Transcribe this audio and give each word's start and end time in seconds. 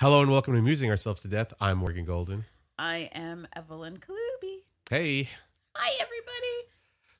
Hello 0.00 0.22
and 0.22 0.30
welcome 0.30 0.52
to 0.52 0.60
Amusing 0.60 0.90
Ourselves 0.90 1.22
to 1.22 1.28
Death. 1.28 1.52
I'm 1.60 1.78
Morgan 1.78 2.04
Golden. 2.04 2.44
I 2.78 3.10
am 3.14 3.48
Evelyn 3.56 3.96
Kalubi. 3.98 4.58
Hey. 4.88 5.28
Hi, 5.74 5.92
everybody. 6.00 6.70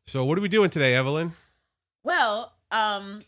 So, 0.06 0.24
what 0.24 0.38
are 0.38 0.40
we 0.40 0.48
doing 0.48 0.70
today, 0.70 0.94
Evelyn? 0.94 1.32
Well, 2.04 2.52
um, 2.70 3.24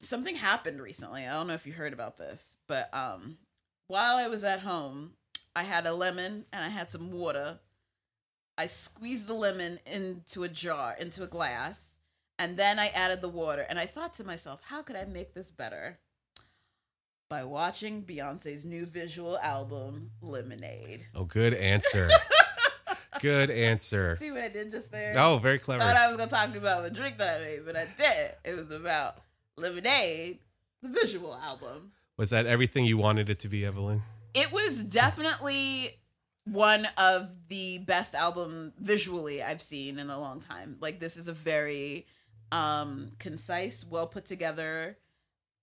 something 0.00 0.34
happened 0.34 0.80
recently. 0.80 1.26
I 1.26 1.32
don't 1.32 1.46
know 1.46 1.52
if 1.52 1.66
you 1.66 1.74
heard 1.74 1.92
about 1.92 2.16
this, 2.16 2.56
but 2.68 2.88
um, 2.94 3.36
while 3.88 4.16
I 4.16 4.28
was 4.28 4.44
at 4.44 4.60
home, 4.60 5.10
I 5.54 5.64
had 5.64 5.84
a 5.84 5.92
lemon 5.92 6.46
and 6.50 6.64
I 6.64 6.70
had 6.70 6.88
some 6.88 7.12
water. 7.12 7.58
I 8.56 8.64
squeezed 8.64 9.26
the 9.26 9.34
lemon 9.34 9.78
into 9.84 10.42
a 10.42 10.48
jar, 10.48 10.96
into 10.98 11.22
a 11.22 11.26
glass, 11.26 11.98
and 12.38 12.56
then 12.56 12.78
I 12.78 12.86
added 12.86 13.20
the 13.20 13.28
water. 13.28 13.66
And 13.68 13.78
I 13.78 13.84
thought 13.84 14.14
to 14.14 14.24
myself, 14.24 14.62
how 14.68 14.80
could 14.80 14.96
I 14.96 15.04
make 15.04 15.34
this 15.34 15.50
better? 15.50 15.98
By 17.28 17.42
watching 17.42 18.04
Beyonce's 18.04 18.64
new 18.64 18.86
visual 18.86 19.36
album, 19.38 20.12
Lemonade. 20.22 21.06
Oh, 21.12 21.24
good 21.24 21.54
answer. 21.54 22.08
good 23.20 23.50
answer. 23.50 24.14
See 24.14 24.30
what 24.30 24.42
I 24.42 24.48
did 24.48 24.70
just 24.70 24.92
there? 24.92 25.12
Oh, 25.16 25.38
very 25.38 25.58
clever. 25.58 25.82
thought 25.82 25.96
I 25.96 26.06
was 26.06 26.16
gonna 26.16 26.30
talk 26.30 26.54
about 26.54 26.84
the 26.84 26.90
drink 26.90 27.18
that 27.18 27.40
I 27.40 27.42
made, 27.42 27.66
but 27.66 27.74
I 27.74 27.86
did. 27.86 28.36
It 28.44 28.54
was 28.54 28.70
about 28.70 29.16
Lemonade, 29.56 30.38
the 30.82 30.88
visual 30.88 31.34
album. 31.34 31.90
Was 32.16 32.30
that 32.30 32.46
everything 32.46 32.84
you 32.84 32.96
wanted 32.96 33.28
it 33.28 33.40
to 33.40 33.48
be, 33.48 33.66
Evelyn? 33.66 34.02
It 34.32 34.52
was 34.52 34.84
definitely 34.84 35.98
one 36.44 36.86
of 36.96 37.48
the 37.48 37.78
best 37.78 38.14
album 38.14 38.72
visually 38.78 39.42
I've 39.42 39.60
seen 39.60 39.98
in 39.98 40.10
a 40.10 40.20
long 40.20 40.40
time. 40.40 40.76
Like 40.80 41.00
this 41.00 41.16
is 41.16 41.26
a 41.26 41.32
very 41.32 42.06
um 42.52 43.10
concise, 43.18 43.84
well 43.84 44.06
put 44.06 44.26
together 44.26 44.96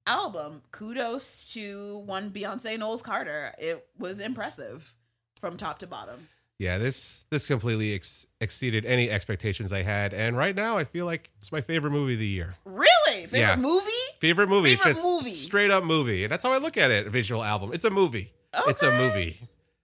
album. 0.07 0.61
Kudos 0.71 1.51
to 1.53 1.97
one 2.05 2.29
Beyonce 2.31 2.77
Knowles 2.77 3.01
Carter. 3.01 3.53
It 3.57 3.85
was 3.97 4.19
impressive 4.19 4.95
from 5.39 5.57
top 5.57 5.79
to 5.79 5.87
bottom. 5.87 6.27
Yeah, 6.59 6.77
this 6.77 7.25
this 7.29 7.47
completely 7.47 7.93
ex- 7.95 8.25
exceeded 8.39 8.85
any 8.85 9.09
expectations 9.09 9.73
I 9.73 9.81
had, 9.81 10.13
and 10.13 10.37
right 10.37 10.55
now 10.55 10.77
I 10.77 10.83
feel 10.85 11.05
like 11.05 11.29
it's 11.37 11.51
my 11.51 11.61
favorite 11.61 11.91
movie 11.91 12.13
of 12.13 12.19
the 12.19 12.27
year. 12.27 12.55
Really? 12.63 12.87
Favorite 13.25 13.39
Yeah. 13.39 13.55
movie? 13.55 13.89
Favorite 14.19 14.47
movie, 14.49 14.75
Favorite 14.75 15.03
movie. 15.03 15.29
straight 15.29 15.71
up 15.71 15.83
movie, 15.83 16.23
and 16.23 16.31
that's 16.31 16.43
how 16.43 16.53
I 16.53 16.59
look 16.59 16.77
at 16.77 16.91
it. 16.91 17.07
A 17.07 17.09
visual 17.09 17.43
album. 17.43 17.71
It's 17.73 17.83
a 17.85 17.89
movie. 17.89 18.31
It's 18.67 18.83
a 18.83 18.95
movie. 18.97 19.37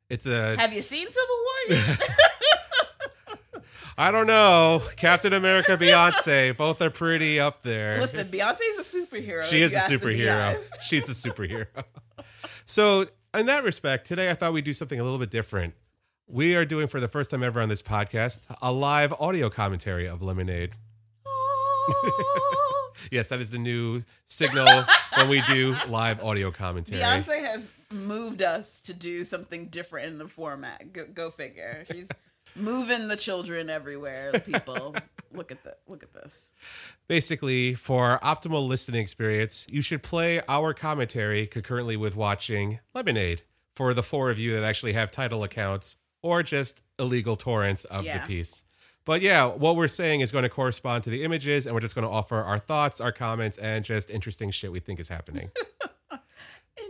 It's 0.09 0.25
a. 0.27 0.55
Have 0.57 0.71
you 0.73 0.81
seen 0.83 1.07
Civil 1.09 1.35
War? 1.69 1.97
I 3.99 4.13
don't 4.13 4.27
know. 4.27 4.81
Captain 4.95 5.33
America, 5.33 5.75
Beyonce, 5.75 6.55
both 6.55 6.81
are 6.81 6.89
pretty 6.89 7.37
up 7.37 7.63
there. 7.63 7.99
Listen, 7.99 8.29
Beyonce's 8.29 8.77
a 8.79 8.97
superhero. 8.97 9.43
She 9.43 9.61
is 9.61 9.73
a 9.73 9.79
superhero. 9.79 10.63
She's 10.81 11.09
a 11.09 11.29
superhero. 11.29 11.67
so, 12.65 13.07
in 13.33 13.47
that 13.47 13.65
respect, 13.65 14.07
today 14.07 14.29
I 14.29 14.35
thought 14.35 14.53
we'd 14.53 14.63
do 14.63 14.73
something 14.73 15.01
a 15.01 15.03
little 15.03 15.19
bit 15.19 15.29
different. 15.29 15.73
We 16.27 16.55
are 16.55 16.63
doing 16.63 16.87
for 16.87 17.01
the 17.01 17.09
first 17.09 17.29
time 17.29 17.43
ever 17.43 17.59
on 17.59 17.67
this 17.67 17.81
podcast 17.81 18.39
a 18.61 18.71
live 18.71 19.11
audio 19.19 19.49
commentary 19.49 20.07
of 20.07 20.21
Lemonade. 20.21 20.71
Yes, 23.11 23.29
that 23.29 23.39
is 23.39 23.49
the 23.49 23.57
new 23.57 24.03
signal 24.25 24.67
when 25.15 25.29
we 25.29 25.41
do 25.47 25.73
live 25.87 26.21
audio 26.21 26.51
commentary. 26.51 27.01
Beyonce 27.01 27.41
has 27.41 27.71
moved 27.91 28.41
us 28.41 28.81
to 28.81 28.93
do 28.93 29.23
something 29.23 29.67
different 29.67 30.07
in 30.07 30.17
the 30.17 30.27
format. 30.27 30.91
Go, 30.91 31.05
go 31.05 31.31
figure. 31.31 31.85
She's 31.89 32.09
moving 32.59 33.07
the 33.07 33.15
children 33.15 33.69
everywhere. 33.69 34.31
People, 34.45 34.95
look 35.33 35.51
at 35.51 35.63
the 35.63 35.75
look 35.87 36.03
at 36.03 36.13
this. 36.13 36.53
Basically, 37.07 37.73
for 37.75 38.19
optimal 38.23 38.67
listening 38.67 39.01
experience, 39.01 39.65
you 39.69 39.81
should 39.81 40.03
play 40.03 40.41
our 40.47 40.73
commentary 40.73 41.47
concurrently 41.47 41.97
with 41.97 42.15
watching 42.15 42.79
Lemonade 42.93 43.43
for 43.71 43.93
the 43.93 44.03
four 44.03 44.29
of 44.31 44.37
you 44.39 44.53
that 44.53 44.63
actually 44.63 44.93
have 44.93 45.11
Tidal 45.11 45.43
accounts 45.43 45.97
or 46.21 46.43
just 46.43 46.81
illegal 46.97 47.35
torrents 47.35 47.85
of 47.85 48.03
the 48.05 48.21
piece. 48.27 48.63
But 49.05 49.21
yeah, 49.21 49.45
what 49.45 49.75
we're 49.75 49.87
saying 49.87 50.21
is 50.21 50.31
going 50.31 50.43
to 50.43 50.49
correspond 50.49 51.03
to 51.05 51.09
the 51.09 51.23
images, 51.23 51.65
and 51.65 51.73
we're 51.73 51.81
just 51.81 51.95
going 51.95 52.05
to 52.05 52.11
offer 52.11 52.37
our 52.43 52.59
thoughts, 52.59 53.01
our 53.01 53.11
comments, 53.11 53.57
and 53.57 53.83
just 53.83 54.09
interesting 54.11 54.51
shit 54.51 54.71
we 54.71 54.79
think 54.79 54.99
is 54.99 55.07
happening. 55.09 55.49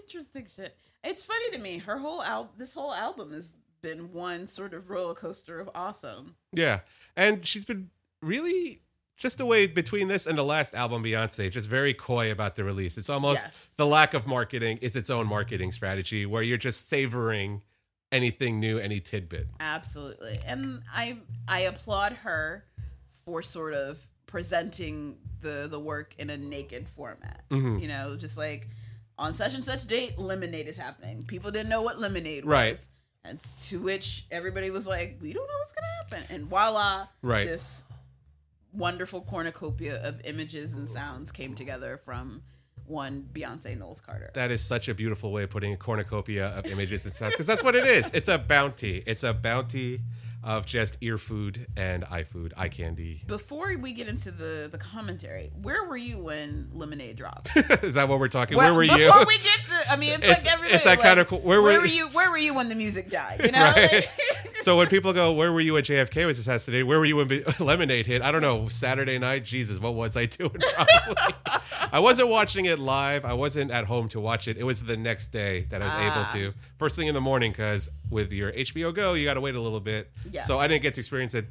Interesting 0.04 0.48
shit. 0.54 0.76
It's 1.04 1.24
funny 1.24 1.52
to 1.52 1.60
me. 1.60 1.78
Her 1.78 1.98
whole 1.98 2.22
al- 2.24 2.52
this 2.58 2.74
whole 2.74 2.94
album 2.94 3.32
has 3.34 3.52
been 3.82 4.12
one 4.14 4.48
sort 4.48 4.74
of 4.74 4.90
roller 4.90 5.14
coaster 5.16 5.60
of 5.60 5.70
awesome. 5.76 6.36
yeah. 6.54 6.82
And 7.16 7.46
she's 7.46 7.66
been 7.66 7.90
really 8.22 8.80
just 9.18 9.38
the 9.38 9.46
way 9.46 9.68
between 9.68 10.08
this 10.08 10.26
and 10.26 10.38
the 10.38 10.44
last 10.44 10.74
album, 10.74 11.04
Beyonce, 11.04 11.52
just 11.52 11.68
very 11.68 11.94
coy 11.94 12.32
about 12.32 12.56
the 12.56 12.64
release. 12.64 12.98
It's 12.98 13.10
almost 13.10 13.42
Yes. 13.46 13.74
the 13.78 13.86
lack 13.86 14.14
of 14.14 14.26
marketing 14.26 14.78
is 14.82 14.96
its 14.96 15.10
own 15.10 15.28
marketing 15.28 15.72
strategy 15.74 16.26
where 16.26 16.42
you're 16.42 16.58
just 16.58 16.88
savoring 16.88 17.62
anything 18.12 18.60
new, 18.60 18.80
any 18.80 19.00
tidbit. 19.02 19.48
Absolutely. 19.60 20.40
And 20.46 20.82
I 20.94 21.18
I 21.48 21.60
applaud 21.62 22.14
her 22.24 22.66
for 23.26 23.42
sort 23.42 23.74
of 23.74 24.08
presenting 24.26 25.18
the 25.42 25.68
the 25.70 25.80
work 25.80 26.16
in 26.18 26.30
a 26.30 26.38
naked 26.38 26.88
format. 26.88 27.44
Mhm. 27.50 27.82
You 27.82 27.88
know, 27.90 28.16
just 28.16 28.38
like 28.38 28.70
on 29.18 29.34
such 29.34 29.54
and 29.54 29.66
such 29.66 29.86
date, 29.86 30.18
lemonade 30.18 30.68
is 30.68 30.78
happening. 30.78 31.24
People 31.24 31.52
didn't 31.52 31.68
know 31.70 31.82
what 31.82 32.00
lemonade 32.00 32.46
was. 32.46 32.88
And 33.30 33.40
to 33.68 33.80
which 33.80 34.26
everybody 34.32 34.72
was 34.72 34.88
like, 34.88 35.18
We 35.22 35.34
don't 35.34 35.48
know 35.48 35.58
what's 35.60 35.74
gonna 35.74 35.88
happen. 36.02 36.36
And 36.36 36.46
voila, 36.48 37.08
Right. 37.22 37.46
this 37.46 37.84
wonderful 38.74 39.22
cornucopia 39.22 40.02
of 40.04 40.20
images 40.26 40.74
and 40.74 40.90
sounds 40.90 41.32
came 41.32 41.54
together 41.56 41.98
from 41.98 42.42
one 42.86 43.28
Beyonce 43.32 43.78
Knowles 43.78 44.02
Carter. 44.02 44.32
That 44.34 44.50
is 44.50 44.64
such 44.64 44.88
a 44.90 44.96
beautiful 44.96 45.32
way 45.32 45.44
of 45.44 45.52
putting 45.52 45.74
a 45.74 45.78
cornucopia 45.78 46.48
of 46.48 46.66
images 46.66 47.06
and 47.06 47.14
sounds 47.14 47.34
because 47.34 47.46
that's 47.46 47.64
what 47.64 47.76
it 47.76 47.86
is. 47.86 48.10
It's 48.14 48.28
a 48.28 48.40
bounty. 48.40 49.04
It's 49.06 49.24
a 49.24 49.32
bounty 49.34 50.02
of 50.44 50.66
just 50.66 50.98
ear 51.02 51.18
food 51.18 51.68
and 51.76 52.06
eye 52.06 52.24
food, 52.24 52.54
eye 52.56 52.70
candy. 52.70 53.24
Before 53.28 53.76
we 53.78 53.92
get 53.92 54.08
into 54.08 54.32
the 54.32 54.70
the 54.72 54.78
commentary, 54.78 55.52
where 55.62 55.84
were 55.86 55.98
you 55.98 56.18
when 56.20 56.70
Lemonade 56.74 57.18
dropped? 57.18 57.50
is 57.84 57.96
that 57.96 58.08
what 58.08 58.20
we're 58.20 58.30
talking? 58.30 58.58
Well, 58.58 58.68
Where 58.68 58.74
were 58.76 58.84
you? 58.84 59.06
Before 59.08 59.26
we 59.26 59.38
get 59.38 59.60
the, 59.68 59.92
I 59.92 59.96
mean, 59.98 60.14
it's, 60.14 60.24
It's- 60.24 60.46
like 60.46 60.54
everybody. 60.54 60.76
it's 60.76 60.84
that 60.86 60.90
like, 60.92 61.02
kind 61.02 61.20
of 61.20 61.28
cool- 61.28 61.40
where 61.42 61.62
Where, 61.62 61.74
were- 61.74 61.80
were 61.82 61.86
you? 61.88 62.08
Where 62.10 62.30
were 62.32 62.38
you 62.38 62.54
when 62.54 62.70
the 62.70 62.76
music 62.76 63.10
died? 63.10 63.42
You 63.44 63.52
know, 63.54 63.64
Right. 63.64 63.92
Like- 63.92 64.10
so 64.62 64.78
when 64.78 64.88
people 64.88 65.14
go, 65.14 65.31
"Where 65.31 65.52
were 65.52 65.62
you 65.62 65.74
when 65.74 65.84
JFK 65.84 66.25
was 66.25 66.38
assassinated?" 66.38 66.86
Where 66.88 67.00
were 67.00 67.06
you 67.06 67.16
when 67.18 67.28
B- 67.28 67.44
Lemonade 67.59 68.08
hit? 68.08 68.22
I 68.22 68.31
don't 68.31 68.42
know. 68.42 68.68
Saturday 68.68 69.18
night. 69.18 69.44
Jesus, 69.46 69.80
what 69.80 69.96
was 69.96 70.16
I 70.18 70.25
doing? 70.25 70.52
Probably. 70.75 71.34
I 71.92 72.00
wasn't 72.00 72.30
watching 72.30 72.66
it 72.66 72.78
live. 72.78 73.25
I 73.25 73.34
wasn't 73.34 73.72
at 73.72 73.86
home 73.86 74.09
to 74.09 74.19
watch 74.19 74.48
it. 74.48 74.58
It 74.58 74.64
was 74.64 74.84
the 74.86 74.98
next 74.98 75.28
day 75.28 75.66
that 75.69 75.81
I 75.81 75.86
was 75.86 75.94
Ah. 75.96 76.31
able 76.31 76.31
to. 76.52 76.53
First 76.78 76.96
thing 76.96 77.08
in 77.08 77.16
the 77.16 77.22
morning, 77.22 77.52
because 77.52 77.90
with 78.12 78.31
your 78.31 78.52
HBO 78.52 78.94
Go, 78.94 79.14
you 79.16 79.25
got 79.25 79.34
to 79.36 79.42
wait 79.42 79.56
a 79.56 79.59
little 79.62 79.80
bit. 79.80 80.12
Yeah. 80.31 80.44
So 80.44 80.59
I 80.59 80.68
didn't 80.68 80.84
get 80.84 80.94
to 80.96 81.00
experience 81.02 81.34
it. 81.34 81.46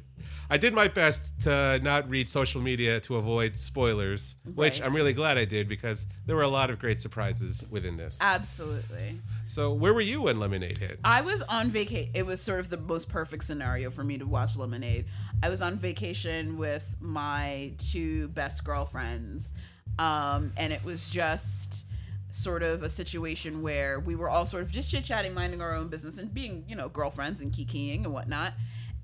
I 0.51 0.57
did 0.57 0.73
my 0.73 0.87
best 0.87 1.41
to 1.43 1.79
not 1.83 2.09
read 2.09 2.27
social 2.27 2.59
media 2.59 2.99
to 3.01 3.17
avoid 3.17 3.55
spoilers, 3.55 4.35
which 4.55 4.79
Right. 4.79 4.85
I'm 4.87 4.95
really 4.95 5.13
glad 5.13 5.37
I 5.37 5.45
did 5.45 5.67
because 5.67 6.07
there 6.25 6.35
were 6.35 6.41
a 6.41 6.49
lot 6.49 6.71
of 6.71 6.79
great 6.79 6.99
surprises 6.99 7.63
within 7.69 7.97
this. 7.97 8.17
Absolutely. 8.19 9.21
So 9.45 9.71
where 9.73 9.93
were 9.93 10.01
you 10.01 10.23
when 10.23 10.39
Lemonade 10.39 10.77
hit? 10.77 10.99
I 11.03 11.21
was 11.21 11.43
on 11.43 11.69
vacation. 11.69 12.11
It 12.15 12.25
was 12.25 12.41
sort 12.41 12.59
of 12.59 12.69
the 12.69 12.77
most 12.77 13.09
perfect 13.09 13.43
scenario 13.43 13.91
for 13.91 14.03
me 14.03 14.17
to 14.17 14.25
watch 14.25 14.57
Lemonade. 14.57 15.05
I 15.43 15.49
was 15.49 15.61
on 15.61 15.77
vacation 15.77 16.57
with 16.57 16.95
my 16.99 17.73
two 17.77 18.29
best 18.29 18.63
girlfriends, 18.63 19.53
um, 19.99 20.51
and 20.57 20.73
it 20.73 20.83
was 20.83 21.11
just 21.11 21.85
sort 22.31 22.61
of 22.63 22.83
a 22.83 22.89
situation 22.89 23.61
where 23.61 23.99
we 23.99 24.15
were 24.15 24.29
all 24.29 24.45
sort 24.45 24.63
of 24.63 24.71
just 24.71 24.91
chit 24.91 25.03
chatting, 25.03 25.33
minding 25.33 25.61
our 25.61 25.75
own 25.75 25.87
business, 25.89 26.17
and 26.17 26.33
being, 26.33 26.63
you 26.67 26.75
know, 26.75 26.89
girlfriends 26.89 27.41
and 27.41 27.51
kikiing 27.51 28.03
and 28.03 28.13
whatnot. 28.13 28.53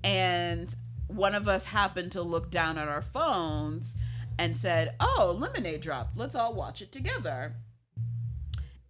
And 0.04 0.74
one 1.08 1.34
of 1.34 1.48
us 1.48 1.66
happened 1.66 2.12
to 2.12 2.22
look 2.22 2.50
down 2.50 2.78
at 2.78 2.88
our 2.88 3.02
phones 3.02 3.94
and 4.38 4.56
said, 4.56 4.94
"Oh, 5.00 5.36
Lemonade 5.38 5.80
dropped. 5.80 6.16
Let's 6.16 6.34
all 6.34 6.54
watch 6.54 6.82
it 6.82 6.92
together." 6.92 7.56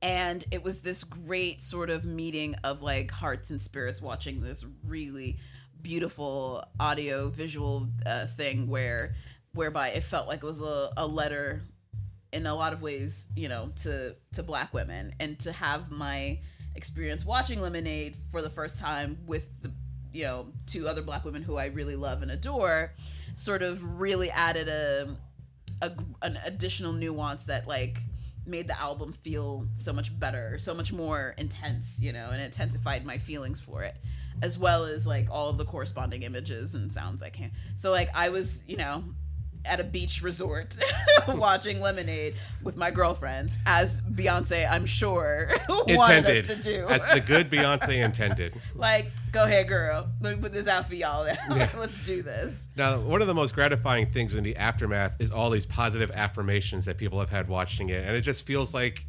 and 0.02 0.44
it 0.50 0.62
was 0.62 0.82
this 0.82 1.04
great 1.04 1.62
sort 1.62 1.90
of 1.90 2.04
meeting 2.04 2.54
of 2.64 2.82
like 2.82 3.10
hearts 3.10 3.50
and 3.50 3.60
spirits 3.60 4.02
watching 4.02 4.40
this 4.40 4.64
really 4.84 5.38
beautiful 5.80 6.64
audio 6.78 7.28
visual 7.28 7.88
uh, 8.04 8.26
thing 8.26 8.68
where 8.68 9.14
whereby 9.54 9.88
it 9.88 10.02
felt 10.02 10.28
like 10.28 10.42
it 10.42 10.46
was 10.46 10.60
a, 10.60 10.92
a 10.96 11.06
letter 11.06 11.62
in 12.32 12.46
a 12.46 12.54
lot 12.54 12.72
of 12.72 12.82
ways 12.82 13.28
you 13.36 13.48
know 13.48 13.72
to 13.76 14.14
to 14.32 14.42
black 14.42 14.74
women 14.74 15.12
and 15.18 15.38
to 15.38 15.52
have 15.52 15.90
my 15.90 16.38
experience 16.74 17.24
watching 17.24 17.60
lemonade 17.60 18.16
for 18.30 18.42
the 18.42 18.50
first 18.50 18.78
time 18.78 19.18
with 19.26 19.62
the 19.62 19.72
you 20.16 20.24
know 20.24 20.46
two 20.66 20.88
other 20.88 21.02
black 21.02 21.24
women 21.24 21.42
who 21.42 21.56
i 21.56 21.66
really 21.66 21.96
love 21.96 22.22
and 22.22 22.30
adore 22.30 22.92
sort 23.36 23.62
of 23.62 24.00
really 24.00 24.30
added 24.30 24.68
a, 24.68 25.08
a 25.82 25.92
an 26.22 26.38
additional 26.44 26.92
nuance 26.92 27.44
that 27.44 27.68
like 27.68 27.98
made 28.46 28.68
the 28.68 28.80
album 28.80 29.12
feel 29.12 29.66
so 29.78 29.92
much 29.92 30.16
better, 30.18 30.58
so 30.58 30.72
much 30.72 30.92
more 30.92 31.34
intense, 31.36 31.98
you 32.00 32.12
know, 32.12 32.30
and 32.30 32.40
intensified 32.40 33.04
my 33.04 33.18
feelings 33.18 33.60
for 33.60 33.82
it, 33.82 33.96
as 34.42 34.58
well 34.58 34.84
as 34.84 35.06
like 35.06 35.28
all 35.30 35.50
of 35.50 35.58
the 35.58 35.64
corresponding 35.64 36.22
images 36.22 36.74
and 36.74 36.92
sounds 36.92 37.22
I 37.22 37.30
can. 37.30 37.50
So 37.76 37.90
like 37.90 38.10
I 38.14 38.28
was, 38.28 38.62
you 38.66 38.76
know, 38.76 39.04
at 39.66 39.80
a 39.80 39.84
beach 39.84 40.22
resort 40.22 40.76
watching 41.28 41.80
Lemonade 41.80 42.34
with 42.62 42.76
my 42.76 42.90
girlfriends, 42.90 43.58
as 43.66 44.00
Beyonce, 44.02 44.70
I'm 44.70 44.86
sure, 44.86 45.50
wanted 45.68 46.26
us 46.26 46.46
to 46.46 46.56
do. 46.56 46.86
as 46.88 47.06
the 47.06 47.20
good 47.20 47.50
Beyonce 47.50 48.04
intended. 48.04 48.60
like, 48.74 49.10
go 49.32 49.44
ahead, 49.44 49.68
girl. 49.68 50.08
Let 50.20 50.36
me 50.36 50.42
put 50.42 50.52
this 50.52 50.68
out 50.68 50.88
for 50.88 50.94
y'all. 50.94 51.24
Let's 51.48 52.04
do 52.04 52.22
this. 52.22 52.68
Now, 52.76 52.98
one 53.00 53.20
of 53.20 53.26
the 53.26 53.34
most 53.34 53.54
gratifying 53.54 54.10
things 54.10 54.34
in 54.34 54.44
the 54.44 54.56
aftermath 54.56 55.14
is 55.18 55.30
all 55.30 55.50
these 55.50 55.66
positive 55.66 56.10
affirmations 56.12 56.84
that 56.86 56.98
people 56.98 57.18
have 57.20 57.30
had 57.30 57.48
watching 57.48 57.90
it, 57.90 58.06
and 58.06 58.16
it 58.16 58.22
just 58.22 58.46
feels 58.46 58.72
like 58.72 59.06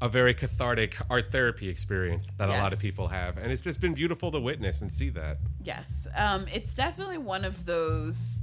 a 0.00 0.08
very 0.08 0.34
cathartic 0.34 0.96
art 1.08 1.30
therapy 1.30 1.68
experience 1.68 2.26
that 2.36 2.50
a 2.50 2.52
lot 2.52 2.72
of 2.72 2.78
people 2.78 3.08
have, 3.08 3.38
and 3.38 3.50
it's 3.50 3.62
just 3.62 3.80
been 3.80 3.94
beautiful 3.94 4.30
to 4.30 4.40
witness 4.40 4.82
and 4.82 4.92
see 4.92 5.08
that. 5.08 5.38
Yes. 5.62 6.06
Um, 6.16 6.46
it's 6.52 6.74
definitely 6.74 7.18
one 7.18 7.44
of 7.44 7.64
those 7.64 8.40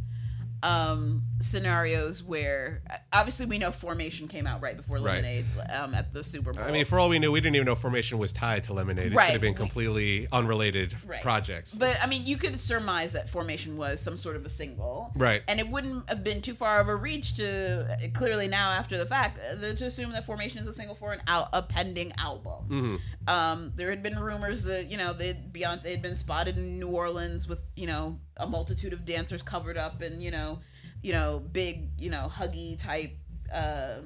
um, 0.64 1.24
scenarios 1.40 2.24
where 2.24 2.82
obviously 3.14 3.46
we 3.46 3.58
know 3.58 3.72
Formation 3.72 4.28
came 4.28 4.46
out 4.48 4.62
right 4.62 4.78
before 4.78 4.98
Right. 4.98 5.16
Lemonade 5.24 5.46
um, 5.74 5.94
at 5.94 6.14
the 6.14 6.24
Super 6.24 6.54
Bowl. 6.54 6.64
I 6.64 6.72
mean, 6.72 6.86
for 6.86 7.00
all 7.00 7.10
we 7.10 7.20
knew, 7.20 7.32
we 7.32 7.42
didn't 7.42 7.56
even 7.56 7.66
know 7.66 7.76
Formation 7.76 8.18
was 8.18 8.32
tied 8.32 8.64
to 8.66 8.74
Lemonade. 8.74 9.08
It 9.08 9.16
could 9.16 9.22
have 9.22 9.42
been 9.42 9.54
completely 9.54 10.28
unrelated 10.32 10.96
Right. 11.06 11.22
projects. 11.22 11.76
But 11.76 11.98
I 12.02 12.08
mean, 12.08 12.26
you 12.26 12.38
could 12.38 12.60
surmise 12.60 13.14
that 13.14 13.30
Formation 13.30 13.78
was 13.78 14.02
some 14.02 14.18
sort 14.18 14.36
of 14.36 14.46
a 14.46 14.50
single, 14.50 15.12
Right. 15.16 15.42
And 15.48 15.60
it 15.60 15.68
wouldn't 15.70 16.08
have 16.10 16.24
been 16.24 16.42
too 16.42 16.54
far 16.54 16.80
of 16.80 16.88
a 16.88 16.96
reach 16.96 17.36
to 17.38 17.98
clearly 18.14 18.48
now 18.48 18.72
after 18.72 18.98
the 18.98 19.06
fact 19.06 19.40
uh, 19.52 19.74
to 19.74 19.86
assume 19.86 20.12
that 20.12 20.26
Formation 20.26 20.60
is 20.62 20.68
a 20.68 20.74
single 20.74 20.96
for 20.96 21.14
an 21.14 21.22
out 21.28 21.50
a 21.54 21.62
pending 21.62 22.14
album. 22.18 22.66
Mm-hmm. 22.70 23.30
Um, 23.30 23.72
there 23.76 23.90
had 23.90 24.04
been 24.04 24.20
rumors 24.20 24.64
that 24.64 24.90
you 24.92 24.98
know 24.98 25.14
that 25.14 25.54
Beyonce 25.54 25.92
had 25.92 26.02
been 26.02 26.16
spotted 26.18 26.58
in 26.58 26.80
New 26.80 26.90
Orleans 26.90 27.48
with 27.48 27.62
you 27.76 27.88
know 27.88 28.20
a 28.38 28.48
multitude 28.48 28.94
of 28.94 29.06
dancers 29.06 29.42
covered 29.42 29.78
up 29.78 30.02
and 30.02 30.22
you 30.24 30.32
know 30.32 30.60
you 31.04 31.12
know 31.14 31.40
big 31.52 31.90
you 31.98 32.10
know 32.10 32.32
huggy 32.34 32.78
type. 32.78 33.12
Uh, 33.54 33.98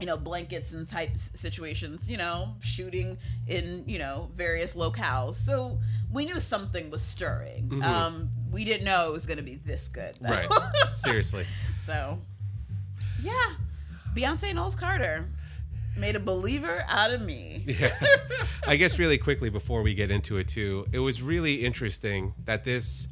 you 0.00 0.06
know 0.06 0.16
blankets 0.16 0.72
and 0.72 0.88
type 0.88 1.16
situations 1.16 2.10
you 2.10 2.16
know 2.16 2.56
shooting 2.60 3.16
in 3.46 3.84
you 3.86 3.96
know 3.96 4.28
various 4.34 4.74
locales 4.74 5.36
so 5.36 5.78
we 6.12 6.24
knew 6.26 6.40
something 6.40 6.90
was 6.90 7.00
stirring 7.00 7.80
um 7.82 8.28
we 8.50 8.64
didn't 8.64 8.84
know 8.84 9.08
it 9.08 9.12
was 9.12 9.24
going 9.24 9.36
to 9.38 9.42
be 9.44 9.54
this 9.54 9.86
good 9.86 10.16
though. 10.20 10.28
Mm-hmm. 10.28 10.52
right. 10.52 10.72
Seriously. 10.94 11.46
so 11.84 12.18
yeah 13.22 13.52
beyonce 14.14 14.52
knowles 14.52 14.74
carter 14.74 15.26
made 15.96 16.16
a 16.16 16.20
believer 16.20 16.84
out 16.88 17.12
of 17.12 17.22
me 17.22 17.64
Yeah. 17.80 17.94
I 18.66 18.76
guess 18.76 18.98
really 18.98 19.16
quickly 19.16 19.48
before 19.48 19.82
we 19.82 19.94
get 19.94 20.10
into 20.10 20.38
it 20.38 20.48
too, 20.48 20.86
it 20.92 20.98
was 20.98 21.22
really 21.22 21.64
interesting 21.64 22.34
that 22.44 22.64
this 22.64 23.08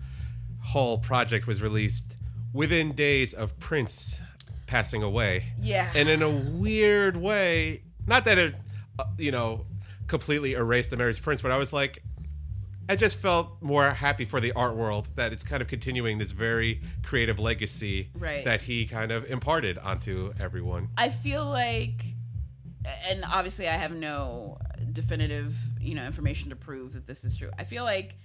whole 0.62 0.99
project 0.99 1.47
was 1.47 1.61
released 1.62 2.17
within 2.53 2.93
days 2.93 3.32
of 3.35 3.59
Prince 3.59 4.20
passing 4.67 5.03
away. 5.03 5.44
Yeah. 5.61 5.91
And 5.94 6.09
in 6.09 6.23
a 6.23 6.31
weird 6.31 7.17
way, 7.17 7.82
not 8.06 8.25
that 8.25 8.38
it 8.38 8.55
uh, 8.99 9.05
you 9.19 9.31
know 9.32 9.67
completely 10.06 10.55
erased 10.55 10.91
the 10.91 10.97
Mary's 10.97 11.19
Prince, 11.19 11.41
but 11.43 11.50
I 11.50 11.56
was 11.56 11.73
like 11.73 12.03
I 12.88 12.97
just 12.97 13.19
felt 13.19 13.62
more 13.62 13.88
happy 13.91 14.25
for 14.25 14.41
the 14.41 14.53
art 14.53 14.75
world 14.75 15.09
that 15.14 15.32
it's 15.32 15.44
kind 15.44 15.62
of 15.62 15.69
continuing 15.69 16.19
this 16.19 16.32
very 16.32 16.81
creative 17.05 17.38
legacy 17.38 18.11
Right. 18.19 18.44
that 18.44 18.62
he 18.62 18.87
kind 18.87 19.12
of 19.12 19.31
imparted 19.31 19.79
onto 19.79 20.32
everyone. 20.41 20.88
I 20.99 21.08
feel 21.11 21.44
like, 21.47 22.05
and 23.08 23.25
obviously 23.32 23.69
I 23.69 23.75
have 23.75 23.93
no 23.93 24.58
definitive, 24.93 25.56
you 25.81 25.94
know, 25.94 26.05
information 26.05 26.50
to 26.50 26.56
prove 26.56 26.94
that 26.94 27.06
this 27.06 27.25
is 27.25 27.37
true. 27.38 27.50
I 27.56 27.65
feel 27.65 27.85
like 27.85 28.17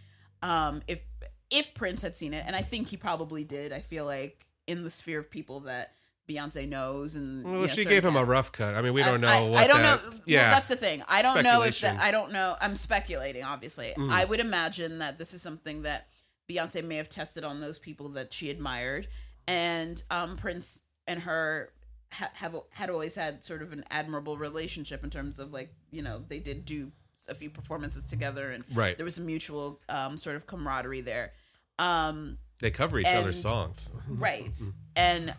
um, 0.42 0.82
if 0.88 1.02
if 1.50 1.74
Prince 1.74 2.02
had 2.02 2.16
seen 2.16 2.34
it, 2.34 2.44
and 2.46 2.56
I 2.56 2.62
think 2.62 2.90
he 2.90 2.98
probably 2.98 3.44
did, 3.44 3.72
I 3.72 3.80
feel 3.80 4.06
like 4.06 4.46
in 4.68 4.84
the 4.84 4.90
sphere 4.90 5.20
of 5.20 5.32
people 5.32 5.62
that 5.62 5.94
Beyonce 6.28 6.68
knows, 6.68 7.16
and 7.16 7.46
Well, 7.46 7.54
you 7.62 7.68
know, 7.68 7.68
she 7.68 7.86
gave 7.86 8.04
him 8.04 8.18
a 8.18 8.26
rough 8.26 8.52
cut. 8.52 8.76
I 8.76 8.82
mean, 8.82 8.94
we 8.94 9.02
don't 9.02 9.22
know 9.22 9.28
I, 9.30 9.48
what 9.48 9.58
I 9.60 9.68
don't 9.68 9.82
that, 9.82 10.04
know. 10.04 10.12
Yeah. 10.26 10.42
Well, 10.42 10.52
that's 10.52 10.68
the 10.68 10.76
thing. 10.76 11.04
I 11.08 11.22
don't 11.22 11.42
know 11.44 11.62
if 11.62 11.80
that. 11.80 12.02
I 12.02 12.12
don't 12.12 12.34
know. 12.34 12.58
I'm 12.60 12.76
speculating. 12.76 13.44
Obviously, 13.44 13.94
Mm. 13.98 14.12
I 14.12 14.26
would 14.26 14.42
imagine 14.42 15.00
that 15.00 15.18
this 15.18 15.34
is 15.34 15.42
something 15.42 15.84
that 15.84 16.08
Beyonce 16.50 16.84
may 16.84 16.98
have 16.98 17.08
tested 17.10 17.44
on 17.46 17.62
those 17.62 17.80
people 17.80 18.10
that 18.10 18.34
she 18.34 18.50
admired, 18.50 19.08
and 19.48 20.04
um, 20.12 20.36
Prince 20.36 20.82
and 21.08 21.22
her 21.22 21.72
ha- 22.12 22.32
have 22.34 22.56
had 22.72 22.90
always 22.90 23.16
had 23.16 23.46
sort 23.46 23.62
of 23.62 23.72
an 23.72 23.86
admirable 23.90 24.38
relationship 24.38 25.06
in 25.06 25.10
terms 25.10 25.40
of 25.40 25.54
like 25.54 25.74
you 25.92 26.02
know 26.02 26.22
they 26.28 26.40
did 26.40 26.66
do 26.66 26.92
a 27.30 27.34
few 27.36 27.50
performances 27.50 28.06
together, 28.06 28.52
and 28.52 28.64
Right. 28.74 28.96
there 28.98 29.06
was 29.06 29.18
a 29.18 29.22
mutual 29.22 29.80
um, 29.90 30.18
sort 30.18 30.36
of 30.36 30.46
camaraderie 30.46 31.02
there. 31.02 31.34
Um, 31.80 32.38
They 32.60 32.72
cover 32.72 33.00
each 33.00 33.08
other's 33.08 33.42
songs. 33.42 33.90
Right. 34.08 34.52
And 34.96 35.34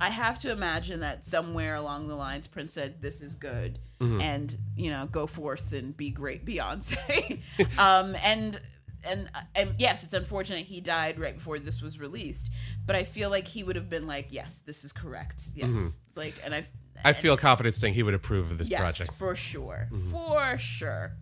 I 0.00 0.10
have 0.10 0.38
to 0.40 0.50
imagine 0.50 1.00
that 1.00 1.24
somewhere 1.24 1.76
along 1.76 2.08
the 2.08 2.16
lines, 2.16 2.48
Prince 2.48 2.72
said, 2.72 3.00
"This 3.00 3.20
is 3.20 3.34
good," 3.36 3.78
and 4.00 4.56
you 4.76 4.90
know, 4.90 5.06
go 5.06 5.26
forth 5.26 5.72
and 5.72 5.96
be 5.96 6.10
great, 6.10 6.44
Beyonce. 6.44 7.40
um, 7.78 8.16
and 8.22 8.60
and 9.06 9.30
uh, 9.34 9.40
and 9.54 9.74
yes, 9.78 10.04
it's 10.04 10.14
unfortunate 10.14 10.66
he 10.66 10.80
died 10.80 11.18
right 11.18 11.34
before 11.34 11.58
this 11.58 11.82
was 11.82 11.98
released, 11.98 12.50
but 12.86 12.96
I 12.96 13.04
feel 13.04 13.30
like 13.30 13.46
he 13.46 13.62
would 13.62 13.76
have 13.76 13.90
been 13.90 14.06
like, 14.06 14.28
"Yes, 14.30 14.60
this 14.64 14.84
is 14.84 14.92
correct." 14.92 15.42
Yes, 15.54 15.68
mm-hmm. 15.68 15.88
like, 16.14 16.34
and 16.44 16.54
I. 16.54 16.64
I 17.04 17.12
feel 17.12 17.36
confident 17.36 17.74
saying 17.74 17.94
he 17.94 18.02
would 18.02 18.14
approve 18.14 18.50
of 18.50 18.56
this 18.56 18.68
project. 18.68 18.98
Yes, 19.00 19.08
project. 19.08 19.18
for 19.18 19.36
sure, 19.36 19.88
mm-hmm. 19.92 20.08
for 20.08 20.56
sure. 20.56 21.12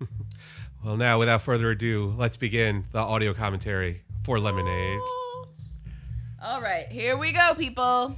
Well, 0.84 0.98
now, 0.98 1.18
without 1.18 1.40
further 1.40 1.70
ado, 1.70 2.14
let's 2.18 2.36
begin 2.36 2.84
the 2.92 2.98
audio 2.98 3.32
commentary 3.32 4.02
for 4.22 4.38
Lemonade. 4.38 5.00
All 6.42 6.60
right, 6.60 6.86
here 6.88 7.16
we 7.16 7.32
go, 7.32 7.54
people. 7.56 8.14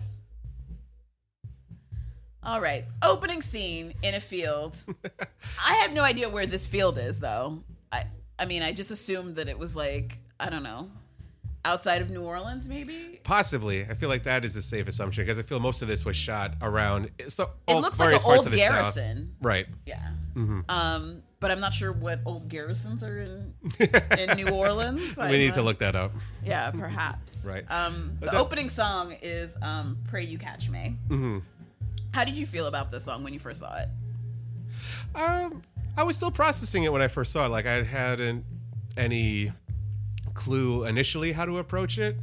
All 2.43 2.61
right, 2.61 2.85
opening 3.05 3.41
scene 3.41 3.95
in 4.03 4.15
a 4.15 4.21
field. 4.21 4.77
I 5.65 5.75
have 5.75 5.93
no 5.93 6.03
idea 6.03 6.29
where 6.29 6.45
this 6.45 6.67
field 6.67 6.99
is, 6.99 7.21
though. 7.21 7.63
I, 7.93 8.07
I 8.39 8.45
mean, 8.45 8.63
I 8.63 8.73
just 8.73 8.91
assumed 8.91 9.37
that 9.37 9.49
it 9.49 9.59
was 9.59 9.75
like 9.77 10.19
I 10.39 10.51
don't 10.51 10.63
know, 10.63 10.91
outside 11.65 12.03
of 12.03 12.11
New 12.11 12.23
Orleans, 12.23 12.69
maybe. 12.69 13.21
Possibly. 13.25 13.85
I 13.87 13.95
feel 13.95 14.09
like 14.09 14.25
that 14.25 14.45
is 14.45 14.55
a 14.57 14.63
safe 14.63 14.87
assumption 14.89 15.25
because 15.25 15.39
I 15.39 15.43
feel 15.43 15.59
most 15.61 15.81
of 15.83 15.89
this 15.89 16.05
was 16.05 16.17
shot 16.17 16.55
around 16.63 17.11
so, 17.29 17.51
It 17.67 17.75
looks 17.75 17.99
like 17.99 18.15
an 18.15 18.21
old 18.25 18.47
of 18.47 18.53
the 18.53 18.59
South. 18.59 18.69
garrison. 18.95 19.35
Right. 19.41 19.67
Yeah. 19.87 20.09
Mm-hmm. 20.35 20.61
Um, 20.69 21.23
but 21.41 21.51
I'm 21.51 21.61
not 21.61 21.73
sure 21.75 21.93
what 21.93 22.21
old 22.27 22.49
garrisons 22.49 23.03
are 23.03 23.19
in 23.21 23.55
in 24.19 24.37
New 24.37 24.49
Orleans. 24.49 25.17
we 25.19 25.39
need 25.39 25.55
to 25.55 25.63
look 25.63 25.79
that 25.79 25.95
up. 25.97 26.13
Yeah, 26.45 26.71
perhaps. 26.71 27.45
Right. 27.47 27.65
Um, 27.71 28.17
the 28.21 28.27
that- 28.27 28.35
opening 28.35 28.69
song 28.71 29.15
is 29.23 29.57
um, 29.63 29.99
"Pray 30.09 30.25
You 30.25 30.39
Catch 30.39 30.69
Me." 30.69 30.97
hmm 31.09 31.39
How 32.13 32.25
did 32.25 32.37
you 32.37 32.45
feel 32.47 32.67
about 32.67 32.91
this 32.91 33.05
song 33.05 33.23
when 33.25 33.33
you 33.33 33.39
first 33.39 33.61
saw 33.61 33.77
it? 33.77 33.89
Um, 35.15 35.63
I 35.97 36.03
was 36.03 36.17
still 36.17 36.31
processing 36.31 36.85
it 36.85 36.93
when 36.93 37.01
I 37.01 37.09
first 37.09 37.33
saw 37.33 37.47
it. 37.47 37.49
Like 37.49 37.67
I 37.67 37.83
hadn't 37.83 38.45
any 38.97 39.53
clue 40.35 40.85
initially 40.85 41.33
how 41.33 41.47
to 41.47 41.59
approach 41.59 41.99
it. 41.99 42.17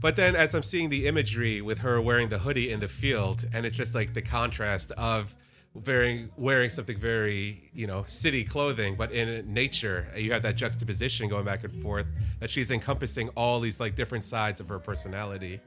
But 0.00 0.16
then 0.16 0.34
as 0.34 0.54
I'm 0.54 0.62
seeing 0.62 0.88
the 0.88 1.06
imagery 1.06 1.60
with 1.60 1.80
her 1.80 2.00
wearing 2.00 2.28
the 2.28 2.38
hoodie 2.38 2.70
in 2.70 2.80
the 2.80 2.88
field, 2.88 3.46
and 3.52 3.66
it's 3.66 3.76
just 3.76 3.94
like 3.94 4.14
the 4.14 4.22
contrast 4.22 4.92
of 4.92 5.36
wearing 5.84 6.30
wearing 6.36 6.70
something 6.70 6.98
very 6.98 7.70
you 7.74 7.86
know 7.86 8.04
city 8.06 8.44
clothing, 8.44 8.94
but 8.96 9.12
in 9.12 9.52
nature, 9.52 10.06
you 10.16 10.32
have 10.32 10.42
that 10.42 10.56
juxtaposition 10.56 11.28
going 11.28 11.44
back 11.44 11.64
and 11.64 11.82
forth 11.82 12.06
that 12.40 12.48
she's 12.48 12.70
encompassing 12.70 13.28
all 13.30 13.60
these 13.60 13.78
like 13.78 13.94
different 13.94 14.24
sides 14.24 14.60
of 14.60 14.68
her 14.68 14.78
personality. 14.78 15.60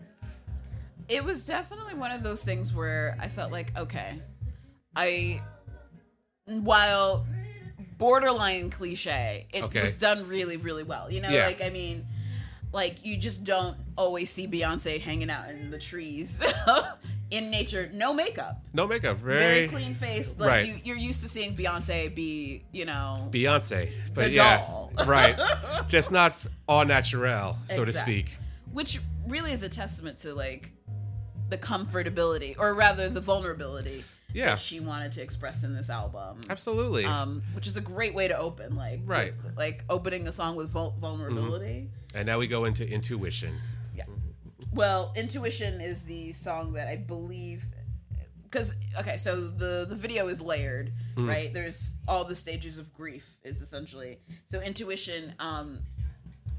It 1.10 1.24
was 1.24 1.46
definitely 1.46 1.94
one 1.94 2.12
of 2.12 2.24
those 2.24 2.42
things 2.42 2.74
where 2.74 3.18
I 3.20 3.28
felt 3.28 3.52
like, 3.52 3.78
okay, 3.78 4.20
I, 4.96 5.42
while 6.46 7.26
borderline 8.02 8.72
cliche, 8.72 9.46
it 9.54 9.64
Okay. 9.66 9.82
was 9.82 9.94
done 9.94 10.28
really, 10.28 10.58
really 10.58 10.82
well. 10.84 11.12
You 11.12 11.22
know, 11.22 11.30
Yeah. 11.30 11.46
like 11.46 11.62
I 11.64 11.70
mean, 11.70 12.06
like 12.74 13.06
you 13.06 13.16
just 13.16 13.44
don't 13.44 13.78
always 13.96 14.32
see 14.32 14.48
Beyonce 14.48 15.00
hanging 15.00 15.30
out 15.30 15.50
in 15.50 15.70
the 15.70 15.78
trees 15.78 16.42
in 17.30 17.52
nature, 17.52 17.92
no 17.94 18.12
makeup. 18.12 18.56
No 18.74 18.88
makeup, 18.88 19.18
Very, 19.18 19.40
very, 19.40 19.68
clean 19.68 19.94
face. 19.94 20.34
Like 20.38 20.50
Right. 20.50 20.66
you, 20.68 20.80
you're 20.84 20.98
used 21.10 21.22
to 21.22 21.30
seeing 21.30 21.56
Beyonce 21.56 22.14
be, 22.14 22.64
you 22.72 22.86
know, 22.86 23.30
Beyonce, 23.32 23.92
but 24.16 24.32
yeah, 24.32 24.66
right, 25.06 25.38
just 25.88 26.12
not 26.12 26.36
all 26.68 26.86
natural, 26.86 27.58
so 27.68 27.86
to 27.86 27.94
speak. 27.94 28.38
which 28.74 29.00
really 29.28 29.52
is 29.52 29.62
a 29.62 29.70
testament 29.70 30.18
to 30.20 30.34
like 30.34 30.72
the 31.50 31.58
comfortability, 31.58 32.56
or 32.58 32.74
rather 32.74 33.10
the 33.10 33.22
vulnerability 33.22 34.04
Yeah. 34.34 34.52
that 34.52 34.60
she 34.60 34.80
wanted 34.80 35.12
to 35.14 35.22
express 35.22 35.64
in 35.64 35.74
this 35.76 35.90
album. 35.90 36.42
Absolutely. 36.50 37.06
Um, 37.06 37.44
which 37.54 37.68
is 37.68 37.78
a 37.78 37.82
great 37.82 38.14
way 38.14 38.28
to 38.28 38.38
open, 38.38 38.76
like 38.76 39.02
Right. 39.06 39.34
with- 39.44 39.58
like 39.58 39.84
opening 39.90 40.28
a 40.28 40.32
song 40.32 40.56
with 40.56 40.70
vul- 40.70 40.96
vulnerability. 41.00 41.90
and 42.14 42.26
now 42.26 42.38
we 42.40 42.48
go 42.48 42.66
into 42.66 42.88
intuition. 42.90 43.58
Yeah. 43.96 44.06
Well, 44.74 45.12
Intuition 45.16 45.82
is 45.82 46.04
the 46.04 46.34
song 46.34 46.74
that 46.74 46.88
I 46.88 46.96
believe 46.98 47.66
because 48.44 48.76
okay, 49.00 49.18
so 49.18 49.48
the 49.48 49.86
the 49.90 49.96
video 49.96 50.28
is 50.28 50.42
layered, 50.42 50.92
Mm. 51.16 51.28
right? 51.28 51.54
There's 51.54 51.96
all 52.08 52.26
the 52.26 52.36
stages 52.36 52.78
of 52.78 52.94
grief 52.94 53.38
is 53.44 53.62
essentially. 53.62 54.20
So 54.48 54.60
Intuition 54.62 55.34
um 55.40 55.80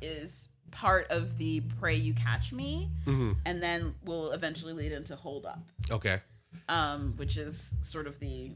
is 0.00 0.48
part 0.70 1.06
of 1.10 1.36
the 1.38 1.60
"Pray 1.78 1.96
You 1.96 2.14
Catch 2.14 2.52
Me," 2.52 2.90
Mm-hmm. 3.06 3.32
and 3.44 3.62
then 3.62 3.94
will 4.04 4.32
eventually 4.32 4.72
lead 4.72 4.92
into 4.92 5.14
"Hold 5.16 5.44
Up," 5.46 5.62
Okay. 5.90 6.20
Um, 6.68 7.14
which 7.16 7.36
is 7.36 7.74
sort 7.82 8.06
of 8.06 8.18
the. 8.20 8.52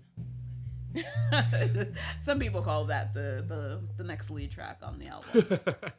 Some 2.21 2.39
people 2.39 2.63
call 2.63 2.87
that 2.87 3.13
the, 3.13 3.45
the 3.47 3.83
the 3.99 4.05
next 4.05 4.31
lead 4.31 4.51
track 4.51 4.79
on 4.83 4.99
the 4.99 5.09
album. 5.09 5.59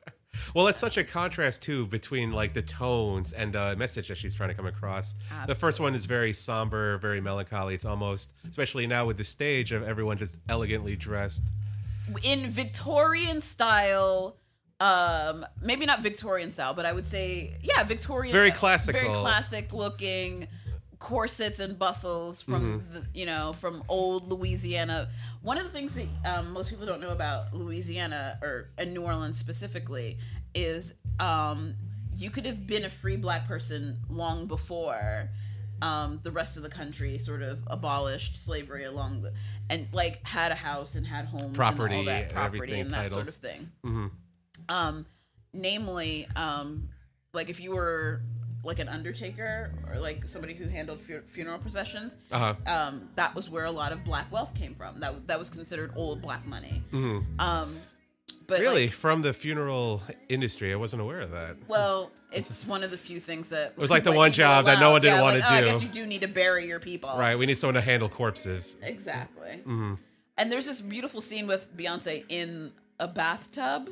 Well, 0.54 0.68
it's 0.68 0.80
such 0.80 0.98
a 0.98 1.04
contrast 1.04 1.64
too 1.64 1.86
between 1.88 2.32
like 2.32 2.54
the 2.54 2.62
tones 2.62 3.34
and 3.34 3.54
the 3.54 3.76
message 3.76 4.08
that 4.10 4.18
she's 4.18 4.36
trying 4.36 4.50
to 4.50 4.56
come 4.56 4.66
across. 4.66 5.16
The 5.48 5.56
first 5.56 5.80
one 5.80 5.96
is 5.96 6.06
very 6.06 6.34
somber, 6.34 6.98
very 7.00 7.22
melancholy. 7.22 7.74
It's 7.74 7.86
almost, 7.86 8.34
especially 8.50 8.88
now 8.88 9.06
with 9.06 9.18
the 9.18 9.24
stage 9.24 9.72
of 9.72 9.84
everyone 9.84 10.18
just 10.18 10.38
elegantly 10.50 10.96
dressed. 10.96 11.44
in 12.24 12.48
Victorian 12.48 13.42
style. 13.42 14.38
Um, 14.80 15.44
maybe 15.60 15.88
not 15.88 16.02
Victorian 16.04 16.52
style, 16.52 16.76
but 16.76 16.86
I 16.86 16.94
would 16.94 17.08
say, 17.08 17.58
yeah, 17.64 17.84
Victorian. 17.84 18.32
Very 18.32 18.52
very 18.96 19.08
classic 19.08 19.74
looking 19.74 20.48
corsets 21.00 21.60
and 21.60 21.78
bustles 21.78 22.42
from 22.42 22.82
Mm-hmm. 22.82 22.94
the, 22.94 23.04
you 23.14 23.26
know 23.26 23.54
from 23.54 23.84
old 23.88 24.30
Louisiana. 24.30 25.10
One 25.42 25.58
of 25.58 25.64
the 25.64 25.70
things 25.70 25.96
that 25.96 26.08
um, 26.26 26.52
most 26.52 26.70
people 26.70 26.86
don't 26.86 27.02
know 27.02 27.10
about 27.10 27.54
Louisiana 27.54 28.40
or 28.42 28.70
and 28.78 28.94
New 28.94 29.04
Orleans 29.04 29.38
specifically 29.38 30.18
is 30.56 30.94
um, 31.20 31.76
you 32.16 32.30
could 32.32 32.46
have 32.46 32.66
been 32.66 32.84
a 32.86 32.90
free 32.90 33.16
black 33.18 33.48
person 33.48 33.98
long 34.10 34.48
before 34.48 35.30
um, 35.84 36.20
the 36.24 36.32
rest 36.32 36.58
of 36.58 36.64
the 36.64 36.70
country 36.70 37.20
sort 37.20 37.44
of 37.44 37.60
abolished 37.68 38.44
slavery 38.44 38.84
along 38.86 39.22
the 39.22 39.34
and 39.70 39.88
like 39.94 40.26
had 40.28 40.52
a 40.52 40.56
house 40.56 40.96
and 40.96 41.06
had 41.06 41.26
homes 41.26 41.56
Property 41.56 41.94
and 42.00 42.00
all 42.10 42.14
that 42.16 42.30
property 42.34 42.80
and 42.80 42.90
that 42.90 43.12
sort 43.12 43.28
of 43.28 43.36
thing. 43.36 43.70
Mhm. 43.86 44.10
Um, 44.70 45.06
namely, 45.54 46.28
um, 46.36 46.90
like 47.34 47.50
if 47.50 47.60
you 47.60 47.72
were 47.76 48.22
like 48.68 48.80
an 48.80 48.88
undertaker 48.90 49.72
or 49.90 50.00
like 50.00 50.28
somebody 50.28 50.54
who 50.54 50.68
handled 50.68 51.02
fu- 51.02 51.22
funeral 51.26 51.58
processions, 51.60 52.18
Uh 52.32 52.54
huh. 52.54 52.72
um, 52.76 53.10
that 53.16 53.34
was 53.34 53.50
where 53.50 53.66
a 53.66 53.72
lot 53.72 53.92
of 53.92 54.04
black 54.04 54.32
wealth 54.32 54.54
came 54.54 54.76
from. 54.76 55.00
That 55.00 55.28
that 55.28 55.40
was 55.40 55.50
considered 55.50 55.92
old 55.96 56.22
black 56.22 56.46
money. 56.46 56.84
hmm 56.92 57.20
Um, 57.40 57.80
but 58.46 58.60
Really, 58.60 58.86
like, 58.88 58.94
from 58.96 59.22
the 59.24 59.34
funeral 59.34 60.02
industry, 60.30 60.72
I 60.72 60.76
wasn't 60.78 61.02
aware 61.02 61.20
of 61.22 61.32
that. 61.32 61.58
well, 61.68 62.12
it's 62.32 62.66
one 62.68 62.84
of 62.84 62.92
the 62.92 62.98
few 62.98 63.20
things 63.22 63.50
that 63.50 63.72
it 63.72 63.78
was 63.78 63.90
like 63.90 64.04
the 64.04 64.12
one 64.12 64.32
job 64.34 64.66
that 64.66 64.80
no 64.82 64.92
one 64.92 65.02
didn't 65.02 65.16
Yeah, 65.18 65.22
wanna 65.22 65.40
like, 65.40 65.50
oh, 65.52 65.56
I 65.56 65.62
do. 65.62 65.68
guess 65.68 65.82
you 65.84 65.90
do 65.90 66.06
need 66.06 66.22
to 66.22 66.28
bury 66.28 66.68
your 66.68 66.80
people, 66.80 67.10
Right, 67.18 67.38
we 67.38 67.46
need 67.46 67.58
someone 67.58 67.76
to 67.76 67.82
handle 67.82 68.10
corpses. 68.10 68.76
Exactly. 68.84 69.62
hmm 69.64 69.94
And 70.38 70.52
there's 70.52 70.66
this 70.66 70.82
beautiful 70.82 71.22
scene 71.22 71.48
with 71.48 71.76
Beyonce 71.76 72.24
in 72.30 72.72
a 73.00 73.08
bathtub, 73.08 73.90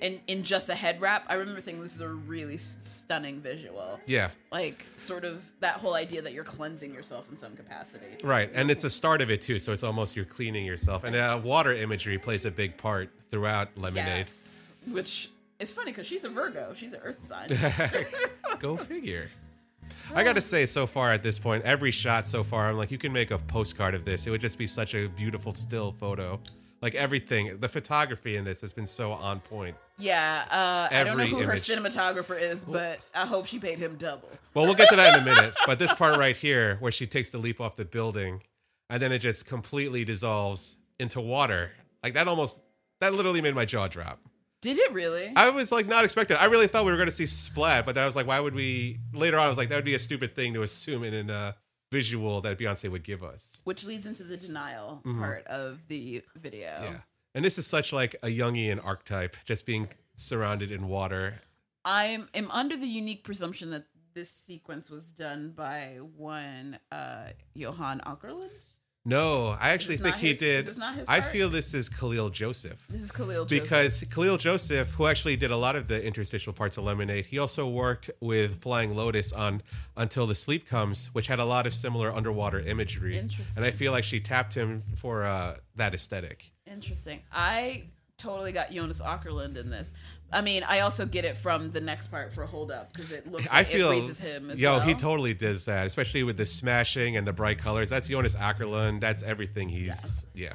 in 0.00 0.20
in 0.26 0.44
just 0.44 0.68
a 0.68 0.74
head 0.74 1.00
wrap. 1.00 1.24
I 1.28 1.34
remember 1.34 1.60
thinking 1.60 1.82
this 1.82 1.94
is 1.94 2.00
a 2.00 2.08
really 2.08 2.54
s- 2.54 2.76
stunning 2.80 3.40
visual. 3.40 3.98
Yeah, 4.06 4.30
like 4.52 4.84
sort 4.96 5.24
of 5.24 5.44
that 5.60 5.74
whole 5.74 5.94
idea 5.94 6.22
that 6.22 6.32
you're 6.32 6.44
cleansing 6.44 6.94
yourself 6.94 7.26
in 7.30 7.38
some 7.38 7.56
capacity. 7.56 8.06
right, 8.22 8.50
and 8.54 8.70
it's 8.70 8.82
the 8.82 8.90
start 8.90 9.20
of 9.22 9.30
it 9.30 9.40
too. 9.40 9.58
So 9.58 9.72
it's 9.72 9.82
almost 9.82 10.16
you're 10.16 10.24
cleaning 10.24 10.64
yourself, 10.64 11.04
and 11.04 11.16
uh, 11.16 11.40
water 11.42 11.72
imagery 11.74 12.18
plays 12.18 12.44
a 12.44 12.50
big 12.50 12.76
part 12.76 13.10
throughout 13.28 13.68
Lemonade. 13.76 14.26
Yes, 14.26 14.70
which 14.90 15.30
is 15.58 15.72
funny 15.72 15.90
because 15.92 16.06
she's 16.06 16.24
a 16.24 16.28
Virgo. 16.28 16.74
She's 16.76 16.92
an 16.92 17.00
Earth 17.02 17.24
sign. 17.26 17.48
Go 18.58 18.76
figure. 18.76 19.30
I 20.14 20.22
gotta 20.22 20.40
say, 20.42 20.66
so 20.66 20.86
far 20.86 21.12
at 21.12 21.22
this 21.22 21.38
point, 21.38 21.64
every 21.64 21.90
shot 21.90 22.26
so 22.26 22.42
far, 22.44 22.68
I'm 22.68 22.76
like, 22.76 22.90
you 22.90 22.98
can 22.98 23.12
make 23.12 23.30
a 23.30 23.38
postcard 23.38 23.94
of 23.94 24.04
this. 24.04 24.26
It 24.26 24.30
would 24.30 24.40
just 24.40 24.58
be 24.58 24.66
such 24.66 24.94
a 24.94 25.08
beautiful 25.08 25.52
still 25.54 25.92
photo. 25.92 26.38
Like 26.82 26.94
everything, 26.94 27.58
the 27.58 27.68
photography 27.68 28.36
in 28.36 28.44
this 28.44 28.60
has 28.60 28.72
been 28.72 28.86
so 28.86 29.12
on 29.12 29.40
point. 29.40 29.76
Yeah, 29.98 30.44
uh, 30.90 30.94
I 30.94 31.04
don't 31.04 31.18
know 31.18 31.24
who 31.26 31.40
her 31.42 31.54
cinematographer 31.54 32.40
is, 32.40 32.64
but 32.64 33.00
I 33.14 33.26
hope 33.26 33.46
she 33.46 33.58
paid 33.58 33.78
him 33.78 33.96
double. 33.96 34.28
Well, 34.54 34.64
we'll 34.64 34.74
get 34.74 34.88
to 34.90 34.96
that 34.96 35.14
in 35.18 35.22
a 35.22 35.24
minute. 35.34 35.54
But 35.66 35.78
this 35.78 35.92
part 35.92 36.18
right 36.18 36.36
here, 36.36 36.76
where 36.80 36.92
she 36.92 37.06
takes 37.06 37.30
the 37.30 37.38
leap 37.38 37.60
off 37.60 37.76
the 37.76 37.84
building, 37.84 38.42
and 38.90 39.02
then 39.02 39.12
it 39.12 39.18
just 39.18 39.46
completely 39.46 40.04
dissolves 40.04 40.76
into 40.98 41.20
water, 41.20 41.70
like 42.02 42.14
that 42.14 42.26
almost, 42.28 42.62
that 43.00 43.12
literally 43.14 43.40
made 43.40 43.54
my 43.54 43.64
jaw 43.64 43.86
drop. 43.88 44.20
Did 44.60 44.78
it 44.78 44.92
really? 44.92 45.32
I 45.36 45.50
was 45.50 45.70
like 45.70 45.86
not 45.86 46.04
expecting. 46.04 46.36
I 46.36 46.46
really 46.46 46.66
thought 46.66 46.84
we 46.84 46.90
were 46.90 46.96
going 46.96 47.08
to 47.08 47.14
see 47.14 47.26
splat, 47.26 47.86
but 47.86 47.94
then 47.94 48.02
I 48.02 48.06
was 48.06 48.16
like, 48.16 48.26
why 48.26 48.40
would 48.40 48.54
we? 48.54 48.98
Later 49.12 49.38
on, 49.38 49.44
I 49.46 49.48
was 49.48 49.56
like, 49.58 49.68
that 49.68 49.76
would 49.76 49.84
be 49.84 49.94
a 49.94 49.98
stupid 50.00 50.34
thing 50.34 50.54
to 50.54 50.62
assume 50.62 51.04
in 51.04 51.30
a 51.30 51.54
visual 51.92 52.40
that 52.40 52.58
Beyonce 52.58 52.90
would 52.90 53.04
give 53.04 53.22
us. 53.22 53.60
Which 53.64 53.84
leads 53.84 54.04
into 54.04 54.24
the 54.24 54.36
denial 54.36 55.00
Mhm. 55.06 55.18
part 55.20 55.46
of 55.46 55.78
the 55.86 56.22
video. 56.36 56.74
Yeah, 56.82 56.98
and 57.38 57.44
this 57.44 57.56
is 57.56 57.68
such 57.68 57.92
like 57.92 58.16
a 58.24 58.26
Jungian 58.26 58.84
archetype, 58.84 59.36
just 59.44 59.64
being 59.64 59.86
surrounded 60.16 60.72
in 60.72 60.88
water. 60.88 61.36
I 61.84 62.18
am 62.34 62.50
under 62.50 62.76
the 62.76 62.88
unique 62.88 63.22
presumption 63.22 63.70
that 63.70 63.84
this 64.12 64.28
sequence 64.28 64.90
was 64.90 65.12
done 65.12 65.52
by 65.54 65.98
one 66.16 66.80
uh, 66.90 67.28
Johan 67.54 68.02
Ackerlund. 68.04 68.78
No, 69.04 69.56
I 69.60 69.70
actually 69.70 69.98
think 69.98 70.16
he 70.16 70.30
his- 70.30 70.40
did. 70.40 70.66
is 70.68 70.78
not 70.78 70.96
his 70.96 71.04
I 71.06 71.20
feel 71.20 71.48
this 71.48 71.74
is 71.74 71.88
Kahlil 71.88 72.32
Joseph. 72.32 72.84
This 72.90 73.02
is 73.02 73.12
Kahlil 73.12 73.46
Joseph. 73.46 73.62
because 73.62 74.02
Kahlil 74.02 74.36
Joseph, 74.36 74.90
who 74.90 75.06
actually 75.06 75.36
did 75.36 75.52
a 75.52 75.56
lot 75.56 75.76
of 75.76 75.86
the 75.86 76.04
interstitial 76.04 76.52
parts 76.52 76.76
of 76.76 76.82
Lemonade, 76.82 77.26
he 77.26 77.38
also 77.38 77.68
worked 77.68 78.10
with 78.20 78.60
Flying 78.60 78.96
Lotus 78.96 79.32
on 79.32 79.62
Until 79.96 80.26
the 80.26 80.34
Sleep 80.34 80.66
Comes, 80.66 81.14
which 81.14 81.28
had 81.28 81.38
a 81.38 81.44
lot 81.44 81.68
of 81.68 81.72
similar 81.72 82.12
underwater 82.12 82.58
imagery. 82.58 83.16
Interesting. 83.16 83.46
And 83.54 83.64
I 83.64 83.70
feel 83.70 83.92
like 83.92 84.02
she 84.02 84.18
tapped 84.18 84.54
him 84.54 84.82
for 84.96 85.24
uh, 85.24 85.58
that 85.76 85.94
aesthetic. 85.94 86.50
Interesting. 86.70 87.22
I 87.32 87.84
totally 88.16 88.52
got 88.52 88.70
Jonas 88.70 89.00
Ackerlund 89.00 89.56
in 89.56 89.70
this. 89.70 89.92
I 90.30 90.42
mean, 90.42 90.62
I 90.68 90.80
also 90.80 91.06
get 91.06 91.24
it 91.24 91.36
from 91.36 91.70
the 91.70 91.80
next 91.80 92.08
part 92.08 92.34
for 92.34 92.44
Hold 92.44 92.70
Up 92.70 92.92
because 92.92 93.12
it 93.12 93.26
looks 93.30 93.46
like 93.46 93.54
I 93.54 93.64
feel, 93.64 93.90
it 93.90 94.02
reads 94.02 94.18
him 94.18 94.50
as 94.50 94.60
yo, 94.60 94.72
well. 94.72 94.80
he 94.80 94.94
totally 94.94 95.32
does 95.32 95.64
that, 95.64 95.86
especially 95.86 96.22
with 96.22 96.36
the 96.36 96.44
smashing 96.44 97.16
and 97.16 97.26
the 97.26 97.32
bright 97.32 97.58
colors. 97.58 97.88
That's 97.88 98.08
Jonas 98.08 98.34
Ackerlund. 98.34 99.00
That's 99.00 99.22
everything 99.22 99.68
he's, 99.70 100.26
yeah. 100.34 100.52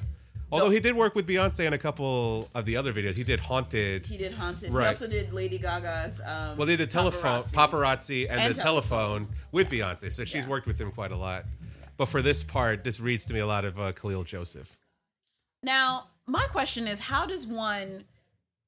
Although 0.52 0.70
he 0.70 0.80
did 0.80 0.96
work 0.96 1.16
with 1.16 1.26
Beyonce 1.26 1.66
in 1.66 1.74
a 1.74 1.80
couple 1.80 2.48
of 2.54 2.66
the 2.66 2.78
other 2.78 2.94
videos. 2.94 3.16
He 3.16 3.24
did 3.24 3.40
Haunted. 3.40 4.06
He 4.06 4.18
did 4.18 4.34
Haunted. 4.34 4.72
Right. 4.72 4.84
He 4.84 4.88
also 4.90 5.08
did 5.08 5.34
Lady 5.34 5.58
Gaga's. 5.58 6.22
Um, 6.24 6.58
well, 6.58 6.68
they 6.68 6.76
did 6.76 6.92
telephone, 6.92 7.42
paparazzi, 7.46 8.28
and, 8.30 8.40
And 8.40 8.54
the 8.54 8.62
telephone 8.62 9.30
with 9.52 9.70
Beyonce. 9.70 10.12
So 10.12 10.26
she's 10.26 10.44
Yeah. 10.44 10.48
worked 10.48 10.68
with 10.68 10.80
him 10.80 10.92
quite 10.92 11.12
a 11.12 11.16
lot. 11.18 11.46
But 11.98 12.06
for 12.06 12.22
this 12.22 12.44
part, 12.44 12.84
this 12.84 13.00
reads 13.00 13.26
to 13.26 13.34
me 13.34 13.40
a 13.40 13.48
lot 13.48 13.66
of 13.66 13.80
uh, 13.80 13.94
Kahlil 13.94 14.24
Joseph. 14.26 14.78
Now, 15.64 16.08
my 16.28 16.44
question 16.52 16.88
is, 16.88 17.00
how 17.00 17.26
does 17.26 17.48
one? 17.48 18.04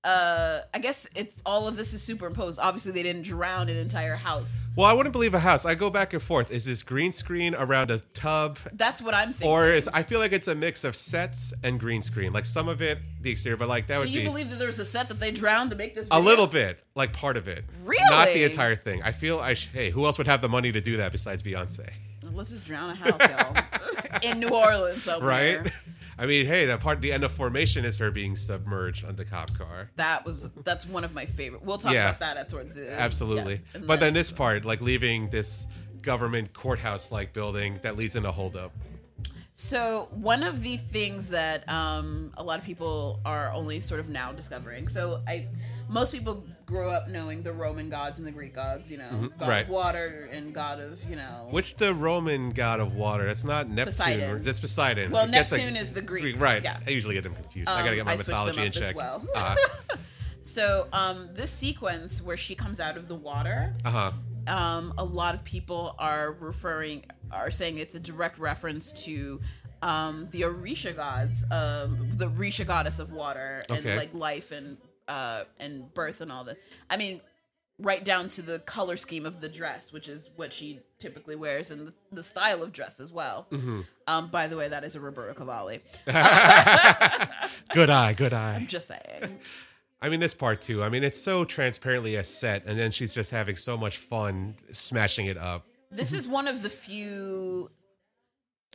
Uh, 0.04 0.62
I 0.72 0.78
guess 0.78 1.08
it's 1.16 1.42
all 1.48 1.68
of 1.68 1.78
this 1.78 1.92
is 1.92 2.04
superimposed. 2.04 2.60
Obviously, 2.60 2.92
they 2.92 3.02
didn't 3.02 3.24
drown 3.24 3.70
an 3.70 3.76
entire 3.76 4.16
house. 4.16 4.68
Well, 4.76 4.86
I 4.86 4.94
wouldn't 4.94 5.14
believe 5.14 5.34
a 5.34 5.40
house. 5.40 5.66
I 5.66 5.74
go 5.74 5.90
back 5.90 6.14
and 6.14 6.22
forth. 6.22 6.52
Is 6.52 6.64
this 6.66 6.84
green 6.84 7.12
screen 7.12 7.56
around 7.56 7.90
a 7.90 7.98
tub? 8.14 8.60
That's 8.74 9.02
what 9.02 9.16
I'm 9.16 9.30
thinking. 9.34 9.48
Or 9.50 9.66
is 9.66 9.88
I 9.88 10.04
feel 10.04 10.20
like 10.20 10.32
it's 10.32 10.48
a 10.48 10.54
mix 10.54 10.84
of 10.84 10.96
sets 10.96 11.56
and 11.64 11.80
green 11.80 12.04
screen. 12.04 12.34
Like 12.34 12.46
some 12.46 12.68
of 12.68 12.84
it, 12.84 13.00
the 13.22 13.32
exterior, 13.32 13.58
but 13.58 13.68
like 13.68 13.88
that 13.88 13.96
so 13.96 14.00
would 14.02 14.10
you 14.12 14.20
be 14.20 14.28
believe 14.28 14.52
that 14.52 14.60
there's 14.60 14.78
a 14.78 14.86
set 14.86 15.10
that 15.10 15.20
they 15.20 15.32
drowned 15.32 15.72
to 15.72 15.76
make 15.76 15.96
this? 15.96 16.08
a 16.12 16.20
little 16.20 16.46
bit, 16.46 16.78
like 16.94 17.12
part 17.12 17.36
of 17.36 17.48
it. 17.48 17.66
Really? 17.84 18.04
Not 18.12 18.28
the 18.28 18.44
entire 18.44 18.76
thing. 18.76 19.02
I 19.02 19.12
feel 19.12 19.40
I 19.40 19.56
sh- 19.56 19.70
hey, 19.74 19.90
who 19.90 20.06
else 20.06 20.20
would 20.20 20.28
have 20.28 20.42
the 20.42 20.50
money 20.50 20.72
to 20.72 20.82
do 20.82 20.98
that 20.98 21.12
besides 21.14 21.42
Beyonce? 21.42 21.90
Let's 22.32 22.52
just 22.52 22.66
drown 22.66 22.92
a 22.92 22.96
house, 22.96 23.22
y'all, 23.30 24.20
in 24.32 24.40
New 24.40 24.50
Orleans 24.50 25.04
somewhere. 25.04 25.62
Right? 25.64 25.72
I 26.18 26.26
mean, 26.26 26.46
hey, 26.46 26.66
that 26.68 26.80
part 26.80 27.02
the 27.02 27.12
end 27.12 27.24
of 27.24 27.32
formation 27.32 27.84
is 27.86 27.98
her 27.98 28.10
being 28.12 28.36
submerged 28.36 29.06
the 29.18 29.26
cop 29.26 29.56
car. 29.58 29.90
That 29.98 30.26
was 30.26 30.50
that's 30.64 30.86
one 30.88 31.04
of 31.04 31.14
my 31.14 31.26
favorite. 31.26 31.64
We'll 31.64 31.78
talk 31.78 31.94
Yeah. 31.94 32.10
about 32.10 32.20
that 32.22 32.38
at 32.38 32.50
towards 32.50 32.76
the 32.76 32.90
end. 32.90 33.00
Absolutely. 33.00 33.62
yes, 33.74 33.84
but 33.86 34.00
then 34.00 34.14
this 34.14 34.32
part, 34.32 34.64
like 34.66 34.82
leaving 34.82 35.30
this 35.30 35.68
government 36.02 36.54
courthouse 36.54 37.12
like 37.12 37.34
building 37.34 37.80
that 37.82 37.98
leads 37.98 38.16
into 38.16 38.32
holdup. 38.32 38.72
So 39.54 40.10
one 40.12 40.44
of 40.44 40.62
the 40.62 40.76
things 40.78 41.30
that 41.30 41.68
um, 41.70 42.32
a 42.38 42.44
lot 42.44 42.60
of 42.60 42.66
people 42.66 43.22
are 43.26 43.52
only 43.54 43.80
sort 43.80 44.00
of 44.02 44.10
now 44.10 44.32
discovering. 44.34 44.88
So 44.90 45.22
I, 45.28 45.48
most 45.88 46.12
people 46.12 46.46
grew 46.66 46.90
up 46.90 47.08
knowing 47.08 47.44
the 47.44 47.54
Roman 47.54 47.90
gods 47.90 48.18
and 48.18 48.28
the 48.28 48.32
Greek 48.32 48.56
gods. 48.56 48.90
You 48.92 48.98
know, 48.98 49.10
god 49.10 49.22
Mm-hmm. 49.40 49.50
right. 49.50 49.64
of 49.66 49.70
water 49.70 50.30
and 50.32 50.54
god 50.54 50.80
of 50.80 51.04
you 51.10 51.16
know. 51.16 51.48
Which 51.52 51.76
the 51.76 51.94
Roman 51.94 52.52
god 52.52 52.80
of 52.80 52.96
water? 52.96 53.26
That's 53.26 53.44
not 53.44 53.70
Neptune. 53.70 53.86
Poseidon. 53.94 54.44
That's 54.44 54.60
Poseidon. 54.60 55.12
Well, 55.12 55.28
get 55.30 55.50
the- 55.50 55.58
Neptune 55.58 55.76
is 55.78 55.94
the 55.94 56.02
Greek, 56.02 56.40
Right. 56.40 56.64
yeah. 56.64 56.80
I 56.86 56.90
usually 56.90 57.14
get 57.16 57.24
them 57.24 57.36
confused. 57.36 57.70
I 57.70 57.80
gotta 57.80 57.90
Um, 57.92 57.96
get 57.98 58.06
my 58.06 58.14
I 58.14 58.18
mythology 58.18 58.66
in 58.66 58.72
check. 58.72 58.96
well. 58.96 59.24
Uh 59.36 59.56
So 60.44 60.88
um, 60.94 61.30
this 61.34 61.50
sequence 61.52 62.22
where 62.22 62.38
she 62.38 62.54
comes 62.56 62.80
out 62.80 62.98
of 62.98 63.08
the 63.08 63.16
water, 63.16 63.74
huh. 63.84 64.12
um, 64.48 64.94
a 64.98 65.04
lot 65.04 65.34
of 65.34 65.44
people 65.44 65.96
are 65.98 66.34
referring 66.40 67.06
are 67.32 67.50
saying 67.50 67.80
it's 67.80 67.96
a 67.96 68.00
direct 68.00 68.38
reference 68.38 68.92
to 69.06 69.42
um, 69.82 70.28
the 70.32 70.42
Orisha 70.44 70.96
gods, 70.96 71.44
um, 71.52 72.12
the 72.14 72.28
Orisha 72.28 72.66
goddess 72.66 73.00
of 73.00 73.12
water 73.12 73.64
and 73.70 73.80
Okay. 73.80 73.98
like 73.98 74.14
life 74.14 74.52
and 74.52 74.78
uh, 75.08 75.44
and 75.60 75.94
birth 75.94 76.22
and 76.22 76.32
all 76.32 76.44
that. 76.46 76.58
I 76.90 76.98
mean, 76.98 77.22
right 77.80 78.04
down 78.04 78.30
to 78.30 78.42
the 78.42 78.60
color 78.60 78.98
scheme 78.98 79.26
of 79.26 79.42
the 79.42 79.50
dress, 79.50 79.92
which 79.92 80.08
is 80.08 80.30
what 80.36 80.54
she 80.54 80.80
typically 81.00 81.36
wears, 81.36 81.72
and 81.72 81.88
the, 81.88 81.94
the 82.12 82.24
style 82.24 82.64
of 82.64 82.72
dress 82.72 83.00
as 83.00 83.12
well. 83.12 83.48
Mm-hmm. 83.52 83.82
Um, 84.08 84.28
by 84.28 84.48
the 84.48 84.58
way, 84.58 84.68
that 84.68 84.84
is 84.84 84.96
a 84.96 85.00
Roberto 85.00 85.34
Cavalli. 85.34 85.82
Good 86.06 87.90
eye. 87.90 88.14
Good 88.14 88.34
eye. 88.34 88.56
I'm 88.56 88.68
just 88.68 88.88
saying. 88.88 89.40
I 90.02 90.10
mean, 90.10 90.20
this 90.20 90.34
part 90.34 90.62
too. 90.62 90.84
I 90.84 90.90
mean, 90.90 91.04
it's 91.04 91.20
so 91.20 91.46
transparently 91.46 92.16
a 92.16 92.24
set, 92.24 92.66
and 92.66 92.78
then 92.80 92.92
she's 92.92 93.14
just 93.14 93.32
having 93.32 93.56
so 93.56 93.78
much 93.78 93.98
fun 93.98 94.56
smashing 94.72 95.26
it 95.26 95.38
up. 95.38 95.66
This 95.90 96.14
is 96.14 96.28
one 96.28 96.48
of 96.48 96.62
the 96.62 96.70
few 96.70 97.72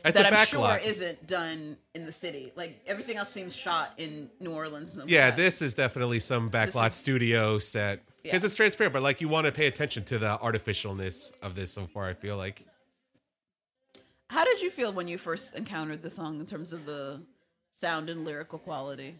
At 0.03 0.13
that 0.15 0.33
I'm 0.33 0.45
sure 0.45 0.59
lot. 0.59 0.81
isn't 0.83 1.27
done 1.27 1.77
in 1.93 2.05
the 2.05 2.11
city. 2.11 2.51
Like 2.55 2.81
everything 2.87 3.17
else 3.17 3.29
seems 3.31 3.55
shot 3.55 3.93
in 3.97 4.29
New 4.39 4.51
Orleans. 4.51 4.95
and 4.97 5.09
yeah, 5.09 5.31
this 5.31 5.61
is 5.61 5.73
definitely 5.73 6.19
some 6.19 6.49
backlot 6.49 6.89
is- 6.89 6.95
studio 6.95 7.59
set 7.59 8.01
because 8.23 8.41
Yeah. 8.41 8.45
it's 8.45 8.55
transparent, 8.55 8.93
but 8.93 9.01
like 9.01 9.21
you 9.21 9.27
want 9.29 9.45
to 9.45 9.51
pay 9.51 9.67
attention 9.67 10.03
to 10.05 10.19
the 10.19 10.37
artificialness 10.41 11.33
of 11.41 11.55
this 11.55 11.71
so 11.73 11.87
far. 11.87 12.07
I 12.09 12.13
feel 12.13 12.37
like 12.37 12.65
How 14.29 14.45
did 14.45 14.61
you 14.61 14.71
feel 14.71 14.93
when 14.93 15.07
you 15.07 15.17
first 15.17 15.55
encountered 15.55 16.01
the 16.01 16.09
song 16.09 16.39
in 16.39 16.45
terms 16.45 16.71
of 16.73 16.85
the 16.85 17.21
sound 17.69 18.09
and 18.09 18.23
lyrical 18.25 18.59
quality? 18.59 19.15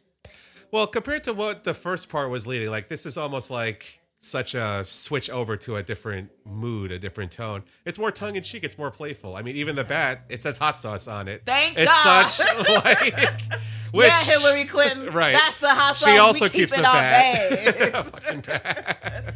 Well, 0.71 0.87
compared 0.87 1.25
to 1.25 1.33
what 1.33 1.63
the 1.65 1.73
first 1.73 2.07
part 2.09 2.29
was 2.29 2.47
leading, 2.47 2.69
like 2.69 2.87
this 2.87 3.05
is 3.05 3.17
almost 3.17 3.51
like 3.51 3.99
such 4.23 4.53
a 4.53 4.85
switch 4.87 5.31
over 5.31 5.57
to 5.57 5.77
a 5.77 5.81
different 5.83 6.29
mood, 6.45 6.91
a 6.91 6.99
different 6.99 7.31
tone. 7.31 7.63
It's 7.85 7.97
more 7.97 8.11
tongue 8.11 8.35
in 8.35 8.43
cheek. 8.43 8.63
It's 8.63 8.77
more 8.77 8.91
playful. 8.91 9.35
I 9.35 9.41
mean, 9.41 9.55
even 9.55 9.75
the 9.75 9.83
bat, 9.83 10.21
it 10.29 10.43
says 10.43 10.57
hot 10.57 10.77
sauce 10.77 11.07
on 11.07 11.27
it. 11.27 11.41
Thank 11.43 11.75
it's 11.75 11.87
God. 11.91 12.27
such 12.27 12.69
like, 12.69 13.13
which 13.91 14.07
yeah, 14.07 14.23
Hillary 14.23 14.65
Clinton. 14.65 15.09
right. 15.13 15.33
That's 15.33 15.57
the 15.57 15.69
hot 15.69 15.95
sauce. 15.97 16.07
She 16.11 16.19
also 16.19 16.45
keep 16.45 16.69
keeps 16.69 16.77
it 16.77 16.81
a 16.83 16.87
on 16.87 16.93
bat. 16.93 18.05
Fucking 18.05 18.41
bat. 18.41 19.35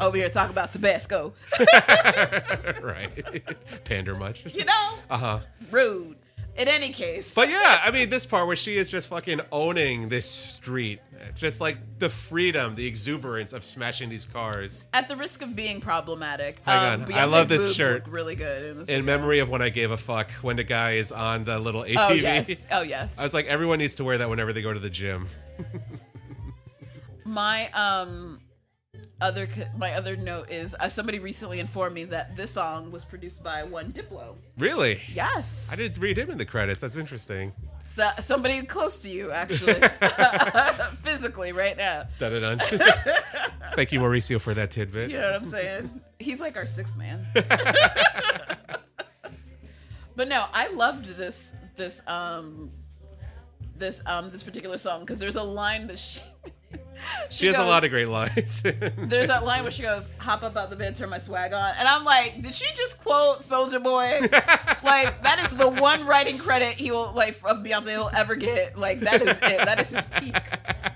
Over 0.00 0.16
here 0.16 0.28
talk 0.28 0.50
about 0.50 0.72
Tabasco. 0.72 1.32
right. 2.82 3.44
Pander 3.84 4.16
much. 4.16 4.42
You 4.52 4.64
know, 4.64 4.98
Uh 5.08 5.16
huh. 5.18 5.38
rude. 5.70 6.16
In 6.56 6.68
any 6.68 6.90
case, 6.90 7.34
But 7.34 7.50
yeah, 7.50 7.80
I 7.84 7.90
mean, 7.90 8.08
this 8.08 8.24
part 8.24 8.46
where 8.46 8.56
she 8.56 8.76
is 8.76 8.88
just 8.88 9.08
fucking 9.08 9.40
owning 9.52 10.08
this 10.08 10.24
street, 10.24 11.00
just 11.34 11.60
like 11.60 11.76
the 11.98 12.08
freedom, 12.08 12.76
the 12.76 12.86
exuberance 12.86 13.52
of 13.52 13.62
smashing 13.62 14.08
these 14.08 14.24
cars. 14.24 14.86
at 14.94 15.08
the 15.08 15.16
risk 15.16 15.42
of 15.42 15.54
being 15.54 15.80
problematic, 15.80 16.60
Hang 16.64 17.02
um, 17.02 17.04
on, 17.04 17.12
I 17.12 17.24
love 17.24 17.48
this 17.48 17.74
shirt. 17.74 18.04
Look 18.04 18.14
really 18.14 18.36
good 18.36 18.70
in 18.70 18.78
this. 18.78 18.88
In 18.88 19.04
memory 19.04 19.40
of 19.40 19.50
when 19.50 19.60
I 19.60 19.68
gave 19.68 19.90
a 19.90 19.98
fuck 19.98 20.30
when 20.42 20.56
the 20.56 20.64
guy 20.64 20.92
is 20.92 21.12
on 21.12 21.44
the 21.44 21.58
little 21.58 21.82
ATV. 21.82 21.96
Oh 21.98 22.12
yes. 22.12 22.66
Oh 22.72 22.82
yes. 22.82 23.18
I 23.18 23.22
was 23.22 23.34
like, 23.34 23.46
everyone 23.46 23.78
needs 23.78 23.96
to 23.96 24.04
wear 24.04 24.18
that 24.18 24.30
whenever 24.30 24.52
they 24.52 24.62
go 24.62 24.72
to 24.72 24.80
the 24.80 24.90
gym. 24.90 25.28
my 27.24 27.68
um 27.72 28.40
other 29.20 29.48
my 29.76 29.92
other 29.92 30.16
note 30.16 30.50
is 30.50 30.74
uh, 30.78 30.88
somebody 30.88 31.18
recently 31.18 31.60
informed 31.60 31.94
me 31.94 32.04
that 32.04 32.36
this 32.36 32.50
song 32.50 32.90
was 32.90 33.04
produced 33.04 33.42
by 33.42 33.62
one 33.62 33.92
Diplo. 33.92 34.36
Really? 34.58 35.00
Yes. 35.12 35.70
I 35.72 35.76
didn't 35.76 35.98
read 35.98 36.18
him 36.18 36.30
in 36.30 36.38
the 36.38 36.44
credits. 36.44 36.80
That's 36.80 36.96
interesting. 36.96 37.52
So, 37.94 38.08
somebody 38.20 38.60
close 38.62 39.02
to 39.02 39.10
you 39.10 39.32
actually, 39.32 39.74
physically 41.02 41.52
right 41.52 41.76
now. 41.78 42.04
Dun-dun-dun. 42.18 42.58
Thank 43.74 43.92
you, 43.92 44.00
Mauricio, 44.00 44.38
for 44.38 44.52
that 44.52 44.70
tidbit. 44.70 45.10
You 45.10 45.18
know 45.18 45.30
what 45.30 45.34
I'm 45.36 45.44
saying? 45.46 46.02
He's 46.18 46.40
like 46.40 46.56
our 46.58 46.66
sixth 46.66 46.96
man. 46.96 47.26
but 50.14 50.28
no, 50.28 50.44
I 50.52 50.68
loved 50.68 51.16
this 51.16 51.54
this 51.76 52.02
um 52.06 52.70
this 53.78 54.00
um 54.06 54.30
this 54.30 54.42
particular 54.42 54.78
song 54.78 55.00
because 55.00 55.18
there's 55.18 55.36
a 55.36 55.42
line 55.42 55.86
that 55.86 55.98
she 55.98 56.20
She 57.30 57.46
has 57.46 57.56
a 57.56 57.62
lot 57.64 57.84
of 57.84 57.90
great 57.90 58.08
lines. 58.08 58.62
There's 58.96 59.28
that 59.28 59.44
line 59.44 59.62
where 59.62 59.70
she 59.70 59.82
goes, 59.82 60.08
"Hop 60.18 60.42
up 60.42 60.56
out 60.56 60.70
the 60.70 60.76
bed, 60.76 60.96
turn 60.96 61.08
my 61.10 61.18
swag 61.18 61.52
on," 61.52 61.74
and 61.78 61.86
I'm 61.86 62.04
like, 62.04 62.40
"Did 62.42 62.52
she 62.54 62.66
just 62.74 63.02
quote 63.02 63.40
Soulja 63.40 63.82
Boy?" 63.82 64.20
like 64.82 65.22
that 65.22 65.40
is 65.44 65.56
the 65.56 65.68
one 65.68 66.04
writing 66.06 66.38
credit 66.38 66.74
he 66.74 66.90
will 66.90 67.12
like 67.12 67.36
of 67.44 67.58
Beyonce 67.58 67.90
he'll 67.90 68.10
ever 68.14 68.34
get. 68.34 68.78
Like 68.78 69.00
that 69.00 69.22
is 69.22 69.28
it. 69.36 69.38
That 69.66 69.80
is 69.80 69.90
his 69.90 70.04
peak. 70.20 70.36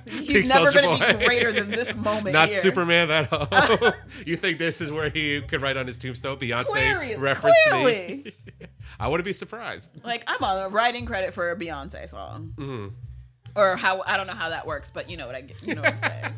He's 0.06 0.26
Peak 0.26 0.48
never 0.48 0.72
going 0.72 0.98
to 0.98 1.18
be 1.18 1.24
greater 1.24 1.52
than 1.52 1.70
this 1.70 1.94
moment. 1.94 2.32
Not 2.32 2.48
here. 2.48 2.58
Superman 2.58 3.06
that 3.08 3.26
hoe. 3.30 3.92
you 4.26 4.34
think 4.36 4.58
this 4.58 4.80
is 4.80 4.90
where 4.90 5.08
he 5.08 5.40
could 5.42 5.62
write 5.62 5.76
on 5.76 5.86
his 5.86 5.98
tombstone? 5.98 6.36
Beyonce 6.38 6.64
Clearly- 6.64 7.16
referenced 7.16 7.60
clearly. 7.68 8.22
me. 8.24 8.66
I 8.98 9.06
wouldn't 9.06 9.24
be 9.24 9.32
surprised. 9.32 10.02
Like 10.04 10.24
I'm 10.26 10.42
on 10.42 10.64
a 10.64 10.68
writing 10.68 11.06
credit 11.06 11.32
for 11.32 11.52
a 11.52 11.56
Beyonce 11.56 12.08
song, 12.08 12.54
Mm-hmm. 12.56 12.88
Or 13.56 13.76
how 13.76 14.02
I 14.06 14.16
don't 14.16 14.26
know 14.26 14.34
how 14.34 14.50
that 14.50 14.66
works, 14.66 14.90
but 14.90 15.10
you 15.10 15.16
know 15.16 15.26
what 15.26 15.34
I. 15.34 15.44
You 15.62 15.74
know 15.74 15.82
what 15.82 15.94
I'm 15.94 15.98
saying. 15.98 16.34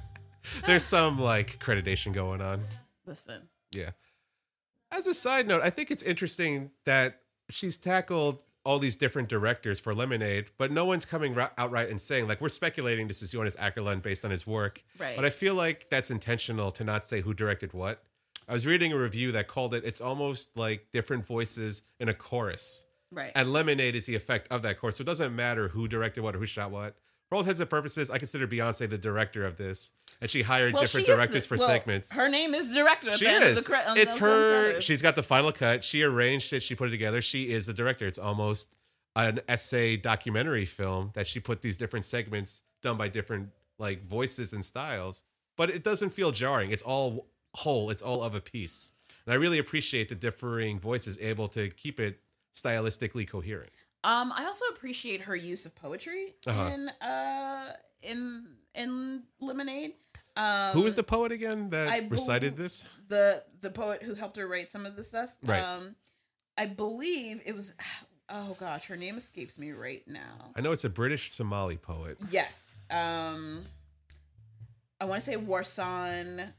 There's 0.66 0.84
some 0.84 1.20
like 1.20 1.58
accreditation 1.58 2.12
going 2.12 2.40
on. 2.40 2.60
Listen, 3.06 3.42
Yeah. 3.72 3.90
As 4.90 5.06
a 5.06 5.14
side 5.14 5.46
note, 5.46 5.62
I 5.62 5.70
think 5.70 5.90
it's 5.90 6.02
interesting 6.02 6.70
that 6.84 7.20
she's 7.50 7.76
tackled 7.76 8.38
all 8.64 8.78
these 8.80 8.96
different 8.96 9.28
directors 9.28 9.78
for 9.78 9.94
Lemonade, 9.94 10.46
but 10.58 10.72
no 10.72 10.84
one's 10.84 11.04
coming 11.04 11.34
ra- 11.34 11.50
outright 11.56 11.88
and 11.88 12.00
saying 12.00 12.26
like 12.26 12.40
we're 12.40 12.48
speculating 12.48 13.06
this 13.06 13.22
is 13.22 13.30
Jonas 13.30 13.54
Ackerlund 13.56 14.02
based 14.02 14.24
on 14.24 14.30
his 14.30 14.46
work. 14.46 14.82
Right. 14.98 15.14
But 15.14 15.24
I 15.24 15.30
feel 15.30 15.54
like 15.54 15.88
that's 15.88 16.10
intentional 16.10 16.72
to 16.72 16.84
not 16.84 17.04
say 17.04 17.20
who 17.20 17.32
directed 17.32 17.72
what. 17.72 18.02
I 18.48 18.52
was 18.52 18.66
reading 18.66 18.92
a 18.92 18.98
review 18.98 19.32
that 19.32 19.48
called 19.48 19.74
it 19.74 19.84
it's 19.84 20.00
almost 20.00 20.56
like 20.56 20.90
different 20.92 21.26
voices 21.26 21.82
in 22.00 22.08
a 22.08 22.14
chorus. 22.14 22.85
Right? 23.10 23.32
And 23.34 23.52
Lemonade 23.52 23.94
is 23.94 24.06
the 24.06 24.14
effect 24.14 24.48
of 24.50 24.62
that 24.62 24.78
course. 24.78 24.96
So 24.98 25.02
it 25.02 25.06
doesn't 25.06 25.34
matter 25.34 25.68
who 25.68 25.88
directed 25.88 26.22
what 26.22 26.34
or 26.34 26.38
who 26.38 26.46
shot 26.46 26.70
what. 26.70 26.96
For 27.28 27.34
all 27.34 27.40
intents 27.40 27.58
and 27.58 27.68
purposes, 27.68 28.08
I 28.08 28.18
consider 28.18 28.46
Beyonce 28.46 28.88
the 28.88 28.98
director 28.98 29.44
of 29.44 29.56
this. 29.56 29.92
And 30.20 30.30
she 30.30 30.42
hired 30.42 30.74
Well, 30.74 30.82
different 30.82 31.06
she 31.06 31.12
directors 31.12 31.44
the- 31.44 31.48
for 31.48 31.56
well, 31.58 31.68
segments. 31.68 32.12
Her 32.12 32.28
name 32.28 32.54
is 32.54 32.72
director. 32.72 33.16
She 33.16 33.26
is. 33.26 33.66
The 33.66 33.92
it's 33.96 34.16
her. 34.18 34.62
credits. 34.66 34.86
She's 34.86 35.02
got 35.02 35.16
the 35.16 35.22
final 35.24 35.50
cut. 35.52 35.82
She 35.84 36.02
arranged 36.02 36.52
it. 36.52 36.60
She 36.62 36.74
put 36.76 36.88
it 36.88 36.92
together. 36.92 37.20
She 37.20 37.50
is 37.50 37.66
the 37.66 37.74
director. 37.74 38.06
It's 38.06 38.18
almost 38.18 38.76
an 39.16 39.40
essay 39.48 39.96
documentary 39.96 40.64
film 40.64 41.10
that 41.14 41.26
she 41.26 41.40
put 41.40 41.62
these 41.62 41.76
different 41.76 42.04
segments 42.04 42.62
done 42.82 42.96
by 42.96 43.08
different 43.08 43.48
like 43.78 44.06
voices 44.06 44.52
and 44.52 44.64
styles. 44.64 45.24
But 45.56 45.70
it 45.70 45.82
doesn't 45.82 46.10
feel 46.10 46.30
jarring. 46.32 46.70
It's 46.70 46.82
all 46.82 47.26
whole. 47.54 47.90
It's 47.90 48.02
all 48.02 48.22
of 48.22 48.34
a 48.34 48.40
piece. 48.40 48.92
And 49.26 49.34
I 49.34 49.36
really 49.36 49.58
appreciate 49.58 50.08
the 50.08 50.14
differing 50.14 50.78
voices 50.78 51.18
able 51.20 51.48
to 51.48 51.70
keep 51.70 51.98
it 51.98 52.20
stylistically 52.56 53.28
coherent. 53.28 53.70
Um, 54.04 54.32
I 54.34 54.44
also 54.46 54.64
appreciate 54.66 55.22
her 55.22 55.36
use 55.36 55.66
of 55.66 55.74
poetry 55.74 56.34
Uh-huh. 56.46 56.70
in 56.72 56.88
uh 57.06 57.72
in 58.02 58.46
in 58.74 59.22
Lemonade. 59.40 59.92
Um, 60.36 60.72
Who 60.72 60.82
was 60.82 60.94
the 60.94 61.02
poet 61.02 61.32
again 61.32 61.70
that 61.70 61.88
I 61.88 62.06
recited 62.08 62.56
this? 62.56 62.84
the 63.08 63.42
the 63.60 63.70
poet 63.70 64.02
who 64.02 64.14
helped 64.14 64.36
her 64.36 64.46
write 64.46 64.70
some 64.70 64.86
of 64.86 64.96
the 64.96 65.04
stuff? 65.04 65.36
Right. 65.44 65.60
Um, 65.62 65.96
I 66.56 66.66
believe 66.66 67.42
it 67.44 67.54
was. 67.54 67.74
Oh 68.28 68.56
gosh, 68.58 68.86
her 68.86 68.96
name 68.96 69.16
escapes 69.16 69.56
me 69.58 69.70
right 69.72 70.02
now. 70.08 70.50
I 70.56 70.60
know 70.60 70.72
it's 70.72 70.84
a 70.84 70.88
British 70.90 71.30
Somali 71.32 71.76
poet. 71.76 72.18
Yes. 72.30 72.78
Um, 72.90 73.66
I 75.00 75.04
want 75.04 75.22
to 75.22 75.30
say 75.30 75.36
Warsan. 75.36 76.52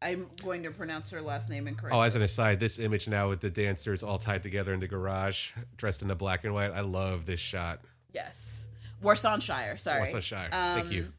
I'm 0.00 0.28
going 0.42 0.62
to 0.62 0.70
pronounce 0.70 1.10
her 1.10 1.20
last 1.20 1.48
name 1.48 1.66
incorrectly. 1.66 1.98
Oh, 1.98 2.02
as 2.02 2.14
an 2.14 2.22
aside, 2.22 2.60
this 2.60 2.78
image 2.78 3.08
now 3.08 3.28
with 3.28 3.40
the 3.40 3.50
dancers 3.50 4.02
all 4.02 4.18
tied 4.18 4.42
together 4.42 4.72
in 4.72 4.80
the 4.80 4.86
garage, 4.88 5.50
dressed 5.76 6.02
in 6.02 6.08
the 6.08 6.14
black 6.14 6.44
and 6.44 6.54
white. 6.54 6.70
I 6.72 6.80
love 6.82 7.26
this 7.26 7.40
shot. 7.40 7.80
yes, 8.12 8.68
Warsan 9.02 9.40
Shire. 9.42 9.76
Sorry, 9.76 10.00
Worcestershire. 10.00 10.48
Thank 10.50 10.90
you. 10.92 11.02
Um, 11.04 11.12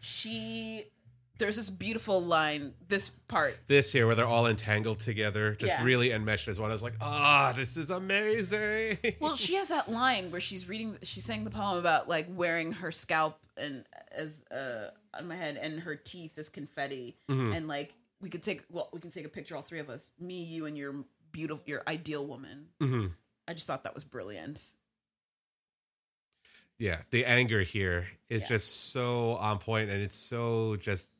She. 0.00 0.84
There's 1.36 1.56
this 1.56 1.68
beautiful 1.68 2.22
line. 2.22 2.74
This 2.86 3.08
part. 3.08 3.58
This 3.66 3.90
here, 3.90 4.06
where 4.06 4.14
they're 4.14 4.24
all 4.26 4.46
entangled 4.46 5.00
together, 5.00 5.56
just 5.56 5.72
Yeah. 5.72 5.82
really 5.84 6.12
enmeshed 6.12 6.46
as 6.46 6.60
one. 6.60 6.70
I 6.70 6.72
was 6.72 6.82
like, 6.82 6.94
ah, 7.00 7.52
this 7.56 7.76
is 7.76 7.90
amazing. 7.90 8.98
Well, 9.20 9.34
she 9.34 9.56
has 9.56 9.66
that 9.68 9.90
line 9.90 10.30
where 10.30 10.40
she's 10.40 10.68
reading. 10.68 10.96
She's 11.02 11.24
saying 11.24 11.42
the 11.42 11.50
poem 11.50 11.76
about 11.78 12.08
like 12.08 12.26
wearing 12.30 12.70
her 12.72 12.92
scalp 12.92 13.38
and 13.56 13.84
as 14.12 14.44
uh 14.52 14.90
on 15.18 15.26
my 15.26 15.34
head 15.34 15.56
and 15.60 15.80
her 15.80 15.96
teeth 15.96 16.38
as 16.38 16.48
confetti, 16.48 17.16
Mhm. 17.28 17.56
and 17.56 17.66
like 17.66 17.94
we 18.24 18.30
could 18.30 18.42
take. 18.42 18.62
Well, 18.70 18.88
we 18.94 19.00
can 19.00 19.10
take 19.10 19.26
a 19.26 19.28
picture, 19.28 19.54
all 19.54 19.60
three 19.60 19.80
of 19.80 19.90
us, 19.90 20.10
me, 20.18 20.42
you, 20.42 20.64
and 20.64 20.78
your 20.78 21.04
beautiful, 21.30 21.62
your 21.66 21.82
ideal 21.86 22.26
woman. 22.26 22.68
Mhm. 22.80 23.12
I 23.46 23.52
just 23.52 23.66
thought 23.66 23.84
that 23.84 23.92
was 23.92 24.02
brilliant. 24.02 24.72
Yeah, 26.78 27.02
the 27.10 27.26
anger 27.26 27.62
here 27.62 28.08
is 28.30 28.42
Yeah. 28.44 28.48
just 28.48 28.90
so 28.92 29.36
on 29.36 29.58
point, 29.58 29.90
and 29.90 30.00
it's 30.02 30.16
so 30.16 30.76
just 30.76 31.12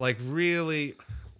like 0.00 0.18
really. 0.20 0.96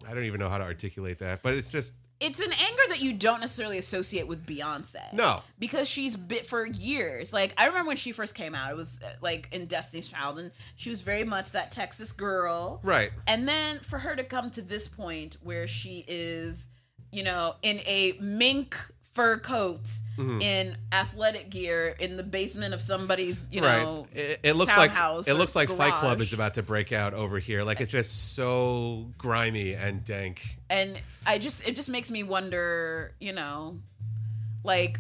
I 0.06 0.14
don't 0.14 0.24
even 0.24 0.38
know 0.38 0.48
how 0.48 0.58
to 0.58 0.64
articulate 0.64 1.18
that, 1.18 1.42
but 1.42 1.54
it's 1.54 1.70
just 1.70 1.94
It's 2.20 2.40
an 2.40 2.52
anger 2.52 2.82
that 2.88 3.00
you 3.00 3.12
don't 3.12 3.40
necessarily 3.40 3.78
associate 3.78 4.26
with 4.26 4.46
Beyonce. 4.46 5.12
no. 5.12 5.42
because 5.58 5.88
she's 5.88 6.16
bit 6.16 6.46
for 6.46 6.64
years. 6.64 7.32
Like 7.32 7.54
I 7.58 7.66
remember 7.66 7.88
when 7.88 7.96
she 7.96 8.12
first 8.12 8.34
came 8.34 8.54
out, 8.54 8.70
it 8.70 8.76
was 8.76 9.00
uh, 9.04 9.14
like 9.20 9.48
in 9.52 9.66
Destiny's 9.66 10.08
Child, 10.08 10.38
and 10.38 10.50
she 10.76 10.90
was 10.90 11.02
very 11.02 11.24
much 11.24 11.50
that 11.50 11.70
Texas 11.72 12.12
girl. 12.12 12.80
Right. 12.82 13.10
And 13.26 13.48
then 13.48 13.78
for 13.80 13.98
her 13.98 14.14
to 14.16 14.24
come 14.24 14.50
to 14.50 14.62
this 14.62 14.86
point 14.88 15.36
where 15.42 15.66
she 15.66 16.04
is, 16.08 16.68
you 17.10 17.24
know, 17.24 17.56
in 17.62 17.80
a 17.80 18.16
mink 18.20 18.76
fur 19.14 19.38
coat, 19.38 19.84
Mhm. 20.18 20.42
in 20.42 20.76
athletic 20.92 21.50
gear, 21.50 21.94
in 21.98 22.16
the 22.16 22.22
basement 22.22 22.74
of 22.74 22.82
somebody's, 22.82 23.44
you 23.50 23.62
right. 23.62 23.82
know, 23.82 24.06
it, 24.12 24.40
it 24.42 24.52
looks 24.54 24.76
like 24.76 24.90
it 25.26 25.34
looks 25.34 25.54
like 25.56 25.68
Fight 25.68 25.94
Club 25.94 26.20
is 26.20 26.32
about 26.32 26.54
to 26.54 26.62
break 26.62 26.92
out 26.92 27.14
over 27.14 27.38
here. 27.38 27.62
Like 27.64 27.80
it's 27.80 27.90
just 27.90 28.34
so 28.34 29.10
grimy 29.18 29.74
and 29.74 30.04
dank. 30.04 30.58
and 30.68 31.00
I 31.26 31.38
just 31.38 31.66
it 31.68 31.76
just 31.76 31.88
makes 31.88 32.10
me 32.10 32.22
wonder, 32.22 33.12
you 33.20 33.32
know, 33.32 33.78
like 34.64 34.98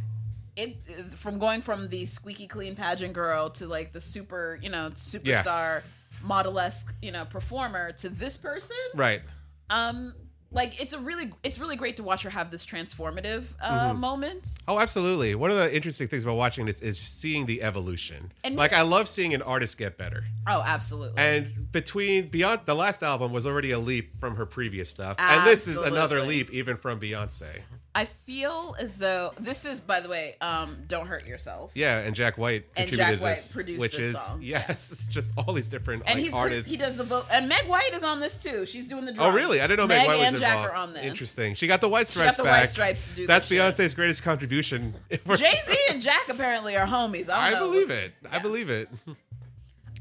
it 0.56 0.76
from 1.10 1.38
going 1.40 1.60
from 1.60 1.88
the 1.88 2.06
squeaky 2.06 2.46
clean 2.46 2.76
pageant 2.76 3.12
girl 3.12 3.50
to 3.50 3.66
like 3.66 3.92
the 3.92 4.00
super, 4.00 4.58
you 4.62 4.68
know, 4.68 4.90
superstar 4.94 5.82
model-esque, 6.22 6.94
you 7.02 7.10
know, 7.12 7.24
performer 7.24 7.92
to 7.92 8.08
this 8.08 8.36
person. 8.36 8.76
Right. 8.94 9.22
Um 9.70 10.14
like 10.54 10.80
it's 10.80 10.92
a 10.94 10.98
really 10.98 11.32
it's 11.42 11.58
really 11.58 11.76
great 11.76 11.96
to 11.98 12.02
watch 12.02 12.22
her 12.22 12.30
have 12.30 12.50
this 12.50 12.64
transformative 12.64 13.54
uh, 13.60 13.88
Mm-hmm. 13.90 14.00
moment. 14.00 14.54
Oh, 14.68 14.78
absolutely. 14.78 15.34
One 15.34 15.50
of 15.50 15.56
the 15.56 15.74
interesting 15.74 16.08
things 16.08 16.22
about 16.24 16.36
watching 16.36 16.66
this 16.66 16.80
is 16.80 16.98
seeing 16.98 17.46
the 17.46 17.62
evolution. 17.62 18.32
And- 18.44 18.56
like 18.56 18.72
I 18.72 18.82
love 18.82 19.08
seeing 19.08 19.34
an 19.34 19.42
artist 19.42 19.76
get 19.78 19.98
better. 19.98 20.24
Oh, 20.46 20.62
absolutely. 20.64 21.18
And 21.20 21.70
between 21.72 22.28
Beyond 22.28 22.60
the 22.64 22.74
last 22.74 23.02
album 23.02 23.32
was 23.32 23.46
already 23.46 23.70
a 23.72 23.78
leap 23.78 24.18
from 24.20 24.36
her 24.36 24.46
previous 24.46 24.88
stuff. 24.90 25.16
And 25.18 25.46
this 25.46 25.66
is 25.68 25.78
another 25.78 26.22
leap 26.22 26.50
even 26.50 26.76
from 26.76 27.00
Beyonce. 27.00 27.60
I 27.96 28.06
feel 28.06 28.74
as 28.80 28.98
though 28.98 29.30
this 29.38 29.64
is, 29.64 29.78
by 29.78 30.00
the 30.00 30.08
way, 30.08 30.34
um, 30.40 30.78
"Don't 30.88 31.06
Hurt 31.06 31.26
Yourself." 31.28 31.70
Yeah, 31.74 31.98
and 32.00 32.14
Jack 32.16 32.36
White 32.36 32.64
And 32.76 32.88
contributed 32.88 33.20
Jack 33.20 33.22
White 33.22 33.34
this, 33.36 33.52
produced 33.52 33.80
which 33.80 33.92
this 33.96 34.06
is 34.06 34.16
song. 34.16 34.40
yes, 34.42 34.90
it's 34.90 35.06
just 35.06 35.30
all 35.36 35.54
these 35.54 35.68
different 35.68 36.02
and 36.06 36.16
like, 36.16 36.24
he's 36.24 36.34
artists. 36.34 36.68
he 36.68 36.76
does 36.76 36.96
the 36.96 37.04
vote, 37.04 37.24
and 37.30 37.48
Meg 37.48 37.66
White 37.68 37.92
is 37.92 38.02
on 38.02 38.18
this 38.18 38.42
too. 38.42 38.66
She's 38.66 38.88
doing 38.88 39.04
the 39.04 39.14
Oh 39.20 39.30
really? 39.32 39.60
I 39.60 39.68
didn't 39.68 39.78
know 39.78 39.86
Meg, 39.86 40.08
White 40.08 40.18
was 40.18 40.28
and 40.28 40.38
Jack 40.38 40.48
involved. 40.56 40.70
are 40.70 40.76
on 40.76 40.92
this. 40.94 41.04
Interesting. 41.04 41.54
She 41.54 41.68
got 41.68 41.80
the 41.80 41.88
white 41.88 42.08
stripes. 42.08 42.32
She 42.32 42.36
got 42.38 42.42
the 42.42 42.50
back. 42.50 42.60
white 42.62 42.70
stripes 42.70 43.08
to 43.08 43.14
do 43.14 43.26
That's 43.28 43.48
this 43.48 43.58
shit. 43.58 43.76
Beyonce's 43.76 43.94
greatest 43.94 44.22
contribution. 44.24 44.94
Jay 45.10 45.54
Z 45.64 45.76
and 45.90 46.02
Jack 46.02 46.28
apparently 46.28 46.76
are 46.76 46.86
homies. 46.86 47.28
I, 47.28 47.54
I 47.54 47.58
believe 47.60 47.90
it. 47.90 48.12
I 48.28 48.40
believe 48.40 48.70
it. 48.70 48.88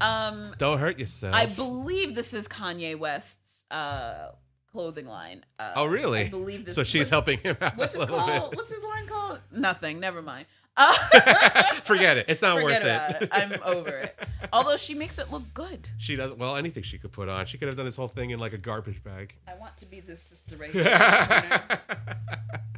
Um, 0.02 0.54
Don't 0.58 0.80
hurt 0.80 1.00
yourself. 1.00 1.36
I 1.36 1.46
believe 1.46 2.16
this 2.16 2.34
is 2.34 2.48
Kanye 2.48 2.98
West's 2.98 3.66
uh 3.72 4.30
clothing 4.74 5.08
line. 5.08 5.46
Uh, 5.58 5.72
oh 5.78 5.86
really? 5.86 6.22
I 6.26 6.30
believe 6.30 6.66
this. 6.66 6.76
So 6.76 6.84
she's 6.84 7.06
what- 7.06 7.12
helping 7.12 7.38
him 7.40 7.56
out 7.62 7.78
What's 7.78 7.96
a 7.96 8.00
his 8.00 8.10
little 8.10 8.26
call? 8.26 8.50
bit. 8.50 8.58
What's 8.58 8.72
his 8.74 8.84
line 8.84 9.08
called? 9.08 9.40
Nothing. 9.52 10.00
Never 10.02 10.22
mind. 10.22 10.46
Uh, 10.76 10.92
Forget 11.84 12.18
it. 12.18 12.26
It's 12.30 12.42
not 12.42 12.64
worth 12.64 12.74
it. 12.84 13.22
it. 13.22 13.30
I'm 13.32 13.54
over 13.64 13.90
it. 13.96 14.20
Although 14.52 14.76
she 14.76 14.96
makes 14.96 15.20
it 15.20 15.32
look 15.32 15.44
good. 15.54 15.88
she 16.00 16.16
does 16.16 16.34
well. 16.34 16.56
Anything 16.56 16.82
she 16.82 16.98
could 16.98 17.12
put 17.12 17.30
on. 17.30 17.46
She 17.46 17.60
could 17.60 17.68
have 17.68 17.78
done 17.78 17.86
this 17.86 17.96
whole 17.96 18.08
thing 18.08 18.32
in 18.32 18.40
like 18.40 18.54
a 18.54 18.58
garbage 18.58 19.04
bag. 19.04 19.36
I 19.48 19.54
want 19.54 19.78
to 19.78 19.86
be 19.86 20.00
this 20.00 20.24
sister 20.24 20.56
right 20.58 20.72
here 20.72 20.82
in 20.82 20.88
the 20.90 21.28
corner 21.28 21.80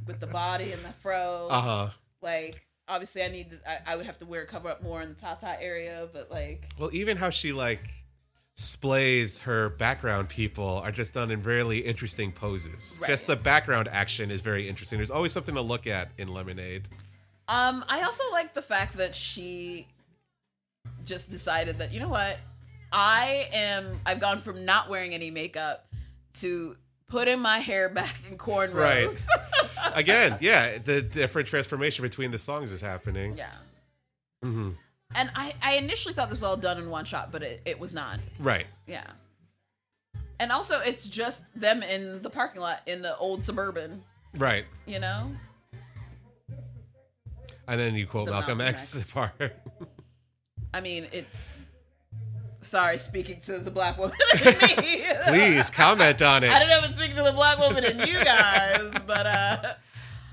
with 0.08 0.20
the 0.20 0.28
body 0.28 0.74
and 0.74 0.84
the 0.84 0.92
fro. 1.02 1.48
Uh 1.50 1.62
huh. 1.62 1.90
Like, 2.22 2.66
obviously, 2.90 3.24
I 3.24 3.30
need. 3.30 3.52
To, 3.52 3.60
I, 3.66 3.94
I 3.94 3.96
would 3.96 4.06
have 4.08 4.18
to 4.18 4.26
wear 4.26 4.42
a 4.42 4.46
cover 4.46 4.68
up 4.68 4.84
more 4.84 5.02
in 5.02 5.08
the 5.08 5.16
tata 5.16 5.56
area, 5.64 6.10
but 6.12 6.30
like, 6.30 6.68
Well, 6.78 6.90
even 6.92 7.16
how 7.16 7.30
she 7.30 7.54
like 7.54 7.80
splays 8.56 9.40
her 9.40 9.70
background 9.70 10.30
people 10.30 10.82
are 10.84 10.92
just 10.92 11.14
done 11.14 11.30
in 11.30 11.44
really 11.44 11.80
interesting 11.80 12.32
poses. 12.32 12.98
Right. 13.02 13.08
Just 13.10 13.28
the 13.28 13.36
background 13.36 13.90
action 13.92 14.32
is 14.32 14.42
very 14.42 14.70
interesting. 14.70 14.98
There's 14.98 15.12
always 15.12 15.34
something 15.34 15.56
to 15.56 15.62
look 15.62 15.88
at 15.88 16.10
in 16.18 16.30
Lemonade. 16.30 16.84
um, 17.50 17.84
I 17.90 18.02
also 18.04 18.24
like 18.32 18.54
the 18.54 18.62
fact 18.62 18.96
that 18.98 19.14
she 19.14 19.88
just 21.06 21.30
decided 21.30 21.80
that 21.80 21.92
you 21.92 22.00
know 22.00 22.08
what, 22.10 22.38
I 22.92 23.50
am. 23.52 24.00
I've 24.06 24.20
gone 24.22 24.40
from 24.40 24.64
not 24.64 24.90
wearing 24.90 25.14
any 25.14 25.32
makeup 25.32 25.86
to 26.36 26.78
putting 27.08 27.40
my 27.40 27.58
hair 27.60 27.90
back 27.90 28.16
in 28.30 28.38
cornrows. 28.38 29.28
Right. 29.28 29.92
Again, 29.96 30.38
yeah, 30.40 30.78
the 30.78 31.02
different 31.02 31.48
transformation 31.48 32.04
between 32.04 32.32
the 32.32 32.40
songs 32.40 32.72
is 32.72 32.80
happening. 32.82 33.36
yeah. 33.38 33.52
hmm 34.42 34.72
And 35.16 35.30
I, 35.36 35.54
I 35.62 35.76
initially 35.76 36.14
thought 36.14 36.30
this 36.30 36.40
was 36.42 36.44
all 36.44 36.58
done 36.58 36.78
in 36.78 36.90
one 36.90 37.06
shot, 37.06 37.32
but 37.32 37.42
it, 37.42 37.62
it 37.66 37.80
was 37.80 37.94
not. 37.94 38.20
Right. 38.40 38.66
Yeah. 38.86 39.06
And 40.40 40.52
also, 40.52 40.82
it's 40.82 41.08
just 41.08 41.42
them 41.60 41.82
in 41.82 42.22
the 42.22 42.30
parking 42.30 42.62
lot 42.62 42.82
in 42.86 43.02
the 43.02 43.16
old 43.18 43.44
suburban, 43.44 44.04
Right. 44.38 44.66
you 44.86 45.00
know? 45.00 45.32
And 47.68 47.80
then 47.80 47.96
you 47.96 48.06
quote 48.06 48.26
The 48.28 48.32
Malcolm 48.34 48.58
Malcolm 48.60 48.76
X 48.76 48.96
X. 48.98 49.12
part. 49.12 49.32
I 50.74 50.82
mean, 50.82 51.08
it's. 51.12 51.62
Sorry, 52.62 52.98
speaking 52.98 53.40
to 53.42 53.60
the 53.60 53.70
black 53.72 53.98
woman 53.98 54.16
in 54.44 54.46
me. 54.82 55.04
Please 55.28 55.70
comment 55.70 56.22
on 56.22 56.44
it. 56.44 56.52
I 56.52 56.60
don't 56.60 56.68
know 56.68 56.80
if 56.80 56.90
it's 56.90 56.98
speaking 56.98 57.16
to 57.18 57.24
the 57.24 57.32
black 57.32 57.60
woman 57.60 57.84
in 57.84 58.00
you 58.08 58.24
guys, 58.24 58.92
but 59.06 59.26
uh, 59.28 59.74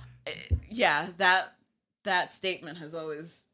yeah, 0.71 1.09
that 1.18 1.53
that 2.05 2.33
statement 2.33 2.79
has 2.79 2.95
always, 2.95 3.45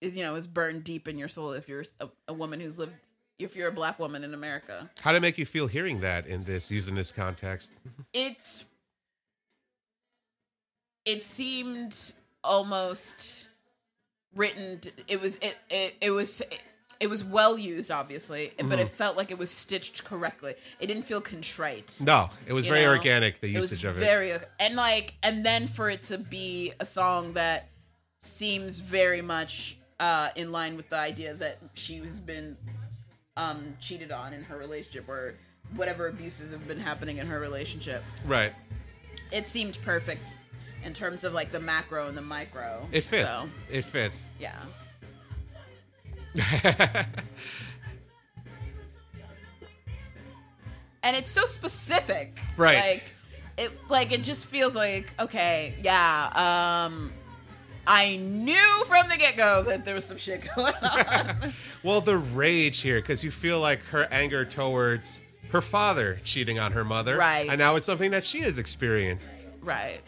is 0.00 0.16
you 0.16 0.22
know, 0.22 0.34
is 0.34 0.46
burned 0.46 0.84
deep 0.84 1.08
in 1.08 1.18
your 1.18 1.28
soul 1.28 1.52
if 1.52 1.68
you're 1.68 1.84
a, 2.00 2.08
a 2.28 2.32
woman 2.32 2.60
who's 2.60 2.78
lived, 2.78 2.92
if 3.38 3.56
you're 3.56 3.68
a 3.68 3.72
black 3.72 3.98
woman 3.98 4.24
in 4.24 4.34
America. 4.34 4.90
How 5.00 5.12
did 5.12 5.18
it 5.18 5.22
make 5.22 5.38
you 5.38 5.46
feel 5.46 5.66
hearing 5.66 6.00
that 6.00 6.26
in 6.26 6.44
this, 6.44 6.70
using 6.70 6.94
this 6.94 7.12
context? 7.12 7.72
it's 8.12 8.64
it 11.08 11.24
seemed 11.24 12.12
almost 12.44 13.48
written 14.34 14.80
it 15.08 15.20
was 15.20 15.36
it 15.36 15.56
it, 15.70 15.94
it 16.00 16.10
was 16.10 16.42
it, 17.00 17.08
was 17.08 17.24
well 17.24 17.58
used 17.58 17.90
obviously 17.90 18.52
but 18.58 18.78
it 18.78 18.86
mm-hmm. 18.86 18.94
felt 18.94 19.16
like 19.16 19.30
it 19.30 19.38
was 19.38 19.50
stitched 19.50 20.04
correctly 20.04 20.54
it 20.80 20.86
didn't 20.86 21.04
feel 21.04 21.20
contrite 21.20 21.98
No, 22.02 22.28
it 22.46 22.52
was 22.52 22.66
very 22.66 22.82
know, 22.82 22.90
organic, 22.90 23.40
the 23.40 23.48
it 23.48 23.52
usage 23.52 23.84
of 23.84 23.96
it. 23.96 24.00
very 24.00 24.32
and 24.60 24.76
like 24.76 25.14
and 25.22 25.44
then 25.44 25.66
for 25.66 25.88
it 25.88 26.02
to 26.04 26.18
be 26.18 26.72
a 26.78 26.84
song 26.84 27.32
that 27.32 27.70
seems 28.18 28.80
very 28.80 29.22
much 29.22 29.77
uh 30.00 30.28
in 30.36 30.52
line 30.52 30.76
with 30.76 30.88
the 30.90 30.96
idea 30.98 31.34
that 31.34 31.58
she 31.74 31.96
has 31.98 32.20
been 32.20 32.56
um 33.36 33.74
cheated 33.80 34.10
on 34.12 34.32
in 34.32 34.42
her 34.44 34.56
relationship 34.56 35.08
or 35.08 35.34
whatever 35.76 36.06
abuses 36.08 36.50
have 36.52 36.66
been 36.68 36.80
happening 36.80 37.18
in 37.18 37.26
her 37.26 37.40
relationship 37.40 38.02
Right. 38.26 38.52
it 39.32 39.46
seemed 39.48 39.78
perfect 39.84 40.36
in 40.84 40.92
terms 40.94 41.24
of 41.24 41.32
like 41.32 41.50
the 41.50 41.58
macro 41.60 42.06
and 42.06 42.16
the 42.16 42.22
micro. 42.22 42.86
It 42.92 43.02
fits. 43.02 43.28
So, 43.28 43.48
It 43.70 43.84
fits. 43.84 44.24
yeah. 44.38 44.54
And 51.02 51.16
it's 51.16 51.30
so 51.30 51.44
specific. 51.46 52.38
Right. 52.56 52.76
Like 52.76 53.04
it 53.56 53.72
like 53.88 54.12
it 54.12 54.22
just 54.22 54.46
feels 54.46 54.74
like, 54.74 55.12
okay, 55.18 55.74
yeah, 55.82 56.84
um 56.86 57.12
I 57.90 58.16
knew 58.18 58.84
from 58.86 59.08
the 59.08 59.16
get-go 59.16 59.62
that 59.64 59.84
there 59.86 59.94
was 59.94 60.04
some 60.04 60.18
shit 60.18 60.46
going 60.54 60.74
on. 60.82 61.52
well, 61.82 62.02
the 62.02 62.18
rage 62.18 62.80
here, 62.80 63.00
because 63.00 63.24
you 63.24 63.30
feel 63.30 63.60
like 63.60 63.80
her 63.86 64.06
anger 64.10 64.44
towards 64.44 65.22
her 65.52 65.62
father 65.62 66.18
cheating 66.22 66.58
on 66.58 66.72
her 66.72 66.84
mother. 66.84 67.16
Right. 67.16 67.48
And 67.48 67.58
now 67.58 67.76
it's 67.76 67.86
something 67.86 68.10
that 68.10 68.26
she 68.26 68.40
has 68.40 68.58
experienced. 68.58 69.32
right. 69.62 70.00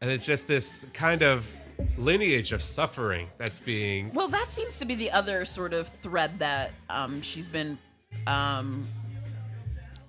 And 0.00 0.10
it's 0.10 0.24
just 0.24 0.48
this 0.48 0.86
kind 0.94 1.22
of 1.22 1.46
lineage 1.98 2.52
of 2.52 2.62
suffering 2.62 3.26
that's 3.38 3.58
being. 3.58 4.10
Well, 4.12 4.28
that 4.28 4.50
seems 4.50 4.78
to 4.78 4.84
be 4.84 4.94
the 4.94 5.10
other 5.10 5.44
sort 5.46 5.72
of 5.74 5.86
thread 5.88 6.38
that 6.40 6.72
um 6.90 7.20
she's 7.22 7.48
been 7.48 7.78
um 8.26 8.86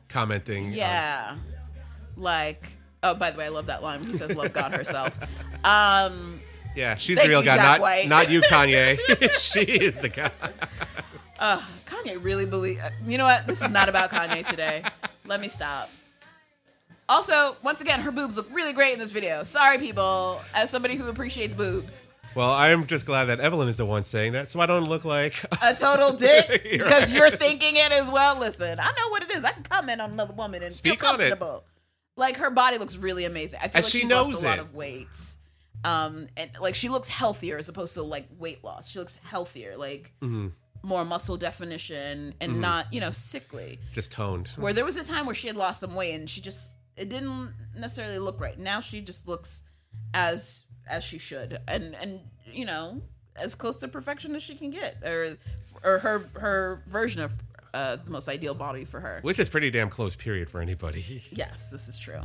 commenting. 0.09 0.65
on- 0.67 0.73
Yeah. 0.73 1.35
Like, 2.17 2.67
oh, 3.05 3.15
by 3.15 3.31
the 3.31 3.37
way, 3.37 3.45
I 3.45 3.49
love 3.49 3.67
that 3.67 3.81
line 3.81 4.03
he 4.03 4.13
says, 4.15 4.35
"Love 4.35 4.51
God 4.53 4.73
herself." 4.73 5.17
Um, 5.63 6.39
yeah, 6.75 6.95
she's 6.95 7.21
the 7.21 7.27
real 7.29 7.39
you, 7.39 7.45
guy, 7.45 7.55
Jack 7.55 7.65
not 7.65 7.81
White. 7.81 8.07
not 8.09 8.29
you, 8.29 8.41
Kanye. 8.41 8.97
she 9.39 9.61
is 9.61 9.99
the 9.99 10.09
guy. 10.09 10.31
uh, 11.39 11.61
Kanye 11.85 12.21
really 12.23 12.45
believe. 12.45 12.79
uh, 12.83 12.89
You 13.07 13.17
know 13.17 13.25
what? 13.25 13.47
This 13.47 13.61
is 13.61 13.71
not 13.71 13.87
about 13.89 14.09
Kanye 14.11 14.45
today. 14.45 14.83
Let 15.25 15.39
me 15.39 15.47
stop. 15.47 15.89
Also, 17.07 17.55
once 17.63 17.81
again, 17.81 17.99
her 18.01 18.11
boobs 18.11 18.35
look 18.35 18.47
really 18.51 18.73
great 18.73 18.93
in 18.93 18.99
this 18.99 19.11
video. 19.11 19.43
Sorry, 19.43 19.77
people. 19.77 20.41
As 20.55 20.69
somebody 20.71 20.95
who 20.95 21.07
appreciates 21.07 21.53
boobs, 21.53 22.07
Well, 22.33 22.49
I'm 22.51 22.87
just 22.87 23.05
glad 23.05 23.25
that 23.25 23.39
Evelyn 23.39 23.67
is 23.69 23.77
the 23.77 23.85
one 23.85 24.03
saying 24.03 24.31
that, 24.33 24.49
so 24.49 24.59
I 24.59 24.65
don't 24.65 24.85
look 24.89 25.05
like. 25.05 25.35
a 25.63 25.75
total 25.75 26.13
dick 26.17 26.63
You're 26.65 26.79
because 26.83 27.11
right. 27.11 27.17
you're 27.19 27.29
thinking 27.29 27.75
it 27.75 27.91
as 27.91 28.09
well. 28.09 28.39
Listen, 28.39 28.79
I 28.79 28.87
know 28.87 29.09
what 29.09 29.21
it 29.23 29.31
is. 29.31 29.43
I 29.43 29.51
can 29.51 29.61
comment 29.63 30.01
on 30.01 30.11
another 30.11 30.33
woman 30.33 30.63
and 30.63 30.73
Speak 30.73 30.99
feel 30.99 31.09
comfortable. 31.11 31.63
Like 32.17 32.37
her 32.37 32.49
body 32.49 32.77
looks 32.77 32.95
really 32.97 33.25
amazing. 33.25 33.59
I 33.61 33.67
feel 33.67 33.71
And 33.77 33.83
like 33.85 33.91
she 33.91 33.99
she's 33.99 34.09
knows 34.09 34.27
lost 34.29 34.43
a 34.43 34.47
lot 34.47 34.59
of 34.59 34.73
weight. 34.73 35.07
Um, 35.83 36.27
and 36.37 36.49
like 36.61 36.73
she 36.75 36.89
looks 36.89 37.09
healthier 37.09 37.57
as 37.57 37.69
opposed 37.69 37.93
to 37.95 38.01
like 38.03 38.27
weight 38.39 38.63
loss. 38.63 38.89
She 38.89 38.99
looks 38.99 39.17
healthier, 39.23 39.77
like 39.77 40.13
Mm-hmm. 40.21 40.47
more 40.83 41.03
muscle 41.05 41.37
definition 41.37 42.33
and 42.41 42.61
not 42.61 42.93
you 42.93 43.01
know 43.01 43.11
sickly. 43.11 43.79
just 43.93 44.11
toned. 44.11 44.49
Where 44.57 44.73
there 44.73 44.85
was 44.85 44.95
a 44.95 45.03
time 45.03 45.25
where 45.25 45.35
she 45.35 45.47
had 45.47 45.55
lost 45.57 45.81
some 45.81 45.93
weight 45.95 46.13
and 46.15 46.29
she 46.29 46.41
just 46.41 46.69
it 46.97 47.09
didn't 47.09 47.53
necessarily 47.75 48.17
look 48.19 48.39
right. 48.39 48.57
Now 48.57 48.79
she 48.79 49.01
just 49.01 49.27
looks 49.27 49.61
as 50.13 50.65
as 50.87 51.03
she 51.03 51.17
should, 51.19 51.59
and 51.67 51.95
and 51.95 52.21
you 52.51 52.65
know 52.65 53.01
as 53.35 53.53
close 53.55 53.77
to 53.77 53.87
perfection 53.87 54.33
as 54.35 54.41
she 54.43 54.55
can 54.55 54.69
get, 54.71 54.97
or 55.05 55.35
or 55.83 55.99
her 55.99 56.29
her 56.39 56.83
version 56.87 57.21
of 57.21 57.33
uh, 57.75 57.97
the 57.97 58.09
most 58.09 58.27
ideal 58.29 58.53
body 58.55 58.85
for 58.85 58.99
her. 58.99 59.19
Which 59.21 59.37
is 59.39 59.49
pretty 59.49 59.69
damn 59.71 59.89
close, 59.89 60.15
period, 60.15 60.49
for 60.49 60.61
anybody. 60.61 61.21
Yes, 61.31 61.69
this 61.69 61.87
is 61.87 61.97
true. 61.99 62.21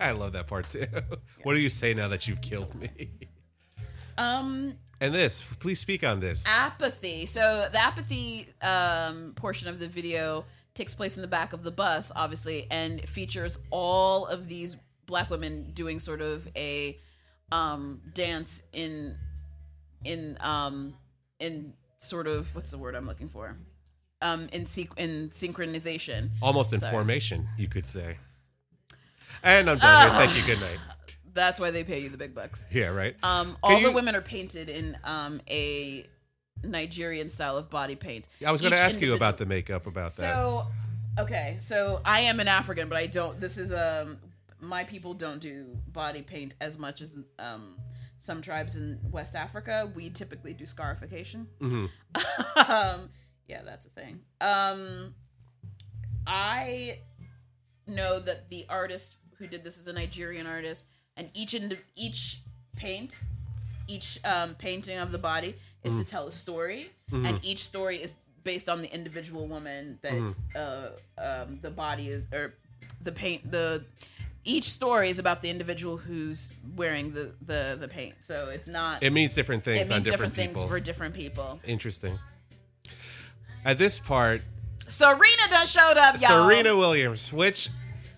I 0.00 0.10
love 0.12 0.32
that 0.34 0.46
part 0.46 0.68
too. 0.68 0.84
What 1.42 1.54
do 1.54 1.60
you 1.60 1.68
say 1.70 1.94
now 1.94 2.08
that 2.08 2.28
you've 2.28 2.40
killed 2.42 2.74
me? 2.74 3.08
Um, 4.18 4.76
And 5.00 5.14
this, 5.14 5.42
please 5.60 5.80
speak 5.80 6.04
on 6.04 6.20
this. 6.20 6.44
apathy. 6.46 7.26
So 7.26 7.68
the 7.72 7.78
apathy 7.80 8.48
um, 8.62 9.32
portion 9.36 9.68
of 9.68 9.78
the 9.78 9.88
video 9.88 10.44
takes 10.74 10.94
place 10.94 11.16
in 11.16 11.22
the 11.22 11.28
back 11.28 11.52
of 11.52 11.62
the 11.62 11.70
bus, 11.70 12.12
obviously, 12.14 12.66
and 12.70 13.00
features 13.08 13.58
all 13.70 14.26
of 14.26 14.48
these 14.48 14.76
black 15.06 15.30
women 15.30 15.70
doing 15.74 15.98
sort 15.98 16.20
of 16.20 16.48
a 16.56 16.98
um 17.52 18.00
dance 18.14 18.62
in 18.72 19.16
in 20.04 20.36
um 20.40 20.94
in 21.38 21.74
sort 21.98 22.26
of 22.26 22.54
what's 22.54 22.70
the 22.70 22.78
word 22.78 22.94
I'm 22.94 23.06
looking 23.06 23.28
for? 23.28 23.54
Um 24.24 24.48
in 24.52 24.64
sequ- 24.64 24.98
in 24.98 25.28
synchronization. 25.30 26.30
Almost 26.42 26.72
in 26.72 26.80
Sorry. 26.80 26.90
formation, 26.92 27.46
you 27.58 27.68
could 27.68 27.86
say. 27.86 28.16
And 29.42 29.68
I'm 29.70 29.78
done 29.78 30.10
here. 30.10 30.18
Thank 30.26 30.36
you. 30.36 30.54
Good 30.54 30.60
night. 30.60 30.78
That's 31.34 31.58
why 31.60 31.70
they 31.70 31.84
pay 31.84 31.98
you 32.00 32.08
the 32.08 32.16
big 32.16 32.34
bucks. 32.34 32.64
Yeah, 32.70 32.86
right. 32.86 33.14
Um, 33.22 33.56
all 33.62 33.80
the 33.80 33.90
women 33.92 34.14
are 34.16 34.20
painted 34.22 34.68
in 34.68 34.96
um, 35.04 35.40
a 35.50 36.06
Nigerian 36.62 37.28
style 37.28 37.56
of 37.58 37.68
body 37.68 37.96
paint. 37.96 38.28
I 38.46 38.52
was 38.52 38.60
going 38.60 38.70
to 38.72 38.78
Each 38.78 38.82
ask 38.84 39.00
you 39.00 39.08
individual- 39.08 39.16
about 39.16 39.38
the 39.38 39.46
makeup 39.46 39.86
about 39.86 40.14
that. 40.16 40.32
So, 40.32 40.66
okay, 41.18 41.56
so 41.60 42.00
I 42.04 42.20
am 42.20 42.38
an 42.40 42.46
African, 42.48 42.88
but 42.88 42.96
I 42.98 43.06
don't. 43.06 43.40
This 43.40 43.58
is 43.58 43.72
um, 43.72 44.18
my 44.60 44.84
people 44.84 45.12
don't 45.12 45.40
do 45.40 45.76
body 45.88 46.22
paint 46.22 46.54
as 46.60 46.78
much 46.78 47.02
as 47.02 47.12
um, 47.40 47.76
some 48.20 48.40
tribes 48.40 48.76
in 48.76 49.00
West 49.10 49.34
Africa. 49.34 49.90
We 49.94 50.08
typically 50.10 50.54
do 50.54 50.66
scarification. 50.66 51.48
Mhm. 51.60 51.90
um, 52.70 53.10
yeah, 53.48 53.62
that's 53.64 53.86
a 53.86 53.90
thing. 53.90 54.20
Um, 54.40 55.14
I 56.26 56.98
know 57.86 58.18
that 58.20 58.48
the 58.50 58.66
artist 58.68 59.16
who 59.38 59.46
did 59.46 59.64
this 59.64 59.78
is 59.78 59.88
a 59.88 59.92
Nigerian 59.92 60.46
artist, 60.46 60.84
and 61.16 61.28
each 61.34 61.54
ind- 61.54 61.78
each 61.96 62.40
paint, 62.76 63.20
each 63.88 64.18
um, 64.24 64.54
painting 64.54 64.98
of 64.98 65.12
the 65.12 65.18
body 65.18 65.54
is 65.82 65.92
Mm-hmm. 65.92 66.02
to 66.02 66.08
tell 66.08 66.26
a 66.26 66.32
story, 66.32 66.90
and 67.12 67.38
each 67.44 67.62
story 67.64 67.98
is 68.02 68.14
based 68.42 68.68
on 68.68 68.80
the 68.82 68.92
individual 68.94 69.46
woman 69.46 69.98
that 70.02 70.12
Mm-hmm. 70.12 70.32
uh, 70.56 71.22
um, 71.22 71.58
the 71.62 71.70
body 71.70 72.08
is 72.08 72.22
or 72.32 72.54
the 73.02 73.12
paint 73.12 73.50
the. 73.50 73.84
Each 74.46 74.64
story 74.64 75.08
is 75.08 75.18
about 75.18 75.40
the 75.40 75.48
individual 75.48 75.96
who's 75.96 76.50
wearing 76.76 77.12
the 77.14 77.32
the, 77.46 77.78
the 77.80 77.88
paint, 77.88 78.14
so 78.20 78.50
it's 78.50 78.66
not. 78.66 79.02
It 79.02 79.10
means 79.10 79.34
different 79.34 79.62
it 79.66 79.74
things 79.74 79.88
means 79.88 80.06
on 80.06 80.12
different, 80.12 80.34
different 80.34 80.56
things 80.58 80.68
for 80.70 80.80
different 80.80 81.14
people. 81.14 81.60
Interesting. 81.64 82.18
At 83.64 83.78
this 83.78 83.98
part, 83.98 84.42
Serena 84.86 85.48
done 85.50 85.66
showed 85.66 85.96
up, 85.96 86.20
y'all. 86.20 86.44
Serena 86.46 86.76
Williams, 86.76 87.32
which 87.32 87.70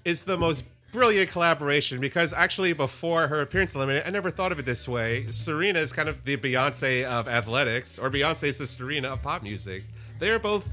is 0.05 0.23
the 0.23 0.37
most 0.37 0.65
brilliant 0.93 1.31
collaboration 1.31 2.01
because 2.01 2.33
actually 2.33 2.73
before 2.73 3.29
her 3.29 3.41
appearance 3.41 3.75
in 3.75 3.81
Lemonade, 3.81 4.05
I 4.07 4.11
never 4.11 4.31
thought 4.31 4.51
of 4.51 4.59
it 4.59 4.65
this 4.65 4.89
way. 4.89 5.27
Serena 5.31 5.79
is 5.79 5.93
kind 5.93 6.09
of 6.09 6.25
the 6.25 6.37
Beyonce 6.37 7.05
of 7.05 7.29
athletics, 7.29 7.99
or 7.99 8.11
Beyonce 8.11 8.49
is 8.49 8.59
the 8.59 8.67
Serena 8.67 9.09
of 9.09 9.23
pop 9.23 9.43
music. 9.43 9.85
They 10.19 10.31
are 10.31 10.39
both 10.39 10.69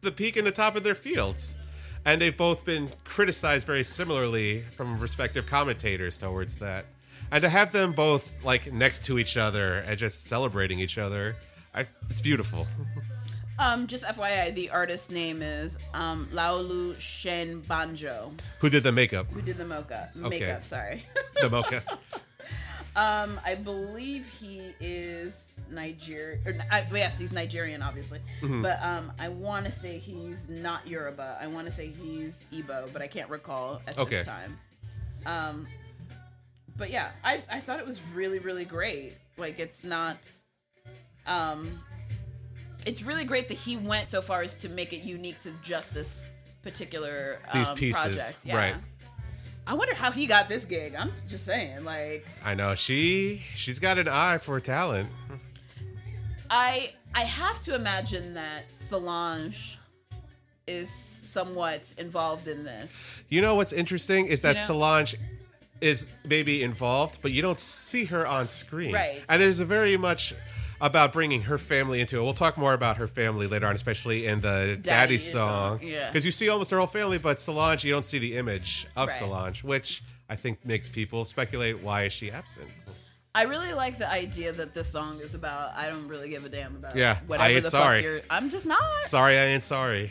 the 0.00 0.12
peak 0.12 0.36
and 0.36 0.46
the 0.46 0.52
top 0.52 0.76
of 0.76 0.82
their 0.82 0.94
fields. 0.94 1.56
And 2.04 2.20
they've 2.20 2.36
both 2.36 2.64
been 2.64 2.92
criticized 3.04 3.66
very 3.66 3.82
similarly 3.82 4.62
from 4.76 5.00
respective 5.00 5.46
commentators 5.46 6.16
towards 6.16 6.56
that. 6.56 6.86
And 7.32 7.42
to 7.42 7.48
have 7.48 7.72
them 7.72 7.92
both 7.92 8.32
like 8.44 8.72
next 8.72 9.04
to 9.06 9.18
each 9.18 9.36
other 9.36 9.78
and 9.78 9.98
just 9.98 10.28
celebrating 10.28 10.78
each 10.78 10.96
other, 10.98 11.34
I, 11.74 11.86
it's 12.08 12.20
beautiful. 12.20 12.66
Um, 13.58 13.86
just 13.86 14.04
FYI, 14.04 14.54
the 14.54 14.70
artist's 14.70 15.10
name 15.10 15.40
is 15.42 15.76
um 15.94 16.28
Laolu 16.32 16.94
Senbanjo, 16.96 18.32
Who 18.60 18.68
did 18.68 18.82
the 18.82 18.92
makeup? 18.92 19.26
who 19.32 19.40
did 19.40 19.56
the 19.56 19.64
mocha 19.64 20.10
Okay. 20.18 20.28
makeup. 20.40 20.64
Sorry. 20.64 21.04
The 21.40 21.50
mocha. 21.50 21.82
um, 22.96 23.38
I 23.44 23.54
believe 23.56 24.26
he 24.28 24.72
is 24.80 25.52
Nigerian. 25.70 26.62
Yes, 26.92 27.18
he's 27.18 27.30
Nigerian, 27.32 27.82
obviously. 27.82 28.20
Mm-hmm. 28.40 28.62
But 28.62 28.82
um, 28.82 29.12
I 29.18 29.28
want 29.28 29.66
to 29.66 29.72
say 29.72 29.98
he's 29.98 30.48
not 30.48 30.86
Yoruba. 30.88 31.36
I 31.38 31.46
want 31.46 31.66
to 31.66 31.72
say 31.72 31.88
he's 31.88 32.46
Igbo, 32.52 32.90
but 32.92 33.02
I 33.02 33.06
can't 33.06 33.28
recall 33.28 33.82
at 33.86 33.98
Okay. 33.98 34.16
this 34.18 34.26
time. 34.26 34.58
Um, 35.26 35.66
but 36.78 36.90
yeah, 36.90 37.10
I 37.22 37.42
I 37.50 37.60
thought 37.60 37.78
it 37.80 37.86
was 37.86 38.00
really 38.14 38.38
really 38.38 38.64
great. 38.64 39.12
Like 39.36 39.58
it's 39.58 39.84
not, 39.84 40.26
um, 41.26 41.80
it's 42.86 43.02
really 43.02 43.24
great 43.24 43.48
that 43.48 43.58
he 43.58 43.76
went 43.76 44.08
so 44.08 44.22
far 44.22 44.42
as 44.42 44.54
to 44.56 44.68
make 44.68 44.92
it 44.92 45.02
unique 45.02 45.40
to 45.40 45.50
just 45.62 45.92
this 45.92 46.28
particular 46.62 47.40
um, 47.52 47.58
These 47.58 47.70
pieces, 47.70 48.02
project. 48.02 48.38
Yeah. 48.44 48.56
right. 48.56 48.74
I 49.66 49.74
wonder 49.74 49.94
how 49.94 50.12
he 50.12 50.26
got 50.26 50.48
this 50.48 50.64
gig. 50.64 50.94
I'm 50.96 51.12
just 51.28 51.44
saying, 51.44 51.84
like. 51.84 52.24
I 52.44 52.54
know 52.54 52.76
she 52.76 53.42
she's 53.56 53.80
got 53.80 53.98
an 53.98 54.06
eye 54.06 54.38
for 54.38 54.60
talent. 54.60 55.08
I 56.48 56.92
I 57.14 57.22
have 57.22 57.60
to 57.62 57.74
imagine 57.74 58.34
that 58.34 58.64
Solange 58.76 59.78
is 60.68 60.88
somewhat 60.90 61.92
involved 61.98 62.46
in 62.46 62.64
this. 62.64 63.22
You 63.28 63.40
know 63.40 63.56
what's 63.56 63.72
interesting 63.72 64.26
is 64.26 64.42
that 64.42 64.54
You 64.54 64.60
know? 64.60 64.66
Solange 64.66 65.16
is 65.80 66.06
maybe 66.24 66.62
involved, 66.62 67.18
but 67.20 67.32
you 67.32 67.42
don't 67.42 67.60
see 67.60 68.04
her 68.04 68.26
on 68.26 68.46
screen. 68.46 68.94
Right. 68.94 69.22
And 69.28 69.42
it 69.42 69.48
is 69.48 69.60
a 69.60 69.64
very 69.64 69.96
much 69.96 70.34
about 70.80 71.12
bringing 71.12 71.42
her 71.42 71.58
family 71.58 72.00
into 72.00 72.18
it. 72.18 72.22
We'll 72.22 72.34
talk 72.34 72.56
more 72.58 72.74
about 72.74 72.96
her 72.98 73.08
family 73.08 73.46
later 73.46 73.66
on, 73.66 73.74
especially 73.74 74.26
in 74.26 74.40
the 74.40 74.78
Daddy, 74.80 74.82
Daddy 74.82 75.18
song. 75.18 75.48
Uh, 75.48 75.78
song, 75.78 75.80
yeah. 75.82 76.08
Because 76.08 76.24
you 76.26 76.32
see 76.32 76.48
almost 76.48 76.70
her 76.70 76.78
whole 76.78 76.86
family, 76.86 77.18
but 77.18 77.40
Solange, 77.40 77.84
you 77.84 77.92
don't 77.92 78.04
see 78.04 78.18
the 78.18 78.36
image 78.36 78.86
of 78.96 79.08
Right. 79.08 79.16
Solange, 79.18 79.62
which 79.64 80.02
I 80.28 80.36
think 80.36 80.64
makes 80.64 80.88
people 80.88 81.24
speculate 81.24 81.80
why 81.80 82.04
is 82.04 82.12
she 82.12 82.30
absent. 82.30 82.68
I 83.34 83.42
really 83.42 83.74
like 83.74 83.98
the 83.98 84.10
idea 84.10 84.50
that 84.52 84.72
this 84.72 84.88
song 84.88 85.20
is 85.20 85.34
about. 85.34 85.72
I 85.76 85.88
don't 85.88 86.08
really 86.08 86.30
give 86.30 86.44
a 86.46 86.48
damn 86.48 86.74
about. 86.74 86.96
Yeah, 86.96 87.18
whatever 87.26 87.48
I 87.50 87.52
ain't 87.52 87.64
the 87.64 87.70
sorry. 87.70 87.98
fuck 87.98 88.04
you're. 88.10 88.20
I'm 88.30 88.48
just 88.48 88.64
not. 88.64 88.80
Sorry, 89.04 89.36
I 89.38 89.44
ain't 89.46 89.62
sorry. 89.62 90.10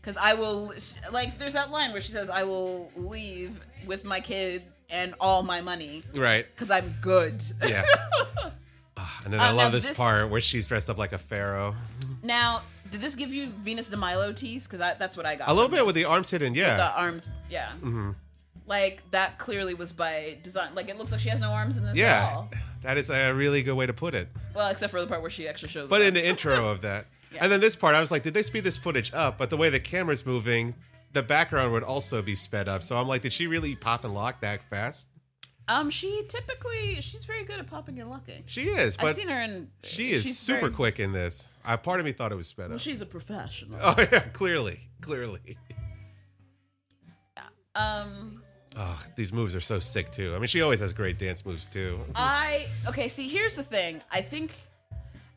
Because 0.00 0.16
I 0.16 0.32
will. 0.34 0.72
Like, 1.12 1.38
there's 1.38 1.52
that 1.52 1.70
line 1.70 1.92
where 1.92 2.00
she 2.00 2.12
says, 2.12 2.30
"I 2.30 2.44
will 2.44 2.90
leave 2.96 3.60
with 3.86 4.04
my 4.06 4.20
kid 4.20 4.62
and 4.88 5.14
all 5.20 5.42
my 5.42 5.60
money 5.60 6.02
Right. 6.14 6.46
because 6.54 6.70
I'm 6.70 6.94
good." 7.02 7.42
Yeah. 7.62 7.84
Ah, 9.04 9.20
and 9.24 9.32
then 9.32 9.40
I 9.40 9.48
Uh, 9.50 9.54
love 9.54 9.72
this, 9.72 9.88
this- 9.88 9.96
part 9.96 10.28
where 10.30 10.40
she's 10.40 10.66
dressed 10.66 10.88
up 10.90 10.98
like 10.98 11.12
a 11.12 11.18
pharaoh. 11.18 11.74
now, 12.22 12.62
did 12.90 13.00
this 13.00 13.14
give 13.14 13.32
you 13.32 13.48
Venus 13.62 13.88
de 13.88 13.96
Milo 13.96 14.32
tease? 14.32 14.64
Because 14.66 14.80
that's 14.98 15.16
what 15.16 15.24
I 15.26 15.34
got. 15.36 15.48
A 15.48 15.52
little 15.54 15.68
from 15.68 15.76
bit 15.78 15.86
with 15.86 15.94
the 15.94 16.04
arms 16.04 16.30
hidden, 16.30 16.54
yeah. 16.54 16.76
the 16.76 16.92
arms. 16.94 17.28
Yeah. 17.50 17.72
Mhm. 17.82 18.14
Like 18.66 19.02
that 19.10 19.38
clearly 19.38 19.74
was 19.74 19.92
by 19.92 20.38
design. 20.42 20.74
Like 20.74 20.88
it 20.88 20.96
looks 20.98 21.10
like 21.12 21.20
she 21.20 21.28
has 21.30 21.40
no 21.40 21.50
arms 21.50 21.76
in 21.78 21.82
this 21.84 21.90
at 21.92 21.96
Yeah, 21.96 22.30
all. 22.34 22.50
that 22.82 22.96
is 22.98 23.10
a 23.10 23.32
really 23.32 23.62
good 23.62 23.74
way 23.74 23.86
to 23.86 23.92
put 23.92 24.14
it. 24.14 24.28
Well, 24.54 24.68
except 24.70 24.90
for 24.90 25.00
the 25.00 25.06
part 25.06 25.20
where 25.20 25.30
she 25.30 25.48
actually 25.48 25.70
shows. 25.70 25.88
But 25.88 26.00
her 26.00 26.06
in 26.06 26.14
the 26.14 26.20
arms. 26.20 26.30
intro 26.30 26.68
of 26.68 26.80
that, 26.82 27.06
Yeah. 27.32 27.42
and 27.44 27.50
then 27.52 27.60
this 27.60 27.74
part, 27.74 27.94
I 27.96 28.00
was 28.00 28.10
like, 28.10 28.22
did 28.22 28.34
they 28.34 28.42
speed 28.42 28.64
this 28.64 28.76
footage 28.76 29.12
up? 29.14 29.36
But 29.38 29.50
the 29.50 29.56
way 29.56 29.68
the 29.70 29.80
camera's 29.80 30.24
moving, 30.24 30.74
the 31.12 31.22
background 31.22 31.72
would 31.72 31.82
also 31.82 32.22
be 32.22 32.34
sped 32.34 32.68
up. 32.68 32.82
So 32.82 32.98
I'm 32.98 33.08
like, 33.08 33.22
did 33.22 33.32
she 33.32 33.46
really 33.46 33.74
pop 33.74 34.04
and 34.04 34.14
lock 34.14 34.40
that 34.42 34.62
fast? 34.70 35.08
Um, 35.68 35.90
she 35.90 36.22
typically 36.28 37.00
she's 37.00 37.24
very 37.24 37.44
good 37.44 37.58
at 37.58 37.66
popping 37.66 37.98
and 38.00 38.10
locking. 38.10 38.42
She 38.46 38.62
is, 38.62 38.96
but 38.96 39.06
I've 39.06 39.14
seen 39.16 39.28
her 39.28 39.40
in. 39.40 39.68
she 39.82 40.12
is 40.12 40.22
she's 40.24 40.38
super 40.38 40.60
very- 40.62 40.72
quick 40.72 41.00
in 41.00 41.12
this. 41.12 41.48
I 41.64 41.76
part 41.76 42.00
of 42.00 42.06
me 42.06 42.12
thought 42.12 42.32
it 42.32 42.36
was 42.36 42.48
sped 42.48 42.66
Well, 42.68 42.74
up. 42.76 42.80
she's 42.80 43.00
a 43.00 43.06
professional. 43.06 43.78
oh 43.82 43.94
yeah, 44.12 44.20
clearly, 44.32 44.80
clearly. 45.00 45.56
Um, 47.74 48.42
Oh, 48.74 49.02
these 49.16 49.34
moves 49.34 49.54
are 49.54 49.60
so 49.60 49.78
sick 49.80 50.10
too. 50.10 50.34
I 50.34 50.38
mean, 50.38 50.48
she 50.48 50.62
always 50.62 50.80
has 50.80 50.94
great 50.94 51.18
dance 51.18 51.44
moves 51.44 51.66
too. 51.66 52.00
I 52.14 52.66
okay. 52.88 53.08
See, 53.08 53.28
here's 53.28 53.54
the 53.56 53.62
thing. 53.62 54.00
I 54.10 54.22
think 54.22 54.54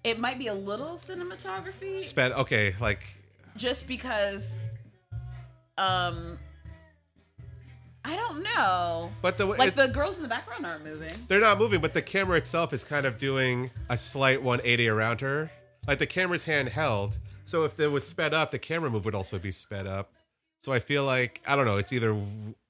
it 0.05 0.19
might 0.19 0.39
be 0.39 0.47
a 0.47 0.53
little 0.53 0.95
cinematography, 0.97 1.99
Sped, 1.99 2.31
okay, 2.31 2.73
like 2.79 3.01
just 3.57 3.87
because. 3.89 4.59
Um, 5.77 6.39
I 8.05 8.15
don't 8.15 8.43
know. 8.43 9.11
But 9.21 9.37
the 9.37 9.45
Like 9.45 9.75
the 9.75 9.87
girls 9.87 10.17
in 10.17 10.23
the 10.23 10.29
background 10.29 10.65
aren't 10.65 10.83
moving. 10.85 11.11
they're 11.27 11.39
not 11.39 11.57
moving, 11.57 11.81
but 11.81 11.93
the 11.93 12.01
camera 12.01 12.37
itself 12.37 12.71
is 12.71 12.83
kind 12.83 13.05
of 13.05 13.17
doing 13.17 13.71
a 13.89 13.97
slight 13.97 14.41
180 14.41 14.87
around 14.87 15.21
her. 15.21 15.49
Like 15.87 15.99
the 15.99 16.07
camera's 16.07 16.45
handheld, 16.45 17.17
so 17.45 17.63
if 17.63 17.79
it 17.79 17.87
was 17.87 18.05
sped 18.05 18.33
up, 18.33 18.51
the 18.51 18.59
camera 18.59 18.89
move 18.89 19.05
would 19.05 19.15
also 19.15 19.37
be 19.39 19.51
sped 19.51 19.87
up. 19.87 20.13
So 20.57 20.71
I 20.73 20.79
feel 20.79 21.03
like 21.03 21.41
I 21.47 21.55
don't 21.55 21.65
know. 21.65 21.77
It's 21.77 21.93
either 21.93 22.15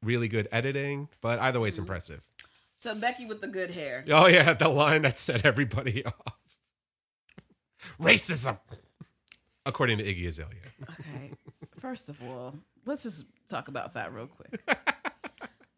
really 0.03 0.27
good 0.27 0.47
editing, 0.51 1.09
but 1.21 1.39
either 1.39 1.59
way, 1.59 1.69
it's 1.69 1.77
mm-hmm. 1.77 1.83
impressive. 1.83 2.21
So 2.77 2.93
Becky 2.95 3.25
with 3.25 3.41
the 3.41 3.47
good 3.47 3.71
hair. 3.71 4.03
Oh 4.09 4.27
yeah, 4.27 4.53
the 4.53 4.69
line 4.69 5.03
that 5.03 5.17
set 5.17 5.45
everybody 5.45 6.05
off. 6.05 6.57
Racism, 7.99 8.59
according 9.65 9.97
to 9.99 10.03
Iggy 10.03 10.27
Azalea. 10.27 10.59
Okay. 10.99 11.31
First 11.77 12.09
of 12.09 12.21
all, 12.23 12.55
let's 12.85 13.03
just 13.03 13.25
talk 13.47 13.67
about 13.67 13.93
that 13.93 14.13
real 14.13 14.27
quick. 14.27 14.59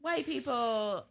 White 0.08 0.26
people, 0.26 1.06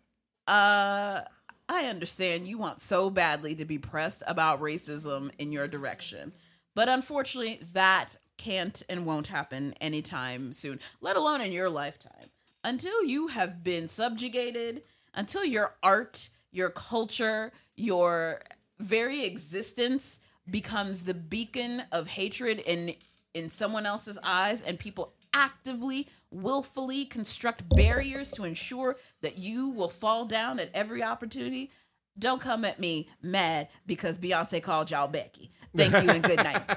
uh 0.46 1.20
I 1.68 1.84
understand 1.84 2.48
you 2.48 2.56
want 2.56 2.80
so 2.80 3.10
badly 3.10 3.54
to 3.56 3.66
be 3.66 3.76
pressed 3.76 4.22
about 4.26 4.62
racism 4.62 5.32
in 5.38 5.52
your 5.52 5.68
direction. 5.68 6.32
But 6.74 6.88
unfortunately, 6.88 7.60
that 7.74 8.16
can't 8.38 8.82
and 8.88 9.04
won't 9.04 9.26
happen 9.26 9.74
anytime 9.82 10.54
soon, 10.54 10.80
let 11.02 11.14
alone 11.14 11.42
in 11.42 11.52
your 11.52 11.68
lifetime. 11.68 12.30
Until 12.64 13.04
you 13.04 13.26
have 13.26 13.62
been 13.62 13.86
subjugated, 13.86 14.80
until 15.12 15.44
your 15.44 15.74
art, 15.82 16.30
your 16.50 16.70
culture, 16.70 17.52
your 17.76 18.40
very 18.78 19.26
existence 19.26 20.20
becomes 20.50 21.04
the 21.04 21.12
beacon 21.12 21.82
of 21.92 22.06
hatred 22.06 22.60
in 22.60 22.94
in 23.34 23.50
someone 23.50 23.84
else's 23.84 24.16
eyes 24.22 24.62
and 24.62 24.78
people 24.78 25.12
actively 25.34 26.08
willfully 26.30 27.04
construct 27.04 27.68
barriers 27.70 28.30
to 28.32 28.44
ensure 28.44 28.96
that 29.22 29.38
you 29.38 29.70
will 29.70 29.88
fall 29.88 30.24
down 30.24 30.58
at 30.58 30.70
every 30.74 31.02
opportunity 31.02 31.70
Don't 32.18 32.40
come 32.40 32.64
at 32.64 32.80
me 32.80 33.08
mad 33.22 33.68
because 33.86 34.16
Beyonce 34.18 34.62
called 34.62 34.90
y'all 34.90 35.08
Becky. 35.08 35.50
Thank 35.76 35.92
you 36.02 36.10
and 36.10 36.22
good 36.22 36.38
night. 36.38 36.62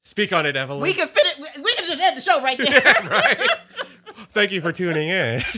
Speak 0.00 0.32
on 0.32 0.46
it, 0.46 0.56
Evelyn. 0.56 0.82
we 0.82 0.92
can 0.92 1.08
fit 1.08 1.24
it. 1.26 1.38
We, 1.62 1.72
can 1.74 1.86
just 1.86 2.00
end 2.00 2.16
the 2.16 2.20
show 2.20 2.40
right 2.42 2.58
there. 2.58 2.82
right? 3.10 3.48
Thank 4.30 4.52
you 4.52 4.60
for 4.60 4.70
tuning 4.72 5.08
in. 5.08 5.42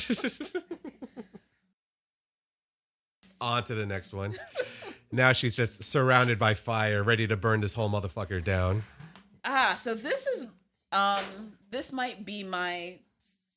on 3.41 3.65
to 3.65 3.75
the 3.75 3.85
next 3.85 4.13
one. 4.13 4.39
Now 5.13 5.33
she's 5.33 5.55
just 5.55 5.85
surrounded 5.85 6.39
by 6.39 6.55
fire, 6.55 7.03
ready 7.03 7.27
to 7.27 7.37
burn 7.37 7.61
this 7.61 7.75
whole 7.75 7.91
motherfucker 7.91 8.43
down. 8.43 8.85
ah, 9.45 9.75
so 9.79 9.95
this 9.95 10.27
is 10.27 10.47
um 10.95 11.53
this 11.71 11.93
might 11.93 12.25
be 12.25 12.43
my 12.45 12.99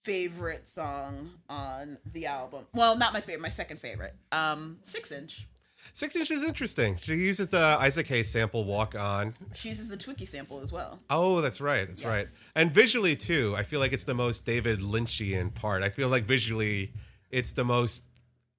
favorite 0.01 0.67
song 0.67 1.31
on 1.49 1.97
the 2.13 2.25
album. 2.25 2.65
Well, 2.73 2.97
not 2.97 3.13
my 3.13 3.19
favorite, 3.21 3.41
my 3.41 3.49
second 3.49 3.79
favorite. 3.79 4.15
Um, 4.31 4.77
Six 4.81 5.11
Inch. 5.11 5.47
Six 5.93 6.15
Inch 6.15 6.31
is 6.31 6.43
interesting. 6.43 6.97
She 7.01 7.13
uses 7.15 7.49
the 7.49 7.59
Isaac 7.59 8.07
Hayes 8.07 8.29
sample 8.29 8.63
"Walk 8.65 8.95
On." 8.95 9.33
She 9.53 9.69
uses 9.69 9.87
the 9.89 9.97
Twinkie 9.97 10.27
sample 10.27 10.61
as 10.61 10.71
well. 10.71 10.99
Oh, 11.09 11.41
that's 11.41 11.61
right. 11.61 11.87
That's 11.87 12.01
Yes. 12.01 12.07
right. 12.09 12.27
And 12.55 12.73
visually 12.73 13.15
too, 13.15 13.53
I 13.55 13.63
feel 13.63 13.79
like 13.79 13.93
it's 13.93 14.03
the 14.05 14.13
most 14.15 14.45
David 14.45 14.79
Lynchian 14.79 15.53
part. 15.53 15.83
I 15.83 15.89
feel 15.89 16.09
like 16.09 16.23
visually, 16.23 16.93
it's 17.29 17.51
the 17.51 17.63
most 17.63 18.03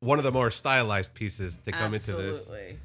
one 0.00 0.18
of 0.18 0.24
the 0.24 0.30
more 0.32 0.50
stylized 0.50 1.14
pieces 1.14 1.56
to 1.64 1.72
come 1.72 1.92
into 1.94 2.12
this. 2.12 2.40
Absolutely. 2.40 2.78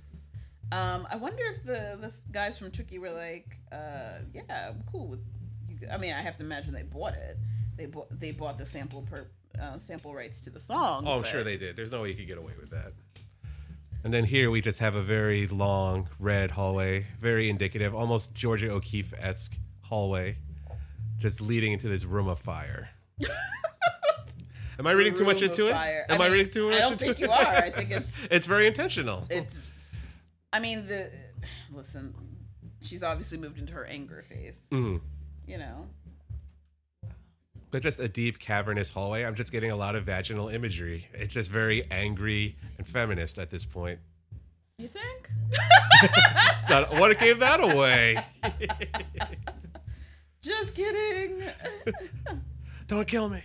Um, 0.71 1.07
I 1.11 1.17
wonder 1.17 1.43
if 1.53 1.63
the 1.63 1.97
the 2.01 2.11
guys 2.31 2.57
from 2.57 2.71
Twinkie 2.71 2.99
were 2.99 3.11
like, 3.11 3.57
uh, 3.71 4.19
"Yeah, 4.33 4.69
I'm 4.69 4.83
cool 4.91 5.07
with 5.07 5.19
you." 5.19 5.25
I 5.91 5.97
mean, 5.97 6.13
I 6.13 6.21
have 6.21 6.37
to 6.37 6.43
imagine 6.43 6.73
they 6.73 6.83
bought 6.83 7.13
it. 7.13 7.37
They 7.77 7.85
bought 7.85 8.19
they 8.19 8.31
bought 8.31 8.57
the 8.57 8.65
sample 8.65 9.01
per 9.01 9.27
uh, 9.59 9.79
sample 9.79 10.13
rights 10.13 10.41
to 10.41 10.49
the 10.49 10.59
song. 10.59 11.05
Oh, 11.07 11.21
but- 11.21 11.27
sure 11.29 11.43
they 11.43 11.57
did. 11.57 11.75
There's 11.75 11.91
no 11.91 12.01
way 12.01 12.09
you 12.09 12.15
could 12.15 12.27
get 12.27 12.37
away 12.37 12.53
with 12.59 12.69
that. 12.71 12.93
And 14.03 14.13
then 14.13 14.25
here 14.25 14.51
we 14.51 14.59
just 14.59 14.79
have 14.79 14.95
a 14.95 15.01
very 15.01 15.47
long 15.47 16.09
red 16.19 16.51
hallway, 16.51 17.05
very 17.21 17.49
indicative, 17.49 17.95
almost 17.95 18.35
Georgia 18.35 18.69
O'Keeffe 18.69 19.13
esque 19.17 19.55
hallway, 19.81 20.35
just 21.19 21.39
leading 21.39 21.71
into 21.71 21.87
this 21.87 22.03
room 22.03 22.27
of 22.27 22.37
fire. 22.37 22.89
Am 24.79 24.87
I 24.87 24.91
reading 24.91 25.13
too 25.13 25.23
much 25.23 25.41
into 25.41 25.67
it? 25.67 25.71
Fire. 25.73 26.05
Am 26.09 26.19
I, 26.19 26.25
mean, 26.25 26.33
reading 26.33 26.51
too 26.51 26.69
much 26.69 26.79
I 26.79 26.81
don't 26.81 26.99
think 26.99 27.13
it? 27.13 27.19
you 27.19 27.29
are. 27.31 27.37
I 27.47 27.69
think 27.69 27.91
it's 27.91 28.27
it's 28.29 28.45
very 28.45 28.67
intentional. 28.67 29.25
it's. 29.29 29.57
I 30.51 30.59
mean, 30.59 30.87
the 30.87 31.09
listen. 31.71 32.13
She's 32.81 33.03
obviously 33.03 33.37
moved 33.37 33.59
into 33.59 33.71
her 33.73 33.85
anger 33.85 34.23
phase. 34.27 34.55
Mhm. 34.71 34.99
You 35.47 35.57
know. 35.57 35.87
But 37.71 37.81
just 37.81 37.99
a 37.99 38.07
deep 38.07 38.37
cavernous 38.39 38.91
hallway. 38.91 39.23
I'm 39.23 39.33
just 39.35 39.51
getting 39.51 39.71
a 39.71 39.75
lot 39.75 39.95
of 39.95 40.03
vaginal 40.05 40.47
imagery. 40.49 41.07
It's 41.13 41.33
just 41.33 41.49
very 41.49 41.83
angry 41.89 42.55
and 42.77 42.87
feminist 42.87 43.37
at 43.39 43.49
this 43.49 43.65
point. 43.65 43.99
You 44.77 44.87
think? 44.87 45.29
What 46.99 47.17
gave 47.19 47.39
that 47.39 47.59
away? 47.61 48.17
Just 50.41 50.75
kidding. 50.75 51.43
Don't 52.87 53.07
kill 53.07 53.29
me. 53.29 53.41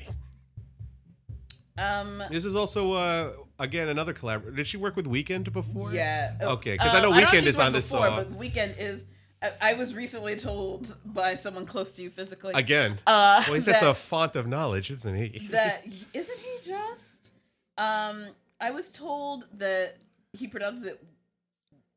um. 1.76 2.22
This 2.30 2.44
is 2.44 2.54
also 2.56 2.92
uh, 2.92 3.32
again 3.58 3.88
another 3.88 4.12
collab. 4.14 4.56
Did 4.56 4.66
she 4.66 4.76
work 4.78 4.96
with 4.96 5.06
Weeknd 5.06 5.52
before? 5.52 5.92
Yeah. 5.92 6.34
Okay, 6.40 6.76
'cause 6.76 6.92
I 6.94 7.02
know 7.02 7.10
Weekend 7.10 7.28
Weeknd 7.28 7.40
she's 7.40 7.46
is 7.48 7.58
on 7.58 7.72
this 7.72 7.90
before, 7.90 8.06
song. 8.06 8.16
But 8.16 8.38
Weeknd 8.40 8.74
is. 8.78 9.04
I, 9.60 9.74
was 9.74 9.94
recently 9.94 10.34
told 10.36 10.96
by 11.04 11.36
someone 11.36 11.64
close 11.64 11.92
to 11.96 12.02
you 12.02 12.10
physically. 12.10 12.52
Again. 12.54 12.98
Uh, 13.06 13.42
well, 13.46 13.54
he's 13.54 13.66
just 13.66 13.82
a 13.82 13.94
font 13.94 14.34
of 14.36 14.46
knowledge, 14.46 14.90
isn't 14.90 15.16
he? 15.16 15.38
that 15.50 15.84
isn't 16.12 16.38
he 16.38 16.70
just? 16.70 17.30
Um, 17.76 18.28
I 18.60 18.70
was 18.72 18.90
told 18.92 19.46
that 19.58 19.96
he 20.32 20.48
pronounces 20.48 20.84
it 20.86 21.04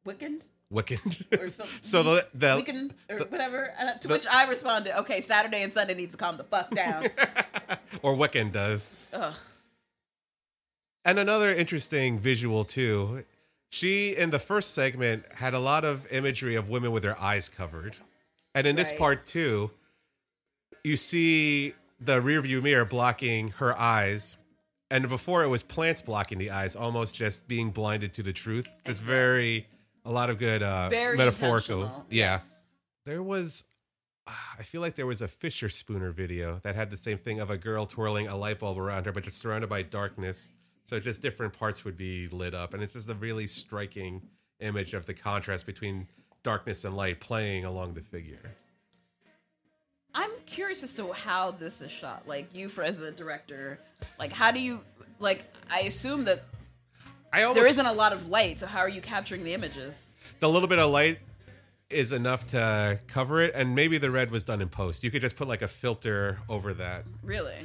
Weekend 0.06 0.45
Weekend. 0.69 1.25
or 1.39 1.49
something. 1.49 1.80
so 1.82 2.04
the 2.04 2.27
the 2.34 2.56
Weekend 2.58 2.93
or 3.10 3.19
the- 3.19 3.25
whatever. 3.25 3.73
And 3.77 3.99
to 4.01 4.08
the- 4.08 4.13
which 4.13 4.27
I 4.27 4.47
responded, 4.47 4.97
"Okay, 4.99 5.21
Saturday 5.21 5.63
and 5.63 5.73
Sunday 5.73 5.95
needs 5.95 6.12
to 6.12 6.17
calm 6.17 6.38
the 6.38 6.43
fuck 6.43 6.69
down." 6.73 7.08
or 8.04 8.15
Weekend 8.15 8.54
does. 8.54 9.15
Ugh. 9.17 9.34
And 11.04 11.17
another 11.17 11.51
interesting 11.54 12.19
visual 12.19 12.63
too. 12.63 13.25
She 13.74 14.14
in 14.16 14.32
the 14.32 14.38
first 14.40 14.74
segment 14.74 15.24
had 15.36 15.54
a 15.54 15.60
lot 15.60 15.86
of 15.86 16.06
imagery 16.12 16.56
of 16.56 16.68
women 16.68 16.92
with 16.92 17.04
their 17.04 17.18
eyes 17.20 17.48
covered. 17.48 17.96
And 18.54 18.68
in 18.68 18.76
this 18.76 18.92
part 18.92 19.26
too, 19.26 19.72
you 20.84 20.98
see 20.98 21.74
the 21.98 22.20
rearview 22.20 22.62
mirror 22.62 22.84
blocking 22.84 23.52
her 23.52 23.78
eyes. 23.80 24.36
And 24.90 25.08
before 25.08 25.44
it 25.46 25.48
was 25.48 25.64
plants 25.64 26.02
blocking 26.02 26.38
the 26.38 26.52
eyes, 26.52 26.76
almost 26.76 27.16
just 27.16 27.48
being 27.48 27.72
blinded 27.72 28.14
to 28.16 28.24
the 28.24 28.34
truth. 28.34 28.68
It's 28.86 29.00
Exactly. 29.00 29.16
very 29.16 29.68
a 30.04 30.12
lot 30.12 30.30
of 30.30 30.38
good 30.38 30.62
uh 30.62 30.90
Very 30.90 31.16
metaphorical. 31.16 32.06
Yeah. 32.10 32.40
Yes. 32.42 32.64
There 33.06 33.24
was 33.24 33.70
ah, 34.28 34.56
I 34.60 34.64
feel 34.64 34.82
like 34.82 34.96
there 34.96 35.08
was 35.08 35.22
a 35.22 35.30
Fischerspooner 35.30 36.14
video 36.14 36.60
that 36.64 36.76
had 36.76 36.92
the 36.92 36.98
same 36.98 37.18
thing 37.18 37.40
of 37.40 37.50
a 37.50 37.58
girl 37.58 37.86
twirling 37.86 38.28
a 38.28 38.36
light 38.36 38.60
bulb 38.60 38.78
around 38.78 39.06
her, 39.06 39.14
but 39.14 39.24
just 39.24 39.38
surrounded 39.38 39.70
by 39.70 39.82
darkness. 39.82 40.52
So 40.84 41.00
just 41.00 41.22
different 41.22 41.54
parts 41.54 41.86
would 41.86 41.98
be 41.98 42.28
lit 42.30 42.54
up. 42.54 42.74
And 42.74 42.82
it's 42.84 42.94
just 42.94 43.10
a 43.10 43.15
really 43.15 43.48
striking 43.48 44.22
image 44.60 44.94
of 44.94 45.06
the 45.06 45.13
contrast 45.13 45.65
between 45.65 46.08
darkness 46.44 46.84
and 46.86 46.96
light 46.96 47.20
playing 47.20 47.65
along 47.65 47.94
the 47.94 48.02
figure. 48.02 48.56
I'm 50.13 50.32
curious 50.46 50.84
as 50.84 50.94
to 50.96 51.12
how 51.13 51.52
this 51.52 51.82
is 51.82 51.91
shot. 51.91 52.28
Like 52.28 52.54
you, 52.54 52.67
for 52.70 52.84
as 52.84 53.00
a 53.00 53.12
director, 53.12 53.80
like 54.20 54.34
how 54.34 54.52
do 54.52 54.60
you 54.60 54.82
like? 55.20 55.46
I 55.70 55.82
assume 55.82 56.26
that 56.26 56.44
I 57.32 57.44
almost 57.44 57.62
there 57.62 57.70
isn't 57.70 57.86
a 57.86 57.94
lot 57.94 58.12
of 58.12 58.28
light, 58.28 58.60
so 58.60 58.67
how 58.67 58.80
are 58.80 58.89
you 58.89 59.00
capturing 59.02 59.44
the 59.44 59.54
images? 59.54 60.12
the 60.39 60.50
little 60.50 60.67
bit 60.67 60.80
of 60.80 60.91
light 60.91 61.20
is 61.89 62.12
enough 62.12 62.48
to 62.48 63.00
cover 63.08 63.41
it, 63.41 63.54
and 63.54 63.76
maybe 63.76 63.98
the 63.98 64.12
red 64.12 64.32
was 64.32 64.44
done 64.44 64.62
in 64.62 64.70
post. 64.70 65.04
You 65.04 65.12
could 65.12 65.22
just 65.22 65.36
put 65.36 65.48
like 65.48 65.62
a 65.62 65.67
filter 65.67 66.39
over 66.50 66.74
that. 66.74 67.04
Really? 67.24 67.56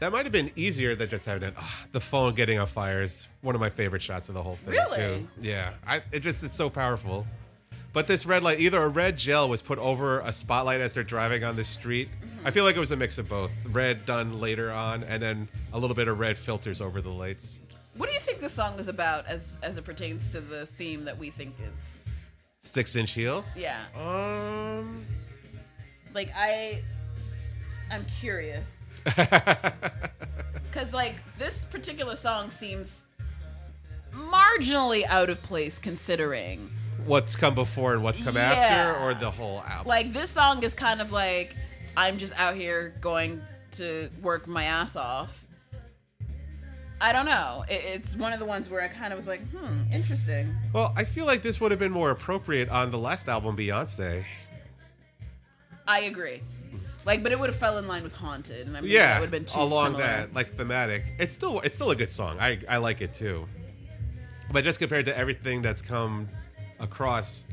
That 0.00 0.12
might 0.12 0.24
have 0.24 0.32
been 0.32 0.52
easier 0.54 0.94
than 0.94 1.08
just 1.08 1.26
having 1.26 1.48
it. 1.48 1.54
ah, 1.56 1.84
the 1.92 2.00
phone 2.00 2.34
getting 2.34 2.58
on 2.58 2.66
fire 2.66 3.00
is 3.02 3.28
one 3.40 3.54
of 3.54 3.60
my 3.60 3.70
favorite 3.70 4.02
shots 4.02 4.28
of 4.28 4.34
the 4.34 4.42
whole 4.42 4.56
thing. 4.56 4.74
Really? 4.74 4.96
Too. 4.98 5.28
Yeah. 5.40 5.72
I, 5.86 6.02
it 6.12 6.20
just 6.20 6.42
it's 6.44 6.54
so 6.54 6.70
powerful. 6.70 7.26
But 7.92 8.06
this 8.06 8.26
red 8.26 8.42
light, 8.42 8.60
either 8.60 8.80
a 8.80 8.88
red 8.88 9.16
gel 9.16 9.48
was 9.48 9.60
put 9.60 9.78
over 9.78 10.20
a 10.20 10.32
spotlight 10.32 10.80
as 10.80 10.94
they're 10.94 11.02
driving 11.02 11.42
on 11.42 11.56
the 11.56 11.64
street. 11.64 12.08
Mm-hmm. 12.20 12.46
I 12.46 12.50
feel 12.52 12.62
like 12.64 12.76
it 12.76 12.80
was 12.80 12.92
a 12.92 12.96
mix 12.96 13.18
of 13.18 13.28
both. 13.28 13.50
Red 13.72 14.06
done 14.06 14.38
later 14.40 14.70
on, 14.70 15.02
and 15.04 15.20
then 15.20 15.48
a 15.72 15.78
little 15.78 15.96
bit 15.96 16.06
of 16.06 16.20
red 16.20 16.38
filters 16.38 16.80
over 16.80 17.00
the 17.00 17.08
lights. 17.08 17.58
What 17.96 18.08
do 18.08 18.14
you 18.14 18.20
think 18.20 18.40
the 18.40 18.48
song 18.48 18.78
is 18.78 18.86
about 18.86 19.26
as 19.26 19.58
as 19.62 19.78
it 19.78 19.84
pertains 19.84 20.30
to 20.32 20.40
the 20.40 20.66
theme 20.66 21.06
that 21.06 21.18
we 21.18 21.30
think 21.30 21.56
it's? 21.58 21.96
Six 22.60 22.94
inch 22.94 23.12
heel. 23.12 23.44
Yeah. 23.56 23.80
Um. 23.96 25.04
Like 26.14 26.30
I 26.36 26.82
I'm 27.90 28.04
curious. 28.04 28.77
Cuz 30.72 30.92
like 30.92 31.16
this 31.38 31.64
particular 31.64 32.16
song 32.16 32.50
seems 32.50 33.04
marginally 34.12 35.04
out 35.06 35.30
of 35.30 35.42
place 35.42 35.78
considering 35.78 36.70
what's 37.06 37.36
come 37.36 37.54
before 37.54 37.94
and 37.94 38.02
what's 38.02 38.22
come 38.22 38.36
Yeah. 38.36 38.42
after, 38.52 39.02
or 39.04 39.14
the 39.14 39.30
whole 39.30 39.62
album. 39.62 39.86
like 39.86 40.12
this 40.12 40.30
song 40.30 40.62
is 40.62 40.74
kind 40.74 41.00
of 41.00 41.12
like 41.12 41.56
I'm 41.96 42.18
just 42.18 42.32
out 42.38 42.54
here 42.54 42.94
going 43.00 43.40
to 43.72 44.08
work 44.22 44.46
my 44.46 44.64
ass 44.64 44.94
off. 44.96 45.44
I 47.00 47.12
don't 47.12 47.26
know. 47.26 47.64
It, 47.68 47.80
it's 47.84 48.16
one 48.16 48.32
of 48.32 48.38
the 48.40 48.44
ones 48.44 48.68
where 48.68 48.80
I 48.80 48.88
kind 48.88 49.12
of 49.12 49.16
was 49.16 49.28
like, 49.28 49.40
hmm, 49.50 49.82
interesting. 49.92 50.54
well, 50.72 50.92
I 50.96 51.04
feel 51.04 51.26
like 51.26 51.42
this 51.42 51.60
would 51.60 51.70
have 51.70 51.78
been 51.78 51.92
more 51.92 52.10
appropriate 52.10 52.68
on 52.70 52.90
the 52.90 52.98
last 52.98 53.28
album, 53.28 53.56
Beyonce. 53.56 54.24
I 55.86 56.00
agree. 56.00 56.40
Like, 57.08 57.22
but 57.22 57.32
it 57.32 57.40
would 57.40 57.48
have 57.48 57.56
fell 57.58 57.78
in 57.78 57.88
line 57.88 58.02
with 58.02 58.12
Haunted, 58.14 58.66
and 58.66 58.76
I 58.76 58.82
mean, 58.82 58.90
yeah, 58.90 59.14
that 59.14 59.20
would 59.20 59.24
have 59.24 59.30
been 59.30 59.46
too 59.46 59.58
along 59.60 59.92
similar. 59.92 60.04
that 60.04 60.34
like 60.34 60.54
thematic. 60.58 61.04
It's 61.18 61.32
still 61.32 61.60
it's 61.60 61.74
still 61.74 61.90
a 61.90 61.96
good 61.96 62.12
song. 62.12 62.36
I 62.38 62.58
I 62.68 62.76
like 62.76 63.00
it 63.00 63.14
too. 63.14 63.48
But 64.52 64.62
just 64.62 64.78
compared 64.78 65.06
to 65.06 65.16
everything 65.16 65.62
that's 65.62 65.80
come 65.80 66.28
across, 66.80 67.44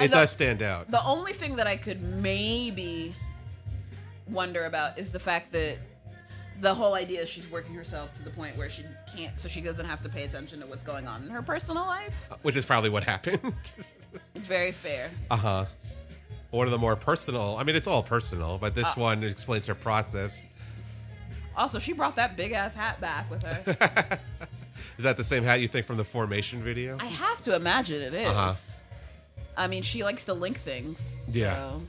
it 0.00 0.02
don't- 0.02 0.10
does 0.12 0.30
stand 0.30 0.62
out. 0.62 0.88
The 0.92 1.04
only 1.04 1.32
thing 1.32 1.56
that 1.56 1.66
I 1.66 1.76
could 1.76 2.00
maybe 2.02 3.16
wonder 4.28 4.64
about 4.66 4.96
is 4.96 5.10
the 5.10 5.18
fact 5.20 5.50
that 5.54 5.78
the 6.60 6.72
whole 6.72 6.94
idea 6.94 7.20
is 7.22 7.28
she's 7.28 7.50
working 7.50 7.74
herself 7.74 8.12
to 8.14 8.22
the 8.22 8.30
point 8.30 8.56
where 8.56 8.70
she 8.70 8.84
can't, 9.16 9.36
so 9.40 9.48
she 9.48 9.60
doesn't 9.60 9.86
have 9.86 10.00
to 10.02 10.08
pay 10.08 10.22
attention 10.22 10.60
to 10.60 10.66
what's 10.66 10.84
going 10.84 11.08
on 11.08 11.24
in 11.24 11.30
her 11.30 11.42
personal 11.42 11.84
life. 11.84 12.28
Which 12.42 12.54
is 12.54 12.64
probably 12.64 12.90
what 12.90 13.02
happened. 13.02 13.54
Very 14.36 14.70
fair. 14.70 15.10
uh 15.32 15.36
huh. 15.36 15.64
One 16.52 16.66
of 16.66 16.70
the 16.70 16.78
more 16.78 16.94
personal. 16.96 17.56
I 17.58 17.64
mean, 17.64 17.74
it's 17.74 17.86
all 17.86 18.02
personal, 18.02 18.58
but 18.58 18.72
Uh. 18.72 18.74
this 18.76 18.96
one 18.96 19.24
explains 19.24 19.66
her 19.66 19.74
process. 19.74 20.44
Also, 21.56 21.78
she 21.78 21.92
brought 21.92 22.16
that 22.16 22.36
big 22.36 22.52
ass 22.52 22.74
hat 22.74 23.00
back 23.00 23.28
with 23.30 23.42
her. 23.42 24.18
Is 24.98 25.04
that 25.04 25.16
the 25.16 25.24
same 25.24 25.42
hat 25.44 25.60
you 25.60 25.68
think 25.68 25.86
from 25.86 25.96
the 25.96 26.04
Formation 26.04 26.62
video? 26.62 26.96
I 27.00 27.06
have 27.06 27.42
to 27.42 27.54
imagine 27.56 28.00
it 28.02 28.14
is. 28.14 28.26
Uh-huh. 28.26 28.54
I 29.56 29.66
mean, 29.66 29.82
she 29.82 30.02
likes 30.04 30.24
to 30.24 30.34
link 30.34 30.58
things. 30.58 31.18
Yeah. 31.28 31.54
so. 31.56 31.82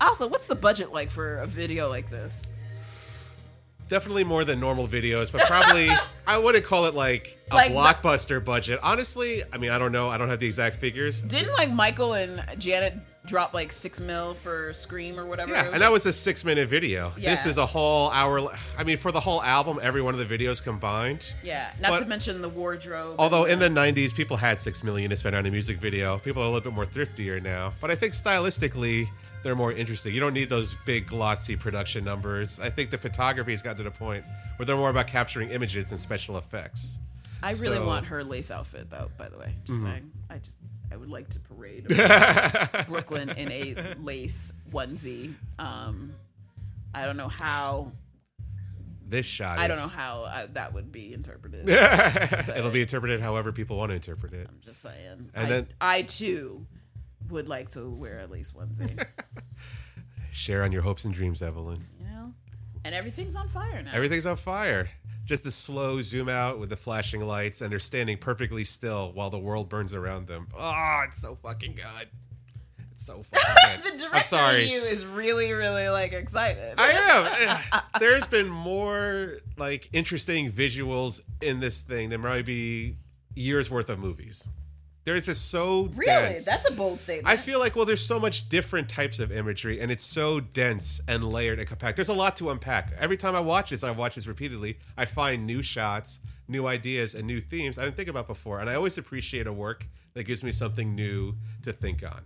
Also, 0.00 0.28
what's 0.28 0.46
the 0.46 0.54
budget 0.54 0.92
like 0.92 1.10
for 1.10 1.38
a 1.38 1.46
video 1.46 1.88
like 1.88 2.10
this? 2.10 2.34
Definitely 3.88 4.24
more 4.24 4.44
than 4.44 4.60
normal 4.60 4.86
videos, 4.86 5.32
but 5.32 5.42
probably 5.42 5.88
I 6.26 6.36
wouldn't 6.38 6.64
call 6.64 6.84
it 6.86 6.94
like 6.94 7.38
a 7.50 7.54
Like, 7.54 7.72
blockbuster 7.72 8.44
budget. 8.44 8.78
Honestly, 8.82 9.42
I 9.52 9.56
mean, 9.58 9.70
I 9.70 9.78
don't 9.78 9.92
know. 9.92 10.08
I 10.08 10.18
don't 10.18 10.28
have 10.28 10.40
the 10.40 10.46
exact 10.46 10.76
figures. 10.76 11.22
Didn't 11.22 11.54
like 11.54 11.72
Michael 11.72 12.12
and 12.14 12.44
Janet 12.58 12.94
drop 13.26 13.52
like 13.52 13.72
six 13.72 14.00
mil 14.00 14.32
for 14.34 14.72
Scream 14.74 15.18
or 15.18 15.26
whatever? 15.26 15.52
Yeah, 15.52 15.70
and 15.72 15.80
that 15.82 15.90
was 15.92 16.04
a 16.06 16.12
six 16.12 16.44
minute 16.44 16.68
video. 16.68 17.12
Yeah. 17.18 17.30
This 17.30 17.46
is 17.46 17.56
a 17.58 17.64
whole 17.66 18.10
hour. 18.10 18.46
I 18.76 18.84
mean, 18.84 18.98
for 18.98 19.10
the 19.10 19.20
whole 19.20 19.42
album, 19.42 19.78
every 19.82 20.02
one 20.02 20.18
of 20.18 20.26
the 20.28 20.38
videos 20.38 20.62
combined. 20.62 21.32
Yeah, 21.42 21.70
not 21.80 21.90
But- 21.90 22.00
to 22.00 22.06
mention 22.06 22.42
the 22.42 22.48
wardrobe. 22.48 23.16
Although 23.18 23.44
in 23.46 23.58
the 23.58 23.68
90s, 23.68 24.14
people 24.14 24.36
had 24.36 24.58
six 24.58 24.84
million 24.84 25.08
to 25.10 25.16
spend 25.16 25.34
on 25.34 25.46
a 25.46 25.50
music 25.50 25.78
video. 25.78 26.18
People 26.18 26.42
are 26.42 26.46
a 26.46 26.48
little 26.50 26.70
bit 26.70 26.74
more 26.74 26.86
thriftier 26.86 27.42
now. 27.42 27.72
But 27.80 27.90
I 27.90 27.94
think 27.94 28.12
stylistically, 28.14 29.08
they're 29.42 29.54
more 29.54 29.72
interesting. 29.72 30.14
You 30.14 30.20
don't 30.20 30.34
need 30.34 30.50
those 30.50 30.74
big 30.84 31.06
glossy 31.06 31.56
production 31.56 32.04
numbers. 32.04 32.58
I 32.60 32.70
think 32.70 32.90
the 32.90 32.98
photography's 32.98 33.62
got 33.62 33.76
to 33.78 33.82
the 33.82 33.90
point 33.90 34.24
where 34.56 34.66
they're 34.66 34.76
more 34.76 34.90
about 34.90 35.06
capturing 35.06 35.50
images 35.50 35.88
than 35.90 35.98
special 35.98 36.36
effects. 36.38 36.98
I 37.42 37.50
really 37.52 37.76
so- 37.76 37.86
want 37.86 38.06
her 38.06 38.24
lace 38.24 38.50
outfit 38.50 38.90
though. 38.90 39.10
By 39.16 39.28
the 39.28 39.38
way, 39.38 39.54
just 39.64 39.80
saying. 39.80 40.10
I 40.28 40.38
just 40.38 40.56
I 40.92 40.96
would 40.96 41.08
like 41.10 41.28
to 41.30 41.40
parade 41.40 41.86
Brooklyn 42.88 43.30
in 43.30 43.50
a 43.52 43.74
lace 44.02 44.52
onesie. 44.72 45.34
Um, 45.58 46.12
I 46.94 47.04
don't 47.04 47.16
know 47.16 47.28
how. 47.28 47.92
This 49.08 49.24
shot. 49.24 49.58
I 49.58 49.68
don't 49.68 49.78
know 49.78 49.88
how 49.88 50.24
uh, 50.24 50.46
that 50.52 50.74
would 50.74 50.92
be 50.92 51.14
interpreted. 51.14 51.66
It'll 51.68 52.70
be 52.70 52.82
interpreted 52.82 53.20
however 53.20 53.52
people 53.52 53.78
want 53.78 53.88
to 53.90 53.94
interpret 53.94 54.34
it. 54.34 54.46
I'm 54.50 54.60
just 54.62 54.82
saying. 54.82 55.30
And 55.34 55.46
I, 55.46 55.48
then- 55.48 55.66
I 55.80 56.02
too 56.02 56.66
would 57.30 57.48
like 57.48 57.70
to 57.70 57.88
wear 57.90 58.20
a 58.20 58.26
lace 58.26 58.52
onesie. 58.52 59.04
Share 60.32 60.62
on 60.62 60.72
your 60.72 60.82
hopes 60.82 61.04
and 61.04 61.12
dreams, 61.14 61.42
Evelyn. 61.42 61.82
you 61.98 62.06
know, 62.06 62.32
and 62.84 62.94
everything's 62.94 63.34
on 63.36 63.48
fire 63.48 63.82
now. 63.82 63.90
Everything's 63.92 64.26
on 64.26 64.36
fire. 64.36 64.88
Just 65.24 65.44
a 65.46 65.50
slow 65.50 66.00
zoom 66.00 66.28
out 66.28 66.58
with 66.58 66.70
the 66.70 66.76
flashing 66.76 67.20
lights, 67.20 67.60
and 67.60 67.70
they're 67.70 67.78
standing 67.78 68.16
perfectly 68.18 68.64
still 68.64 69.12
while 69.12 69.30
the 69.30 69.38
world 69.38 69.68
burns 69.68 69.92
around 69.94 70.26
them. 70.26 70.46
Oh, 70.58 71.02
it's 71.06 71.20
so 71.20 71.34
fucking 71.34 71.74
good. 71.74 72.08
It's 72.92 73.04
so 73.04 73.22
fucking 73.22 73.82
the 73.92 73.98
director 73.98 74.16
I'm 74.16 74.22
sorry. 74.22 74.64
of 74.64 74.70
you 74.70 74.80
is 74.80 75.04
really, 75.04 75.52
really 75.52 75.88
like 75.88 76.12
excited. 76.12 76.74
I 76.78 76.90
am. 76.90 77.60
Eh, 77.72 77.80
there's 78.00 78.26
been 78.26 78.48
more 78.48 79.38
like 79.58 79.88
interesting 79.92 80.50
visuals 80.50 81.20
in 81.42 81.60
this 81.60 81.80
thing 81.80 82.08
than 82.08 82.22
maybe 82.22 82.96
years 83.34 83.70
worth 83.70 83.88
of 83.90 83.98
movies. 83.98 84.48
There's 85.14 85.24
just 85.24 85.50
so 85.50 85.90
really, 85.94 86.04
dense. 86.04 86.44
that's 86.44 86.68
a 86.68 86.72
bold 86.72 87.00
statement. 87.00 87.26
I 87.26 87.36
feel 87.36 87.58
like 87.58 87.74
well, 87.76 87.84
there's 87.86 88.04
so 88.04 88.20
much 88.20 88.48
different 88.48 88.88
types 88.88 89.18
of 89.20 89.32
imagery, 89.32 89.80
and 89.80 89.90
it's 89.90 90.04
so 90.04 90.38
dense 90.40 91.00
and 91.08 91.32
layered 91.32 91.58
and 91.58 91.66
compact. 91.66 91.96
There's 91.96 92.08
a 92.10 92.14
lot 92.14 92.36
to 92.36 92.50
unpack. 92.50 92.92
Every 92.98 93.16
time 93.16 93.34
I 93.34 93.40
watch 93.40 93.70
this, 93.70 93.82
I 93.82 93.90
watch 93.90 94.16
this 94.16 94.26
repeatedly. 94.26 94.78
I 94.96 95.06
find 95.06 95.46
new 95.46 95.62
shots, 95.62 96.18
new 96.46 96.66
ideas, 96.66 97.14
and 97.14 97.26
new 97.26 97.40
themes 97.40 97.78
I 97.78 97.84
didn't 97.84 97.96
think 97.96 98.08
about 98.08 98.26
before. 98.26 98.60
And 98.60 98.68
I 98.68 98.74
always 98.74 98.98
appreciate 98.98 99.46
a 99.46 99.52
work 99.52 99.86
that 100.14 100.24
gives 100.24 100.44
me 100.44 100.52
something 100.52 100.94
new 100.94 101.34
to 101.62 101.72
think 101.72 102.02
on. 102.04 102.22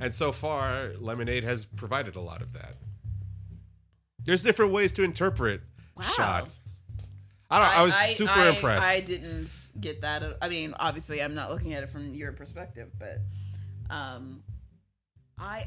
And 0.00 0.14
so 0.14 0.32
far, 0.32 0.92
Lemonade 0.98 1.44
has 1.44 1.64
provided 1.66 2.16
a 2.16 2.20
lot 2.20 2.40
of 2.40 2.54
that. 2.54 2.76
There's 4.24 4.42
different 4.42 4.72
ways 4.72 4.92
to 4.92 5.02
interpret 5.02 5.60
Wow. 5.96 6.04
shots. 6.16 6.62
I 7.52 7.58
don't. 7.58 7.78
I, 7.78 7.82
was 7.82 7.94
super 8.16 8.30
I- 8.32 8.48
impressed. 8.48 8.82
I 8.86 9.00
didn't 9.00 9.50
get 9.80 10.00
that. 10.02 10.22
I 10.40 10.48
mean, 10.48 10.74
obviously, 10.80 11.22
I'm 11.22 11.34
not 11.34 11.50
looking 11.50 11.74
at 11.74 11.82
it 11.82 11.90
from 11.90 12.14
your 12.14 12.32
perspective, 12.32 12.88
but 12.98 13.18
um, 13.90 14.42
I 15.38 15.66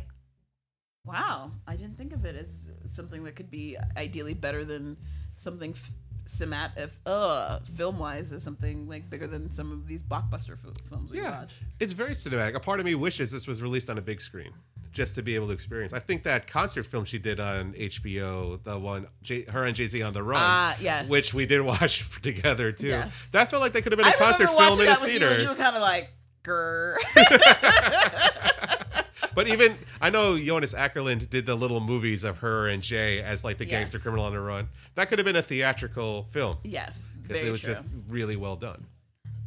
wow, 1.05 1.51
I 1.67 1.75
didn't 1.75 1.97
think 1.97 2.13
of 2.13 2.25
it 2.25 2.35
as 2.35 2.47
something 2.93 3.23
that 3.25 3.35
could 3.35 3.51
be 3.51 3.77
ideally 3.97 4.33
better 4.33 4.65
than 4.65 4.97
something 5.37 5.71
f- 5.71 5.91
cinemat 6.25 6.71
if 6.77 6.97
uh 7.05 7.59
film 7.75 7.99
wise 7.99 8.31
is 8.31 8.41
something 8.41 8.87
like 8.87 9.07
bigger 9.11 9.27
than 9.27 9.51
some 9.51 9.71
of 9.71 9.85
these 9.87 10.01
blockbuster 10.01 10.59
fil- 10.59 10.73
films 10.89 11.11
we 11.11 11.19
Yeah, 11.21 11.41
watch. 11.41 11.53
it's 11.79 11.93
very 11.93 12.13
cinematic. 12.13 12.55
A 12.55 12.59
part 12.59 12.79
of 12.79 12.85
me 12.85 12.95
wishes 12.95 13.29
this 13.31 13.45
was 13.45 13.61
released 13.61 13.89
on 13.91 13.97
a 13.99 14.01
big 14.01 14.19
screen, 14.19 14.51
just 14.95 15.15
to 15.15 15.21
be 15.21 15.35
able 15.35 15.47
to 15.47 15.53
experience. 15.53 15.93
I 15.93 15.99
think 15.99 16.23
that 16.23 16.47
concert 16.47 16.85
film 16.85 17.05
she 17.05 17.19
did 17.19 17.39
on 17.39 17.73
HBO, 17.73 18.63
the 18.63 18.79
one 18.79 19.07
J- 19.21 19.43
her 19.43 19.65
and 19.65 19.75
Jay 19.75 19.85
Z 19.87 20.01
on 20.01 20.13
the 20.13 20.23
Run, 20.23 20.39
Ah, 20.41 20.75
yes. 20.79 21.09
which 21.09 21.33
we 21.33 21.45
did 21.45 21.61
watch 21.61 22.09
together 22.23 22.71
too. 22.71 22.87
Yes. 22.87 23.29
That 23.31 23.51
felt 23.51 23.61
like 23.61 23.73
that 23.73 23.83
could 23.83 23.91
have 23.91 23.97
been 23.99 24.07
a 24.07 24.09
I 24.09 24.13
concert 24.13 24.47
film 24.49 24.79
in 24.79 24.87
a 24.87 24.99
with 24.99 25.11
you, 25.21 25.29
you 25.43 25.49
were 25.49 25.55
kind 25.55 25.75
of 25.75 25.81
like, 25.81 26.09
grr. 26.43 26.95
but 29.35 29.47
even 29.47 29.77
I 29.99 30.09
know 30.09 30.37
Jonas 30.39 30.73
Ackerlund 30.73 31.29
did 31.29 31.45
the 31.45 31.55
little 31.55 31.81
movies 31.81 32.23
of 32.23 32.37
her 32.39 32.67
and 32.69 32.81
Jay 32.81 33.21
as 33.21 33.43
like 33.43 33.57
the 33.57 33.65
Yes. 33.65 33.71
gangster 33.73 33.99
criminal 33.99 34.25
on 34.25 34.33
the 34.33 34.39
run. 34.39 34.69
That 34.95 35.09
could 35.09 35.19
have 35.19 35.25
been 35.25 35.35
a 35.35 35.41
theatrical 35.41 36.23
film 36.31 36.57
yes, 36.63 37.05
because 37.21 37.43
it 37.43 37.51
was 37.51 37.61
true. 37.61 37.73
just 37.73 37.85
really 38.07 38.37
well 38.37 38.55
done. 38.55 38.85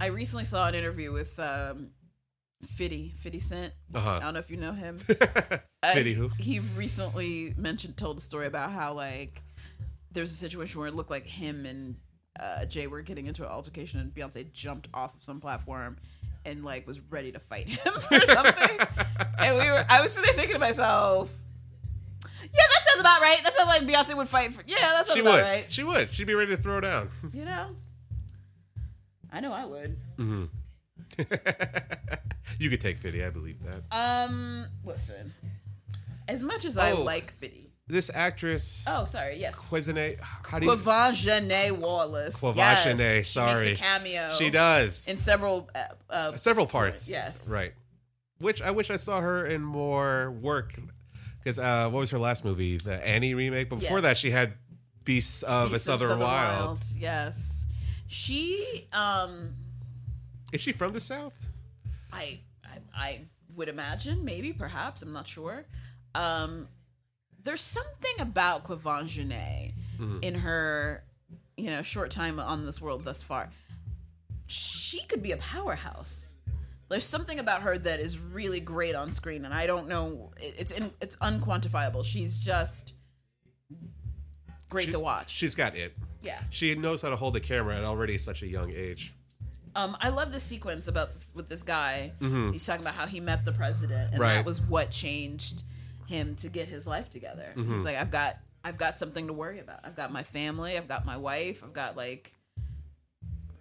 I 0.01 0.07
recently 0.07 0.45
saw 0.45 0.69
an 0.69 0.75
interview 0.75 1.13
with 1.13 1.39
um, 1.41 1.89
Fiddy, 2.67 3.15
Fiddy 3.19 3.39
Cent. 3.39 3.73
Uh-huh. 3.95 4.11
I 4.11 4.21
don't 4.21 4.35
know 4.35 4.41
if 4.41 4.51
you 4.51 4.57
know 4.57 4.73
him. 4.73 4.99
Uh, 5.81 5.95
Fiddy 5.95 6.13
who? 6.13 6.29
He 6.41 6.59
recently 6.59 7.55
mentioned, 7.57 7.97
told 7.97 8.19
a 8.19 8.21
story 8.21 8.49
about 8.49 8.73
how 8.73 8.95
like 8.95 9.41
there's 10.11 10.33
a 10.33 10.35
situation 10.35 10.81
where 10.81 10.89
it 10.89 10.95
looked 10.97 11.09
like 11.09 11.25
him 11.25 11.65
and 11.67 11.95
uh, 12.41 12.65
Jay 12.65 12.89
were 12.89 13.01
getting 13.01 13.27
into 13.27 13.45
an 13.45 13.49
altercation, 13.53 14.01
and 14.01 14.13
Beyonce 14.13 14.53
jumped 14.53 14.89
off 14.93 15.23
some 15.23 15.39
platform 15.41 15.97
and 16.45 16.65
like 16.65 16.85
was 16.85 16.99
ready 17.11 17.31
to 17.31 17.39
fight 17.39 17.69
him 17.69 17.93
or 18.11 18.21
something. 18.23 18.79
and 19.39 19.57
we 19.57 19.71
were, 19.71 19.85
I 19.89 20.01
was 20.03 20.11
sitting 20.11 20.27
there 20.27 20.35
thinking 20.35 20.55
to 20.55 20.59
myself. 20.59 21.33
Yeah, 22.25 22.49
that 22.53 22.85
sounds 22.89 23.01
about 23.01 23.21
right. 23.21 23.39
That 23.45 23.55
sounds 23.57 23.69
like 23.69 23.83
Beyonce 23.83 24.17
would 24.17 24.29
fight 24.29 24.53
for. 24.55 24.65
Yeah, 24.67 24.79
that 24.81 25.07
sounds 25.07 25.13
She 25.15 25.21
about 25.21 25.35
would. 25.35 25.43
right. 25.43 25.67
She 25.69 25.85
would. 25.85 26.11
She'd 26.11 26.27
be 26.27 26.35
ready 26.35 26.57
to 26.57 26.61
throw 26.61 26.81
down. 26.81 27.09
You 27.33 27.45
know, 27.45 27.77
I 29.33 29.39
know 29.39 29.53
I 29.53 29.65
would. 29.65 29.97
hmm 30.17 30.45
you 32.59 32.71
could 32.71 32.81
take 32.81 32.99
Fiddy, 32.99 33.25
I 33.25 33.31
believe 33.31 33.59
that. 33.65 33.83
Um, 33.91 34.67
listen. 34.85 35.33
As 36.27 36.43
much 36.43 36.65
as 36.65 36.77
I 36.77 36.93
Oh. 36.93 37.03
like 37.03 37.31
Fiddy. 37.33 37.65
This 37.87 38.11
actress, 38.13 38.85
Oh, 38.87 39.05
sorry. 39.07 39.41
Yes. 39.41 39.55
Cuisine, 39.55 40.17
how 40.21 40.59
do 40.59 40.67
you? 40.67 40.73
Quvenzhané 40.73 41.73
Wallis. 41.73 42.37
Quavajane, 42.37 42.99
yes. 42.99 43.31
sorry. 43.31 43.61
She 43.61 43.69
makes 43.71 43.81
a 43.81 43.83
cameo. 43.83 44.35
She 44.37 44.51
does 44.51 45.09
In 45.09 45.19
several. 45.19 45.71
Uh, 45.75 45.85
uh, 46.13 46.37
several 46.37 46.67
parts. 46.67 47.09
Yes. 47.09 47.47
right. 47.49 47.73
Which 48.41 48.61
I 48.61 48.73
wish 48.73 48.91
I 48.91 48.97
saw 48.97 49.21
her 49.23 49.47
in 49.47 49.63
more 49.63 50.31
work. 50.31 50.79
Because 51.39 51.59
uh, 51.59 51.89
what 51.89 52.01
was 52.01 52.11
her 52.11 52.19
last 52.19 52.45
movie? 52.45 52.77
The 52.77 53.05
Annie 53.07 53.33
remake. 53.33 53.71
But 53.71 53.81
before 53.81 53.99
Yes. 53.99 54.03
that, 54.03 54.19
she 54.19 54.31
had 54.33 54.53
Beasts 55.05 55.43
of 55.43 55.73
a 55.73 55.79
Southern, 55.79 56.19
Wild. 56.19 56.85
Yes. 56.95 57.67
She. 58.07 58.87
Um. 58.93 59.55
Is 60.53 60.61
she 60.61 60.73
from 60.73 60.93
the 60.93 61.01
South? 61.01 61.35
I. 62.13 62.41
I. 62.73 62.79
I 62.95 63.21
would 63.57 63.69
imagine. 63.69 64.25
Maybe. 64.25 64.53
Perhaps. 64.53 65.03
I'm 65.03 65.13
not 65.13 65.27
sure. 65.29 65.65
Um. 66.15 66.69
There's 67.43 67.63
something 67.63 68.13
about 68.19 68.65
Quvenzhané 68.65 69.73
Mhm. 69.99 70.23
in 70.25 70.35
her, 70.35 71.05
you 71.57 71.71
know, 71.71 71.83
short 71.83 72.11
time 72.11 72.39
on 72.41 72.67
this 72.67 72.81
world 72.81 73.05
thus 73.05 73.23
far. 73.23 73.51
She 74.47 75.03
could 75.05 75.23
be 75.23 75.33
a 75.33 75.37
powerhouse. 75.37 76.35
There's 76.89 77.05
something 77.05 77.39
about 77.39 77.63
her 77.63 77.79
that 77.79 78.01
is 78.01 78.19
really 78.19 78.61
great 78.61 78.95
on 78.95 79.13
screen, 79.13 79.45
and 79.45 79.55
I 79.55 79.67
don't 79.67 79.89
know. 79.89 80.33
It's 80.39 80.73
in, 80.73 80.91
it's 81.01 81.17
unquantifiable. 81.17 82.05
She's 82.05 82.37
just 82.39 82.93
great 84.69 84.87
She- 84.87 84.93
to 84.93 84.99
watch. 84.99 85.31
She's 85.31 85.55
got 85.55 85.77
it. 85.77 85.95
yeah. 86.23 86.43
She 86.51 86.75
knows 86.75 87.03
how 87.03 87.11
to 87.11 87.17
hold 87.17 87.35
the 87.35 87.41
camera 87.41 87.77
at 87.77 87.85
already 87.85 88.19
such 88.19 88.43
a 88.43 88.47
young 88.47 88.71
age. 88.73 89.15
Um, 89.75 89.97
I 90.01 90.09
love 90.11 90.33
the 90.33 90.41
sequence 90.41 90.89
about 90.89 91.11
with 91.35 91.49
this 91.49 91.63
guy. 91.63 92.13
Mhm. 92.21 92.53
He's 92.53 92.65
talking 92.67 92.83
about 92.83 92.95
how 92.95 93.07
he 93.07 93.21
met 93.21 93.45
the 93.45 93.53
president, 93.53 94.11
and 94.13 94.21
Right. 94.21 94.35
that 94.35 94.45
was 94.45 94.61
what 94.61 94.91
changed 94.91 95.63
him 96.07 96.35
to 96.37 96.49
get 96.49 96.69
his 96.69 96.87
life 96.87 97.11
together. 97.11 97.53
Mm-hmm. 97.57 97.75
He's 97.75 97.85
like, 97.85 97.97
I've 97.97 98.11
got, 98.11 98.39
I've 98.65 98.79
got 98.79 98.99
something 98.99 99.27
to 99.27 99.33
worry 99.33 99.61
about. 99.61 99.81
I've 99.85 99.95
got 99.97 100.11
my 100.13 100.23
family. 100.23 100.77
I've 100.77 100.89
got 100.89 101.05
my 101.05 101.17
wife. 101.17 101.63
I've 101.63 101.73
got 101.75 101.97
like 101.97 102.33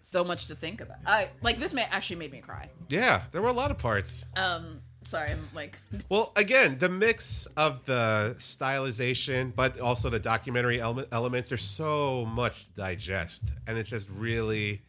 so 0.01 0.23
much 0.23 0.47
to 0.47 0.55
think 0.55 0.79
about. 0.81 0.97
I 1.05 1.29
like 1.41 1.57
this. 1.59 1.73
May 1.73 1.83
actually 1.83 2.15
made 2.17 2.31
me 2.31 2.39
cry. 2.39 2.69
Yeah, 2.89 3.23
there 3.31 3.41
were 3.41 3.49
a 3.49 3.53
lot 3.53 3.71
of 3.71 3.77
parts. 3.77 4.25
Um, 4.37 4.81
sorry, 5.03 5.31
I'm 5.31 5.49
like, 5.53 5.79
Well, 6.09 6.31
again, 6.37 6.77
the 6.79 6.87
mix 6.89 7.45
of 7.57 7.85
the 7.85 8.35
stylization, 8.39 9.53
but 9.53 9.79
also 9.81 10.09
the 10.09 10.19
documentary 10.19 10.79
element, 10.79 11.09
elements, 11.11 11.49
there's 11.49 11.61
so 11.61 12.25
much 12.25 12.67
to 12.69 12.81
digest. 12.81 13.51
And 13.67 13.77
it's 13.77 13.89
just 13.89 14.07
really 14.09 14.81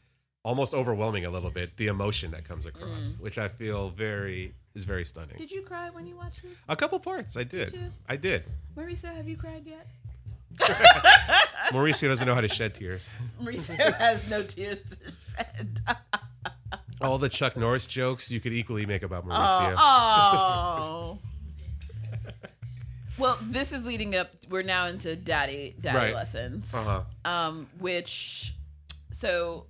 almost 0.42 0.72
overwhelming 0.74 1.24
a 1.24 1.30
little 1.30 1.50
bit, 1.50 1.76
the 1.76 1.86
emotion 1.88 2.30
that 2.30 2.44
comes 2.44 2.66
across, 2.66 3.16
which 3.20 3.38
I 3.38 3.48
feel 3.48 3.90
very 3.90 4.54
is 4.74 4.84
very 4.84 5.04
stunning. 5.04 5.36
did 5.36 5.50
you 5.50 5.62
cry 5.62 5.90
when 5.90 6.06
you 6.06 6.16
watched 6.16 6.44
it? 6.44 6.50
A 6.68 6.76
couple 6.76 6.98
parts, 7.00 7.36
I 7.36 7.42
did. 7.44 7.72
you? 7.72 7.80
I 8.08 8.16
did. 8.16 8.44
Marisa, 8.76 9.12
have 9.14 9.28
you 9.28 9.36
cried 9.36 9.66
yet? 9.66 9.86
Mauricio 11.70 12.08
doesn't 12.08 12.26
know 12.26 12.34
how 12.34 12.40
to 12.40 12.48
shed 12.48 12.74
tears. 12.74 13.08
Marisa 13.42 13.76
has 13.96 14.26
no 14.28 14.42
tears 14.42 14.82
to 14.82 14.96
shed. 15.36 15.80
All 17.00 17.18
the 17.18 17.28
Chuck 17.28 17.56
Norris 17.56 17.86
jokes 17.86 18.30
you 18.30 18.40
could 18.40 18.52
equally 18.52 18.84
make 18.86 19.02
about 19.02 19.24
Mauricio. 19.26 19.74
Oh, 19.76 19.78
oh. 19.78 21.18
Well, 23.18 23.36
this 23.42 23.72
is 23.72 23.84
leading 23.84 24.14
up. 24.14 24.30
We're 24.48 24.62
now 24.62 24.86
into 24.86 25.16
daddy 25.16 25.74
daddy 25.80 25.98
Right. 25.98 26.14
lessons. 26.14 26.72
Uh 26.72 27.02
huh. 27.24 27.30
Um, 27.30 27.68
which 27.78 28.54
so 29.10 29.66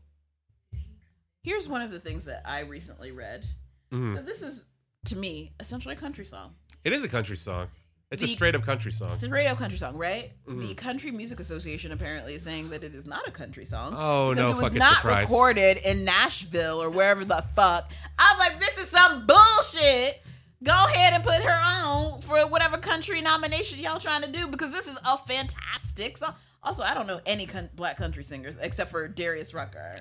here's 1.49 1.67
one 1.69 1.81
of 1.81 1.91
the 1.91 1.99
things 1.99 2.27
that 2.27 2.43
I 2.45 2.61
recently 2.61 3.11
read. 3.11 3.45
Mhm. 3.93 4.15
So 4.15 4.23
this 4.23 4.43
is 4.43 4.65
to 5.07 5.17
me 5.17 5.53
essentially 5.59 5.95
a 5.95 5.99
country 5.99 6.27
song. 6.27 6.55
It 6.85 6.93
is 6.93 7.03
a 7.03 7.09
country 7.09 7.37
song. 7.37 7.69
It's 8.11 8.23
a 8.23 8.29
straight 8.29 8.55
up 8.55 8.65
country 8.65 8.91
song. 8.93 9.11
It's 9.13 9.23
a 9.23 9.29
radio 9.29 9.55
country 9.55 9.79
song, 9.79 9.97
right? 9.97 10.33
Mm-hmm. 10.47 10.61
The 10.69 10.75
Country 10.75 11.11
Music 11.11 11.41
Association 11.41 11.93
apparently 11.93 12.35
is 12.35 12.43
saying 12.43 12.71
that 12.71 12.83
it 12.83 12.95
is 12.95 13.05
not 13.05 13.27
a 13.29 13.31
country 13.31 13.65
song. 13.67 13.93
Oh, 13.97 14.31
because 14.35 14.55
no 14.55 14.59
it 14.59 14.63
was 14.63 14.73
not 14.73 14.97
surprise. 14.97 15.29
recorded 15.29 15.77
in 15.79 16.05
Nashville 16.05 16.83
or 16.83 16.89
wherever 16.91 17.25
the 17.25 17.43
fuck. 17.55 17.91
I 18.19 18.35
was 18.35 18.39
like, 18.49 18.61
this 18.61 18.79
is 18.79 18.89
some 18.91 19.27
bullshit. 19.27 20.23
Go 20.63 20.73
ahead 20.73 21.13
and 21.15 21.23
put 21.23 21.43
her 21.43 21.61
on 21.63 22.21
for 22.23 22.39
whatever 22.49 22.79
country 22.79 23.21
nomination 23.21 23.79
y'all 23.79 24.01
trying 24.01 24.23
to 24.23 24.31
do 24.33 24.49
because 24.49 24.73
this 24.73 24.87
is 24.89 24.97
a 25.07 25.19
fantastic 25.19 26.17
song. 26.17 26.35
Also, 26.63 26.83
I 26.83 26.95
don't 26.95 27.07
know 27.07 27.21
any 27.27 27.45
con- 27.47 27.69
black 27.75 27.97
country 27.99 28.25
singers 28.25 28.57
except 28.61 28.91
for 28.91 29.07
Darius 29.07 29.53
Rucker, 29.55 29.97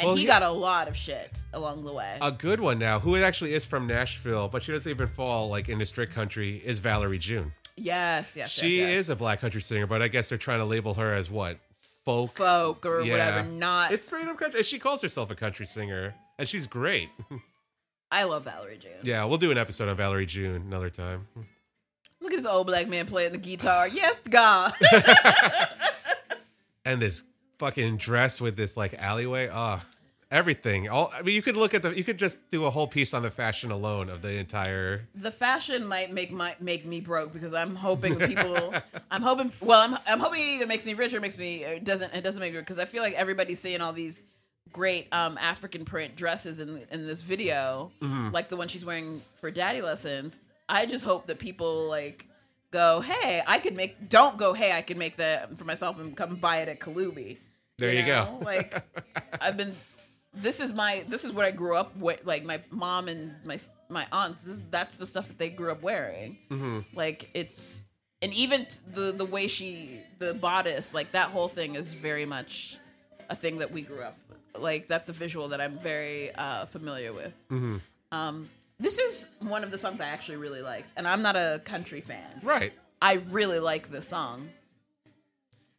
and 0.00 0.06
Well, 0.06 0.14
he 0.16 0.22
he- 0.22 0.26
got 0.26 0.42
a 0.42 0.50
lot 0.50 0.88
of 0.88 0.96
shit 0.96 1.38
along 1.52 1.84
the 1.84 1.92
way. 1.92 2.18
A 2.20 2.32
good 2.32 2.58
one 2.60 2.78
now, 2.78 2.98
who 2.98 3.14
actually 3.16 3.54
is 3.54 3.64
from 3.64 3.86
Nashville, 3.86 4.48
but 4.48 4.62
she 4.62 4.72
doesn't 4.72 4.90
even 4.90 5.06
fall 5.06 5.48
like 5.48 5.68
into 5.68 5.86
strict 5.86 6.12
country, 6.14 6.60
is 6.64 6.78
Valerie 6.80 7.18
June. 7.18 7.52
yes, 7.76 8.34
yes, 8.36 8.50
She 8.50 8.78
yes, 8.78 8.88
yes. 8.88 9.00
is 9.00 9.10
a 9.10 9.16
black 9.16 9.40
country 9.40 9.60
singer, 9.62 9.86
but 9.86 10.02
I 10.02 10.08
guess 10.08 10.28
they're 10.28 10.38
trying 10.38 10.58
to 10.58 10.64
label 10.64 10.94
her 10.94 11.14
as 11.14 11.30
what? 11.30 11.58
Folk. 12.04 12.30
folk 12.36 12.86
or 12.86 13.02
Yeah. 13.02 13.12
whatever. 13.12 13.42
Not. 13.48 13.92
It's 13.92 14.06
straight 14.06 14.26
up 14.26 14.38
country. 14.38 14.62
She 14.64 14.78
calls 14.78 15.02
herself 15.02 15.30
a 15.30 15.34
country 15.34 15.66
singer, 15.66 16.14
and 16.38 16.48
she's 16.48 16.66
great. 16.66 17.10
I 18.10 18.24
love 18.24 18.44
Valerie 18.44 18.78
June. 18.78 18.90
yeah, 19.02 19.24
we'll 19.24 19.38
do 19.38 19.50
an 19.52 19.58
episode 19.58 19.88
on 19.88 19.96
Valerie 19.96 20.26
June 20.26 20.56
another 20.66 20.90
time. 20.90 21.28
Look 22.20 22.32
at 22.32 22.36
this 22.38 22.46
old 22.46 22.66
black 22.66 22.88
man 22.88 23.06
playing 23.06 23.32
the 23.32 23.38
guitar. 23.38 23.86
Yes, 23.88 24.18
God. 24.28 24.72
And 26.84 27.00
this 27.00 27.22
fucking 27.60 27.98
dress 27.98 28.40
with 28.40 28.56
this 28.56 28.76
like 28.76 28.94
alleyway. 28.94 29.48
Ah, 29.52 29.84
everything. 30.30 30.88
All 30.88 31.12
I 31.14 31.20
mean, 31.22 31.34
you 31.34 31.42
could 31.42 31.56
look 31.56 31.74
at 31.74 31.82
the. 31.82 31.94
You 31.96 32.04
could 32.04 32.18
just 32.18 32.48
do 32.48 32.64
a 32.64 32.70
whole 32.70 32.86
piece 32.86 33.12
on 33.12 33.22
the 33.22 33.30
fashion 33.30 33.70
alone 33.70 34.08
of 34.08 34.22
the 34.22 34.34
entire. 34.34 35.06
the 35.14 35.30
fashion 35.30 35.86
might 35.86 36.10
make 36.12 36.32
my 36.32 36.56
make 36.60 36.84
me 36.86 37.00
broke 37.00 37.32
because 37.32 37.52
I'm 37.54 37.74
hoping 37.76 38.16
people. 38.18 38.74
I'm 39.10 39.22
hoping. 39.22 39.52
Well, 39.60 39.80
I'm 39.80 39.98
I'm 40.06 40.20
hoping 40.20 40.40
it 40.40 40.46
either 40.56 40.66
makes 40.66 40.86
me 40.86 40.94
rich 40.94 41.12
or 41.14 41.20
makes 41.20 41.36
me 41.38 41.62
it 41.64 41.84
doesn't. 41.84 42.14
It 42.14 42.22
doesn't 42.24 42.40
make 42.40 42.52
me 42.54 42.58
because 42.60 42.78
I 42.78 42.86
feel 42.86 43.02
like 43.02 43.14
everybody's 43.14 43.60
seeing 43.60 43.80
all 43.82 43.92
these 43.92 44.22
great 44.72 45.08
um 45.12 45.36
African 45.38 45.84
print 45.84 46.16
dresses 46.16 46.60
in 46.60 46.82
in 46.90 47.06
this 47.06 47.20
video, 47.22 47.92
like 48.00 48.48
the 48.48 48.56
one 48.56 48.68
she's 48.68 48.84
wearing 48.84 49.22
for 49.34 49.50
daddy 49.50 49.82
lessons. 49.82 50.38
I 50.68 50.86
just 50.86 51.04
hope 51.04 51.26
that 51.26 51.38
people 51.40 51.88
like 51.88 52.26
go, 52.70 53.00
hey, 53.00 53.42
I 53.46 53.58
could 53.58 53.74
make. 53.74 54.08
Don't 54.08 54.36
go, 54.38 54.52
hey, 54.54 54.72
I 54.72 54.80
could 54.82 54.96
make 54.96 55.16
that 55.16 55.58
for 55.58 55.64
myself 55.64 55.98
and 55.98 56.16
come 56.16 56.36
buy 56.36 56.58
it 56.58 56.68
at 56.68 56.78
Kalubi. 56.78 57.38
There 57.80 57.94
you 57.94 58.04
go. 58.06 58.24
know? 58.24 58.40
Like 58.44 58.82
I've 59.40 59.56
been. 59.56 59.76
This 60.32 60.60
is 60.60 60.72
my. 60.72 61.04
This 61.08 61.24
is 61.24 61.32
what 61.32 61.44
I 61.44 61.50
grew 61.50 61.76
up 61.76 61.96
with. 61.96 62.24
Like 62.24 62.44
my 62.44 62.60
mom 62.70 63.08
and 63.08 63.34
my 63.44 63.58
my 63.88 64.06
aunts. 64.12 64.44
This, 64.44 64.60
that's 64.70 64.96
the 64.96 65.06
stuff 65.06 65.28
that 65.28 65.38
they 65.38 65.50
grew 65.50 65.72
up 65.72 65.82
wearing. 65.82 66.38
Mm-hmm. 66.50 66.80
Like 66.94 67.30
it's, 67.34 67.82
and 68.22 68.32
even 68.34 68.66
t- 68.66 68.78
the 68.94 69.12
the 69.12 69.24
way 69.24 69.48
she 69.48 70.00
the 70.18 70.34
bodice, 70.34 70.94
like 70.94 71.12
that 71.12 71.30
whole 71.30 71.48
thing 71.48 71.74
is 71.74 71.92
very 71.94 72.26
much 72.26 72.78
a 73.28 73.34
thing 73.34 73.58
that 73.58 73.72
we 73.72 73.82
grew 73.82 74.02
up. 74.02 74.16
Like 74.56 74.86
that's 74.86 75.08
a 75.08 75.12
visual 75.12 75.48
that 75.48 75.60
I'm 75.60 75.78
very 75.78 76.32
uh, 76.34 76.66
familiar 76.66 77.12
with. 77.12 77.34
Mm-hmm. 77.50 77.76
Um, 78.12 78.48
this 78.78 78.98
is 78.98 79.28
one 79.40 79.62
of 79.64 79.70
the 79.70 79.78
songs 79.78 80.00
I 80.00 80.06
actually 80.06 80.38
really 80.38 80.62
liked, 80.62 80.92
and 80.96 81.06
I'm 81.08 81.22
not 81.22 81.36
a 81.36 81.60
country 81.64 82.00
fan. 82.00 82.40
Right. 82.42 82.72
I 83.02 83.14
really 83.30 83.58
like 83.58 83.88
this 83.88 84.08
song. 84.08 84.50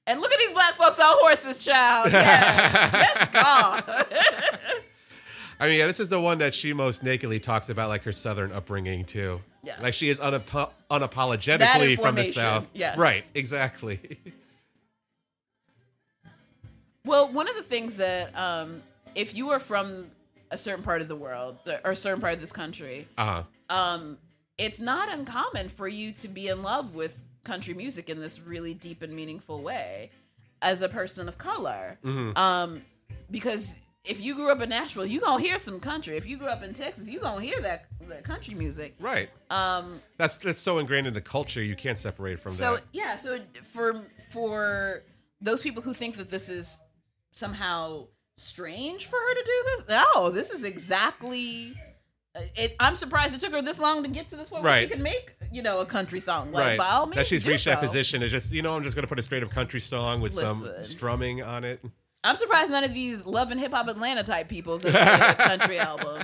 And 0.08 0.20
look 0.20 0.32
at 0.32 0.40
these 0.40 0.52
black 0.52 0.74
folks 0.74 1.00
on 1.00 1.06
horses, 1.20 1.58
child. 1.64 2.12
Yes, 2.12 2.90
yes, 2.94 3.30
God. 3.32 4.06
I 5.60 5.68
mean, 5.68 5.78
yeah, 5.78 5.86
this 5.86 6.00
is 6.00 6.10
the 6.10 6.20
one 6.20 6.40
that 6.40 6.56
she 6.56 6.74
most 6.74 7.04
nakedly 7.04 7.40
talks 7.40 7.70
about, 7.70 7.88
like 7.90 8.02
her 8.04 8.12
southern 8.12 8.52
upbringing 8.52 9.06
too. 9.06 9.42
Yes. 9.64 9.80
Like 9.80 9.94
she 9.94 10.10
is 10.10 10.20
unapo- 10.20 10.72
unapologetically 10.90 12.00
from 12.02 12.16
the 12.16 12.24
south. 12.26 12.68
yes. 12.74 12.98
Right. 12.98 13.24
Exactly. 13.36 14.00
well, 17.06 17.32
one 17.32 17.48
of 17.48 17.56
the 17.56 17.62
things 17.64 17.98
that, 17.98 18.36
um, 18.38 18.82
if 19.14 19.36
you 19.36 19.50
are 19.52 19.60
from 19.60 20.08
a 20.50 20.58
certain 20.58 20.84
part 20.84 21.02
of 21.02 21.08
the 21.08 21.16
world 21.16 21.58
or 21.84 21.92
a 21.92 21.96
certain 21.96 22.22
part 22.22 22.34
of 22.34 22.42
this 22.42 22.52
country, 22.52 23.08
Uh 23.18 23.44
huh. 23.70 23.76
um, 23.76 24.18
it's 24.58 24.80
not 24.80 25.12
uncommon 25.12 25.70
for 25.70 25.88
you 25.88 26.12
to 26.14 26.28
be 26.28 26.48
in 26.48 26.64
love 26.64 26.96
with 26.96 27.18
country 27.44 27.74
music 27.74 28.10
in 28.10 28.20
this 28.20 28.40
really 28.42 28.74
deep 28.74 29.02
and 29.02 29.14
meaningful 29.14 29.62
way 29.62 30.12
as 30.62 30.82
a 30.82 30.90
person 30.90 31.28
of 31.28 31.38
color. 31.38 31.98
Mm-hmm. 32.04 32.38
Um, 32.38 32.82
because 33.30 33.80
if 34.04 34.22
you 34.22 34.36
grew 34.36 34.52
up 34.52 34.62
in 34.62 34.70
Nashville, 34.70 35.06
you 35.06 35.20
gonna 35.20 35.42
hear 35.42 35.60
some 35.60 35.80
country. 35.80 36.18
If 36.18 36.28
you 36.28 36.38
grew 36.38 36.48
up 36.48 36.64
in 36.64 36.74
Texas, 36.74 37.08
you 37.08 37.20
gonna 37.20 37.42
hear 37.42 37.62
that, 37.62 37.86
that 38.08 38.24
country 38.24 38.54
music. 38.54 38.96
Right. 39.00 39.30
Um, 39.50 40.02
That's 40.18 40.38
that's 40.38 40.62
so 40.62 40.80
ingrained 40.80 41.08
in 41.08 41.14
the 41.14 41.22
culture, 41.22 41.62
you 41.62 41.76
can't 41.76 41.98
separate 41.98 42.40
from 42.40 42.52
so 42.52 42.76
that. 42.76 42.84
yeah, 42.94 43.16
so 43.18 43.40
for 43.64 44.04
for 44.32 45.04
those 45.40 45.62
people 45.62 45.82
who 45.82 45.94
think 45.94 46.18
that 46.18 46.30
this 46.30 46.50
is 46.50 46.80
somehow 47.32 48.08
strange 48.36 49.06
for 49.06 49.18
her 49.18 49.34
to 49.34 49.44
do 49.44 49.64
this, 49.66 49.84
no, 49.90 50.30
this 50.30 50.50
is 50.52 50.64
exactly. 50.64 51.74
It, 52.56 52.76
I'm 52.80 52.96
surprised 52.96 53.36
it 53.36 53.42
took 53.42 53.52
her 53.52 53.62
this 53.62 53.78
long 53.78 54.04
to 54.04 54.10
get 54.10 54.30
to 54.30 54.38
this 54.38 54.50
point 54.50 54.64
where 54.64 54.82
she 54.82 54.88
can 54.88 55.04
make 55.04 55.34
you 55.52 55.62
know 55.62 55.80
a 55.80 55.86
country 55.86 56.20
song. 56.20 56.52
Like 56.52 56.66
right. 56.66 56.78
by 56.78 56.90
all 56.90 57.06
means, 57.06 57.16
that 57.16 57.28
she's 57.28 57.48
reached 57.48 57.66
that 57.66 57.80
position. 57.80 58.24
It's 58.24 58.32
just 58.32 58.52
you 58.52 58.62
know, 58.62 58.76
I'm 58.76 58.84
just 58.84 58.96
gonna 58.96 59.08
put 59.08 59.20
a 59.20 59.22
straight 59.22 59.44
up 59.44 59.52
country 59.52 59.80
song 59.80 60.22
with 60.22 60.34
some 60.34 60.68
strumming 60.82 61.44
on 61.44 61.64
it. 61.64 61.84
I'm 62.24 62.36
surprised 62.36 62.70
none 62.70 62.84
of 62.84 62.94
these 62.94 63.26
love 63.26 63.52
and 63.52 63.60
hip 63.60 63.74
hop 63.74 63.88
Atlanta 63.88 64.24
type 64.24 64.48
people's 64.48 64.84
have 64.84 64.94
made 64.94 65.30
a 65.30 65.36
country 65.36 65.80
album. 65.80 66.24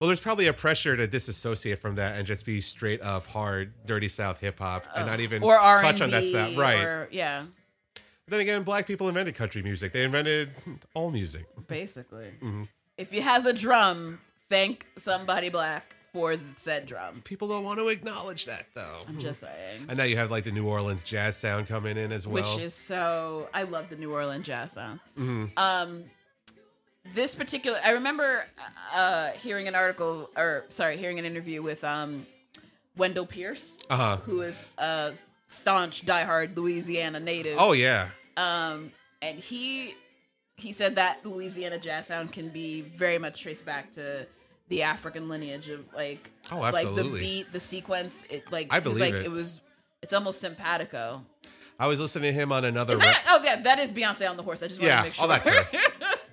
Well, 0.00 0.08
there's 0.08 0.20
probably 0.20 0.46
a 0.46 0.52
pressure 0.52 0.96
to 0.96 1.06
disassociate 1.06 1.80
from 1.80 1.94
that 1.94 2.16
and 2.16 2.26
just 2.26 2.44
be 2.44 2.60
straight 2.60 3.00
up 3.00 3.26
hard, 3.26 3.72
dirty 3.86 4.08
South 4.08 4.40
hip 4.40 4.58
hop 4.58 4.86
and 4.94 5.06
not 5.06 5.20
even 5.20 5.42
or 5.42 5.56
touch 5.56 6.00
on 6.00 6.10
that 6.10 6.28
sound. 6.28 6.58
Right. 6.58 6.78
Or, 6.78 7.08
yeah, 7.10 7.46
then 8.28 8.40
again, 8.40 8.62
black 8.62 8.86
people 8.86 9.08
invented 9.08 9.34
country 9.34 9.62
music. 9.62 9.92
They 9.92 10.04
invented 10.04 10.50
all 10.94 11.10
music. 11.10 11.46
basically. 11.66 12.32
Mm-hmm. 12.42 12.64
If 12.96 13.12
it 13.12 13.22
has 13.22 13.44
a 13.44 13.52
drum, 13.52 14.20
thank 14.48 14.86
somebody 14.96 15.48
black 15.48 15.96
for 16.14 16.36
said 16.54 16.86
drum. 16.86 17.22
People 17.24 17.48
don't 17.48 17.64
want 17.64 17.80
to 17.80 17.88
acknowledge 17.88 18.46
that 18.46 18.66
though. 18.72 19.00
I'm 19.08 19.18
just 19.18 19.40
saying. 19.40 19.86
And 19.88 19.98
now 19.98 20.04
you 20.04 20.16
have 20.16 20.30
like 20.30 20.44
the 20.44 20.52
New 20.52 20.66
Orleans 20.66 21.02
jazz 21.02 21.36
sound 21.36 21.66
coming 21.66 21.96
in 21.96 22.12
as 22.12 22.24
well. 22.24 22.42
which 22.42 22.62
is 22.62 22.72
so 22.72 23.48
I 23.52 23.64
love 23.64 23.90
the 23.90 23.96
New 23.96 24.12
Orleans 24.12 24.46
jazz 24.46 24.72
sound. 24.72 25.00
Mm-hmm. 25.18 25.46
Um, 25.56 26.04
this 27.12 27.34
particular, 27.34 27.78
I 27.84 27.90
remember 27.90 28.46
uh, 28.94 29.30
hearing 29.32 29.66
an 29.66 29.74
article, 29.74 30.30
or 30.36 30.64
sorry, 30.68 30.96
hearing 30.96 31.18
an 31.18 31.24
interview 31.24 31.62
with 31.62 31.82
um, 31.82 32.26
Wendell 32.96 33.26
Pierce, 33.26 33.82
uh-huh. 33.90 34.18
who 34.18 34.42
is 34.42 34.64
a 34.78 35.14
staunch, 35.48 36.06
diehard 36.06 36.56
Louisiana 36.56 37.18
native. 37.18 37.56
Oh 37.58 37.72
yeah. 37.72 38.10
Um, 38.36 38.92
and 39.20 39.36
he 39.36 39.96
he 40.54 40.72
said 40.72 40.94
that 40.94 41.26
Louisiana 41.26 41.80
jazz 41.80 42.06
sound 42.06 42.30
can 42.30 42.50
be 42.50 42.82
very 42.82 43.18
much 43.18 43.42
traced 43.42 43.66
back 43.66 43.90
to 43.92 44.28
the 44.68 44.82
African 44.82 45.28
lineage 45.28 45.68
of 45.68 45.84
like 45.94 46.30
Oh, 46.50 46.58
like 46.60 46.86
the 46.94 47.04
beat, 47.04 47.52
the 47.52 47.60
sequence. 47.60 48.24
It 48.30 48.50
like 48.52 48.68
I 48.70 48.80
believe 48.80 49.00
like 49.00 49.14
it. 49.14 49.26
it 49.26 49.30
was. 49.30 49.60
It's 50.02 50.12
almost 50.12 50.40
simpatico. 50.40 51.24
I 51.78 51.86
was 51.88 51.98
listening 51.98 52.32
to 52.32 52.40
him 52.40 52.52
on 52.52 52.64
another. 52.64 52.94
Is 52.94 53.02
re- 53.04 53.12
Oh 53.28 53.40
yeah, 53.42 53.60
that 53.62 53.78
is 53.78 53.90
Beyonce 53.90 54.28
on 54.30 54.36
the 54.36 54.42
horse. 54.42 54.62
I 54.62 54.68
just 54.68 54.80
want 54.80 54.88
Yeah. 54.88 54.98
to 54.98 55.04
make 55.04 55.14
sure. 55.14 55.24
Oh, 55.24 55.28
that's 55.28 55.46
her. 55.46 55.66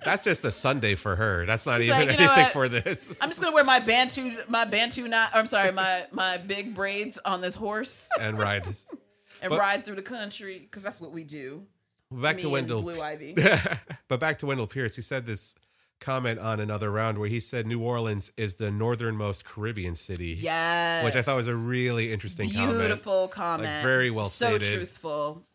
That's 0.04 0.22
just 0.24 0.44
a 0.44 0.50
Sunday 0.50 0.94
for 0.94 1.14
her. 1.16 1.46
That's 1.46 1.64
not 1.66 1.78
She's 1.80 1.88
even 1.88 2.08
like, 2.08 2.18
know 2.18 2.32
anything 2.32 2.52
for 2.52 2.68
this. 2.68 3.20
I'm 3.22 3.28
just 3.28 3.40
gonna 3.40 3.54
wear 3.54 3.64
my 3.64 3.78
bantu, 3.80 4.36
my 4.48 4.64
bantu 4.64 5.06
knot. 5.08 5.30
I'm 5.34 5.46
sorry, 5.46 5.70
my 5.72 6.06
my 6.10 6.36
big 6.38 6.74
braids 6.74 7.18
on 7.24 7.40
this 7.40 7.54
horse 7.54 8.08
and 8.20 8.38
ride 8.38 8.64
this. 8.64 8.86
and 9.42 9.50
But- 9.50 9.58
ride 9.58 9.84
through 9.84 9.96
the 9.96 10.02
country 10.02 10.58
because 10.58 10.82
that's 10.82 11.00
what 11.00 11.12
we 11.12 11.24
do. 11.24 11.64
Back 12.10 12.36
Me 12.36 12.42
to 12.42 12.48
Wendell. 12.50 12.82
Blue 12.82 13.00
Ivy. 13.00 13.34
but 14.08 14.20
back 14.20 14.38
to 14.40 14.46
Wendell 14.46 14.66
Pierce. 14.66 14.94
He 14.96 15.02
said 15.02 15.24
this 15.24 15.54
comment 16.02 16.38
on 16.38 16.60
another 16.60 16.90
round 16.90 17.16
where 17.18 17.28
he 17.28 17.40
said 17.40 17.66
New 17.66 17.80
Orleans 17.80 18.32
is 18.36 18.54
the 18.56 18.70
northernmost 18.70 19.44
Caribbean 19.44 19.94
city. 19.94 20.36
Yes, 20.38 21.04
Which 21.04 21.14
I 21.14 21.22
thought 21.22 21.36
was 21.36 21.48
a 21.48 21.56
really 21.56 22.12
interesting 22.12 22.50
comment. 22.50 22.78
beautiful 22.78 23.28
comment. 23.28 23.82
very 23.82 24.10
well 24.10 24.26
said. 24.26 24.50
so 24.50 24.58
stated. 24.58 24.76
truthful. 24.78 25.46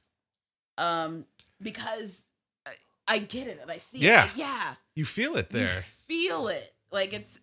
Um, 0.77 1.25
because 1.61 2.23
I, 2.65 2.71
I 3.07 3.17
get 3.19 3.47
it 3.47 3.59
and 3.61 3.69
I 3.69 3.77
see 3.77 3.99
Yeah. 3.99 4.25
it. 4.25 4.31
Yeah, 4.35 4.75
You 4.95 5.05
feel 5.05 5.35
it 5.37 5.47
You 5.51 5.59
there. 5.59 5.83
feel 6.07 6.47
it. 6.47 6.73
Like 6.91 7.13
it's 7.13 7.39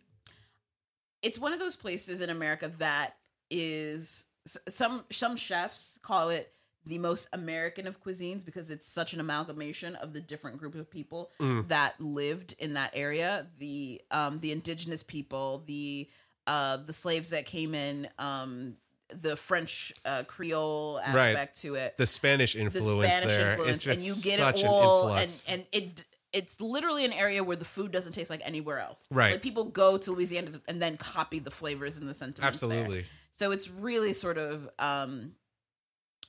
it's 1.22 1.38
one 1.38 1.52
of 1.52 1.58
those 1.60 1.76
places 1.76 2.20
in 2.20 2.30
America 2.30 2.68
that 2.78 3.16
is 3.50 4.24
some 4.68 5.04
some 5.10 5.36
chefs 5.36 5.98
call 6.02 6.28
it 6.30 6.52
the 6.86 6.98
most 6.98 7.28
American 7.32 7.86
of 7.86 8.02
cuisines 8.02 8.44
because 8.44 8.70
it's 8.70 8.86
such 8.86 9.14
an 9.14 9.20
amalgamation 9.20 9.96
of 9.96 10.12
the 10.12 10.20
different 10.20 10.58
group 10.58 10.74
of 10.74 10.90
people 10.90 11.30
Mm. 11.40 11.68
that 11.68 11.98
lived 12.00 12.54
in 12.58 12.74
that 12.74 12.90
area. 12.94 13.46
The 13.58 14.02
um 14.10 14.40
the 14.40 14.52
indigenous 14.52 15.02
people, 15.02 15.64
the 15.66 16.08
uh 16.46 16.76
the 16.78 16.92
slaves 16.92 17.30
that 17.30 17.46
came 17.46 17.74
in 17.74 18.08
um 18.18 18.76
the 19.08 19.36
French 19.36 19.92
uh, 20.06 20.22
Creole 20.26 20.98
Right. 21.12 21.30
aspect 21.36 21.60
to 21.62 21.74
it. 21.74 21.96
The 21.98 22.06
Spanish 22.06 22.54
the 22.54 22.60
influence 22.60 23.12
Spanish 23.12 23.36
there 23.36 23.50
influence, 23.50 23.86
and 23.86 24.00
you 24.00 24.14
get 24.22 24.38
it 24.40 24.64
all, 24.66 25.08
an 25.14 25.22
and 25.22 25.44
and 25.48 25.66
it 25.72 26.04
it's 26.32 26.60
literally 26.60 27.04
an 27.04 27.12
area 27.12 27.44
where 27.44 27.54
the 27.56 27.64
food 27.64 27.92
doesn't 27.92 28.12
taste 28.12 28.28
like 28.28 28.40
anywhere 28.44 28.80
else. 28.80 29.06
Right. 29.10 29.32
like 29.32 29.42
people 29.42 29.64
go 29.64 29.96
to 29.98 30.10
Louisiana 30.12 30.50
and 30.66 30.82
then 30.82 30.96
copy 30.96 31.38
the 31.38 31.50
flavors 31.52 31.96
and 31.96 32.08
the 32.08 32.14
sentiments. 32.14 32.60
there. 32.60 32.70
Absolutely. 32.70 33.04
So 33.30 33.52
it's 33.52 33.70
really 33.70 34.12
sort 34.14 34.36
of, 34.38 34.68
um, 34.80 35.32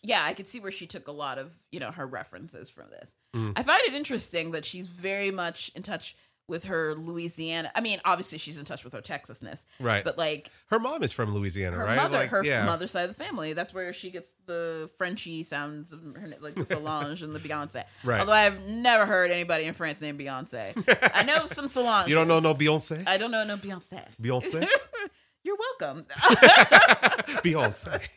yeah, 0.06 0.24
I 0.24 0.34
could 0.34 0.48
see 0.48 0.60
where 0.60 0.72
she 0.72 0.88
took 0.88 1.08
a 1.08 1.12
lot 1.12 1.38
of 1.38 1.52
you 1.72 1.80
know 1.80 1.92
her 1.92 2.06
references 2.08 2.70
from 2.70 2.90
this. 2.92 3.10
Mm. 3.36 3.54
I 3.56 3.64
find 3.64 3.82
it 3.86 3.94
interesting 3.94 4.52
that 4.52 4.64
she's 4.66 4.88
very 4.88 5.32
much 5.32 5.72
in 5.76 5.82
touch 5.84 6.16
with 6.48 6.66
her 6.66 6.94
Louisiana. 6.94 7.72
I 7.74 7.82
mean, 7.82 8.00
obviously 8.06 8.38
she's 8.38 8.60
in 8.60 8.66
touch 8.66 8.84
with 8.84 8.94
her 8.94 9.02
Texasness, 9.02 9.66
Right. 9.80 10.04
but 10.04 10.16
like 10.16 10.52
her 10.68 10.78
mom 10.78 11.02
is 11.02 11.12
from 11.12 11.34
Louisiana, 11.34 11.76
her 11.78 11.84
right? 11.86 11.96
mother, 11.96 12.20
Like, 12.20 12.30
her 12.30 12.44
yeah. 12.44 12.66
mother's 12.66 12.92
side 12.92 13.10
of 13.10 13.18
the 13.18 13.24
family. 13.24 13.54
That's 13.54 13.74
where 13.74 13.92
she 13.94 14.12
gets 14.12 14.32
the 14.46 14.88
Frenchy 14.96 15.42
sounds 15.42 15.92
of 15.92 16.02
her, 16.16 16.32
like 16.42 16.54
the 16.54 16.64
Solange 16.66 17.24
and 17.24 17.34
the 17.34 17.40
Beyonce. 17.40 17.84
Right. 18.04 18.20
Although 18.20 18.34
I've 18.34 18.62
never 18.68 19.08
heard 19.08 19.32
anybody 19.32 19.64
in 19.66 19.74
France 19.74 20.00
named 20.02 20.20
Beyonce. 20.20 20.74
I 21.16 21.24
know 21.24 21.46
some 21.48 21.68
Solange. 21.68 22.10
You 22.10 22.16
don't 22.16 22.28
know 22.28 22.40
no 22.40 22.54
Beyonce? 22.54 23.08
I 23.08 23.18
don't 23.18 23.32
know 23.32 23.44
no 23.44 23.58
Beyonce. 23.58 24.04
Beyonce? 24.22 24.68
You're 25.44 25.58
welcome. 25.80 26.06
Beyonce. 27.44 28.08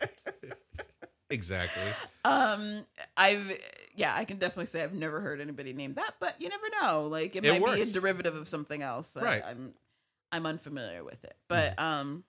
Exactly. 1.31 1.83
um, 2.25 2.85
I've 3.17 3.59
yeah, 3.95 4.15
I 4.15 4.25
can 4.25 4.39
definitely 4.39 4.67
say 4.67 4.83
I've 4.83 4.95
never 4.95 5.21
heard 5.21 5.41
anybody 5.41 5.73
name 5.73 5.95
that, 5.95 6.15
but 6.21 6.41
you 6.41 6.49
never 6.49 6.67
know. 6.81 7.07
Like 7.09 7.35
it, 7.37 7.45
It 7.45 7.61
might 7.61 7.75
be 7.75 7.81
a 7.83 7.87
derivative 7.87 8.35
of 8.37 8.47
something 8.49 8.83
else. 8.83 9.17
I- 9.17 9.23
Right. 9.23 9.43
I'm 9.47 9.73
I'm 10.31 10.45
unfamiliar 10.47 11.03
with 11.05 11.25
it, 11.25 11.37
but 11.49 11.79
um, 11.81 12.25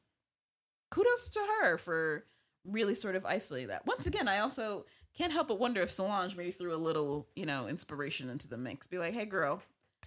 kudos 0.91 1.29
to 1.31 1.39
her 1.61 1.77
for 1.77 2.25
really 2.65 2.95
sort 2.95 3.15
of 3.15 3.25
isolating 3.25 3.67
that. 3.69 3.85
Once 3.85 4.05
again, 4.07 4.27
I 4.27 4.39
also 4.39 4.85
can't 5.17 5.31
help 5.33 5.47
but 5.49 5.59
wonder 5.59 5.81
if 5.81 5.91
Solange 5.91 6.35
maybe 6.35 6.51
threw 6.51 6.73
a 6.73 6.77
little, 6.77 7.27
you 7.35 7.45
know, 7.45 7.67
inspiration 7.67 8.29
into 8.29 8.47
the 8.47 8.57
mix. 8.57 8.87
Be 8.87 8.97
like, 8.99 9.13
hey, 9.13 9.25
girl, 9.25 9.61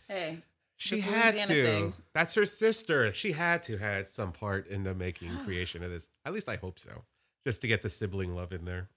hey, 0.09 0.39
She 0.77 1.01
had 1.01 1.35
to. 1.35 1.45
thing. 1.47 1.95
That's 2.15 2.35
her 2.35 2.47
sister. 2.47 3.13
She 3.13 3.33
had 3.33 3.63
to 3.65 3.77
had 3.77 4.09
some 4.11 4.33
part 4.33 4.69
in 4.69 4.85
the 4.85 4.95
making 4.95 5.31
creation 5.45 5.83
of 5.83 5.91
this. 5.91 6.09
At 6.25 6.33
least 6.33 6.49
I 6.49 6.57
hope 6.57 6.79
so. 6.79 7.05
Just 7.47 7.61
to 7.63 7.67
get 7.69 7.83
the 7.83 7.91
sibling 7.91 8.35
love 8.35 8.53
in 8.53 8.65
there. 8.65 8.89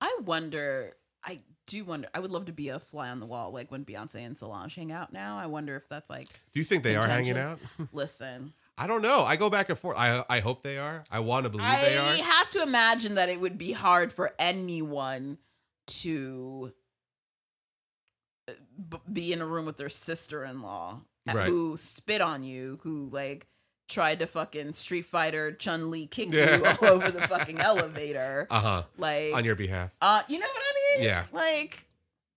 I 0.00 0.16
wonder. 0.24 0.94
I 1.24 1.38
do 1.66 1.84
wonder. 1.84 2.08
I 2.14 2.20
would 2.20 2.30
love 2.30 2.46
to 2.46 2.52
be 2.52 2.70
a 2.70 2.80
fly 2.80 3.10
on 3.10 3.20
the 3.20 3.26
wall, 3.26 3.52
like 3.52 3.70
when 3.70 3.84
Beyonce 3.84 4.24
and 4.24 4.36
Solange 4.38 4.74
hang 4.74 4.90
out 4.92 5.12
now. 5.12 5.38
I 5.38 5.46
wonder 5.46 5.76
if 5.76 5.86
that's 5.88 6.08
like, 6.08 6.28
Do 6.52 6.58
you 6.60 6.64
think 6.64 6.82
they 6.82 6.96
are 6.96 7.06
hanging 7.06 7.36
out? 7.36 7.58
listen. 7.92 8.52
I 8.78 8.86
don't 8.86 9.02
know. 9.02 9.22
I 9.22 9.36
go 9.36 9.50
back 9.50 9.68
and 9.68 9.78
forth. 9.78 9.98
I 9.98 10.24
I 10.30 10.40
hope 10.40 10.62
they 10.62 10.78
are. 10.78 11.04
I 11.10 11.20
want 11.20 11.44
to 11.44 11.50
believe 11.50 11.66
I 11.66 11.80
they 11.84 11.96
are. 11.98 12.02
I 12.12 12.16
have 12.16 12.48
to 12.50 12.62
imagine 12.62 13.16
that 13.16 13.28
it 13.28 13.38
would 13.38 13.58
be 13.58 13.72
hard 13.72 14.10
for 14.12 14.32
anyone 14.38 15.36
to 15.88 16.72
uh, 18.48 18.52
b- 18.88 18.98
be 19.12 19.32
in 19.34 19.42
a 19.42 19.46
room 19.46 19.66
with 19.66 19.76
their 19.76 19.88
sister-in-law 19.90 21.00
uh, 21.28 21.32
Right. 21.34 21.46
who 21.46 21.76
spit 21.76 22.22
on 22.22 22.42
you, 22.44 22.78
who 22.82 23.10
like 23.12 23.46
tried 23.90 24.20
to 24.20 24.26
fucking 24.26 24.72
Street 24.72 25.04
Fighter 25.04 25.52
Chun 25.52 25.90
Li 25.90 26.06
kick 26.06 26.32
you 26.32 26.64
all 26.64 26.88
over 26.88 27.10
the 27.10 27.26
fucking 27.28 27.58
elevator, 27.70 28.46
Uh 28.50 28.60
huh. 28.60 28.82
like 28.96 29.34
On 29.34 29.44
your 29.44 29.56
behalf. 29.56 29.90
uh, 30.00 30.22
you 30.28 30.38
know 30.38 30.46
what 30.46 30.62
I 30.62 30.96
mean? 30.98 31.04
Yeah. 31.06 31.24
Like, 31.32 31.86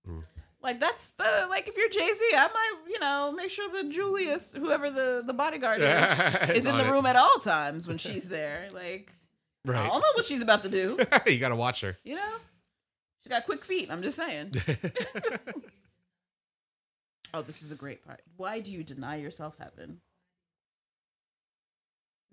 Mm. 0.09 0.23
like 0.61 0.81
that's 0.81 1.11
the 1.11 1.47
like 1.49 1.69
if 1.69 1.77
you're 1.77 1.87
Jay 1.87 2.11
Z, 2.13 2.25
I 2.35 2.47
might 2.53 2.73
you 2.89 2.99
know 2.99 3.31
make 3.31 3.49
sure 3.49 3.71
that 3.71 3.89
Julius, 3.89 4.53
whoever 4.53 4.91
the 4.91 5.23
the 5.25 5.33
bodyguard 5.33 5.79
is, 5.79 6.49
is 6.57 6.65
in 6.65 6.75
the 6.75 6.85
it. 6.85 6.91
room 6.91 7.05
at 7.05 7.15
all 7.15 7.37
times 7.41 7.87
when 7.87 7.97
she's 7.97 8.27
there. 8.27 8.67
Like, 8.73 9.13
I 9.65 9.71
Right. 9.71 9.87
don't 9.87 10.01
know 10.01 10.11
what 10.15 10.25
she's 10.25 10.41
about 10.41 10.63
to 10.63 10.69
do. 10.69 10.97
you 11.25 11.39
got 11.39 11.49
to 11.49 11.55
watch 11.55 11.79
her. 11.81 11.97
You 12.03 12.15
know, 12.15 12.33
she's 13.21 13.29
got 13.29 13.45
quick 13.45 13.63
feet. 13.63 13.89
I'm 13.89 14.01
just 14.01 14.17
saying. 14.17 14.51
Oh, 17.33 17.41
this 17.41 17.61
is 17.63 17.71
a 17.71 17.75
great 17.75 18.05
part. 18.05 18.21
Why 18.37 18.59
do 18.59 18.71
you 18.71 18.83
deny 18.83 19.15
yourself 19.15 19.55
heaven? 19.59 20.01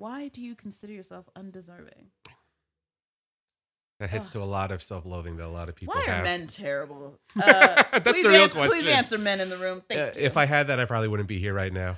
Why 0.01 0.29
do 0.29 0.41
you 0.41 0.55
consider 0.55 0.95
yourself 0.95 1.29
undeserving? 1.37 2.07
that 3.99 4.09
hits 4.09 4.33
to 4.33 4.41
a 4.43 4.45
lot 4.49 4.73
of 4.73 4.83
self-loathing 4.83 5.37
that 5.37 5.45
a 5.45 5.49
lot 5.49 5.69
of 5.69 5.77
people 5.77 5.95
Why 5.95 6.03
have. 6.05 6.21
are 6.21 6.25
men 6.25 6.47
terrible? 6.47 7.19
Uh, 7.37 7.83
That's 7.99 8.23
the 8.23 8.29
real 8.31 8.43
answer, 8.45 8.67
Please 8.67 8.87
answer, 8.87 9.19
men 9.19 9.41
in 9.41 9.51
the 9.51 9.59
room. 9.59 9.83
Thank 9.87 10.01
Uh, 10.01 10.19
you. 10.19 10.25
if 10.25 10.39
I 10.39 10.47
had 10.47 10.69
that, 10.69 10.81
I 10.81 10.87
probably 10.87 11.09
wouldn't 11.09 11.29
be 11.29 11.37
here 11.39 11.53
right 11.53 11.71
now. 11.71 11.97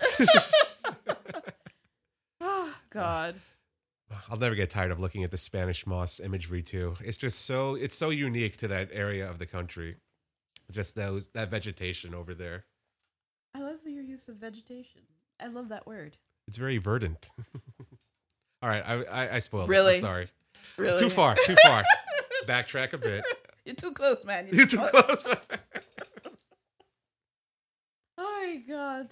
oh 2.40 2.74
God. 2.90 3.36
I'll 4.28 4.36
never 4.36 4.56
get 4.56 4.68
tired 4.68 4.90
of 4.90 4.98
looking 4.98 5.22
at 5.22 5.30
the 5.30 5.38
Spanish 5.38 5.86
moss 5.86 6.18
imagery 6.18 6.60
too. 6.64 6.96
It's 7.02 7.18
just 7.18 7.44
so 7.46 7.76
it's 7.76 7.94
so 7.96 8.10
unique 8.10 8.56
to 8.56 8.66
that 8.68 8.88
area 8.92 9.30
of 9.30 9.38
the 9.38 9.46
country. 9.46 9.98
Just 10.72 10.96
those 10.96 11.28
that 11.34 11.50
vegetation 11.52 12.14
over 12.16 12.34
there. 12.34 12.64
I 13.54 13.60
love 13.60 13.76
your 13.86 14.02
use 14.02 14.28
of 14.28 14.36
vegetation. 14.38 15.02
I 15.40 15.46
love 15.46 15.68
that 15.68 15.86
word. 15.86 16.16
It's 16.48 16.56
very 16.56 16.78
verdant. 16.78 17.30
All 18.62 18.68
right, 18.68 18.82
I 18.86 19.02
I, 19.04 19.34
I 19.36 19.38
spoiled 19.40 19.68
it. 19.68 19.72
Really? 19.72 19.94
I'm 19.96 20.00
sorry. 20.00 20.28
Really? 20.76 20.98
Too 20.98 21.10
far. 21.10 21.34
Too 21.44 21.56
far. 21.66 21.82
Backtrack 22.46 22.92
a 22.92 22.98
bit. 22.98 23.24
You're 23.64 23.74
too 23.74 23.92
close, 23.92 24.24
man. 24.24 24.48
You're 24.50 24.66
too 24.66 24.78
close. 24.78 25.26
Oh 28.18 28.42
my 28.42 28.56
God. 28.68 29.08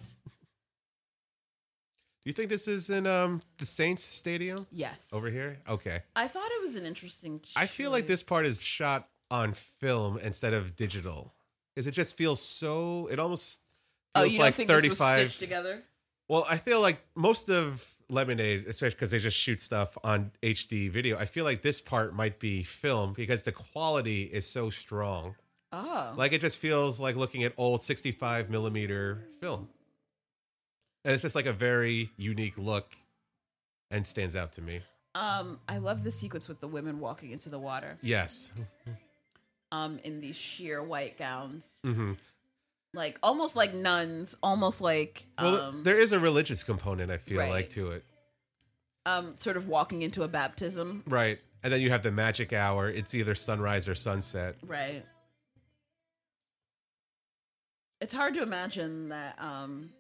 Do 2.22 2.28
you 2.28 2.32
think 2.32 2.50
this 2.50 2.68
is 2.68 2.90
in 2.90 3.06
um 3.06 3.40
the 3.58 3.66
Saints 3.66 4.04
Stadium 4.04 4.66
Yes. 4.70 5.10
over 5.12 5.30
here? 5.30 5.58
Okay. 5.68 6.02
I 6.14 6.28
thought 6.28 6.48
it 6.52 6.62
was 6.62 6.76
an 6.76 6.84
interesting. 6.86 7.40
I 7.56 7.66
feel 7.66 7.90
like 7.90 8.06
this 8.06 8.22
part 8.22 8.46
is 8.46 8.60
shot 8.60 9.08
on 9.30 9.54
film 9.54 10.18
instead 10.18 10.52
of 10.52 10.76
digital. 10.76 11.34
Because 11.74 11.86
it 11.86 11.92
just 11.92 12.16
feels 12.16 12.40
so 12.42 13.08
it 13.10 13.18
almost 13.18 13.62
Oh, 14.14 14.22
feels 14.22 14.32
you 14.32 14.38
don't 14.38 14.46
like 14.46 14.54
think 14.54 14.68
this 14.68 14.76
was 14.88 14.98
35 14.98 15.18
stitched 15.30 15.38
together? 15.40 15.82
Well, 16.28 16.44
I 16.48 16.56
feel 16.56 16.80
like 16.80 16.98
most 17.14 17.48
of 17.48 17.88
Lemonade, 18.10 18.66
especially 18.66 18.94
because 18.96 19.10
they 19.10 19.18
just 19.18 19.36
shoot 19.36 19.60
stuff 19.60 19.96
on 20.04 20.32
HD 20.42 20.90
video, 20.90 21.16
I 21.18 21.24
feel 21.24 21.44
like 21.44 21.62
this 21.62 21.80
part 21.80 22.14
might 22.14 22.38
be 22.38 22.62
film 22.62 23.12
because 23.12 23.42
the 23.42 23.52
quality 23.52 24.24
is 24.24 24.46
so 24.46 24.70
strong. 24.70 25.36
Oh. 25.72 26.12
Like 26.16 26.32
it 26.32 26.40
just 26.40 26.58
feels 26.58 26.98
like 27.00 27.16
looking 27.16 27.44
at 27.44 27.52
old 27.56 27.82
65 27.82 28.50
millimeter 28.50 29.24
film. 29.40 29.68
And 31.04 31.14
it's 31.14 31.22
just 31.22 31.34
like 31.34 31.46
a 31.46 31.52
very 31.52 32.10
unique 32.16 32.58
look 32.58 32.94
and 33.90 34.06
stands 34.06 34.36
out 34.36 34.52
to 34.52 34.62
me. 34.62 34.80
Um, 35.14 35.58
I 35.68 35.78
love 35.78 36.04
the 36.04 36.10
sequence 36.10 36.48
with 36.48 36.60
the 36.60 36.68
women 36.68 37.00
walking 37.00 37.30
into 37.32 37.48
the 37.48 37.58
water, 37.58 37.96
Yes. 38.02 38.52
um, 39.72 39.98
in 40.04 40.20
these 40.20 40.36
sheer 40.36 40.82
white 40.82 41.18
gowns, 41.18 41.78
hmm 41.82 42.12
like 42.94 43.18
almost 43.22 43.54
like 43.56 43.72
nuns, 43.74 44.36
almost 44.42 44.80
like 44.80 45.26
Well, 45.40 45.60
um, 45.60 45.82
there 45.84 45.98
is 45.98 46.12
a 46.12 46.18
religious 46.20 46.62
component, 46.64 47.10
I 47.10 47.18
feel 47.18 47.38
right. 47.38 47.50
like, 47.50 47.70
to 47.70 47.92
it. 47.92 48.04
um, 49.06 49.36
sort 49.36 49.56
of 49.56 49.68
walking 49.68 50.02
into 50.02 50.22
a 50.22 50.28
baptism, 50.28 51.02
Right. 51.06 51.38
And 51.62 51.70
then 51.72 51.82
you 51.82 51.90
have 51.90 52.02
the 52.02 52.10
magic 52.10 52.54
hour. 52.54 52.88
It's 52.90 53.14
either 53.14 53.34
sunrise 53.34 53.86
or 53.86 53.94
sunset. 53.94 54.56
right? 54.66 55.04
It's 58.00 58.14
hard 58.14 58.32
to 58.34 58.42
imagine 58.42 59.10
that. 59.10 59.36
Um, 59.38 59.90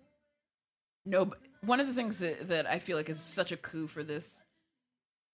no, 1.04 1.32
one 1.62 1.80
of 1.80 1.86
the 1.86 1.92
things 1.92 2.18
that, 2.20 2.48
that 2.48 2.66
I 2.66 2.78
feel 2.78 2.96
like 2.96 3.08
is 3.10 3.20
such 3.20 3.52
a 3.52 3.56
coup 3.58 3.88
for 3.88 4.02
this 4.02 4.46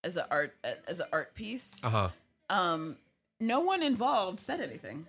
as 0.02 0.16
an 0.16 0.24
art 0.30 0.56
as 0.88 0.98
an 1.00 1.06
art 1.12 1.34
piece. 1.34 1.76
Uh 1.84 1.90
huh. 1.90 2.08
Um, 2.50 2.96
no 3.40 3.60
one 3.60 3.82
involved 3.82 4.40
said 4.40 4.60
anything. 4.60 5.06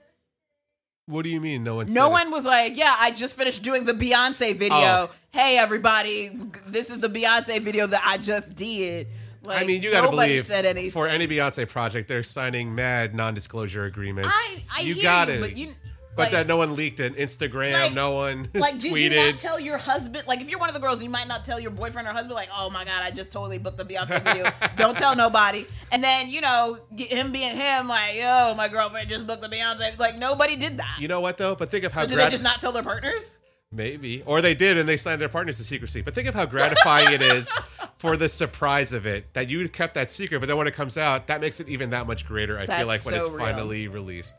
What 1.08 1.24
do 1.24 1.30
you 1.30 1.40
mean? 1.40 1.64
No 1.64 1.76
one. 1.76 1.86
No 1.88 1.94
said 1.94 2.06
it? 2.06 2.12
one 2.12 2.32
was 2.32 2.46
like, 2.46 2.78
"Yeah, 2.78 2.94
I 3.00 3.12
just 3.12 3.38
finished 3.38 3.64
doing 3.64 3.86
the 3.86 3.94
Beyonce 3.94 4.56
video. 4.56 4.78
Oh. 4.78 5.10
Hey, 5.30 5.58
everybody, 5.58 6.32
this 6.68 6.90
is 6.90 7.00
the 7.00 7.10
Beyonce 7.10 7.62
video 7.62 7.88
that 7.88 8.02
I 8.06 8.18
just 8.18 8.56
did." 8.56 9.08
Like, 9.44 9.62
I 9.62 9.66
mean, 9.66 9.82
you 9.82 9.92
got 9.92 10.02
to 10.02 10.10
believe 10.10 10.46
said 10.46 10.66
anything. 10.66 10.92
for 10.92 11.08
any 11.08 11.26
Beyonce 11.26 11.68
project, 11.70 12.10
they're 12.10 12.24
signing 12.24 12.76
mad 12.76 13.16
non-disclosure 13.16 13.86
agreements. 13.86 14.30
I, 14.30 14.82
I 14.82 14.82
you 14.84 15.02
got 15.02 15.30
it. 15.30 15.40
but 15.40 15.56
you, 15.56 15.70
But 16.18 16.24
like, 16.24 16.32
that 16.32 16.48
no 16.48 16.58
one 16.58 16.76
leaked 16.76 17.00
it. 17.00 17.16
Instagram, 17.16 17.74
Like- 17.74 17.94
no 17.94 18.12
one 18.12 18.50
like, 18.54 18.74
did 18.80 18.84
you 18.86 18.92
tweeted. 19.10 19.32
not 19.34 19.40
tell 19.40 19.60
your 19.60 19.78
husband? 19.78 20.28
Like, 20.28 20.42
if 20.42 20.50
you're 20.50 20.60
one 20.60 20.68
of 20.70 20.74
the 20.76 20.82
girls, 20.82 21.02
you 21.02 21.10
might 21.10 21.28
not 21.28 21.46
tell 21.46 21.60
your 21.60 21.72
boyfriend 21.72 22.08
or 22.08 22.12
husband, 22.12 22.34
like, 22.34 22.50
"Oh 22.56 22.70
my 22.70 22.84
god, 22.84 23.04
I 23.04 23.12
just 23.12 23.32
totally 23.32 23.58
booked 23.60 23.78
the 23.78 23.86
Beyonce 23.86 24.22
video. 24.24 24.52
Don't 24.76 24.98
tell 24.98 25.16
nobody." 25.16 25.66
And 25.92 26.04
then 26.04 26.30
you 26.30 26.42
know, 26.42 26.80
him 26.98 27.32
being 27.32 27.56
him, 27.56 27.88
like, 27.88 28.16
"Yo, 28.18 28.54
my 28.58 28.68
girlfriend 28.68 29.10
just 29.10 29.26
booked 29.28 29.42
the 29.44 29.48
Beyonce." 29.50 29.98
Like, 30.00 30.18
nobody 30.18 30.56
did 30.56 30.78
that. 30.80 30.98
you 31.00 31.08
know 31.08 31.22
what 31.22 31.38
though? 31.38 31.56
But 31.56 31.70
think 31.72 31.86
of 31.86 31.94
how 31.94 32.02
so 32.02 32.08
did 32.08 32.16
grat- 32.16 32.26
they 32.28 32.32
just 32.32 32.44
not 32.44 32.60
tell 32.60 32.72
their 32.74 32.84
partners? 32.84 33.38
maybe, 33.70 34.24
or 34.26 34.42
they 34.42 34.56
did 34.56 34.78
and 34.78 34.88
they 34.88 34.96
signed 34.96 35.20
their 35.20 35.28
partners 35.28 35.58
to 35.58 35.64
secrecy. 35.64 36.02
But 36.02 36.16
think 36.16 36.26
of 36.28 36.34
how 36.34 36.46
gratifying 36.46 37.12
it 37.14 37.22
is 37.22 37.50
for 37.98 38.16
the 38.16 38.30
surprise 38.30 38.94
of 38.94 39.06
it 39.06 39.34
that 39.34 39.50
you 39.50 39.68
kept 39.68 39.94
that 39.96 40.10
secret, 40.10 40.40
but 40.40 40.46
then 40.48 40.56
when 40.56 40.68
it 40.68 40.74
comes 40.74 40.98
out, 40.98 41.28
that 41.28 41.42
makes 41.42 41.60
it 41.60 41.68
even 41.68 41.90
that 41.90 42.08
much 42.08 42.26
greater. 42.26 42.58
I 42.58 42.66
That's 42.66 42.80
feel 42.80 42.88
like 42.88 43.04
when 43.06 43.14
so 43.16 43.20
it's 43.20 43.30
real. 43.30 43.40
finally 43.40 43.88
released. 43.90 44.36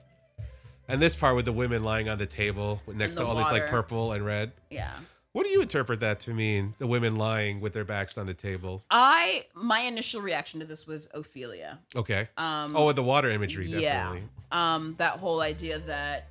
And 0.89 1.01
this 1.03 1.14
part 1.14 1.36
with 1.36 1.45
the 1.45 1.53
women 1.53 1.84
lying 1.84 2.09
on 2.09 2.18
the 2.18 2.26
table 2.26 2.80
next 2.86 3.14
the 3.16 3.20
to 3.22 3.26
all 3.26 3.36
these 3.36 3.51
like 3.53 3.68
purple 3.68 4.12
and 4.12 4.24
red. 4.24 4.53
Yeah. 4.70 4.91
What 5.32 5.45
do 5.45 5.51
you 5.53 5.61
interpret 5.61 6.01
that 6.01 6.20
to 6.20 6.32
mean? 6.32 6.74
The 6.78 6.86
women 6.86 7.16
lying 7.16 7.61
with 7.61 7.74
their 7.74 7.84
backs 7.84 8.16
on 8.16 8.26
the 8.26 8.34
table. 8.34 8.82
I 8.91 9.45
my 9.55 9.80
initial 9.80 10.22
reaction 10.22 10.61
to 10.61 10.66
this 10.66 10.86
was 10.86 11.09
Ophelia. 11.14 11.78
Okay. 11.95 12.28
Um, 12.36 12.74
oh, 12.74 12.86
with 12.86 12.97
the 12.97 13.03
water 13.03 13.30
imagery, 13.30 13.66
yeah. 13.68 14.16
Um, 14.51 14.95
that 14.99 15.18
whole 15.18 15.41
idea 15.43 15.78
that 15.80 16.28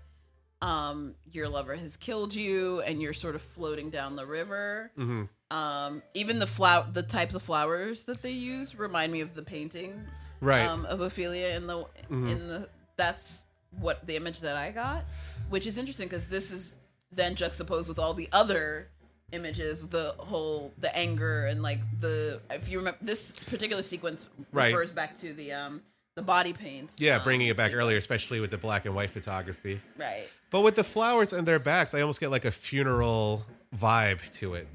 um 0.64 1.14
your 1.32 1.48
lover 1.48 1.76
has 1.76 1.96
killed 1.96 2.34
you 2.34 2.82
and 2.82 3.00
you're 3.00 3.14
sort 3.14 3.36
of 3.36 3.42
floating 3.44 3.92
down 3.92 4.16
the 4.16 4.26
river. 4.26 4.92
hmm 4.96 5.24
Um, 5.52 6.02
even 6.16 6.40
the 6.40 6.48
flower, 6.48 6.86
the 6.92 7.04
types 7.04 7.36
of 7.36 7.44
flowers 7.44 8.06
that 8.06 8.22
they 8.24 8.32
use 8.32 8.76
remind 8.76 9.14
me 9.14 9.22
of 9.22 9.36
the 9.36 9.44
painting 9.44 10.04
Right. 10.42 10.66
um, 10.68 10.86
of 10.88 11.00
Ophelia 11.02 11.50
in 11.56 11.68
the 11.68 11.86
Mhm. 12.10 12.30
in 12.32 12.48
the. 12.48 12.70
That's 12.98 13.46
what 13.80 14.06
the 14.08 14.16
image 14.16 14.42
that 14.42 14.56
I 14.56 14.72
got, 14.72 15.06
which 15.50 15.66
is 15.68 15.78
interesting 15.78 16.08
because 16.08 16.26
this 16.26 16.52
is 16.52 16.76
then 17.12 17.36
juxtaposed 17.36 17.88
with 17.90 18.00
all 18.00 18.14
the 18.14 18.28
other 18.32 18.90
images, 19.32 19.88
the 19.90 20.14
whole 20.18 20.72
the 20.78 20.96
anger 20.98 21.46
and 21.48 21.62
like 21.62 21.80
the 22.00 22.40
if 22.50 22.70
you 22.70 22.78
remember 22.78 22.98
this 23.02 23.32
particular 23.32 23.84
sequence 23.84 24.30
Right. 24.52 24.74
refers 24.74 24.92
back 24.92 25.18
to 25.18 25.34
the 25.34 25.52
um 25.54 25.82
the 26.16 26.22
body 26.24 26.52
paints. 26.54 27.00
yeah, 27.00 27.18
um, 27.18 27.24
bringing 27.24 27.48
it 27.48 27.58
back 27.58 27.68
sequence. 27.72 27.84
earlier, 27.84 27.98
especially 27.98 28.40
with 28.40 28.50
the 28.52 28.58
black 28.58 28.86
and 28.86 28.96
white 28.96 29.12
photography. 29.12 29.80
Right. 29.98 30.28
But 30.50 30.62
with 30.62 30.76
the 30.76 30.84
flowers 30.84 31.34
on 31.34 31.46
their 31.46 31.60
backs, 31.60 31.94
I 31.94 32.02
almost 32.02 32.20
get 32.20 32.32
like 32.32 32.46
a 32.46 32.52
funeral 32.52 33.46
vibe 33.78 34.28
to 34.40 34.54
it, 34.56 34.68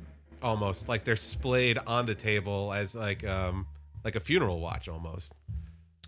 almost 0.43 0.88
like 0.88 1.03
they're 1.05 1.16
splayed 1.16 1.78
on 1.86 2.07
the 2.07 2.14
table 2.14 2.72
as 2.74 2.95
like 2.95 3.26
um 3.26 3.66
like 4.05 4.16
a 4.16 4.20
funeral 4.20 4.61
watch, 4.61 4.88
almost 4.88 5.32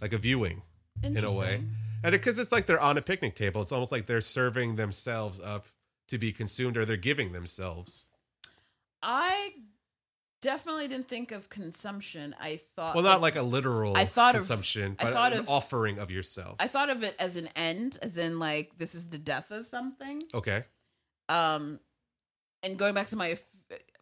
like 0.01 0.13
a 0.13 0.19
viewing 0.19 0.63
in 1.03 1.17
a 1.25 1.33
way. 1.33 1.61
And 2.05 2.13
because 2.13 2.39
it's 2.39 2.53
like 2.53 2.67
they're 2.67 2.81
on 2.81 2.97
a 2.99 3.03
picnic 3.03 3.35
table, 3.35 3.63
it's 3.63 3.73
almost 3.73 3.91
like 3.91 4.07
they're 4.07 4.21
serving 4.21 4.77
themselves 4.77 5.41
up 5.41 5.67
to 6.09 6.19
be 6.19 6.33
consumed, 6.33 6.77
or 6.77 6.85
they're 6.85 6.97
giving 6.97 7.33
themselves. 7.33 8.09
I 9.03 9.53
definitely 10.43 10.87
didn't 10.89 11.09
think 11.09 11.33
of 11.33 11.49
consumption. 11.49 12.35
I 12.41 12.59
thought 12.77 12.95
Well, 12.95 13.05
not 13.05 13.17
of- 13.17 13.23
like 13.23 13.37
a 13.37 13.43
literal 13.43 13.97
I 13.97 14.05
thought 14.05 14.35
of- 14.35 14.41
consumption, 14.41 14.97
I 14.99 15.05
but 15.05 15.13
thought 15.15 15.33
an 15.33 15.39
of- 15.41 15.49
offering 15.49 15.99
of 15.99 16.11
yourself. 16.11 16.57
I 16.61 16.69
thought 16.69 16.91
of 16.91 17.03
it 17.03 17.17
as 17.19 17.37
an 17.37 17.49
end, 17.57 17.99
as 18.03 18.19
in 18.19 18.39
like 18.39 18.77
this 18.77 18.95
is 18.95 19.09
the 19.09 19.19
death 19.19 19.51
of 19.51 19.67
something. 19.67 20.23
okay. 20.35 20.65
Um, 21.31 21.81
and 22.63 22.79
going 22.79 22.93
back 22.95 23.09
to 23.09 23.17
my 23.17 23.39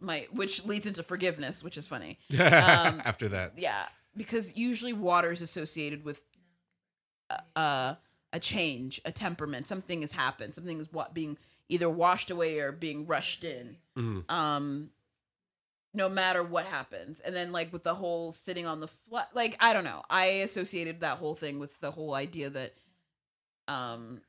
my 0.01 0.27
which 0.33 0.65
leads 0.67 0.87
into 0.89 1.05
forgiveness, 1.05 1.63
which 1.63 1.77
is 1.79 1.87
funny. 1.87 2.19
Um, 2.33 3.01
After 3.05 3.29
that, 3.29 3.57
Yeah, 3.57 3.87
because 4.17 4.57
usually 4.57 4.93
water 4.93 5.31
is 5.31 5.41
associated 5.41 6.05
with 6.05 6.25
a, 7.57 7.97
a, 8.33 8.41
change, 8.41 9.01
a 9.05 9.13
temperament. 9.13 9.67
Something 9.69 10.01
has 10.03 10.13
happened. 10.13 10.55
Something 10.55 10.79
is 10.81 10.93
what 10.93 11.15
being 11.15 11.37
either 11.69 11.89
washed 11.89 12.31
away 12.31 12.59
or 12.61 12.73
being 12.73 13.07
rushed 13.07 13.45
in. 13.45 13.77
Mhm. 13.97 14.31
Um, 14.31 14.91
no 15.95 16.09
matter 16.09 16.43
what 16.43 16.65
happens, 16.65 17.21
and 17.21 17.37
then 17.37 17.53
like 17.53 17.71
with 17.73 17.83
the 17.83 17.95
whole 17.95 18.33
sitting 18.33 18.67
on 18.67 18.81
the 18.81 18.89
flat, 18.89 19.29
like 19.35 19.57
I 19.61 19.73
don't 19.75 19.85
know, 19.85 20.03
I 20.09 20.25
associated 20.25 21.01
that 21.01 21.19
whole 21.19 21.35
thing 21.35 21.59
with 21.59 21.79
the 21.81 21.91
whole 21.91 22.15
idea 22.15 22.49
that, 22.51 22.73
um, 23.69 24.23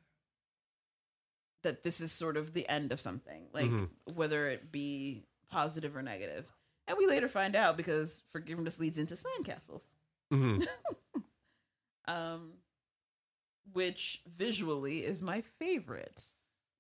that 1.62 1.84
this 1.84 2.01
is 2.01 2.12
sort 2.12 2.36
of 2.36 2.54
the 2.54 2.68
end 2.68 2.91
of 2.91 2.99
something, 2.99 3.47
like 3.54 3.72
Mhm. 3.72 3.89
whether 4.14 4.49
it 4.49 4.72
be 4.74 5.24
positive 5.49 5.95
or 5.95 6.01
negative. 6.01 6.45
And 6.88 6.97
we 6.97 7.08
later 7.08 7.30
find 7.30 7.56
out 7.56 7.78
because 7.78 8.22
forgiveness 8.26 8.78
leads 8.80 8.97
into 8.97 9.16
sandcastles, 9.16 9.84
Mhm. 10.34 10.68
um, 12.06 12.54
which 13.72 14.22
visually 14.28 14.99
is 14.99 15.22
my 15.22 15.41
favorite. 15.59 16.22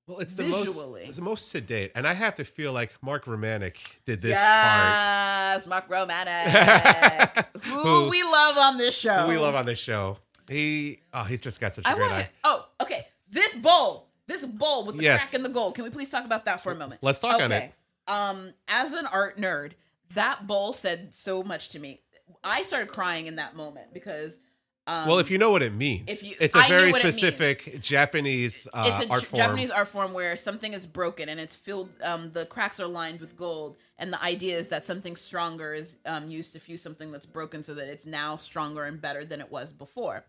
well, 0.07 0.19
it's 0.19 0.33
the 0.33 0.43
most 0.43 0.77
it's 0.97 1.15
the 1.17 1.21
most 1.23 1.47
sedate, 1.49 1.91
and 1.95 2.05
I 2.07 2.13
have 2.13 2.35
to 2.35 2.43
feel 2.43 2.73
like 2.73 2.91
Mark 3.01 3.25
Romanek 3.25 3.77
did 4.05 4.21
this 4.21 4.37
part. 4.37 4.43
yes, 4.43 5.67
Mark 5.67 5.87
Romanek, 5.89 7.45
who, 7.63 7.79
Who- 8.03 8.09
we 8.09 8.21
love 8.23 8.57
on 8.57 8.77
this 8.77 8.97
show. 8.97 9.13
Who 9.23 9.29
we 9.29 9.37
love 9.37 9.55
on 9.55 9.65
this 9.65 9.79
show. 9.79 10.17
He 10.49 10.99
oh, 11.13 11.23
he's 11.23 11.41
just 11.41 11.61
got 11.61 11.73
such 11.73 11.85
a 11.85 11.89
I 11.89 11.95
great 11.95 12.11
eye. 12.11 12.29
Oh, 12.43 12.67
okay. 12.81 13.07
This 13.29 13.55
bowl, 13.55 14.09
this 14.27 14.45
bowl 14.45 14.85
with 14.85 14.97
the 14.97 15.03
Yes. 15.03 15.21
crack 15.29 15.33
in 15.35 15.43
the 15.43 15.49
gold. 15.49 15.73
Can 15.75 15.85
we 15.85 15.89
please 15.89 16.09
talk 16.09 16.25
about 16.25 16.45
that 16.45 16.61
for 16.61 16.71
a 16.71 16.75
moment? 16.75 17.01
Let's 17.01 17.19
talk 17.19 17.41
on 17.41 17.51
it. 17.51 17.71
Um, 18.07 18.53
as 18.67 18.91
an 18.93 19.07
art 19.07 19.37
nerd, 19.37 19.71
that 20.15 20.45
bowl 20.45 20.73
said 20.73 21.15
so 21.15 21.41
much 21.43 21.69
to 21.69 21.79
me. 21.79 22.01
I 22.43 22.63
started 22.63 22.89
crying 22.89 23.27
in 23.27 23.37
that 23.37 23.55
moment 23.55 23.93
because. 23.93 24.37
Um, 24.85 25.07
well, 25.07 25.19
if 25.19 25.31
you 25.31 25.37
know 25.37 25.49
what 25.49 25.61
it 25.61 25.73
means, 25.73 26.03
if 26.07 26.23
you- 26.23 26.35
it's 26.41 26.55
a 26.55 26.59
I 26.59 26.67
very 26.67 26.89
it 26.89 26.95
specific 26.95 27.79
Japanese 27.81 28.67
uh, 28.73 28.85
it's 28.91 29.05
a 29.05 29.09
art 29.09 29.23
form. 29.23 29.37
Japanese 29.39 29.69
art 29.71 29.87
form 29.87 30.11
where 30.13 30.35
something 30.35 30.73
is 30.73 30.85
broken 30.85 31.29
and 31.29 31.39
it's 31.39 31.55
filled. 31.55 31.89
Um, 32.03 32.31
the 32.31 32.45
cracks 32.45 32.79
are 32.81 32.87
lined 32.87 33.21
with 33.21 33.37
gold, 33.37 33.77
and 33.97 34.11
the 34.11 34.21
idea 34.21 34.57
is 34.57 34.67
that 34.69 34.85
something 34.85 35.15
stronger 35.15 35.73
is 35.73 35.95
um, 36.05 36.29
used 36.29 36.51
to 36.53 36.59
fuse 36.59 36.81
something 36.81 37.11
that's 37.13 37.25
broken, 37.25 37.63
so 37.63 37.73
that 37.75 37.87
it's 37.87 38.05
now 38.05 38.35
stronger 38.35 38.83
and 38.83 38.99
better 38.99 39.23
than 39.23 39.39
it 39.39 39.49
was 39.49 39.71
before. 39.71 40.25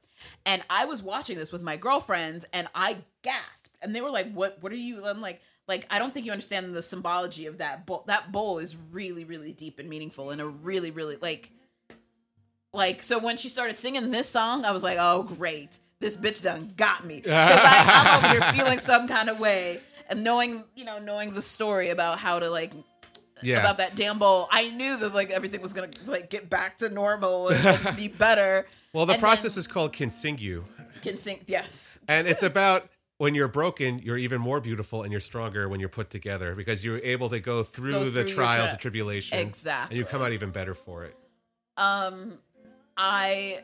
And 0.47 0.63
I 0.71 0.85
was 0.85 1.03
watching 1.03 1.37
this 1.37 1.51
with 1.51 1.65
my 1.65 1.77
girlfriends, 1.77 2.45
and 2.53 2.69
I 2.77 2.99
gasped, 3.23 3.71
and 3.83 3.95
they 3.95 4.01
were 4.03 4.11
like, 4.11 4.33
"What? 4.33 4.59
What 4.63 4.71
are 4.73 4.77
you?" 4.77 5.05
I'm 5.05 5.21
like. 5.21 5.41
Like 5.67 5.87
I 5.89 5.99
don't 5.99 6.13
think 6.13 6.27
you 6.27 6.33
understand 6.33 6.75
the 6.75 6.83
symbology 6.83 7.47
of 7.47 7.57
that 7.57 7.87
bowl. 7.87 8.05
That 8.07 8.31
bowl 8.31 8.59
is 8.59 8.77
really, 8.77 9.25
really 9.25 9.51
deep 9.53 9.79
and 9.79 9.89
meaningful, 9.89 10.29
and 10.31 10.39
a 10.39 10.47
really, 10.47 10.91
really 10.91 11.17
like 11.17 11.51
like 12.75 13.03
so 13.03 13.19
when 13.19 13.37
she 13.37 13.49
started 13.49 13.77
singing 13.79 14.11
this 14.11 14.29
song, 14.29 14.65
I 14.65 14.71
was 14.73 14.83
like, 14.83 14.99
"Oh, 15.01 15.23
great! 15.23 15.79
This 16.01 16.17
bitch 16.17 16.43
done 16.43 16.73
got 16.77 17.05
me." 17.07 17.21
Because 17.21 17.61
I'm 17.65 18.25
over 18.25 18.29
here 18.41 18.53
feeling 18.53 18.79
some 18.79 19.07
kind 19.09 19.29
of 19.29 19.39
way, 19.41 19.81
and 20.09 20.25
knowing, 20.25 20.65
you 20.75 20.85
know, 20.85 20.99
knowing 20.99 21.35
the 21.35 21.43
story 21.43 21.91
about 21.91 22.19
how 22.19 22.39
to 22.39 22.51
like 22.51 22.73
yeah. 23.43 23.61
about 23.61 23.79
that 23.79 23.95
damn 23.95 24.19
bowl, 24.19 24.49
I 24.51 24.71
knew 24.71 24.97
that 24.99 25.15
like 25.15 25.31
everything 25.31 25.61
was 25.63 25.73
gonna 25.73 25.91
like 26.07 26.31
get 26.31 26.51
back 26.51 26.79
to 26.79 26.89
normal 26.91 27.49
and, 27.49 27.65
like, 27.65 27.97
be 27.97 28.09
better. 28.09 28.67
well, 28.93 29.07
the 29.07 29.15
and 29.15 29.23
process 29.23 29.55
then- 29.55 29.61
is 29.61 29.67
called 29.67 29.93
kintsugi, 29.93 30.63
Can 31.03 31.17
sing, 31.19 31.41
yes, 31.47 31.99
and 32.09 32.27
it's 32.27 32.43
about 32.43 32.89
when 33.19 33.35
you're 33.37 33.49
broken, 33.49 34.01
you're 34.01 34.19
even 34.19 34.41
more 34.41 34.61
beautiful 34.61 35.03
and 35.05 35.13
you're 35.13 35.21
stronger 35.21 35.69
when 35.69 35.79
you're 35.79 35.89
put 35.89 36.11
together 36.11 36.55
because 36.57 36.85
you're 36.85 36.99
able 36.99 37.29
to 37.29 37.39
go 37.39 37.63
through 37.63 37.93
Go 37.93 38.05
the 38.05 38.11
through 38.11 38.21
your 38.23 38.29
trials 38.29 38.57
tri- 38.65 38.71
and 38.71 38.79
tribulations, 38.81 39.41
Exactly. 39.41 39.95
and 39.95 39.99
you 39.99 40.05
come 40.11 40.21
out 40.21 40.33
even 40.33 40.51
better 40.51 40.75
for 40.75 41.05
it. 41.05 41.17
Um, 41.77 42.39
I 42.97 43.61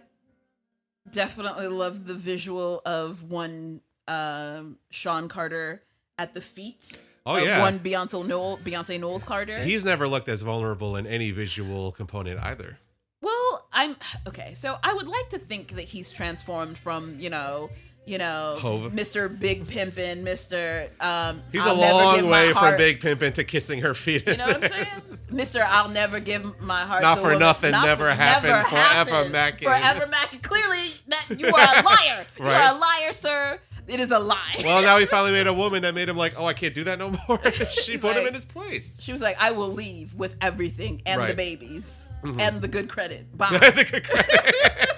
definitely 1.10 1.68
love 1.68 2.06
the 2.06 2.14
visual 2.14 2.82
of 2.84 3.24
one 3.24 3.80
um 4.08 4.78
Shawn 4.90 5.28
Carter 5.28 5.82
at 6.18 6.34
the 6.34 6.40
feet. 6.40 7.00
Oh, 7.26 7.36
of 7.36 7.44
yeah. 7.44 7.60
one 7.60 7.78
Beyonce 7.78 8.26
Noel, 8.26 8.58
Beyonce 8.58 8.98
Knowles 8.98 9.24
Carter. 9.24 9.58
He's 9.58 9.84
never 9.84 10.08
looked 10.08 10.28
as 10.28 10.42
vulnerable 10.42 10.96
in 10.96 11.06
any 11.06 11.30
visual 11.30 11.92
component 11.92 12.42
either. 12.42 12.78
Well, 13.22 13.68
I'm 13.72 13.96
okay. 14.28 14.54
So 14.54 14.78
I 14.82 14.92
would 14.94 15.06
like 15.06 15.28
to 15.30 15.38
think 15.38 15.72
that 15.76 15.84
he's 15.84 16.10
transformed 16.12 16.78
from 16.78 17.18
you 17.18 17.30
know, 17.30 17.70
you 18.06 18.18
know, 18.18 18.56
Hov. 18.58 18.92
Mr. 18.92 19.28
Big 19.38 19.66
Pimpin', 19.66 20.22
Mr. 20.24 20.88
Um, 21.00 21.42
He's 21.52 21.60
I'll 21.64 21.74
a 21.74 21.78
long 21.78 22.28
way 22.28 22.52
from 22.52 22.76
Big 22.76 23.00
Pimpin' 23.00 23.34
to 23.34 23.44
kissing 23.44 23.80
her 23.82 23.94
feet. 23.94 24.26
You 24.26 24.36
know 24.36 24.46
what 24.46 24.64
I'm 24.64 24.70
saying, 24.70 24.86
Mr. 25.30 25.60
I'll 25.68 25.88
never 25.88 26.18
give 26.18 26.60
my 26.60 26.80
heart. 26.82 27.02
Not 27.02 27.18
for 27.18 27.24
woman. 27.24 27.38
nothing, 27.40 27.70
Not 27.72 27.84
never 27.86 28.08
for- 28.08 28.14
happened, 28.16 28.50
never 28.52 28.68
forever 28.68 29.10
happened. 29.10 29.32
Mackin. 29.32 29.68
Forever 29.68 30.06
Mackin. 30.08 30.40
Clearly, 30.40 30.90
that 31.08 31.26
you 31.38 31.46
are 31.48 31.52
a 31.52 31.82
liar. 31.84 32.26
You 32.38 32.44
Right. 32.44 32.60
are 32.70 32.74
a 32.74 32.78
liar, 32.78 33.12
sir. 33.12 33.60
It 33.86 33.98
is 33.98 34.12
a 34.12 34.18
lie. 34.20 34.36
well, 34.64 34.82
now 34.82 34.98
he 34.98 35.06
finally 35.06 35.32
made 35.32 35.46
a 35.48 35.52
woman 35.52 35.82
that 35.82 35.94
made 35.94 36.08
him 36.08 36.16
like, 36.16 36.34
oh, 36.38 36.44
I 36.46 36.52
can't 36.54 36.74
do 36.74 36.84
that 36.84 36.98
no 36.98 37.10
more. 37.28 37.40
she 37.70 37.98
put 37.98 38.16
him 38.16 38.26
in 38.26 38.34
his 38.34 38.44
place. 38.44 39.00
she 39.02 39.10
was 39.12 39.20
like, 39.20 39.36
"I 39.40 39.50
will 39.50 39.70
leave 39.72 40.14
with 40.14 40.36
everything 40.40 41.02
and 41.06 41.20
the 41.20 41.24
Right. 41.26 41.36
babies 41.36 42.08
Mhm. 42.24 42.40
and 42.40 42.60
the 42.60 42.68
good 42.68 42.88
credit." 42.88 43.36
Bye. 43.36 43.50
The 43.58 43.84
good 43.84 44.04
credit. 44.04 44.89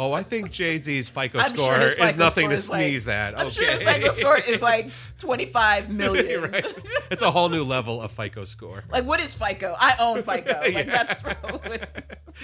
Oh, 0.00 0.12
I 0.12 0.22
think 0.22 0.50
Jay 0.50 0.78
Z's 0.78 1.08
FICO 1.08 1.38
I'm 1.38 1.48
score 1.50 1.66
sure 1.74 1.78
his 1.78 1.92
is 1.92 2.16
nothing 2.16 2.44
score 2.44 2.48
to 2.48 2.54
is 2.54 2.70
like- 2.70 2.80
sneeze 2.80 3.08
at. 3.08 3.38
I'm 3.38 3.46
okay. 3.48 3.54
sure 3.64 3.70
his 3.70 3.82
FICO 3.82 4.10
score 4.10 4.38
is 4.38 4.62
like 4.70 4.90
25 5.18 5.90
million. 5.90 6.40
right. 6.52 6.66
It's 7.10 7.22
a 7.22 7.30
whole 7.30 7.48
new 7.50 7.62
level 7.64 8.00
of 8.00 8.10
FICO 8.12 8.44
score. 8.44 8.84
Like, 8.90 9.04
what 9.04 9.20
is 9.20 9.34
FICO? 9.34 9.76
I 9.78 9.94
own 9.98 10.22
FICO. 10.22 10.60
Like, 10.60 10.72
Yeah. 10.72 10.82
that's 10.84 11.20
probably. 11.22 11.80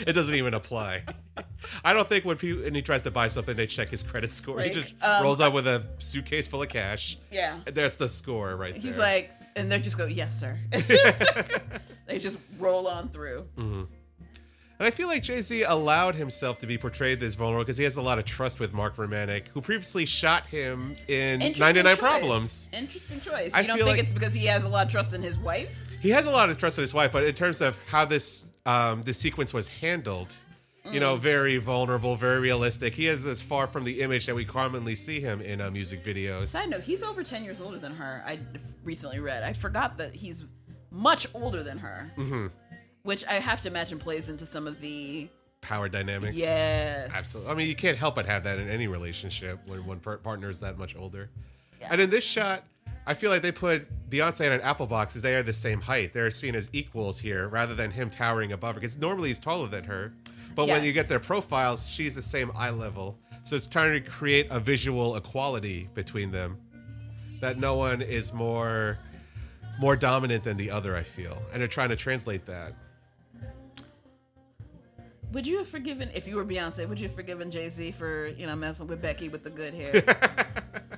it 0.07 0.13
doesn't 0.13 0.35
even 0.35 0.53
apply. 0.55 1.03
I 1.85 1.93
don't 1.93 2.07
think 2.09 2.25
when 2.25 2.37
people 2.37 2.65
and 2.65 2.77
he 2.77 2.83
tries 2.83 3.03
to 3.03 3.11
buy 3.11 3.29
something, 3.29 3.57
they 3.57 3.67
check 3.67 3.89
his 3.89 4.03
credit 4.03 4.33
score. 4.35 4.61
he 4.61 4.71
just 4.71 4.95
um, 5.03 5.23
rolls 5.25 5.41
up 5.41 5.53
with 5.55 5.67
a 5.67 5.87
suitcase 5.99 6.47
full 6.47 6.63
of 6.63 6.69
cash. 6.69 7.17
Yeah. 7.33 7.59
And 7.67 7.75
There's 7.75 7.97
the 7.97 8.09
score 8.09 8.55
right 8.57 8.73
there. 8.75 8.83
He's 8.83 8.99
like, 8.99 9.31
and 9.57 9.73
they 9.73 9.79
just 9.79 9.97
go, 9.97 10.05
yes, 10.07 10.39
sir. 10.39 10.59
they 12.07 12.19
just 12.19 12.39
roll 12.59 12.87
on 12.89 13.09
through. 13.09 13.47
And 14.79 14.87
I 14.87 14.91
feel 14.91 15.09
like 15.09 15.23
Jay 15.23 15.41
Z 15.41 15.63
allowed 15.63 16.15
himself 16.15 16.59
to 16.61 16.67
be 16.67 16.77
portrayed 16.79 17.21
this 17.21 17.35
vulnerable 17.35 17.65
because 17.65 17.77
he 17.77 17.85
has 17.85 17.97
a 17.97 18.03
lot 18.03 18.19
of 18.19 18.25
trust 18.25 18.61
with 18.61 18.73
Mark 18.73 18.97
Romanek, 18.97 19.49
who 19.49 19.61
previously 19.61 20.07
shot 20.07 20.47
him 20.47 20.95
in 21.09 21.39
99 21.41 21.85
choice. 21.85 21.99
Problems. 21.99 22.71
Interesting 22.73 23.21
choice. 23.21 23.53
I 23.55 23.61
you 23.63 23.67
don't 23.67 23.77
think 23.79 23.89
like- 23.89 24.01
it's 24.01 24.13
because 24.13 24.35
he 24.35 24.47
has 24.47 24.65
a 24.65 24.69
lot 24.69 24.87
of 24.87 24.93
trust 24.93 25.13
in 25.15 25.23
his 25.23 25.39
wife? 25.39 25.97
He 26.01 26.11
has 26.11 26.27
a 26.27 26.31
lot 26.31 26.51
of 26.51 26.59
trust 26.59 26.79
in 26.79 26.83
his 26.83 26.93
wife, 26.95 27.11
but 27.13 27.25
in 27.25 27.35
terms 27.35 27.61
of 27.61 27.79
how 27.87 28.05
this 28.05 28.49
um, 28.67 29.03
this 29.03 29.19
sequence 29.19 29.55
was 29.55 29.69
handled, 29.69 30.35
you 30.85 30.93
Mm. 30.93 31.01
know, 31.01 31.17
very 31.17 31.57
vulnerable, 31.59 32.17
very 32.17 32.41
realistic. 32.41 32.95
He 32.95 33.07
is 33.07 33.25
as 33.25 33.41
far 33.41 33.67
from 33.69 33.85
the 33.85 34.01
image 34.01 34.27
that 34.27 34.35
we 34.35 34.45
commonly 34.45 34.95
see 34.97 35.21
him 35.21 35.41
in 35.41 35.61
uh, 35.61 35.71
music 35.71 36.03
videos. 36.05 36.49
Side 36.49 36.71
note, 36.71 36.83
he's 36.83 37.03
over 37.05 37.23
10 37.23 37.45
years 37.45 37.61
older 37.61 37.79
than 37.79 37.93
her. 37.95 38.23
I 38.27 38.41
recently 38.85 39.21
read. 39.21 39.43
I 39.45 39.53
forgot 39.53 39.97
that 39.99 40.15
he's 40.17 40.45
much 40.91 41.27
older 41.35 41.63
than 41.63 41.79
her, 41.79 42.11
hmm 42.17 42.47
which 43.07 43.25
I 43.27 43.35
have 43.35 43.61
to 43.63 43.69
imagine 43.69 43.99
plays 43.99 44.29
into 44.29 44.45
some 44.45 44.67
of 44.67 44.81
the 44.81 45.29
Power 45.63 45.89
dynamics. 45.89 46.39
yes, 46.39 47.11
Absolutely. 47.13 47.53
I 47.53 47.57
mean, 47.57 47.69
you 47.69 47.75
can't 47.75 47.97
help 47.97 48.15
but 48.15 48.27
have 48.27 48.45
that 48.45 48.59
in 48.59 48.69
any 48.69 48.87
relationship 48.87 49.59
when 49.67 49.85
one 49.87 49.99
partner 49.99 50.51
is 50.51 50.61
that 50.61 50.79
much 50.79 50.95
older. 50.95 51.29
Yeah. 51.81 51.89
And 51.91 52.01
in 52.01 52.11
this 52.11 52.23
shot, 52.23 52.63
I 53.07 53.15
feel 53.15 53.31
like 53.31 53.43
they 53.43 53.53
put 53.53 53.87
Beyonce 54.11 54.43
and 54.43 54.55
an 54.55 54.61
Apple 54.61 54.87
box 54.87 55.17
as 55.17 55.23
they 55.23 55.35
are 55.35 55.43
the 55.43 55.53
same 55.53 55.81
height. 55.81 56.13
They're 56.13 56.31
seen 56.31 56.55
as 56.55 56.69
equals 56.73 57.19
here 57.19 57.49
rather 57.49 57.75
than 57.75 57.91
him 57.91 58.11
towering 58.11 58.53
above 58.53 58.75
her 58.75 58.81
because 58.81 58.97
normally 58.97 59.29
he's 59.29 59.39
taller 59.39 59.67
than 59.67 59.85
her. 59.85 60.13
But 60.55 60.69
when 60.69 60.85
you 60.85 60.93
get 60.93 61.09
their 61.09 61.21
profiles, 61.21 61.87
she's 61.87 62.15
the 62.15 62.23
same 62.23 62.51
eye 62.55 62.71
level. 62.71 63.19
So 63.45 63.57
it's 63.57 63.67
trying 63.67 63.93
to 63.93 64.09
create 64.09 64.47
a 64.51 64.59
visual 64.59 65.17
equality 65.17 65.89
between 65.95 66.31
them 66.31 66.59
that 67.41 67.59
no 67.59 67.77
one 67.77 68.03
is 68.03 68.33
more 68.33 68.99
more 69.79 69.97
dominant 69.97 70.45
than 70.45 70.57
the 70.57 70.71
other, 70.71 70.97
I 70.97 71.03
feel. 71.03 71.43
And 71.53 71.61
they're 71.61 71.69
trying 71.69 71.91
to 71.91 71.97
translate 71.97 72.47
that. 72.47 72.73
Would 75.33 75.47
you 75.47 75.59
have 75.59 75.69
forgiven 75.69 76.11
if 76.15 76.29
you 76.29 76.37
were 76.37 76.45
Beyonce? 76.45 76.89
Would 76.89 77.01
you 77.01 77.09
have 77.09 77.17
forgiven 77.17 77.51
Jay 77.51 77.69
Z 77.69 77.93
for 77.93 78.29
you 78.29 78.47
know 78.47 78.57
messing 78.57 78.87
with 78.87 79.03
Becky 79.03 79.29
with 79.29 79.45
the 79.45 79.51
good 79.51 79.75
hair? 79.75 80.03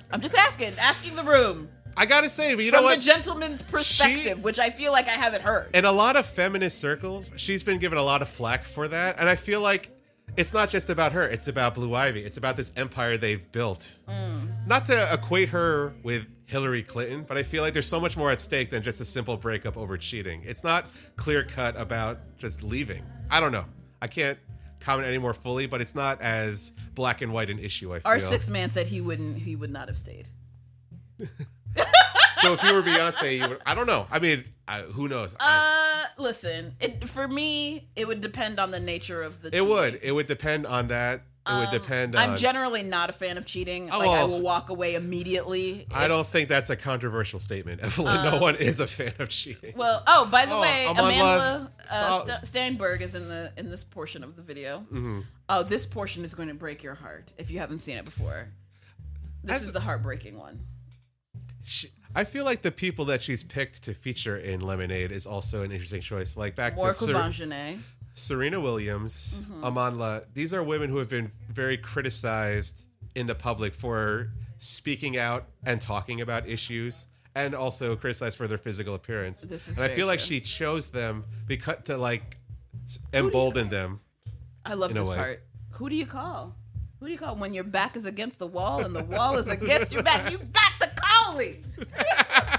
I'm 0.11 0.21
just 0.21 0.35
asking, 0.35 0.73
asking 0.79 1.15
the 1.15 1.23
room 1.23 1.69
I 1.99 2.05
got 2.05 2.23
to 2.23 2.29
say, 2.29 2.55
but 2.55 2.63
you 2.63 2.71
from 2.71 2.79
know 2.79 2.83
what? 2.85 2.95
the 2.95 3.01
gentleman's 3.01 3.61
perspective, 3.61 4.41
which 4.41 4.57
I 4.57 4.69
feel 4.69 4.93
like 4.93 5.09
I 5.09 5.15
haven't 5.15 5.41
heard. 5.41 5.69
in 5.75 5.83
a 5.83 5.91
lot 5.91 6.15
of 6.15 6.25
feminist 6.25 6.79
circles, 6.79 7.33
she's 7.35 7.61
been 7.61 7.77
given 7.77 7.97
a 7.97 8.03
lot 8.03 8.21
of 8.21 8.29
flack 8.29 8.63
for 8.63 8.87
that. 8.87 9.17
And 9.19 9.27
I 9.27 9.35
feel 9.35 9.59
like 9.59 9.91
it's 10.37 10.53
not 10.53 10.69
just 10.69 10.89
about 10.89 11.11
her, 11.11 11.23
it's 11.23 11.49
about 11.49 11.75
Blue 11.75 11.93
Ivy. 11.93 12.23
It's 12.23 12.37
about 12.37 12.55
this 12.55 12.71
empire 12.77 13.17
they've 13.17 13.51
built. 13.51 13.97
Mm. 14.07 14.65
Not 14.65 14.85
to 14.85 15.13
equate 15.13 15.49
her 15.49 15.93
with 16.01 16.25
Hillary 16.45 16.83
Clinton, 16.83 17.25
but 17.27 17.37
I 17.37 17.43
feel 17.43 17.63
like 17.63 17.73
there's 17.73 17.87
so 17.87 17.99
much 17.99 18.15
more 18.15 18.31
at 18.31 18.39
stake 18.39 18.69
than 18.69 18.81
just 18.81 19.01
a 19.01 19.05
simple 19.05 19.35
breakup 19.35 19.75
over 19.75 19.97
cheating. 19.97 20.41
It's 20.45 20.63
not 20.63 20.85
clear 21.17 21.43
cut 21.43 21.75
about 21.75 22.19
just 22.37 22.63
leaving. 22.63 23.03
I 23.29 23.41
don't 23.41 23.51
know. 23.51 23.65
I 24.01 24.07
can't 24.07 24.37
comment 24.79 25.07
any 25.07 25.17
more 25.17 25.33
fully, 25.33 25.65
but 25.67 25.81
it's 25.81 25.95
not 25.95 26.21
as 26.21 26.71
black 26.95 27.21
and 27.21 27.33
white 27.33 27.49
an 27.49 27.59
issue, 27.59 27.93
I 27.93 27.99
feel. 27.99 28.11
Our 28.11 28.19
sixth 28.19 28.49
man 28.49 28.69
said 28.69 28.87
he 28.87 29.01
wouldn't, 29.01 29.37
he 29.39 29.55
would 29.55 29.71
not 29.71 29.87
have 29.87 29.97
stayed. 29.97 30.29
so 32.41 32.53
if 32.53 32.63
you 32.63 32.73
were 32.73 32.81
Beyonce, 32.81 33.39
you 33.39 33.49
would, 33.49 33.59
I 33.65 33.75
don't 33.75 33.87
know. 33.87 34.07
I 34.09 34.19
mean, 34.19 34.45
I, 34.67 34.81
who 34.81 35.07
knows? 35.07 35.35
I- 35.39 36.05
Uh, 36.17 36.21
listen, 36.21 36.75
it 36.79 37.07
for 37.09 37.27
me, 37.27 37.89
it 37.95 38.07
would 38.07 38.21
depend 38.21 38.59
on 38.59 38.71
the 38.71 38.79
nature 38.79 39.21
of 39.21 39.41
the. 39.41 39.49
it 39.49 39.51
cheating. 39.51 39.69
would. 39.69 39.99
It 40.01 40.11
would 40.13 40.27
depend 40.27 40.65
on 40.65 40.87
that. 40.87 41.23
It 41.47 41.53
would 41.53 41.67
Um, 41.69 41.71
depend 41.71 42.15
on. 42.15 42.29
I'm 42.31 42.37
generally 42.37 42.83
not 42.83 43.09
a 43.09 43.13
fan 43.13 43.37
of 43.37 43.45
cheating. 43.45 43.89
Oh, 43.89 43.99
like 43.99 44.09
I 44.09 44.23
will 44.25 44.41
walk 44.41 44.69
away 44.69 44.93
immediately. 44.95 45.87
I 45.91 46.07
don't 46.07 46.27
think 46.27 46.47
that's 46.49 46.69
a 46.69 46.75
controversial 46.75 47.39
statement, 47.39 47.81
Evelyn. 47.81 48.23
no 48.23 48.37
one 48.39 48.55
is 48.55 48.79
a 48.79 48.85
fan 48.87 49.13
of 49.19 49.29
cheating. 49.29 49.73
Well, 49.75 50.03
oh, 50.05 50.27
by 50.29 50.45
the 50.45 50.55
Oh, 50.55 50.61
way, 50.61 50.85
I'm 50.87 50.95
Amandla 50.95 51.71
uh, 51.89 52.25
St- 52.41 52.77
Stenberg 52.77 53.01
is 53.01 53.15
in 53.15 53.29
the 53.29 53.51
in 53.57 53.71
this 53.71 53.83
portion 53.83 54.23
of 54.23 54.35
the 54.35 54.41
video. 54.43 54.79
Mm-hmm. 54.91 55.21
Oh, 55.47 55.63
this 55.63 55.85
portion 55.85 56.23
is 56.23 56.35
going 56.35 56.49
to 56.49 56.53
break 56.55 56.83
your 56.83 56.95
heart 56.95 57.33
if 57.37 57.49
you 57.49 57.59
haven't 57.59 57.79
seen 57.79 57.97
it 57.97 58.05
before. 58.05 58.49
This 59.43 59.57
As- 59.57 59.63
is 59.63 59.71
the 59.71 59.79
heartbreaking 59.79 60.37
one. 60.37 60.59
She, 61.63 61.89
I 62.15 62.23
feel 62.25 62.43
like 62.45 62.63
the 62.63 62.71
people 62.71 63.05
that 63.05 63.21
she's 63.21 63.43
picked 63.43 63.83
to 63.83 63.93
feature 63.93 64.37
in 64.37 64.59
Lemonade 64.61 65.11
is 65.11 65.25
also 65.25 65.61
an 65.63 65.71
interesting 65.71 66.01
choice. 66.01 66.35
Like 66.35 66.55
back 66.55 66.75
More 66.75 66.91
to 66.93 67.05
Vangenet. 67.05 67.77
Serena 68.19 68.59
Williams, 68.59 69.39
Mm-hmm. 69.41 69.63
Amandla. 69.65 70.25
These 70.33 70.53
are 70.53 70.63
women 70.63 70.89
who 70.89 70.97
have 70.97 71.09
been 71.09 71.31
very 71.49 71.77
criticized 71.77 72.87
in 73.15 73.27
the 73.27 73.35
public 73.35 73.73
for 73.73 74.29
speaking 74.59 75.17
out 75.17 75.45
and 75.65 75.79
talking 75.81 76.21
about 76.21 76.47
issues, 76.47 77.05
and 77.35 77.55
also 77.55 77.95
criticized 77.95 78.37
for 78.37 78.47
their 78.47 78.57
physical 78.57 78.93
appearance. 78.95 79.41
This 79.41 79.67
is 79.67 79.79
and 79.79 79.89
I 79.91 79.95
feel 79.95 80.05
like 80.07 80.19
true. 80.19 80.27
she 80.27 80.41
chose 80.41 80.89
them 80.89 81.23
because 81.47 81.77
to 81.85 81.97
like 81.97 82.37
embolden 83.13 83.69
them. 83.69 84.01
I 84.65 84.73
love 84.73 84.93
this 84.93 85.07
part. 85.07 85.41
Who 85.71 85.89
do 85.89 85.95
you 85.95 86.05
call? 86.05 86.55
Who 86.99 87.05
do 87.05 87.11
you 87.13 87.17
call 87.17 87.37
when 87.37 87.53
your 87.53 87.63
back 87.63 87.95
is 87.95 88.05
against 88.05 88.39
the 88.39 88.47
wall 88.47 88.81
and 88.83 88.93
the 88.93 89.03
wall 89.05 89.37
is 89.37 89.47
against 89.47 89.93
your 89.93 90.03
back? 90.03 90.29
You 90.29 90.37
got 90.37 90.73
the 90.81 90.89
call 90.97 91.37
me. 91.37 91.59
I'm 91.77 91.85
telling. 91.87 92.58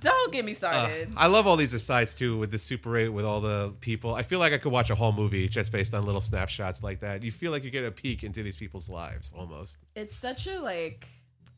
Don't 0.00 0.32
get 0.32 0.44
me 0.44 0.52
Uh, 0.52 0.54
started. 0.54 1.12
I 1.16 1.26
love 1.26 1.46
all 1.46 1.56
these 1.56 1.72
asides 1.74 2.14
too 2.14 2.38
with 2.38 2.50
the 2.50 2.58
Super 2.58 2.96
8 2.96 3.08
with 3.08 3.24
all 3.24 3.40
the 3.40 3.74
people. 3.80 4.14
I 4.14 4.22
feel 4.22 4.38
like 4.38 4.52
I 4.52 4.58
could 4.58 4.72
watch 4.72 4.90
a 4.90 4.94
whole 4.94 5.12
movie 5.12 5.48
just 5.48 5.72
based 5.72 5.94
on 5.94 6.04
little 6.04 6.20
snapshots 6.20 6.82
like 6.82 7.00
that. 7.00 7.22
You 7.22 7.32
feel 7.32 7.50
like 7.52 7.64
you 7.64 7.70
get 7.70 7.84
a 7.84 7.90
peek 7.90 8.22
into 8.24 8.42
these 8.42 8.56
people's 8.56 8.88
lives 8.88 9.32
almost. 9.36 9.78
it's 9.96 10.16
such 10.16 10.46
a 10.46 10.60
like. 10.60 11.08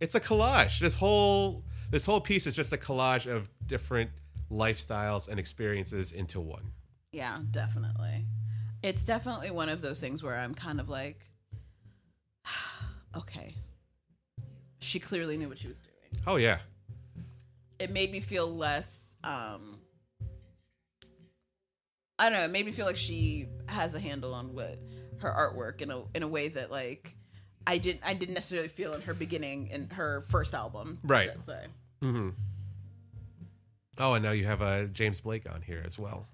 It's 0.00 0.14
a 0.14 0.20
collage. 0.20 0.78
This 0.78 0.94
whole 0.94 1.64
this 1.90 2.04
whole 2.04 2.20
piece 2.20 2.46
is 2.46 2.54
just 2.54 2.72
a 2.72 2.76
collage 2.76 3.26
of 3.26 3.50
different 3.66 4.10
lifestyles 4.50 5.28
and 5.28 5.38
experiences 5.40 6.12
into 6.12 6.40
one. 6.40 6.72
Yeah, 7.12 7.38
definitely. 7.50 8.24
It's 8.82 9.04
definitely 9.04 9.50
one 9.50 9.68
of 9.68 9.80
those 9.82 10.00
things 10.00 10.22
where 10.22 10.36
I'm 10.36 10.54
kind 10.54 10.80
of 10.80 10.88
like, 10.88 11.26
okay. 13.16 13.54
She 14.78 14.98
clearly 14.98 15.36
knew 15.36 15.48
what 15.48 15.58
she 15.58 15.68
was 15.68 15.76
doing. 15.78 16.22
Oh 16.26 16.36
yeah. 16.36 16.58
It 17.80 17.90
made 17.90 18.12
me 18.12 18.20
feel 18.20 18.46
less. 18.46 19.16
um 19.24 19.80
I 22.18 22.28
don't 22.28 22.38
know. 22.38 22.44
It 22.44 22.50
made 22.50 22.66
me 22.66 22.72
feel 22.72 22.84
like 22.84 22.96
she 22.96 23.46
has 23.66 23.94
a 23.94 24.00
handle 24.00 24.34
on 24.34 24.54
what 24.54 24.78
her 25.20 25.30
artwork 25.30 25.80
in 25.80 25.90
a 25.90 26.02
in 26.14 26.22
a 26.22 26.28
way 26.28 26.48
that 26.48 26.70
like 26.70 27.16
I 27.66 27.78
didn't 27.78 28.02
I 28.04 28.12
didn't 28.14 28.34
necessarily 28.34 28.68
feel 28.68 28.92
in 28.92 29.00
her 29.02 29.14
beginning 29.14 29.68
in 29.68 29.88
her 29.90 30.20
first 30.28 30.54
album. 30.54 30.98
Right. 31.02 31.28
let's 31.28 31.46
say. 31.46 31.66
hmm 32.00 32.28
Oh, 33.98 34.14
and 34.14 34.22
now 34.24 34.30
you 34.30 34.46
have 34.46 34.62
uh, 34.62 34.84
James 34.86 35.20
Blake 35.20 35.50
on 35.50 35.60
here 35.60 35.82
as 35.84 35.98
well. 35.98 36.26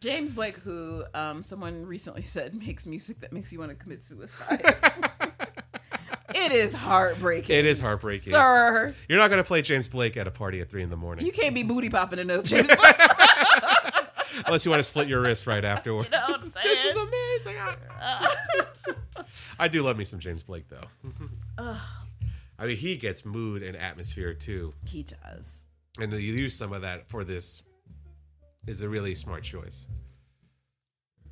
James 0.00 0.32
Blake, 0.32 0.56
who 0.58 1.04
um, 1.12 1.42
someone 1.42 1.84
recently 1.84 2.22
said 2.22 2.54
makes 2.54 2.86
music 2.86 3.20
that 3.20 3.32
makes 3.32 3.52
you 3.52 3.58
want 3.58 3.70
to 3.70 3.74
commit 3.74 4.04
suicide. 4.04 4.62
it 6.34 6.52
is 6.52 6.72
heartbreaking. 6.74 7.56
It 7.56 7.64
is 7.66 7.80
heartbreaking. 7.80 8.32
Sir, 8.32 8.94
You're 9.08 9.18
not 9.18 9.28
going 9.28 9.42
to 9.42 9.46
play 9.46 9.62
James 9.62 9.88
Blake 9.88 10.16
at 10.16 10.26
a 10.26 10.30
party 10.30 10.60
at 10.60 10.68
three 10.70 10.82
in 10.82 10.90
the 10.90 10.96
morning 10.96 11.24
you 11.26 11.32
can't 11.32 11.54
be 11.54 11.62
booty 11.62 11.88
popping 11.90 12.18
to 12.18 12.24
no 12.24 12.42
James 12.44 12.68
Blake. 12.68 12.96
unless 14.46 14.64
you 14.64 14.70
want 14.70 14.80
to 14.80 14.88
slit 14.88 15.08
your 15.08 15.20
wrist 15.22 15.46
right 15.46 15.64
afterward. 15.64 16.04
You 16.04 16.10
know 16.10 16.24
what 16.28 16.40
I'm 16.40 16.48
saying? 16.48 16.66
this 16.82 16.84
is 16.84 16.96
amazing. 16.96 17.56
I 19.58 19.68
do 19.68 19.82
love 19.82 19.96
me 19.98 20.04
some 20.04 20.20
James 20.20 20.42
Blake 20.42 20.64
though. 20.68 20.86
I 22.58 22.66
mean, 22.66 22.76
he 22.76 22.96
gets 22.96 23.24
mood 23.24 23.62
and 23.62 23.76
atmosphere 23.76 24.34
too, 24.34 24.74
he 24.86 25.02
does. 25.02 25.66
and 25.98 26.10
to 26.12 26.20
use 26.20 26.54
some 26.54 26.72
of 26.72 26.82
that 26.82 27.08
for 27.08 27.24
this 27.24 27.62
is 28.66 28.80
a 28.82 28.88
really 28.88 29.14
smart 29.14 29.42
choice. 29.44 29.86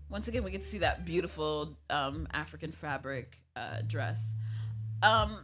Once 0.09 0.27
again, 0.27 0.43
we 0.43 0.51
get 0.51 0.63
to 0.63 0.67
see 0.67 0.79
that 0.79 1.05
beautiful 1.05 1.77
um, 1.91 2.27
African 2.33 2.73
fabric 2.73 3.43
uh, 3.57 3.83
dress. 3.87 4.35
Um, 5.03 5.39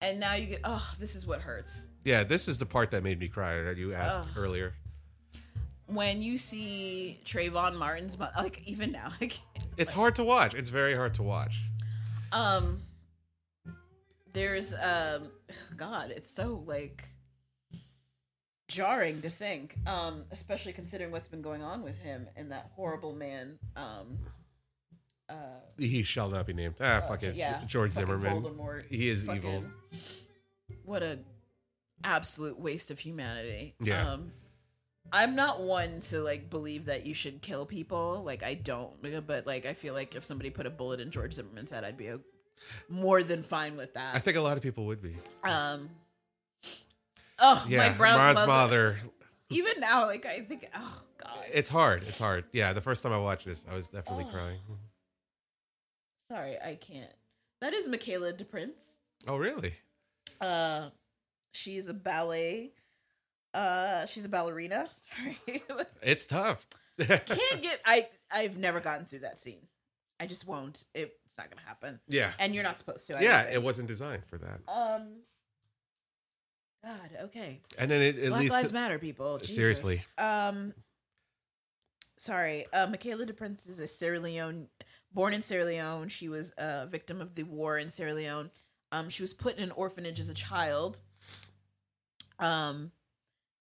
and 0.00 0.20
now 0.20 0.34
you 0.34 0.46
get, 0.46 0.60
oh, 0.64 0.86
this 0.98 1.14
is 1.14 1.26
what 1.26 1.40
hurts. 1.40 1.86
Yeah, 2.04 2.24
this 2.24 2.48
is 2.48 2.58
the 2.58 2.66
part 2.66 2.90
that 2.90 3.02
made 3.02 3.18
me 3.18 3.28
cry 3.28 3.62
that 3.62 3.76
you 3.76 3.94
asked 3.94 4.20
Ugh. 4.20 4.28
earlier. 4.36 4.74
When 5.86 6.22
you 6.22 6.38
see 6.38 7.20
Trayvon 7.24 7.76
Martin's, 7.76 8.16
like, 8.18 8.62
even 8.66 8.92
now, 8.92 9.12
I 9.20 9.26
can't. 9.26 9.66
It's 9.76 9.92
hard 9.92 10.14
to 10.16 10.24
watch. 10.24 10.54
It's 10.54 10.68
very 10.70 10.94
hard 10.94 11.14
to 11.14 11.22
watch. 11.22 11.56
um 12.32 12.82
there's 14.32 14.74
um 14.74 15.30
god 15.76 16.10
it's 16.10 16.28
so 16.28 16.64
like 16.66 17.04
jarring 18.66 19.22
to 19.22 19.30
think 19.30 19.76
um 19.86 20.24
especially 20.32 20.72
considering 20.72 21.12
what's 21.12 21.28
been 21.28 21.42
going 21.42 21.62
on 21.62 21.82
with 21.82 21.96
him 21.98 22.26
and 22.34 22.50
that 22.50 22.70
horrible 22.74 23.12
man 23.12 23.56
um 23.76 24.18
uh 25.28 25.34
He 25.78 26.02
shall 26.02 26.28
not 26.30 26.46
be 26.46 26.52
named. 26.52 26.76
Ah, 26.80 26.84
uh, 26.98 27.08
fuck 27.08 27.22
it. 27.22 27.34
yeah 27.36 27.62
George 27.66 27.92
fucking 27.92 28.06
Zimmerman. 28.06 28.42
Voldemort. 28.42 28.84
He 28.88 29.08
is 29.08 29.24
Fucking- 29.24 29.38
evil. 29.42 29.64
what 30.84 31.02
a 31.02 31.18
absolute 32.02 32.58
waste 32.58 32.90
of 32.90 32.98
humanity 32.98 33.74
Yeah. 33.80 34.12
um 34.12 34.32
I'm 35.12 35.34
not 35.36 35.60
one 35.62 36.00
to 36.00 36.20
like 36.20 36.48
believe 36.50 36.86
that 36.86 37.04
you 37.06 37.12
should 37.14 37.42
kill 37.42 37.66
people. 37.66 38.22
Like 38.24 38.42
I 38.42 38.54
don't, 38.54 38.90
but 39.26 39.46
like 39.46 39.66
I 39.66 39.74
feel 39.74 39.92
like 39.94 40.14
if 40.14 40.24
somebody 40.24 40.48
put 40.50 40.66
a 40.66 40.70
bullet 40.70 40.98
in 40.98 41.10
George 41.10 41.34
Zimmerman's 41.34 41.70
head, 41.70 41.84
I'd 41.84 41.98
be 41.98 42.06
a, 42.08 42.20
more 42.88 43.22
than 43.22 43.42
fine 43.42 43.76
with 43.76 43.92
that. 43.94 44.14
I 44.14 44.18
think 44.18 44.38
a 44.38 44.40
lot 44.40 44.56
of 44.56 44.62
people 44.62 44.86
would 44.86 45.02
be. 45.02 45.14
Um. 45.48 45.90
Oh, 47.38 47.64
Yeah, 47.68 47.88
Mike 47.88 47.98
Brown's 47.98 48.34
mother. 48.36 48.46
mother. 48.46 48.98
Even 49.50 49.78
now, 49.78 50.06
like 50.06 50.24
I 50.24 50.40
think, 50.40 50.68
oh 50.74 51.02
god, 51.18 51.44
It's 51.52 51.68
hard. 51.68 52.02
It's 52.04 52.18
hard. 52.18 52.44
Yeah, 52.52 52.72
the 52.72 52.80
first 52.80 53.02
time 53.02 53.12
I 53.12 53.18
watched 53.18 53.44
this, 53.46 53.66
I 53.70 53.74
was 53.74 53.88
definitely 53.88 54.24
Oh. 54.28 54.32
crying. 54.32 54.58
Sorry, 56.28 56.56
I 56.60 56.76
can't. 56.76 57.12
That 57.60 57.72
is 57.72 57.88
Michaela 57.88 58.32
DePrince. 58.32 58.98
Oh, 59.26 59.36
really? 59.36 59.74
Uh, 60.40 60.90
she's 61.52 61.88
a 61.88 61.94
ballet. 61.94 62.72
Uh, 63.54 64.04
she's 64.06 64.24
a 64.24 64.28
ballerina. 64.28 64.88
Sorry, 64.94 65.62
It's 66.02 66.26
tough. 66.26 66.66
can't 66.98 67.62
get. 67.62 67.80
I 67.86 68.08
I've 68.32 68.58
never 68.58 68.80
gotten 68.80 69.06
through 69.06 69.20
that 69.20 69.38
scene. 69.38 69.66
I 70.20 70.26
just 70.26 70.46
won't. 70.46 70.84
It, 70.94 71.16
it's 71.24 71.38
not 71.38 71.50
gonna 71.50 71.66
happen. 71.66 72.00
yeah. 72.08 72.32
And 72.38 72.54
you're 72.54 72.64
not 72.64 72.78
supposed 72.78 73.06
to. 73.08 73.18
I 73.18 73.22
Yeah, 73.22 73.42
it 73.50 73.62
wasn't 73.62 73.88
designed 73.88 74.24
for 74.26 74.38
that. 74.38 74.60
Um. 74.68 75.08
God, 76.84 77.10
okay. 77.22 77.60
And 77.78 77.90
then 77.90 78.02
it, 78.02 78.18
it 78.18 78.28
Black 78.28 78.50
Lives 78.50 78.68
to, 78.68 78.74
Matter, 78.74 78.98
people. 78.98 79.38
Jesus. 79.38 79.54
Seriously. 79.54 80.02
Um, 80.18 80.74
sorry. 82.18 82.66
Uh, 82.72 82.88
Michaela 82.90 83.24
DePrince 83.24 83.68
is 83.68 83.78
a 83.78 83.88
Sierra 83.88 84.20
Leone, 84.20 84.68
born 85.14 85.32
in 85.32 85.42
Sierra 85.42 85.64
Leone. 85.64 86.08
She 86.08 86.28
was 86.28 86.52
a 86.58 86.86
victim 86.86 87.20
of 87.20 87.34
the 87.34 87.44
war 87.44 87.78
in 87.78 87.90
Sierra 87.90 88.12
Leone. 88.14 88.50
Um, 88.92 89.08
she 89.08 89.22
was 89.22 89.32
put 89.34 89.56
in 89.56 89.62
an 89.62 89.70
orphanage 89.70 90.20
as 90.20 90.28
a 90.28 90.34
child. 90.34 91.00
Um, 92.38 92.90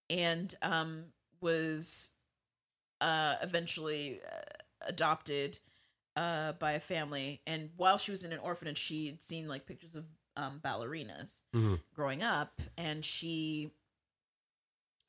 and 0.10 0.54
um 0.62 1.06
was 1.40 2.12
uh 3.02 3.36
eventually 3.42 4.20
uh, 4.26 4.42
adopted 4.88 5.60
uh 6.16 6.54
by 6.54 6.74
a 6.74 6.80
family. 6.80 7.42
And 7.48 7.70
while 7.78 7.98
she 7.98 8.12
was 8.12 8.24
in 8.24 8.34
an 8.34 8.40
orphanage, 8.40 8.78
she'd 8.80 9.22
seen 9.22 9.48
like 9.48 9.66
pictures 9.66 9.96
of 9.96 10.06
um 10.36 10.60
ballerinas 10.64 11.44
Mhm. 11.54 11.80
growing 11.94 12.24
up, 12.24 12.60
and 12.78 13.06
she 13.06 13.72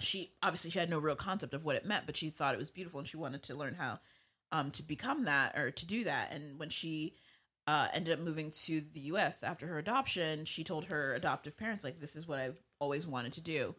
she 0.01 0.33
obviously 0.43 0.71
she 0.71 0.79
had 0.79 0.91
no 0.91 0.99
real 0.99 1.17
concept 1.17 1.55
of 1.55 1.65
what 1.65 1.77
it 1.77 1.87
meant, 1.87 2.05
but 2.07 2.17
she 2.17 2.29
thought 2.31 2.55
it 2.55 2.59
was 2.59 2.71
beautiful 2.71 3.01
and 3.01 3.09
she 3.09 3.17
wanted 3.17 3.43
to 3.45 3.55
learn 3.55 3.75
how 3.75 4.01
um 4.55 4.71
to 4.71 4.83
become 4.83 5.25
that 5.25 5.59
or 5.59 5.71
to 5.71 5.87
do 5.87 6.05
that. 6.05 6.33
And 6.33 6.59
when 6.59 6.71
she 6.71 7.15
uh 7.67 7.89
ended 7.93 8.19
up 8.19 8.25
moving 8.25 8.51
to 8.51 8.83
the 8.93 9.01
US 9.01 9.43
after 9.43 9.67
her 9.67 9.79
adoption, 9.79 10.45
she 10.45 10.65
told 10.65 10.87
her 10.87 11.15
adoptive 11.15 11.57
parents 11.57 11.85
like 11.85 12.01
this 12.01 12.17
is 12.17 12.27
what 12.27 12.39
I've 12.39 12.59
always 12.79 13.07
wanted 13.07 13.33
to 13.35 13.41
do. 13.41 13.75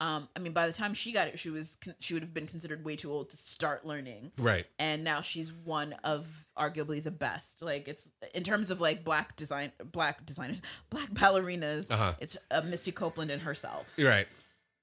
Um 0.00 0.28
I 0.34 0.40
mean 0.40 0.52
by 0.52 0.66
the 0.66 0.72
time 0.72 0.94
she 0.94 1.12
got 1.12 1.28
it 1.28 1.38
she 1.38 1.50
was 1.50 1.76
con- 1.76 1.94
she 2.00 2.14
would 2.14 2.22
have 2.22 2.34
been 2.34 2.46
considered 2.46 2.84
way 2.84 2.96
too 2.96 3.12
old 3.12 3.30
to 3.30 3.36
start 3.36 3.84
learning 3.84 4.32
right. 4.38 4.66
and 4.78 5.04
now 5.04 5.20
she's 5.20 5.52
one 5.52 5.94
of 6.02 6.50
arguably 6.58 7.02
the 7.02 7.10
best. 7.12 7.60
Like 7.62 7.86
it's 7.86 8.08
in 8.34 8.44
terms 8.44 8.70
of 8.70 8.80
like 8.80 9.04
black 9.04 9.36
design, 9.36 9.72
black 9.92 10.24
designers, 10.24 10.62
black 10.90 11.10
ballerinas. 11.10 11.90
Uh-huh. 11.90 12.14
It's 12.18 12.36
uh, 12.50 12.62
Misty 12.62 12.92
Copeland 12.92 13.30
and 13.30 13.42
herself. 13.42 13.94
Right. 13.98 14.26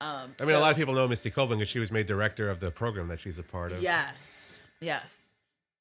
Um, 0.01 0.33
I 0.41 0.45
mean, 0.45 0.55
a 0.55 0.59
lot 0.59 0.71
of 0.71 0.77
people 0.77 0.95
know 0.95 1.07
Misty 1.07 1.29
Copeland 1.29 1.59
because 1.59 1.69
she 1.69 1.77
was 1.77 1.91
made 1.91 2.07
director 2.07 2.49
of 2.49 2.59
the 2.59 2.71
program 2.71 3.07
that 3.09 3.19
she's 3.19 3.37
a 3.37 3.43
part 3.43 3.71
of. 3.71 3.83
Yes, 3.83 4.65
yes. 4.79 5.30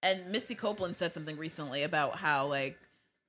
And 0.03 0.31
Misty 0.31 0.55
Copeland 0.55 0.97
said 0.97 1.13
something 1.13 1.37
recently 1.37 1.83
about 1.83 2.17
how 2.17 2.47
like 2.47 2.79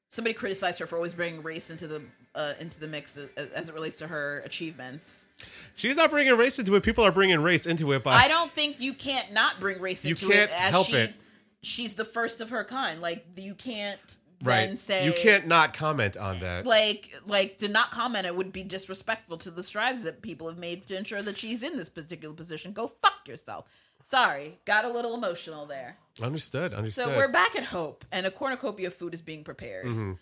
somebody 0.10 0.34
criticized 0.34 0.80
her 0.80 0.86
for 0.88 0.96
always 0.96 1.14
bringing 1.14 1.44
race 1.44 1.70
into 1.70 1.88
the 1.88 2.02
uh, 2.34 2.54
into 2.60 2.80
the 2.80 2.88
mix 2.88 3.18
as, 3.18 3.50
as 3.50 3.68
it 3.68 3.76
relates 3.76 4.00
to 4.00 4.08
her 4.08 4.42
achievements. 4.46 5.28
She's 5.76 5.96
not 5.98 6.12
bringing 6.12 6.38
race 6.38 6.60
into 6.60 6.76
it. 6.76 6.84
People 6.84 7.04
are 7.04 7.12
bringing 7.12 7.42
race 7.42 7.66
into 7.66 7.92
it 7.92 8.04
by 8.04 8.16
I 8.16 8.28
don't 8.28 8.52
think 8.52 8.80
you 8.80 8.94
can't 8.94 9.34
not 9.34 9.60
bring 9.60 9.82
race 9.82 10.06
You 10.06 10.12
into 10.12 10.28
can't 10.30 10.50
it 10.50 10.62
as 10.62 10.72
help 10.72 10.88
she's, 10.88 10.96
it. 10.96 11.18
she's 11.62 11.94
the 11.96 12.06
first 12.06 12.40
of 12.40 12.52
her 12.52 12.64
kind. 12.64 13.02
Like 13.02 13.26
you 13.36 13.54
can't 13.54 14.00
right. 14.44 14.68
then 14.68 14.78
say 14.78 15.06
you 15.06 15.14
can't 15.14 15.48
not 15.48 15.74
comment 15.74 16.18
on 16.18 16.40
that. 16.40 16.66
like 16.66 17.12
like 17.26 17.58
to 17.60 17.68
not 17.68 17.92
comment 17.92 18.26
it 18.26 18.36
would 18.36 18.52
be 18.52 18.64
disrespectful 18.64 19.38
to 19.40 19.52
the 19.52 19.64
strives 19.64 20.04
that 20.04 20.22
people 20.22 20.48
have 20.48 20.58
made 20.58 20.88
to 20.88 20.98
ensure 20.98 21.22
that 21.22 21.38
she's 21.38 21.64
in 21.64 21.76
this 21.78 21.90
particular 21.90 22.34
position 22.34 22.74
go 22.74 22.88
fuck 22.88 23.28
yourself 23.28 23.66
sorry 24.04 24.60
got 24.66 24.86
a 24.86 24.90
little 24.90 25.14
emotional 25.14 25.66
there 25.66 25.98
Understood. 26.22 26.74
Understood. 26.74 27.06
so 27.06 27.18
we're 27.18 27.32
back 27.32 27.56
at 27.56 27.64
hope 27.64 28.04
and 28.12 28.26
a 28.26 28.32
cornucopia 28.32 28.88
of 28.88 28.94
food 28.94 29.14
is 29.14 29.22
being 29.22 29.44
prepared 29.44 29.86
um 29.86 30.18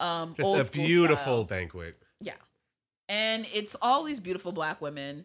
Mm-hmm. 0.00 0.56
Just 0.56 0.74
a 0.74 0.78
beautiful 0.78 1.16
style. 1.16 1.44
banquet. 1.44 1.96
yeah 2.20 2.32
and 3.08 3.46
it's 3.52 3.74
all 3.80 4.04
these 4.04 4.20
beautiful 4.20 4.52
black 4.52 4.80
women 4.80 5.24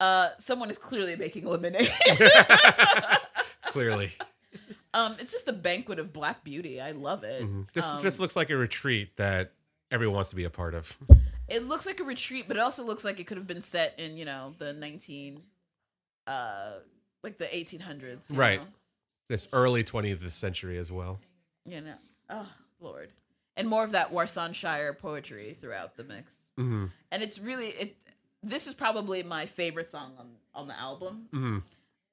uh 0.00 0.28
someone 0.38 0.70
is 0.70 0.78
clearly 0.78 1.16
making 1.16 1.44
lemonade 1.46 1.90
Clearly, 3.66 4.12
um 4.94 5.16
it's 5.18 5.32
just 5.32 5.48
a 5.48 5.52
banquet 5.52 5.98
of 5.98 6.12
black 6.12 6.42
beauty 6.44 6.80
i 6.80 6.92
love 6.92 7.24
it 7.24 7.44
this 7.74 7.84
Um, 7.86 8.00
just 8.02 8.18
looks 8.20 8.36
like 8.36 8.48
a 8.50 8.56
retreat 8.56 9.16
that 9.16 9.52
everyone 9.90 10.14
wants 10.14 10.30
to 10.30 10.36
be 10.36 10.44
a 10.44 10.50
part 10.50 10.74
of. 10.74 10.96
it 11.48 11.62
looks 11.64 11.84
like 11.86 12.00
a 12.00 12.04
retreat, 12.04 12.46
but 12.48 12.56
it 12.56 12.60
also 12.60 12.84
looks 12.84 13.04
like 13.04 13.20
it 13.20 13.26
could 13.26 13.36
have 13.36 13.46
been 13.46 13.62
set 13.62 13.94
in, 13.98 14.16
you 14.16 14.24
know, 14.24 14.54
the 14.58 14.72
nineteen, 14.72 15.42
uh, 16.26 16.72
like 17.22 17.38
the 17.38 17.54
eighteen 17.56 17.80
hundreds, 17.80 18.30
Right. 18.30 18.60
Know? 18.60 18.66
This 19.28 19.48
early 19.52 19.82
20th 19.82 20.30
century 20.30 20.78
as 20.78 20.92
well. 20.92 21.18
You 21.64 21.80
know, 21.80 21.94
oh 22.30 22.48
lord, 22.80 23.10
and 23.56 23.68
more 23.68 23.82
of 23.82 23.92
that 23.92 24.12
Warsan 24.12 24.54
Shire 24.54 24.92
poetry 24.92 25.56
throughout 25.60 25.96
the 25.96 26.04
mix, 26.04 26.32
hmm 26.56 26.86
and 27.10 27.22
it's 27.22 27.38
really 27.38 27.68
it. 27.68 27.96
This 28.42 28.66
is 28.68 28.74
probably 28.74 29.22
my 29.24 29.46
favorite 29.46 29.90
song 29.90 30.12
on 30.18 30.28
on 30.54 30.68
the 30.68 30.78
album, 30.78 31.26
hmm 31.32 31.58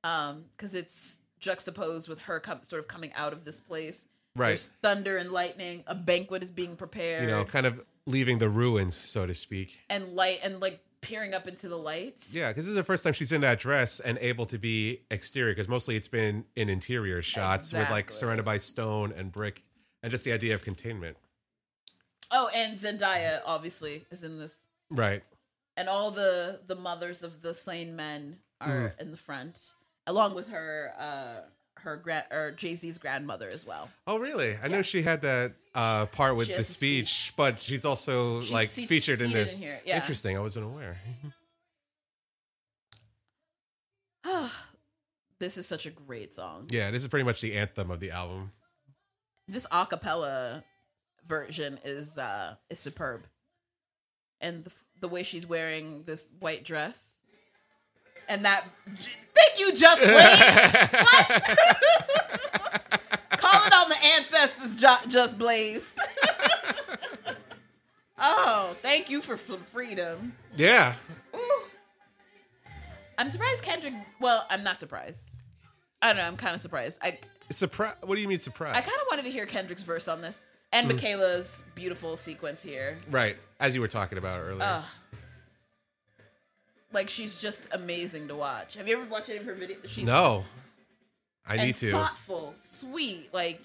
um, 0.03 0.45
because 0.57 0.73
it's 0.73 1.19
juxtaposed 1.39 2.07
with 2.09 2.21
her 2.21 2.39
com- 2.39 2.63
sort 2.63 2.79
of 2.79 2.87
coming 2.87 3.11
out 3.15 3.31
of 3.33 3.45
this 3.45 3.61
place. 3.61 4.05
Right. 4.35 4.47
There's 4.49 4.71
thunder 4.81 5.17
and 5.17 5.31
lightning. 5.31 5.83
A 5.85 5.93
banquet 5.93 6.41
is 6.41 6.49
being 6.49 6.75
prepared. 6.75 7.23
You 7.23 7.29
know, 7.35 7.45
kind 7.45 7.67
of 7.67 7.81
leaving 8.07 8.39
the 8.39 8.49
ruins, 8.49 8.95
so 8.95 9.27
to 9.27 9.33
speak. 9.35 9.77
and 9.89 10.15
light 10.15 10.39
and 10.43 10.59
like 10.59 10.79
peering 11.03 11.33
up 11.35 11.47
into 11.47 11.67
the 11.69 11.75
lights. 11.77 12.33
Yeah, 12.33 12.49
because 12.49 12.65
this 12.65 12.71
is 12.71 12.75
the 12.75 12.83
first 12.83 13.03
time 13.03 13.13
she's 13.13 13.31
in 13.31 13.41
that 13.41 13.59
dress 13.59 13.99
and 13.99 14.17
able 14.19 14.45
to 14.47 14.57
be 14.57 15.01
exterior. 15.11 15.53
Because 15.53 15.67
mostly 15.67 15.95
it's 15.95 16.07
been 16.07 16.45
in 16.55 16.69
interior 16.69 17.21
shots 17.21 17.71
with 17.73 17.89
like 17.91 18.11
surrounded 18.11 18.43
by 18.43 18.57
stone 18.57 19.11
and 19.15 19.31
brick, 19.31 19.61
and 20.01 20.09
just 20.11 20.25
the 20.25 20.31
idea 20.31 20.55
of 20.55 20.63
containment. 20.63 21.17
Oh, 22.31 22.49
and 22.55 22.79
Zendaya 22.79 23.41
obviously 23.45 24.05
is 24.09 24.23
in 24.23 24.39
this, 24.39 24.55
Right. 24.89 25.23
and 25.77 25.87
all 25.87 26.09
the 26.11 26.61
the 26.65 26.75
mothers 26.75 27.21
of 27.21 27.41
the 27.41 27.53
slain 27.53 27.95
men 27.95 28.39
are 28.59 28.93
Mm. 28.97 29.01
in 29.01 29.11
the 29.11 29.17
front, 29.17 29.73
along 30.07 30.33
with 30.33 30.47
her 30.47 30.93
uh 30.97 31.41
her 31.83 31.97
grand 31.97 32.25
or 32.31 32.51
Jay 32.51 32.75
Z's 32.75 32.97
grandmother 32.97 33.49
as 33.49 33.65
well. 33.65 33.89
Oh, 34.07 34.17
really? 34.17 34.55
I 34.61 34.67
know 34.67 34.81
she 34.81 35.01
had 35.01 35.21
that 35.23 35.53
uh, 35.75 36.05
part 36.07 36.35
with 36.35 36.47
the 36.47 36.63
speech, 36.63 37.07
speech. 37.07 37.33
but 37.35 37.61
she's 37.61 37.85
also 37.85 38.41
She's 38.41 38.51
like 38.51 38.67
se- 38.69 38.85
featured 38.87 39.21
in 39.21 39.31
this. 39.31 39.55
in 39.57 39.63
yeah. 39.63 39.95
Interesting. 39.97 40.37
I 40.37 40.39
wasn't 40.39 40.65
aware. 40.65 40.97
this 45.39 45.57
is 45.57 45.67
such 45.67 45.85
a 45.85 45.89
great 45.91 46.33
song. 46.33 46.67
yeah, 46.69 46.91
this 46.91 47.01
is 47.03 47.07
pretty 47.07 47.25
much 47.25 47.41
the 47.41 47.55
anthem 47.55 47.91
of 47.91 47.99
the 47.99 48.11
album. 48.11 48.51
This 49.47 49.65
a 49.71 49.85
cappella 49.85 50.63
version 51.25 51.79
is 51.83 52.17
uh 52.17 52.55
is 52.69 52.79
superb, 52.79 53.23
and 54.39 54.63
the, 54.63 54.71
the 55.01 55.07
way 55.09 55.23
she's 55.23 55.45
wearing 55.45 56.03
this 56.05 56.27
white 56.39 56.63
dress. 56.63 57.19
And 58.27 58.45
that, 58.45 58.65
thank 59.33 59.59
you, 59.59 59.73
Just 59.75 60.01
Blaze. 60.01 60.13
what? 60.91 61.43
Call 63.37 63.67
it 63.67 63.73
on 63.73 63.89
the 63.89 63.97
ancestors, 64.15 64.75
Just 65.07 65.37
Blaze. 65.37 65.95
oh, 68.17 68.75
thank 68.81 69.09
you 69.09 69.21
for 69.21 69.37
freedom. 69.37 70.33
Yeah. 70.55 70.95
I'm 73.17 73.29
surprised 73.29 73.63
Kendrick. 73.63 73.93
Well, 74.19 74.45
I'm 74.49 74.63
not 74.63 74.79
surprised. 74.79 75.21
I 76.01 76.07
don't 76.07 76.17
know. 76.17 76.23
I'm 76.23 76.37
kind 76.37 76.55
of 76.55 76.61
surprised. 76.61 76.99
I 77.01 77.19
Surprise. 77.49 77.93
What 78.01 78.15
do 78.15 78.21
you 78.21 78.27
mean 78.27 78.39
surprise? 78.39 78.75
I 78.75 78.81
kind 78.81 78.93
of 79.01 79.07
wanted 79.11 79.25
to 79.25 79.31
hear 79.31 79.45
Kendrick's 79.45 79.83
verse 79.83 80.07
on 80.07 80.21
this 80.21 80.43
and 80.71 80.87
hmm. 80.87 80.93
Michaela's 80.93 81.63
beautiful 81.75 82.17
sequence 82.17 82.63
here. 82.63 82.97
Right, 83.09 83.37
as 83.59 83.75
you 83.75 83.81
were 83.81 83.87
talking 83.87 84.17
about 84.17 84.41
earlier. 84.41 84.63
Ugh. 84.63 84.83
Like 86.93 87.09
she's 87.09 87.39
just 87.39 87.67
amazing 87.71 88.27
to 88.27 88.35
watch. 88.35 88.75
Have 88.75 88.87
you 88.87 88.97
ever 88.97 89.09
watched 89.09 89.29
any 89.29 89.39
of 89.39 89.45
her 89.45 89.55
videos? 89.55 89.87
She's 89.87 90.05
no, 90.05 90.45
I 91.45 91.57
need 91.57 91.75
to. 91.75 91.91
thoughtful, 91.91 92.55
sweet, 92.59 93.33
like 93.33 93.61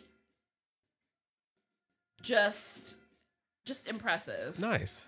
just 2.23 2.97
just 3.67 3.87
impressive. 3.87 4.59
Nice. 4.59 5.05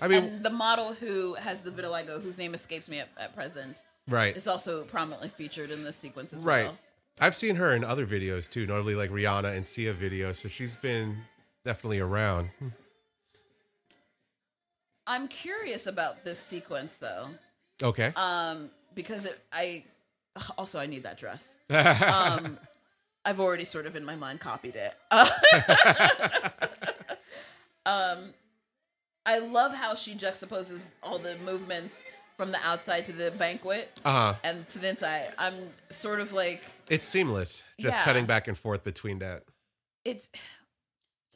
I 0.00 0.06
mean, 0.06 0.24
and 0.24 0.42
the 0.44 0.50
model 0.50 0.94
who 0.94 1.34
has 1.34 1.62
the 1.62 1.70
vitiligo, 1.70 2.22
whose 2.22 2.38
name 2.38 2.54
escapes 2.54 2.88
me 2.88 3.00
at, 3.00 3.08
at 3.18 3.34
present, 3.34 3.82
right, 4.08 4.36
is 4.36 4.46
also 4.46 4.84
prominently 4.84 5.28
featured 5.28 5.70
in 5.70 5.82
this 5.82 5.96
sequence 5.96 6.32
as 6.32 6.44
right. 6.44 6.62
well. 6.62 6.70
Right. 6.72 6.78
I've 7.20 7.34
seen 7.34 7.56
her 7.56 7.74
in 7.74 7.82
other 7.82 8.06
videos 8.06 8.50
too, 8.50 8.66
notably 8.66 8.94
like 8.94 9.10
Rihanna 9.10 9.56
and 9.56 9.66
Sia 9.66 9.92
videos. 9.92 10.36
So 10.36 10.48
she's 10.48 10.76
been 10.76 11.18
definitely 11.68 12.00
around. 12.00 12.48
I'm 15.06 15.28
curious 15.28 15.86
about 15.86 16.24
this 16.24 16.38
sequence 16.38 16.96
though, 16.96 17.28
Okay. 17.82 18.10
um, 18.16 18.70
because 18.94 19.26
it, 19.26 19.38
I 19.52 19.84
also 20.56 20.78
I 20.80 20.86
need 20.86 21.02
that 21.02 21.18
dress. 21.18 21.60
Um, 21.70 22.58
I've 23.26 23.38
already 23.40 23.66
sort 23.66 23.84
of 23.84 23.94
in 23.96 24.04
my 24.06 24.16
mind 24.16 24.40
copied 24.40 24.76
it. 24.76 24.94
um, 27.84 28.32
I 29.26 29.38
love 29.40 29.74
how 29.74 29.94
she 29.94 30.14
juxtaposes 30.14 30.86
all 31.02 31.18
the 31.18 31.36
movements 31.44 32.06
from 32.38 32.50
the 32.52 32.58
outside 32.64 33.04
to 33.06 33.12
the 33.12 33.30
banquet 33.32 34.00
uh 34.06 34.32
huh. 34.32 34.34
and 34.44 34.66
to 34.68 34.78
the 34.78 34.88
inside. 34.88 35.34
I'm 35.36 35.68
sort 35.90 36.20
of 36.20 36.32
like 36.32 36.62
It's 36.88 37.04
seamless, 37.04 37.64
just 37.78 37.98
Yeah. 37.98 38.04
cutting 38.04 38.24
back 38.24 38.48
and 38.48 38.56
forth 38.56 38.84
between 38.84 39.18
that. 39.18 39.42
it's 40.06 40.30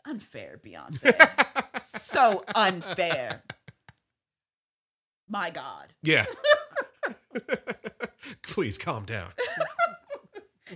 unfair, 0.06 0.60
Beyonce. 0.64 1.14
so 1.84 2.44
unfair. 2.54 3.42
My 5.28 5.50
God. 5.50 5.94
Yeah. 6.02 6.26
Please 8.42 8.78
calm 8.78 9.04
down. 9.04 9.30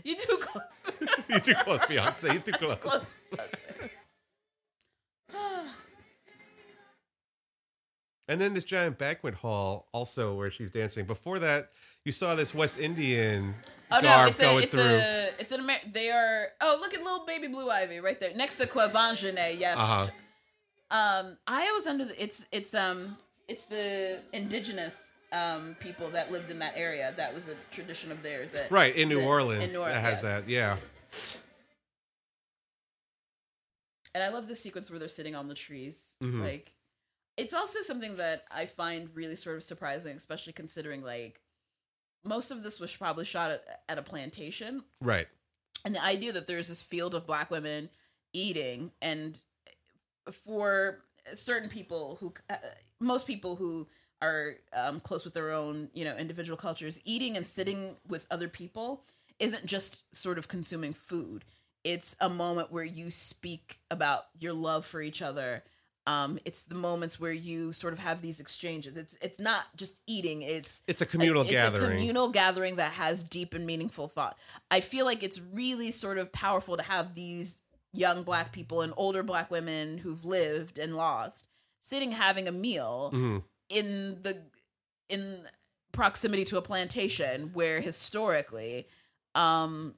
You're 0.04 0.16
too 0.16 0.38
close. 0.40 0.92
You're 1.28 1.40
too 1.40 1.54
close, 1.54 1.80
Beyonce. 1.82 2.32
You're 2.32 2.42
too 2.42 2.52
close. 2.52 3.28
Too 3.30 3.36
close 3.36 3.48
and 8.28 8.40
then 8.40 8.54
this 8.54 8.64
giant 8.64 8.98
banquet 8.98 9.34
hall, 9.34 9.88
also 9.92 10.34
where 10.34 10.50
she's 10.50 10.70
dancing. 10.70 11.06
Before 11.06 11.38
that, 11.38 11.70
you 12.06 12.12
saw 12.12 12.34
this 12.34 12.54
West 12.54 12.78
Indian 12.78 13.54
Oh 13.90 14.00
no, 14.00 14.26
it's 14.26 14.40
a 14.40 14.56
it's 14.58 14.72
through. 14.72 14.80
a 14.82 15.28
it's 15.38 15.52
an 15.52 15.60
Amer- 15.60 15.92
they 15.92 16.10
are 16.10 16.48
oh 16.60 16.78
look 16.80 16.94
at 16.94 17.02
little 17.02 17.24
baby 17.26 17.46
blue 17.48 17.68
ivy 17.70 18.00
right 18.00 18.18
there 18.18 18.34
next 18.34 18.56
to 18.56 18.66
Quvenzhané, 18.66 19.58
yes. 19.58 19.76
Uh-huh. 19.76 20.08
Um 20.90 21.36
I 21.46 21.70
was 21.72 21.86
under 21.86 22.04
the 22.04 22.20
it's 22.22 22.46
it's 22.50 22.74
um 22.74 23.16
it's 23.48 23.66
the 23.66 24.20
indigenous 24.32 25.12
um 25.32 25.76
people 25.80 26.10
that 26.10 26.30
lived 26.32 26.50
in 26.50 26.58
that 26.60 26.74
area. 26.76 27.12
That 27.16 27.34
was 27.34 27.48
a 27.48 27.54
tradition 27.70 28.10
of 28.12 28.22
theirs 28.22 28.50
that 28.50 28.70
Right 28.70 28.94
in 28.96 29.08
New 29.08 29.20
that- 29.20 29.26
Orleans, 29.26 29.64
in 29.64 29.72
New 29.72 29.80
Orleans, 29.80 30.00
has 30.00 30.22
yes. 30.22 30.22
that. 30.22 30.48
Yeah, 30.48 30.76
And 34.14 34.24
I 34.24 34.28
love 34.28 34.48
the 34.48 34.56
sequence 34.56 34.90
where 34.90 34.98
they're 34.98 35.08
sitting 35.08 35.34
on 35.36 35.48
the 35.48 35.54
trees. 35.54 36.16
Mhm. 36.22 36.42
Like 36.42 36.72
it's 37.36 37.52
also 37.54 37.80
something 37.82 38.16
that 38.16 38.44
I 38.50 38.66
find 38.66 39.14
really 39.14 39.36
sort 39.36 39.56
of 39.58 39.62
surprising, 39.62 40.16
especially 40.16 40.54
considering 40.54 41.02
like 41.02 41.40
most 42.26 42.50
of 42.50 42.62
this 42.62 42.80
was 42.80 42.94
probably 42.94 43.24
shot 43.24 43.50
at, 43.50 43.82
at 43.88 43.98
a 43.98 44.02
plantation. 44.02 44.84
right. 45.00 45.26
and 45.84 45.94
the 45.94 46.02
idea 46.02 46.32
that 46.32 46.46
there's 46.46 46.68
this 46.68 46.82
field 46.82 47.14
of 47.14 47.26
black 47.26 47.50
women 47.50 47.88
eating 48.32 48.92
and 49.00 49.40
for 50.30 50.98
certain 51.34 51.68
people 51.68 52.16
who 52.20 52.32
uh, 52.50 52.56
most 53.00 53.26
people 53.26 53.56
who 53.56 53.86
are 54.22 54.56
um, 54.74 55.00
close 55.00 55.24
with 55.24 55.34
their 55.34 55.52
own 55.52 55.88
you 55.94 56.04
know 56.04 56.16
individual 56.16 56.56
cultures 56.56 57.00
eating 57.04 57.36
and 57.36 57.46
sitting 57.46 57.96
with 58.06 58.26
other 58.30 58.48
people 58.48 59.04
isn't 59.38 59.66
just 59.66 60.02
sort 60.14 60.38
of 60.38 60.48
consuming 60.48 60.92
food 60.92 61.44
it's 61.84 62.16
a 62.20 62.28
moment 62.28 62.72
where 62.72 62.84
you 62.84 63.10
speak 63.10 63.78
about 63.90 64.24
your 64.38 64.52
love 64.52 64.84
for 64.84 65.00
each 65.00 65.22
other 65.22 65.62
um, 66.08 66.38
it's 66.44 66.62
the 66.62 66.74
moments 66.76 67.18
where 67.18 67.32
you 67.32 67.72
sort 67.72 67.92
of 67.92 67.98
have 67.98 68.22
these 68.22 68.38
exchanges 68.40 68.96
it's 68.96 69.16
it's 69.20 69.38
not 69.40 69.64
just 69.76 70.00
eating 70.06 70.42
it's 70.42 70.82
It's 70.86 71.00
a 71.02 71.06
communal 71.06 71.42
it's 71.42 71.50
gathering. 71.50 71.84
a 71.84 71.94
communal 71.94 72.28
gathering 72.28 72.76
that 72.76 72.92
has 72.92 73.24
deep 73.24 73.54
and 73.54 73.66
meaningful 73.66 74.06
thought. 74.08 74.38
I 74.70 74.80
feel 74.80 75.04
like 75.04 75.22
it's 75.22 75.40
really 75.40 75.90
sort 75.90 76.18
of 76.18 76.30
powerful 76.32 76.76
to 76.76 76.82
have 76.84 77.14
these 77.14 77.60
young 77.92 78.22
black 78.24 78.52
people 78.52 78.82
and 78.82 78.92
older 78.96 79.22
black 79.22 79.50
women 79.50 79.98
who've 79.98 80.24
lived 80.24 80.78
and 80.78 80.96
lost 80.96 81.48
sitting 81.80 82.12
having 82.12 82.46
a 82.46 82.52
meal 82.52 83.10
Mhm. 83.14 83.42
in 83.68 84.22
the 84.22 84.42
in 85.08 85.48
proximity 85.92 86.44
to 86.44 86.58
a 86.58 86.62
plantation 86.62 87.52
where 87.54 87.80
historically 87.80 88.86
um 89.34 89.94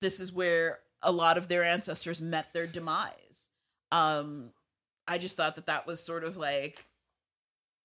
this 0.00 0.20
is 0.20 0.32
where 0.32 0.80
a 1.02 1.12
lot 1.12 1.36
of 1.38 1.48
their 1.48 1.62
ancestors 1.64 2.20
met 2.20 2.52
their 2.52 2.66
demise 2.66 3.48
um 3.92 4.50
i 5.08 5.18
just 5.18 5.36
thought 5.36 5.56
that 5.56 5.66
that 5.66 5.86
was 5.86 6.02
sort 6.02 6.24
of 6.24 6.36
like 6.36 6.86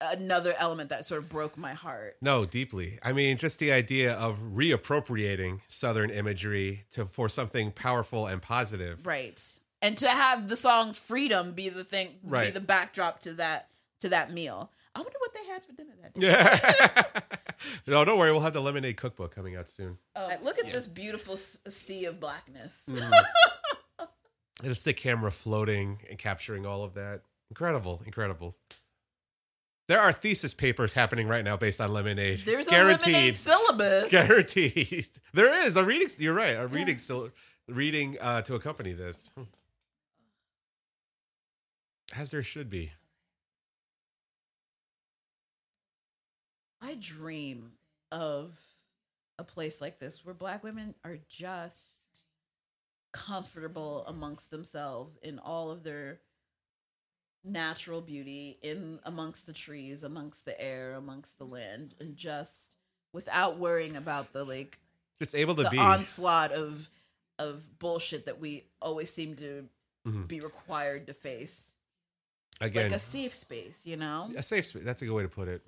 another 0.01 0.53
element 0.57 0.89
that 0.89 1.05
sort 1.05 1.22
of 1.22 1.28
broke 1.30 1.57
my 1.57 1.74
heart 1.74 2.15
No, 2.22 2.45
deeply. 2.45 2.99
I 3.03 3.11
mean, 3.11 3.38
just 3.38 3.59
the 3.59 3.72
idea 3.74 4.13
of 4.13 4.39
reappropriating 4.39 5.59
Southern 5.67 6.09
imagery 6.09 6.86
to 6.91 7.05
for 7.05 7.28
something 7.28 7.72
powerful 7.72 8.26
and 8.28 8.41
positive. 8.41 9.05
right 9.05 9.41
and 9.82 9.97
to 9.97 10.07
have 10.07 10.47
the 10.47 10.55
song 10.57 10.93
freedom 10.93 11.51
be 11.51 11.67
the 11.70 11.84
thing 11.84 12.17
be 12.24 12.49
the 12.49 12.59
backdrop 12.61 13.20
to 13.22 13.34
that 13.34 13.67
to 13.99 14.07
that 14.09 14.32
meal 14.32 14.72
i 14.95 14.99
wonder 14.99 15.17
what 15.20 15.34
they 15.34 15.45
had 15.47 15.63
for 15.63 15.74
dinner 15.74 15.93
that 16.01 16.13
day 16.13 16.28
Yeah. 16.28 17.03
no, 17.88 18.05
don't 18.05 18.17
worry. 18.17 18.32
We'll 18.32 18.39
have 18.41 18.53
the 18.53 18.61
lemonade 18.61 18.95
cookbook 18.95 19.36
coming 19.36 19.57
out 19.57 19.70
soon. 19.70 19.97
oh, 20.15 20.32
look 20.41 20.59
at 20.59 20.72
this 20.72 20.88
beautiful 20.88 21.36
sea 21.36 22.05
of 22.05 22.20
blackness 22.22 22.84
mm. 22.89 22.99
And 24.62 24.72
it's 24.72 24.84
the 24.84 24.93
camera 24.93 25.32
floating 25.32 25.99
and 26.10 26.18
capturing 26.20 26.66
all 26.66 26.84
of 26.84 26.93
that. 26.95 27.22
Incredible, 27.49 28.01
incredible. 28.05 28.55
There 29.88 29.99
are 29.99 30.12
thesis 30.12 30.53
papers 30.53 30.93
happening 30.93 31.28
right 31.28 31.43
now 31.43 31.57
based 31.57 31.82
on 31.82 31.91
lemonade. 31.91 32.41
there's 32.45 32.68
a 32.68 32.72
guaranteed. 32.72 33.14
lemonade 33.14 33.36
syllabus 33.38 34.12
guaranteed. 34.12 35.07
There 35.34 35.66
is 35.66 35.76
a 35.76 35.84
reading. 35.84 36.10
You're 36.20 36.34
right. 36.34 36.51
A 36.57 36.68
reading 36.68 36.97
still 36.99 37.30
reading 37.68 38.18
uh, 38.22 38.41
to 38.43 38.55
accompany 38.55 38.93
this, 38.93 39.32
as 42.16 42.30
there 42.32 42.43
should 42.43 42.70
be. 42.70 42.91
I 46.82 46.95
dream 46.99 47.72
of 48.12 48.60
a 49.38 49.43
place 49.43 49.82
like 49.82 49.99
this 49.99 50.26
where 50.26 50.34
black 50.36 50.64
women 50.64 50.95
are 51.03 51.18
just 51.30 51.99
comfortable 53.12 54.05
amongst 54.07 54.51
themselves 54.51 55.18
in 55.24 55.39
all 55.39 55.72
of 55.72 55.84
their 55.84 56.20
natural 57.43 58.01
beauty 58.01 58.60
in 58.62 58.99
amongst 59.05 59.45
the 59.47 59.53
trees 59.53 60.03
amongst 60.03 60.43
the 60.45 60.60
air 60.62 60.93
amongst 60.93 61.38
the 61.38 61.45
land 61.45 61.95
and 61.99 62.18
just 62.18 62.76
without 63.14 63.57
worrying 63.57 63.95
about 63.95 64.34
the 64.34 64.43
like 64.43 64.80
it's 65.22 65.34
able 65.34 65.55
to 65.55 65.64
the 65.64 65.70
be. 65.70 65.78
onslaught 65.80 66.51
of 66.51 66.89
of 67.39 67.80
bullshit 67.80 68.26
that 68.26 68.39
we 68.39 68.66
always 68.82 69.12
seem 69.12 69.36
to 69.38 69.68
Mhm. 70.05 70.28
be 70.28 70.39
required 70.41 71.07
to 71.07 71.14
face 71.14 71.76
Again, 72.62 72.84
like 72.84 72.91
a 72.91 72.99
safe 72.99 73.34
space 73.34 73.86
you 73.88 73.95
know 73.95 74.30
a 74.36 74.43
safe 74.43 74.66
space. 74.66 74.84
That's 74.84 75.01
a 75.01 75.05
good 75.05 75.14
way 75.14 75.24
to 75.24 75.30
put 75.30 75.47
it. 75.47 75.66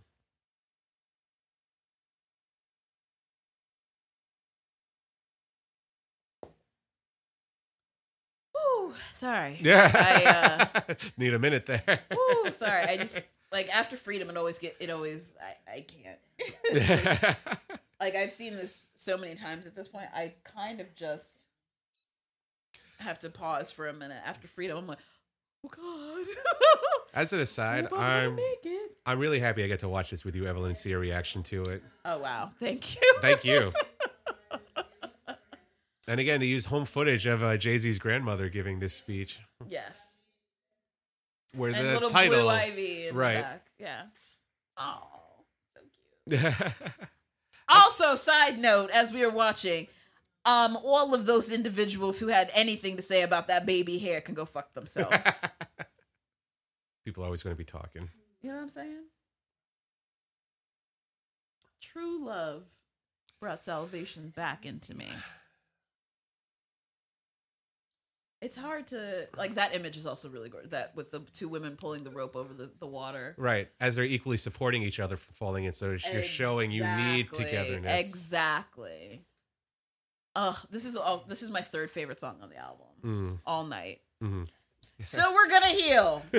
Sorry 9.11 9.57
Yeah. 9.61 9.91
I, 9.93 10.89
uh, 10.89 10.93
Need 11.17 11.33
a 11.33 11.39
minute 11.39 11.65
there. 11.65 12.01
Woo, 12.11 12.51
sorry. 12.51 12.83
I 12.83 12.97
just 12.97 13.19
like 13.51 13.69
after 13.75 13.97
freedom 13.97 14.29
it 14.29 14.37
always 14.37 14.59
get 14.59 14.75
it 14.79 14.89
always 14.89 15.35
I, 15.67 15.71
I 15.71 15.81
can't. 15.81 17.37
like 18.01 18.15
I've 18.15 18.31
seen 18.31 18.55
this 18.55 18.89
so 18.95 19.17
many 19.17 19.35
times 19.35 19.65
at 19.65 19.75
this 19.75 19.87
point. 19.87 20.07
I 20.13 20.33
kind 20.55 20.79
of 20.81 20.95
just 20.95 21.43
have 22.99 23.19
to 23.19 23.29
pause 23.29 23.71
for 23.71 23.87
a 23.87 23.93
minute. 23.93 24.21
After 24.25 24.47
freedom, 24.47 24.77
I'm 24.77 24.87
like, 24.87 24.99
oh 25.65 25.69
god. 25.69 26.35
As 27.13 27.33
an 27.33 27.39
aside, 27.39 27.91
I'm. 27.91 28.39
I'm 29.05 29.19
really 29.19 29.39
happy 29.39 29.63
I 29.63 29.67
get 29.67 29.81
to 29.81 29.89
watch 29.89 30.11
this 30.11 30.23
with 30.23 30.35
you, 30.35 30.47
Evelyn, 30.47 30.67
and 30.67 30.77
see 30.77 30.91
your 30.91 30.99
reaction 30.99 31.43
to 31.43 31.63
it. 31.63 31.83
Oh 32.05 32.19
wow. 32.19 32.51
Thank 32.59 32.95
you. 32.95 33.01
Thank 33.21 33.43
you. 33.43 33.73
And 36.11 36.19
again, 36.19 36.39
to 36.41 36.45
use 36.45 36.65
home 36.65 36.85
footage 36.85 37.25
of 37.25 37.41
uh, 37.41 37.55
Jay 37.57 37.77
Z's 37.77 37.97
grandmother 37.97 38.49
giving 38.49 38.79
this 38.79 38.93
speech, 38.93 39.39
yes. 39.67 39.97
where 41.55 41.69
And 41.71 41.79
the 41.87 41.93
little 41.93 42.09
title, 42.09 42.39
blue 42.41 42.49
ivy 42.49 43.07
in 43.07 43.15
Right. 43.15 43.35
the 43.37 43.41
back. 43.41 43.65
Yeah. 43.79 44.01
Oh, 44.77 45.07
so 45.73 45.79
cute. 46.29 46.73
Also, 47.73 48.15
side 48.15 48.59
note, 48.59 48.89
as 48.91 49.13
we 49.13 49.25
were 49.25 49.31
watching, 49.31 49.87
um, 50.43 50.77
all 50.83 51.13
of 51.13 51.25
those 51.25 51.49
individuals 51.49 52.19
who 52.19 52.27
had 52.27 52.51
anything 52.53 52.97
to 52.97 53.01
say 53.01 53.21
about 53.21 53.47
that 53.47 53.65
baby 53.65 53.97
hair 53.97 54.19
can 54.19 54.35
go 54.35 54.43
fuck 54.43 54.73
themselves. 54.73 55.25
People 57.05 57.23
are 57.23 57.27
always 57.27 57.43
going 57.43 57.55
to 57.55 57.57
be 57.57 57.63
talking. 57.63 58.09
you 58.41 58.49
know 58.49 58.55
what 58.57 58.63
I'm 58.63 58.69
saying? 58.69 59.03
True 61.81 62.25
love 62.25 62.63
brought 63.39 63.63
salvation 63.63 64.33
back 64.35 64.65
into 64.65 64.93
me. 64.95 65.07
It's 68.41 68.57
hard 68.57 68.87
to 68.87 69.27
like 69.37 69.53
that 69.53 69.75
image 69.75 69.97
is 69.97 70.07
also 70.07 70.27
really 70.29 70.49
good. 70.49 70.71
That 70.71 70.95
with 70.95 71.11
the 71.11 71.19
two 71.31 71.47
women 71.47 71.75
pulling 71.75 72.03
the 72.03 72.09
rope 72.09 72.35
over 72.35 72.53
the, 72.53 72.71
the 72.79 72.87
water. 72.87 73.35
Right, 73.37 73.69
as 73.79 73.95
they're 73.95 74.03
equally 74.03 74.37
supporting 74.37 74.81
each 74.81 74.99
other 74.99 75.15
from 75.15 75.33
falling 75.35 75.65
in, 75.65 75.71
so 75.73 75.95
you're 76.11 76.23
showing 76.23 76.71
you 76.71 76.83
need 76.83 77.31
togetherness. 77.31 77.99
Exactly. 77.99 79.21
Ugh, 80.35 80.57
this 80.71 80.85
is 80.85 80.95
all. 80.95 81.23
This 81.27 81.43
is 81.43 81.51
my 81.51 81.61
third 81.61 81.91
favorite 81.91 82.19
song 82.19 82.37
on 82.41 82.49
the 82.49 82.57
album. 82.57 82.85
Mm, 83.03 83.39
All 83.45 83.63
night. 83.63 84.01
mhm. 84.23 84.47
So 85.03 85.33
we're 85.33 85.49
gonna 85.49 85.65
heal. 85.67 86.23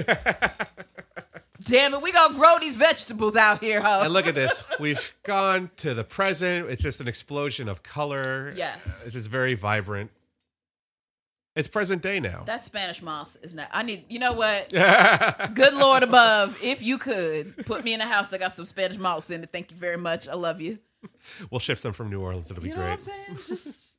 Damn 1.65 1.95
it, 1.95 2.03
we 2.03 2.11
gonna 2.11 2.35
grow 2.35 2.59
these 2.61 2.75
vegetables 2.77 3.37
out 3.37 3.61
here, 3.61 3.81
huh? 3.81 4.01
and 4.05 4.13
look 4.13 4.27
at 4.27 4.35
this. 4.35 4.63
We've 4.81 5.13
gone 5.23 5.71
to 5.79 5.95
the 5.95 6.03
present. 6.05 6.69
It's 6.69 6.83
just 6.83 7.01
an 7.01 7.07
explosion 7.07 7.69
of 7.69 7.83
color. 7.85 8.53
Yes. 8.57 9.05
It's 9.05 9.13
just 9.13 9.31
very 9.31 9.55
vibrant. 9.55 10.11
It's 11.55 11.69
present 11.69 12.03
day 12.03 12.19
now. 12.19 12.45
That 12.47 12.65
Spanish 12.65 13.03
moss 13.03 13.37
is 13.43 13.53
not. 13.53 13.69
I 13.73 13.83
need. 13.83 14.05
You 14.09 14.19
know 14.19 14.33
what? 14.33 14.71
Good 15.55 15.75
Lord 15.75 16.03
above, 16.03 16.57
if 16.63 16.83
you 16.83 16.97
could 16.99 17.67
put 17.67 17.85
me 17.85 17.93
in 17.93 18.01
a 18.01 18.07
house 18.07 18.29
that 18.29 18.41
got 18.41 18.57
some 18.57 18.65
Spanish 18.65 18.97
moss 18.97 19.29
in 19.31 19.43
it. 19.43 19.51
Thank 19.53 19.71
you 19.71 19.77
very 19.77 19.99
much. 19.99 20.29
I 20.29 20.35
love 20.35 20.61
you. 20.63 20.79
we'll 21.51 21.59
ship 21.59 21.79
some 21.79 21.93
from 21.93 22.09
New 22.11 22.21
Orleans. 22.21 22.51
It'll 22.51 22.63
be 22.63 22.71
You 22.71 22.75
know 22.77 22.81
great. 22.83 22.91
what 23.01 23.09
I'm 23.27 23.35
saying? 23.35 23.39
Just 23.49 23.99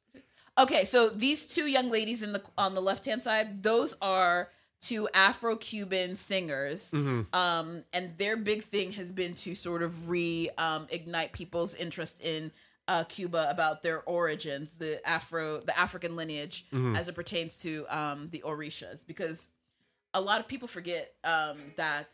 okay. 0.57 0.83
So 0.85 1.09
these 1.09 1.45
two 1.47 1.67
young 1.67 1.91
ladies 1.91 2.23
in 2.23 2.33
the 2.33 2.41
on 2.57 2.73
the 2.73 2.81
left 2.81 3.05
hand 3.05 3.21
side, 3.21 3.61
those 3.61 3.95
are 4.01 4.49
two 4.81 5.07
Afro-Cuban 5.13 6.15
singers, 6.17 6.91
Mm-hmm. 6.91 7.33
um, 7.33 7.83
and 7.93 8.17
their 8.17 8.35
big 8.35 8.63
thing 8.63 8.91
has 8.93 9.11
been 9.11 9.33
to 9.35 9.55
sort 9.55 9.81
of 9.83 10.09
re 10.09 10.49
um, 10.57 10.87
ignite 10.89 11.31
people's 11.33 11.73
interest 11.75 12.19
in 12.21 12.51
uh, 12.87 13.03
Cuba 13.05 13.47
about 13.49 13.81
their 13.83 14.01
origins, 14.03 14.75
the 14.75 14.99
Afro, 15.07 15.61
the 15.61 15.77
African 15.77 16.15
lineage, 16.15 16.65
Mm-hmm. 16.73 16.95
as 16.95 17.07
it 17.07 17.15
pertains 17.15 17.57
to 17.59 17.85
um, 17.89 18.27
the 18.31 18.39
Orishas, 18.45 19.05
because 19.07 19.51
a 20.13 20.21
lot 20.21 20.39
of 20.39 20.47
people 20.47 20.67
forget 20.67 21.13
um, 21.23 21.57
that 21.77 22.07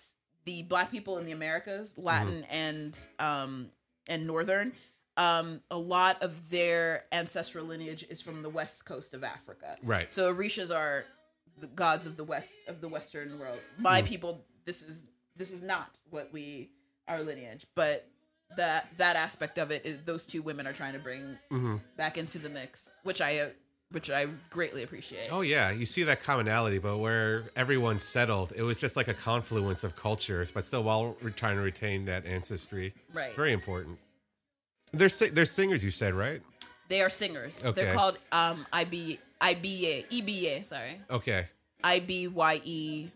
the 0.45 0.63
black 0.63 0.89
people 0.91 1.17
in 1.17 1.25
the 1.25 1.31
Americas, 1.33 1.95
Latin 1.97 2.45
and 2.49 2.97
um 3.19 3.69
and 4.07 4.25
northern, 4.25 4.73
um, 5.17 5.61
a 5.69 5.77
lot 5.77 6.23
of 6.23 6.49
their 6.49 7.03
ancestral 7.11 7.65
lineage 7.65 8.05
is 8.09 8.21
from 8.21 8.41
the 8.41 8.49
west 8.49 8.85
coast 8.85 9.13
of 9.13 9.23
Africa. 9.23 9.75
Right. 9.83 10.11
So 10.13 10.33
Orishas 10.33 10.73
are 10.75 11.05
the 11.59 11.67
gods 11.67 12.05
of 12.05 12.15
the 12.15 12.23
west 12.23 12.53
of 12.67 12.79
the 12.81 12.87
western 12.87 13.37
world. 13.37 13.59
My 13.77 14.01
people, 14.01 14.45
this 14.65 14.81
is 14.81 15.03
this 15.35 15.51
is 15.51 15.61
not 15.61 15.99
what 16.09 16.31
we 16.31 16.71
our 17.07 17.21
lineage, 17.21 17.65
but 17.75 18.07
that 18.57 18.87
that 18.97 19.15
aspect 19.15 19.57
of 19.57 19.71
it 19.71 19.85
is 19.85 19.99
those 20.05 20.25
two 20.25 20.41
women 20.41 20.65
are 20.67 20.73
trying 20.73 20.93
to 20.93 20.99
bring 20.99 21.37
back 21.97 22.17
into 22.17 22.39
the 22.39 22.49
mix, 22.49 22.91
which 23.03 23.21
I 23.21 23.51
which 23.91 24.11
I 24.11 24.27
greatly 24.49 24.83
appreciate. 24.83 25.27
Oh 25.31 25.41
yeah, 25.41 25.71
you 25.71 25.85
see 25.85 26.03
that 26.03 26.21
commonality, 26.23 26.77
but 26.77 26.97
where 26.97 27.45
everyone 27.55 27.97
settled, 27.99 28.53
it 28.55 28.61
was 28.61 28.77
just 28.77 28.95
like 28.95 29.07
a 29.07 29.13
confluence 29.13 29.83
of 29.83 29.95
cultures, 29.95 30.51
but 30.51 30.63
still 30.65 30.83
while 30.83 31.15
we're 31.23 31.29
trying 31.31 31.55
to 31.55 31.61
retain 31.63 32.05
that 32.05 32.25
ancestry. 32.25 32.93
Right. 33.13 33.35
Very 33.35 33.51
important. 33.53 33.97
There's 34.91 35.15
si- 35.15 35.29
there's 35.29 35.51
singers 35.51 35.83
you 35.83 35.91
said 35.91 36.13
right? 36.13 36.41
They 36.87 37.01
are 37.01 37.09
singers. 37.09 37.63
Okay. 37.63 37.83
They're 37.83 37.93
called 37.93 38.17
um 38.31 38.65
IB 38.73 39.19
IBA 39.41 40.07
EBA, 40.09 40.65
sorry. 40.65 40.99
Okay. 41.09 41.45
I 41.83 41.99
B 41.99 42.27
Y 42.27 42.61
E 42.65 43.09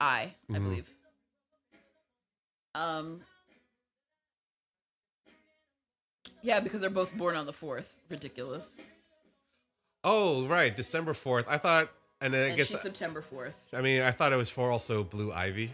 I, 0.00 0.32
I 0.48 0.52
Mhm. 0.52 0.62
believe. 0.64 0.88
Um 2.74 3.20
Yeah, 6.42 6.60
because 6.60 6.80
they're 6.80 6.90
both 6.90 7.14
born 7.16 7.36
on 7.36 7.46
the 7.46 7.52
4th. 7.52 7.98
Ridiculous. 8.08 8.66
Oh 10.02 10.46
right, 10.46 10.74
December 10.74 11.12
fourth. 11.12 11.44
I 11.48 11.58
thought, 11.58 11.90
and 12.20 12.32
then 12.32 12.42
I 12.42 12.46
and 12.48 12.56
guess 12.56 12.68
she's 12.68 12.80
September 12.80 13.22
4th. 13.22 13.56
I 13.74 13.80
mean 13.82 14.00
I 14.00 14.10
thought 14.12 14.32
it 14.32 14.36
was 14.36 14.48
for 14.50 14.70
also 14.70 15.04
Blue 15.04 15.30
Ivy. 15.32 15.72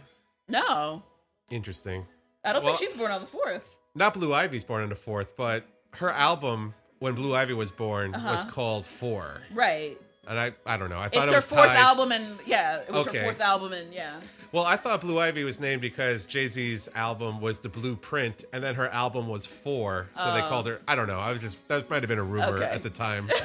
No. 0.48 1.02
Interesting. 1.50 2.06
I 2.44 2.52
don't 2.52 2.64
Well- 2.64 2.76
think 2.76 2.88
she's 2.90 2.98
born 2.98 3.10
on 3.12 3.20
the 3.20 3.26
4th. 3.26 3.62
Not 3.94 4.14
Blue 4.14 4.34
Ivy's 4.34 4.64
born 4.64 4.82
on 4.82 4.88
the 4.90 4.94
fourth, 4.96 5.36
but 5.36 5.64
her 5.94 6.10
album 6.10 6.74
when 6.98 7.14
Blue 7.14 7.34
Ivy 7.34 7.54
was 7.54 7.70
born 7.70 8.12
was 8.12 8.20
Uh-huh. 8.42 8.50
called 8.50 8.86
Four, 8.86 9.42
Right. 9.52 9.98
And 10.26 10.38
I 10.38 10.52
I 10.64 10.76
don't 10.76 10.90
know. 10.90 10.98
I 10.98 11.08
thought 11.08 11.24
It's 11.24 11.32
it 11.32 11.34
her 11.36 11.40
fourth 11.40 11.68
tied- 11.68 11.76
album 11.76 12.12
and 12.12 12.38
yeah, 12.46 12.80
it 12.80 12.90
was 12.92 13.06
Okay. 13.06 13.18
her 13.18 13.24
fourth 13.24 13.40
album 13.40 13.72
and 13.72 13.92
yeah. 13.92 14.20
Well, 14.52 14.64
I 14.64 14.76
thought 14.76 15.00
Blue 15.00 15.18
Ivy 15.18 15.44
was 15.44 15.60
named 15.60 15.82
because 15.82 16.24
Jay 16.24 16.46
Z's 16.48 16.88
album 16.94 17.40
was 17.40 17.58
the 17.58 17.68
Blueprint, 17.68 18.44
and 18.52 18.62
then 18.62 18.76
her 18.76 18.88
album 18.88 19.26
was 19.28 19.44
Four, 19.44 20.08
so 20.16 20.32
they 20.32 20.40
Oh. 20.40 20.48
called 20.48 20.66
her. 20.68 20.80
I 20.88 20.94
don't 20.94 21.08
know. 21.08 21.18
I 21.18 21.32
was 21.32 21.40
just 21.40 21.66
that 21.68 21.90
might 21.90 22.02
have 22.02 22.08
been 22.08 22.18
a 22.20 22.22
rumor 22.24 22.56
Okay. 22.56 22.64
at 22.64 22.82
the 22.82 22.90
time. 22.90 23.30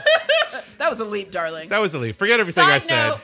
That 0.78 0.90
was 0.90 1.00
a 1.00 1.06
leap, 1.06 1.32
darling. 1.32 1.70
that 1.70 1.80
was 1.80 1.94
a 1.94 2.00
leap. 2.00 2.16
Forget 2.16 2.40
everything 2.40 2.64
Side 2.64 2.74
I 2.74 2.78
said. 2.80 3.10
note, 3.10 3.20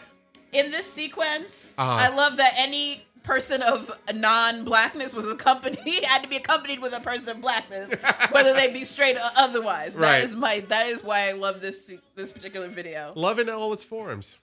in 0.54 0.70
this 0.72 0.92
sequence, 0.92 1.72
Uh-huh. 1.78 2.12
I 2.12 2.16
love 2.16 2.38
that 2.38 2.54
any 2.56 3.04
person 3.28 3.62
of 3.62 3.91
non-blackness 4.14 5.14
was 5.14 5.28
accompanied 5.28 6.04
had 6.06 6.24
to 6.24 6.30
be 6.30 6.38
accompanied 6.38 6.80
with 6.80 6.94
a 6.94 6.99
person 7.02 7.30
of 7.30 7.41
blackness, 7.41 7.94
whether 8.32 8.54
they 8.54 8.72
be 8.72 8.84
straight 8.86 9.18
or 9.18 9.30
otherwise. 9.36 9.95
Right. 9.95 10.20
That 10.20 10.24
is 10.24 10.36
my 10.36 10.62
that 10.62 10.88
is 10.88 11.04
why 11.04 11.28
I 11.30 11.34
love 11.34 11.62
this 11.62 11.91
this 12.16 12.32
particular 12.32 12.68
video. 12.70 13.12
Love 13.16 13.38
in 13.40 13.49
all 13.49 13.74
its 13.74 13.84
forms. 13.84 14.40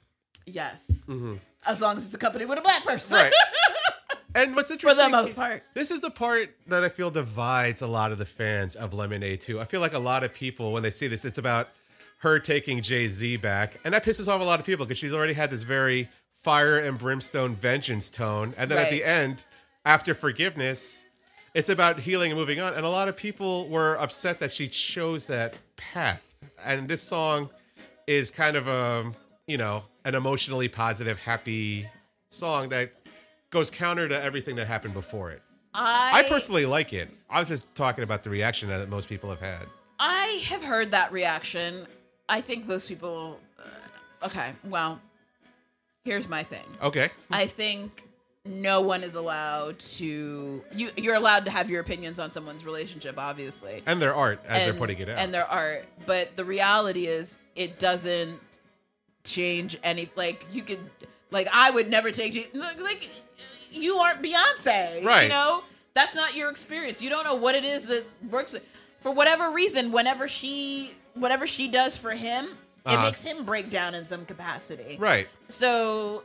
Yes, 0.46 1.02
as 1.66 1.80
long 1.80 1.96
as 1.96 2.04
it's 2.04 2.14
accompanied 2.14 2.46
with 2.46 2.58
a 2.58 2.62
black 2.62 2.84
person, 2.84 3.16
Mm-hmm. 3.16 3.24
Right. 3.24 3.32
And 4.36 4.56
what's 4.56 4.68
interesting 4.68 5.04
for 5.04 5.10
the 5.10 5.16
most 5.16 5.36
part. 5.36 5.62
This 5.74 5.92
is 5.92 6.00
the 6.00 6.10
part 6.10 6.56
that 6.66 6.82
I 6.82 6.88
feel 6.88 7.08
divides 7.12 7.82
a 7.82 7.86
lot 7.86 8.10
of 8.10 8.18
the 8.18 8.26
fans 8.26 8.74
of 8.74 8.92
Lemonade 8.92 9.40
too. 9.40 9.60
I 9.60 9.64
feel 9.64 9.80
like 9.80 9.94
a 9.94 9.98
lot 10.00 10.24
of 10.24 10.34
people 10.34 10.72
when 10.72 10.82
they 10.82 10.90
see 10.90 11.06
this, 11.06 11.24
it's 11.24 11.38
about 11.38 11.68
her 12.18 12.38
taking 12.38 12.82
Jay 12.82 13.08
Z 13.08 13.36
back, 13.38 13.78
and 13.84 13.94
that 13.94 14.04
pisses 14.04 14.28
off 14.28 14.40
a 14.40 14.44
lot 14.44 14.60
of 14.60 14.66
people 14.66 14.86
because 14.86 14.98
she's 14.98 15.12
already 15.12 15.34
had 15.34 15.50
this 15.50 15.62
very 15.62 16.08
fire 16.32 16.78
and 16.78 16.98
brimstone 16.98 17.54
vengeance 17.54 18.10
tone, 18.10 18.54
and 18.56 18.70
then 18.70 18.78
at 18.78 18.90
the 18.90 19.04
end, 19.04 19.44
after 19.84 20.14
forgiveness, 20.14 21.06
it's 21.54 21.68
about 21.68 22.00
healing 22.00 22.30
and 22.30 22.38
moving 22.38 22.60
on. 22.60 22.74
And 22.74 22.84
a 22.84 22.88
lot 22.88 23.08
of 23.08 23.16
people 23.16 23.68
were 23.68 23.96
upset 23.96 24.40
that 24.40 24.52
she 24.52 24.68
chose 24.68 25.26
that 25.26 25.56
path, 25.76 26.22
and 26.64 26.88
this 26.88 27.02
song 27.02 27.50
is 28.06 28.30
kind 28.30 28.56
of 28.56 28.68
a 28.68 29.10
you 29.46 29.56
know 29.56 29.84
an 30.04 30.14
emotionally 30.14 30.68
positive, 30.68 31.18
happy 31.18 31.88
song 32.28 32.68
that 32.70 32.92
goes 33.50 33.70
counter 33.70 34.08
to 34.08 34.22
everything 34.22 34.56
that 34.56 34.66
happened 34.66 34.94
before 34.94 35.30
it. 35.30 35.42
I 35.72 36.20
I 36.20 36.28
personally 36.28 36.66
like 36.66 36.92
it. 36.92 37.10
I 37.30 37.38
was 37.38 37.48
just 37.48 37.72
talking 37.74 38.04
about 38.04 38.22
the 38.22 38.30
reaction 38.30 38.68
that 38.68 38.88
most 38.88 39.08
people 39.08 39.30
have 39.30 39.40
had. 39.40 39.66
I 39.98 40.42
have 40.48 40.62
heard 40.62 40.90
that 40.90 41.12
reaction. 41.12 41.86
I 42.28 42.40
think 42.40 42.66
those 42.66 42.86
people. 42.86 43.38
Uh, 43.58 44.26
okay, 44.26 44.52
well, 44.64 45.00
here's 46.04 46.28
my 46.28 46.42
thing. 46.42 46.64
Okay. 46.82 47.08
I 47.30 47.46
think 47.46 48.04
no 48.46 48.80
one 48.82 49.02
is 49.02 49.14
allowed 49.14 49.78
to 49.78 50.62
you 50.76 50.90
you're 50.98 51.14
allowed 51.14 51.46
to 51.46 51.50
have 51.50 51.70
your 51.70 51.80
opinions 51.80 52.20
on 52.20 52.30
someone's 52.30 52.62
relationship 52.62 53.14
obviously 53.16 53.82
And 53.86 54.02
their 54.02 54.14
art 54.14 54.44
as 54.46 54.64
they're 54.66 54.74
putting 54.74 54.98
it 54.98 55.08
out. 55.08 55.16
and 55.18 55.32
their 55.32 55.46
art 55.46 55.86
but 56.04 56.36
the 56.36 56.44
reality 56.44 57.06
is 57.06 57.38
it 57.56 57.78
doesn't 57.78 58.38
change 59.24 59.78
any 59.82 60.10
like 60.14 60.46
you 60.52 60.62
could 60.62 60.78
like 61.30 61.48
i 61.54 61.70
would 61.70 61.88
never 61.88 62.10
take 62.10 62.34
you 62.34 62.44
like, 62.54 63.08
you 63.72 63.94
aren't 63.96 64.22
beyonce 64.22 65.02
Right. 65.02 65.22
you 65.22 65.28
know 65.30 65.64
that's 65.94 66.14
not 66.14 66.36
your 66.36 66.50
experience 66.50 67.00
you 67.00 67.08
don't 67.08 67.24
know 67.24 67.36
what 67.36 67.54
it 67.54 67.64
is 67.64 67.86
that 67.86 68.04
works 68.30 68.54
for 69.00 69.10
whatever 69.10 69.50
reason 69.52 69.90
whenever 69.90 70.28
she 70.28 70.92
whatever 71.14 71.46
she 71.46 71.68
does 71.68 71.96
for 71.96 72.10
him 72.12 72.44
it 72.44 72.56
Uh-huh. 72.86 73.02
makes 73.02 73.22
him 73.22 73.44
break 73.44 73.70
down 73.70 73.94
in 73.94 74.04
some 74.06 74.26
capacity 74.26 74.96
right. 74.98 75.26
so, 75.48 76.22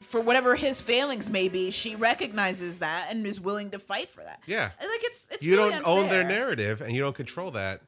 for 0.00 0.20
whatever 0.20 0.56
his 0.56 0.80
failings 0.80 1.30
may 1.30 1.48
be, 1.48 1.70
she 1.70 1.94
recognizes 1.96 2.78
that 2.80 3.06
and 3.10 3.24
is 3.26 3.40
willing 3.40 3.70
to 3.70 3.78
fight 3.78 4.10
for 4.10 4.22
that. 4.24 4.40
Yeah. 4.46 4.70
Like 4.80 5.00
it's 5.04 5.28
it's 5.30 5.44
You 5.44 5.56
really 5.56 5.70
don't 5.70 5.86
own 5.86 6.08
their 6.08 6.24
narrative 6.24 6.80
and 6.80 6.92
you 6.94 7.00
don't 7.02 7.14
control 7.14 7.52
that. 7.52 7.80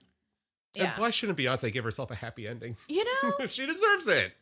And 0.77 0.85
Yeah, 0.85 0.93
why 0.99 1.11
shouldn't 1.11 1.37
Beyonce 1.39 1.73
give 1.73 1.83
herself 1.85 2.11
a 2.13 2.15
happy 2.15 2.47
ending? 2.47 2.77
you 2.89 3.05
know, 3.39 3.47
she 3.49 3.67
deserves 3.67 4.07
it. 4.07 4.33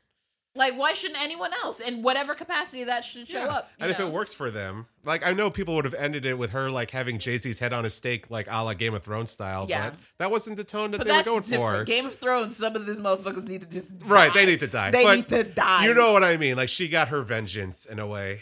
Like 0.54 0.74
why 0.78 0.92
shouldn't 0.92 1.22
anyone 1.22 1.52
else 1.62 1.80
in 1.80 2.02
whatever 2.02 2.34
capacity 2.34 2.84
that 2.84 3.04
should 3.04 3.26
show 3.28 3.38
Yeah. 3.38 3.46
up? 3.46 3.70
you 3.78 3.82
And 3.84 3.90
if 3.90 3.98
it 4.00 4.08
works 4.08 4.34
for 4.34 4.50
them, 4.50 4.86
like 5.04 5.24
I 5.24 5.32
know 5.32 5.50
people 5.50 5.74
would 5.76 5.84
have 5.86 5.94
ended 5.94 6.26
it 6.26 6.34
with 6.34 6.50
her 6.50 6.70
like 6.70 6.90
having 6.90 7.18
Jay 7.18 7.38
Z's 7.38 7.58
head 7.58 7.72
on 7.72 7.84
a 7.86 7.90
stake, 7.90 8.30
like 8.30 8.46
a 8.50 8.62
la 8.62 8.74
Game 8.74 8.94
of 8.94 9.02
Thrones 9.02 9.30
style. 9.30 9.66
Yeah. 9.68 9.90
But 9.90 9.98
that 10.18 10.30
wasn't 10.30 10.56
the 10.58 10.64
tone 10.64 10.90
that 10.90 10.98
but 10.98 11.06
they 11.06 11.12
were 11.16 11.22
going 11.22 11.42
different. 11.42 11.78
for. 11.78 11.84
Game 11.84 12.06
of 12.06 12.14
Thrones. 12.14 12.56
Some 12.58 12.76
of 12.76 12.84
these 12.86 12.98
motherfuckers 12.98 13.44
need 13.48 13.62
to 13.62 13.66
just 13.68 13.92
Right, 14.04 14.28
die. 14.28 14.34
they 14.40 14.46
need 14.46 14.60
to 14.60 14.66
die. 14.66 14.90
They 14.90 15.04
But 15.04 15.16
need 15.16 15.28
to 15.30 15.44
die. 15.44 15.84
You 15.86 15.94
know 15.94 16.12
what 16.12 16.22
I 16.24 16.36
mean? 16.36 16.56
Like 16.56 16.68
she 16.68 16.88
got 16.88 17.08
her 17.08 17.22
vengeance 17.22 17.86
in 17.86 17.98
a 17.98 18.06
way. 18.06 18.40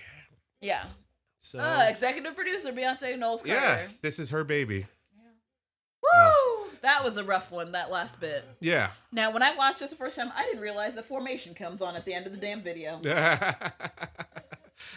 Yeah. 0.60 0.84
So 1.38 1.58
Uh, 1.60 1.86
executive 1.88 2.34
producer 2.34 2.70
Beyonce 2.72 3.16
Knowles 3.18 3.42
Carter. 3.42 3.60
yeah, 3.60 3.86
this 4.02 4.18
is 4.18 4.30
her 4.30 4.44
baby. 4.44 4.86
Woo! 6.02 6.69
That 6.82 7.04
was 7.04 7.16
a 7.18 7.24
rough 7.24 7.50
one. 7.50 7.72
That 7.72 7.90
last 7.90 8.20
bit. 8.20 8.44
Yeah. 8.60 8.90
Now, 9.12 9.30
when 9.32 9.42
I 9.42 9.54
watched 9.54 9.80
this 9.80 9.90
the 9.90 9.96
first 9.96 10.16
time, 10.16 10.32
I 10.34 10.44
didn't 10.44 10.62
realize 10.62 10.94
the 10.94 11.02
formation 11.02 11.54
comes 11.54 11.82
on 11.82 11.94
at 11.96 12.04
the 12.06 12.14
end 12.14 12.26
of 12.26 12.32
the 12.32 12.38
damn 12.38 12.62
video. 12.62 13.00
That's 13.02 13.58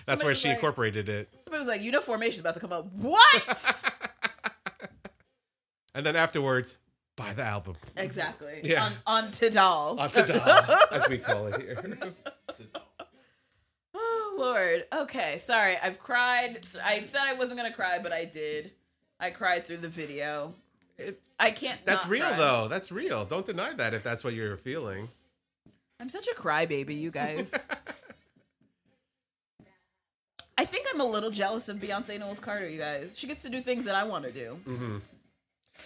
Somebody 0.05 0.25
where 0.25 0.35
she 0.35 0.47
like- 0.47 0.57
incorporated 0.57 1.09
it. 1.09 1.29
Somebody 1.39 1.59
was 1.59 1.67
like, 1.67 1.81
"You 1.81 1.91
know, 1.91 1.99
formation's 2.01 2.39
about 2.39 2.53
to 2.53 2.59
come 2.61 2.71
up." 2.73 2.87
What? 2.93 3.89
And 5.95 6.03
then 6.03 6.15
afterwards, 6.15 6.77
buy 7.15 7.33
the 7.33 7.43
album. 7.43 7.75
exactly. 7.95 8.61
Yeah. 8.63 8.89
On, 9.05 9.25
on 9.25 9.31
Tidal. 9.31 9.99
On 9.99 10.09
to 10.09 10.23
Doll, 10.25 10.77
as 10.91 11.07
we 11.07 11.19
call 11.19 11.45
it 11.47 11.61
here. 11.61 11.77
Oh 13.93 14.35
Lord. 14.39 14.85
Okay. 14.91 15.37
Sorry. 15.39 15.75
I've 15.83 15.99
cried. 15.99 16.65
I 16.83 17.01
said 17.03 17.21
I 17.23 17.33
wasn't 17.33 17.57
gonna 17.57 17.71
cry, 17.73 17.99
but 18.01 18.11
I 18.11 18.25
did. 18.25 18.71
I 19.19 19.29
cried 19.29 19.65
through 19.65 19.77
the 19.77 19.87
video. 19.87 20.55
It- 20.97 21.21
I 21.39 21.51
can't. 21.51 21.79
that's 21.85 22.05
real, 22.07 22.25
cry. 22.27 22.37
though. 22.37 22.67
That's 22.67 22.91
real. 22.91 23.25
Don't 23.25 23.45
deny 23.45 23.73
that 23.73 23.93
if 23.93 24.03
that's 24.03 24.23
what 24.23 24.33
you're 24.33 24.57
feeling. 24.57 25.09
I'm 25.99 26.09
such 26.09 26.27
a 26.27 26.33
crybaby, 26.35 26.99
you 26.99 27.11
guys. 27.11 27.51
I 30.57 30.65
think 30.65 30.85
I'm 30.93 31.01
a 31.01 31.05
little 31.05 31.31
jealous 31.31 31.67
of 31.67 31.77
Beyonce 31.77 32.19
Knowles 32.19 32.39
Carter, 32.39 32.69
you 32.69 32.79
guys. 32.79 33.11
She 33.15 33.25
gets 33.27 33.41
to 33.41 33.49
do 33.49 33.59
things 33.61 33.85
that 33.85 33.95
I 33.95 34.03
want 34.03 34.23
to 34.25 34.31
do. 34.31 34.53
hmm 34.65 34.97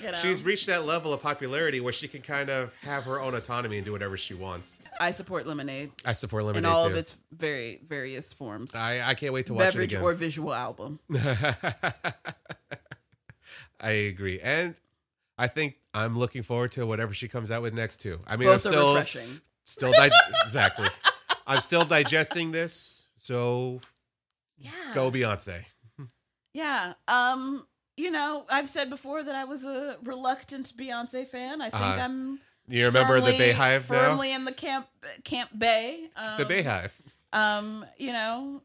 You 0.04 0.12
know? 0.12 0.18
She's 0.18 0.44
reached 0.44 0.68
that 0.68 0.84
level 0.84 1.14
of 1.14 1.22
popularity 1.22 1.80
where 1.80 1.94
she 1.94 2.08
can 2.10 2.22
kind 2.22 2.50
of 2.50 2.74
have 2.82 3.04
her 3.06 3.22
own 3.22 3.34
autonomy 3.34 3.78
and 3.78 3.86
do 3.86 3.94
whatever 3.94 4.18
she 4.18 4.34
wants. 4.34 4.82
I 5.00 5.12
support 5.12 5.48
Lemonade 5.48 5.92
I 6.06 6.12
support 6.14 6.44
lemonade 6.44 6.66
in 6.66 6.70
all 6.70 6.86
too. 6.86 6.92
of 6.92 6.98
its 6.98 7.18
very 7.32 7.80
various 7.88 8.34
forms. 8.34 8.76
I, 8.76 9.02
I 9.02 9.14
can't 9.14 9.32
wait 9.34 9.46
to 9.48 9.54
watch 9.54 9.64
Beverage 9.68 9.96
or 9.96 10.14
visual 10.14 10.54
album. 10.54 11.00
I 13.80 13.92
agree, 13.92 14.40
and 14.42 14.76
I 15.38 15.48
think 15.48 15.76
I'm 15.94 16.18
looking 16.18 16.44
forward 16.44 16.72
to 16.74 16.86
whatever 16.86 17.14
she 17.14 17.28
comes 17.28 17.52
out 17.52 17.62
with 17.62 17.74
next 17.74 17.98
too. 18.02 18.20
I 18.28 18.38
mean, 18.38 18.48
Both 18.48 18.66
I'm 18.66 18.72
are 18.74 18.76
still 18.76 18.94
refreshing. 18.96 19.42
still 19.66 19.92
dig- 19.92 20.12
exactly. 20.44 20.88
I'm 21.46 21.62
still 21.62 21.86
digesting 21.86 22.52
this, 22.52 23.08
so 23.18 23.80
Yeah. 24.58 24.72
go 24.94 25.12
Beyonce. 25.12 25.66
Yeah. 26.54 26.94
Um, 27.08 27.68
you 27.96 28.10
know, 28.12 28.46
I've 28.50 28.70
said 28.70 28.90
before 28.90 29.24
that 29.24 29.36
I 29.36 29.44
was 29.44 29.64
a 29.64 29.98
reluctant 30.04 30.74
Beyonce 30.76 31.28
fan. 31.28 31.62
I 31.62 31.70
think 31.70 31.84
Uh-huh. 31.84 32.02
I'm 32.02 32.40
You 32.68 32.86
remember 32.86 33.22
the 33.22 33.32
firmly- 33.34 33.54
Beyhive 33.54 33.82
firmly 33.82 34.32
in 34.34 34.46
the 34.46 34.52
camp 34.52 34.88
Camp 35.24 35.52
Bay. 35.58 36.10
Um, 36.16 36.26
now? 36.26 36.38
The 36.38 36.46
Beyhive. 36.46 36.92
Um, 37.34 37.86
you 37.98 38.12
know, 38.14 38.62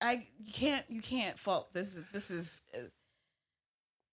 I 0.00 0.26
you 0.44 0.52
can't 0.52 0.84
you 0.90 1.00
can't 1.00 1.38
fault 1.38 1.72
this. 1.72 1.96
is 1.96 2.04
This 2.12 2.30
is 2.30 2.60
uh, 2.74 2.78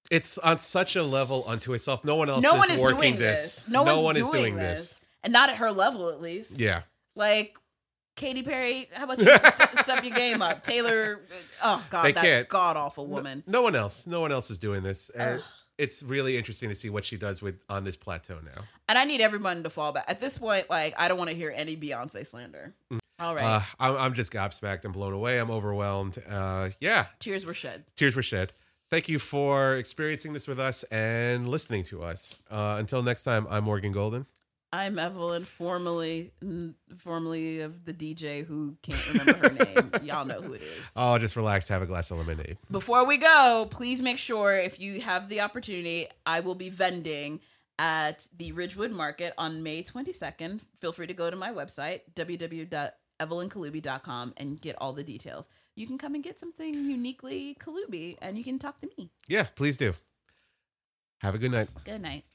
It's 0.09 0.37
on 0.39 0.57
such 0.57 0.95
a 0.95 1.03
level 1.03 1.43
unto 1.47 1.73
itself. 1.73 2.03
No 2.03 2.15
one 2.15 2.29
else 2.29 2.41
no 2.43 2.53
is 2.53 2.57
one 2.57 2.71
is 2.71 2.81
working 2.81 2.99
doing 2.99 3.19
this. 3.19 3.55
this. 3.57 3.67
No, 3.67 3.83
one's 3.83 4.03
one 4.03 4.17
is 4.17 4.27
doing 4.29 4.55
this. 4.55 4.79
this. 4.91 4.99
and 5.23 5.31
not 5.33 5.49
at 5.49 5.57
her 5.57 5.71
level 5.71 6.09
at 6.09 6.19
least. 6.21 6.59
Yeah. 6.59 6.81
Like 7.15 7.57
Katy 8.15 8.43
Perry, 8.43 8.87
how 8.93 9.03
about 9.05 9.19
you 9.19 9.25
step, 9.25 9.79
step 9.83 10.03
your 10.03 10.15
game 10.15 10.41
up? 10.41 10.63
Taylor, 10.63 11.21
oh 11.63 11.85
god, 11.89 12.05
They 12.05 12.11
that 12.13 12.49
god 12.49 12.75
awful 12.75 13.05
woman. 13.07 13.43
No 13.47 13.61
one 13.61 13.75
else. 13.75 14.07
No 14.07 14.19
one 14.21 14.31
else 14.31 14.49
is 14.49 14.57
doing 14.57 14.83
this. 14.83 15.09
And 15.11 15.43
it's 15.77 16.03
really 16.03 16.37
interesting 16.37 16.69
to 16.69 16.75
see 16.75 16.89
what 16.89 17.05
she 17.05 17.15
does 17.15 17.41
with 17.41 17.55
on 17.69 17.83
this 17.83 17.95
plateau 17.95 18.39
now. 18.43 18.63
And 18.89 18.97
I 18.97 19.05
need 19.05 19.21
everyone 19.21 19.63
to 19.63 19.69
fall 19.69 19.91
back. 19.93 20.05
At 20.07 20.19
this 20.19 20.37
point, 20.37 20.69
like 20.69 20.93
I 20.97 21.07
don't 21.07 21.17
want 21.17 21.29
to 21.29 21.35
hear 21.35 21.53
any 21.55 21.77
Beyonce 21.77 22.25
slander. 22.27 22.73
All 23.19 23.35
right, 23.35 23.43
Uh, 23.45 23.61
I'm, 23.79 23.95
I'm 23.97 24.13
just 24.13 24.31
gobsmacked. 24.33 24.85
I'm 24.85 24.91
blown 24.93 25.13
away. 25.13 25.39
I'm 25.39 25.51
overwhelmed. 25.51 26.21
Uh, 26.29 26.69
yeah, 26.79 27.07
tears 27.19 27.45
were 27.45 27.53
shed. 27.53 27.83
tears 27.95 28.15
were 28.15 28.23
shed. 28.23 28.53
Thank 28.89 29.07
you 29.07 29.19
for 29.19 29.75
experiencing 29.75 30.33
this 30.33 30.47
with 30.47 30.59
us 30.59 30.81
and 30.83 31.47
listening 31.47 31.83
to 31.85 32.01
us. 32.01 32.35
Uh, 32.49 32.77
until 32.79 33.03
next 33.03 33.23
time, 33.23 33.45
I'm 33.47 33.63
Morgan 33.63 33.91
Golden. 33.91 34.25
I'm 34.73 34.97
Evelyn, 34.99 35.45
formerly 35.45 36.31
formerly 36.97 37.61
of 37.61 37.85
the 37.85 37.93
DJ 37.93 38.45
who 38.45 38.75
can't 38.81 39.13
remember 39.13 39.33
her 39.33 39.49
name. 39.53 39.91
Y'all 40.03 40.25
know 40.25 40.41
who 40.41 40.53
it 40.53 40.61
is. 40.61 40.73
Oh, 40.95 41.17
just 41.19 41.35
relax. 41.35 41.67
Have 41.67 41.83
a 41.83 41.87
glass 41.87 42.11
of 42.11 42.17
lemonade. 42.17 42.57
Before 42.71 43.05
we 43.05 43.17
go, 43.17 43.67
please 43.69 44.01
make 44.01 44.19
sure 44.19 44.55
if 44.55 44.79
you 44.79 45.01
have 45.01 45.27
the 45.29 45.41
opportunity, 45.41 46.07
I 46.25 46.39
will 46.39 46.55
be 46.55 46.69
vending 46.69 47.41
at 47.79 48.27
the 48.37 48.51
Ridgewood 48.51 48.91
Market 48.91 49.33
on 49.37 49.63
May 49.63 49.83
22nd. 49.83 50.59
Feel 50.75 50.91
free 50.91 51.07
to 51.07 51.13
go 51.13 51.29
to 51.29 51.35
my 51.35 51.51
website, 51.51 52.01
www.evelynkalubi.com, 52.15 54.33
and 54.37 54.61
get 54.61 54.75
all 54.79 54.93
the 54.93 55.03
details. 55.03 55.47
You 55.79 55.87
can 55.87 55.97
come 55.97 56.13
and 56.13 56.21
get 56.21 56.37
something 56.37 56.73
uniquely 56.73 57.55
Kalubi, 57.57 58.17
and 58.21 58.37
you 58.37 58.43
can 58.43 58.59
talk 58.59 58.81
to 58.81 58.89
me. 58.97 59.11
Yeah, 59.29 59.47
please 59.55 59.77
do. 59.77 59.93
Have 61.19 61.35
a 61.35 61.37
good 61.37 61.51
night. 61.51 61.69
Good 61.85 62.01
night. 62.01 62.25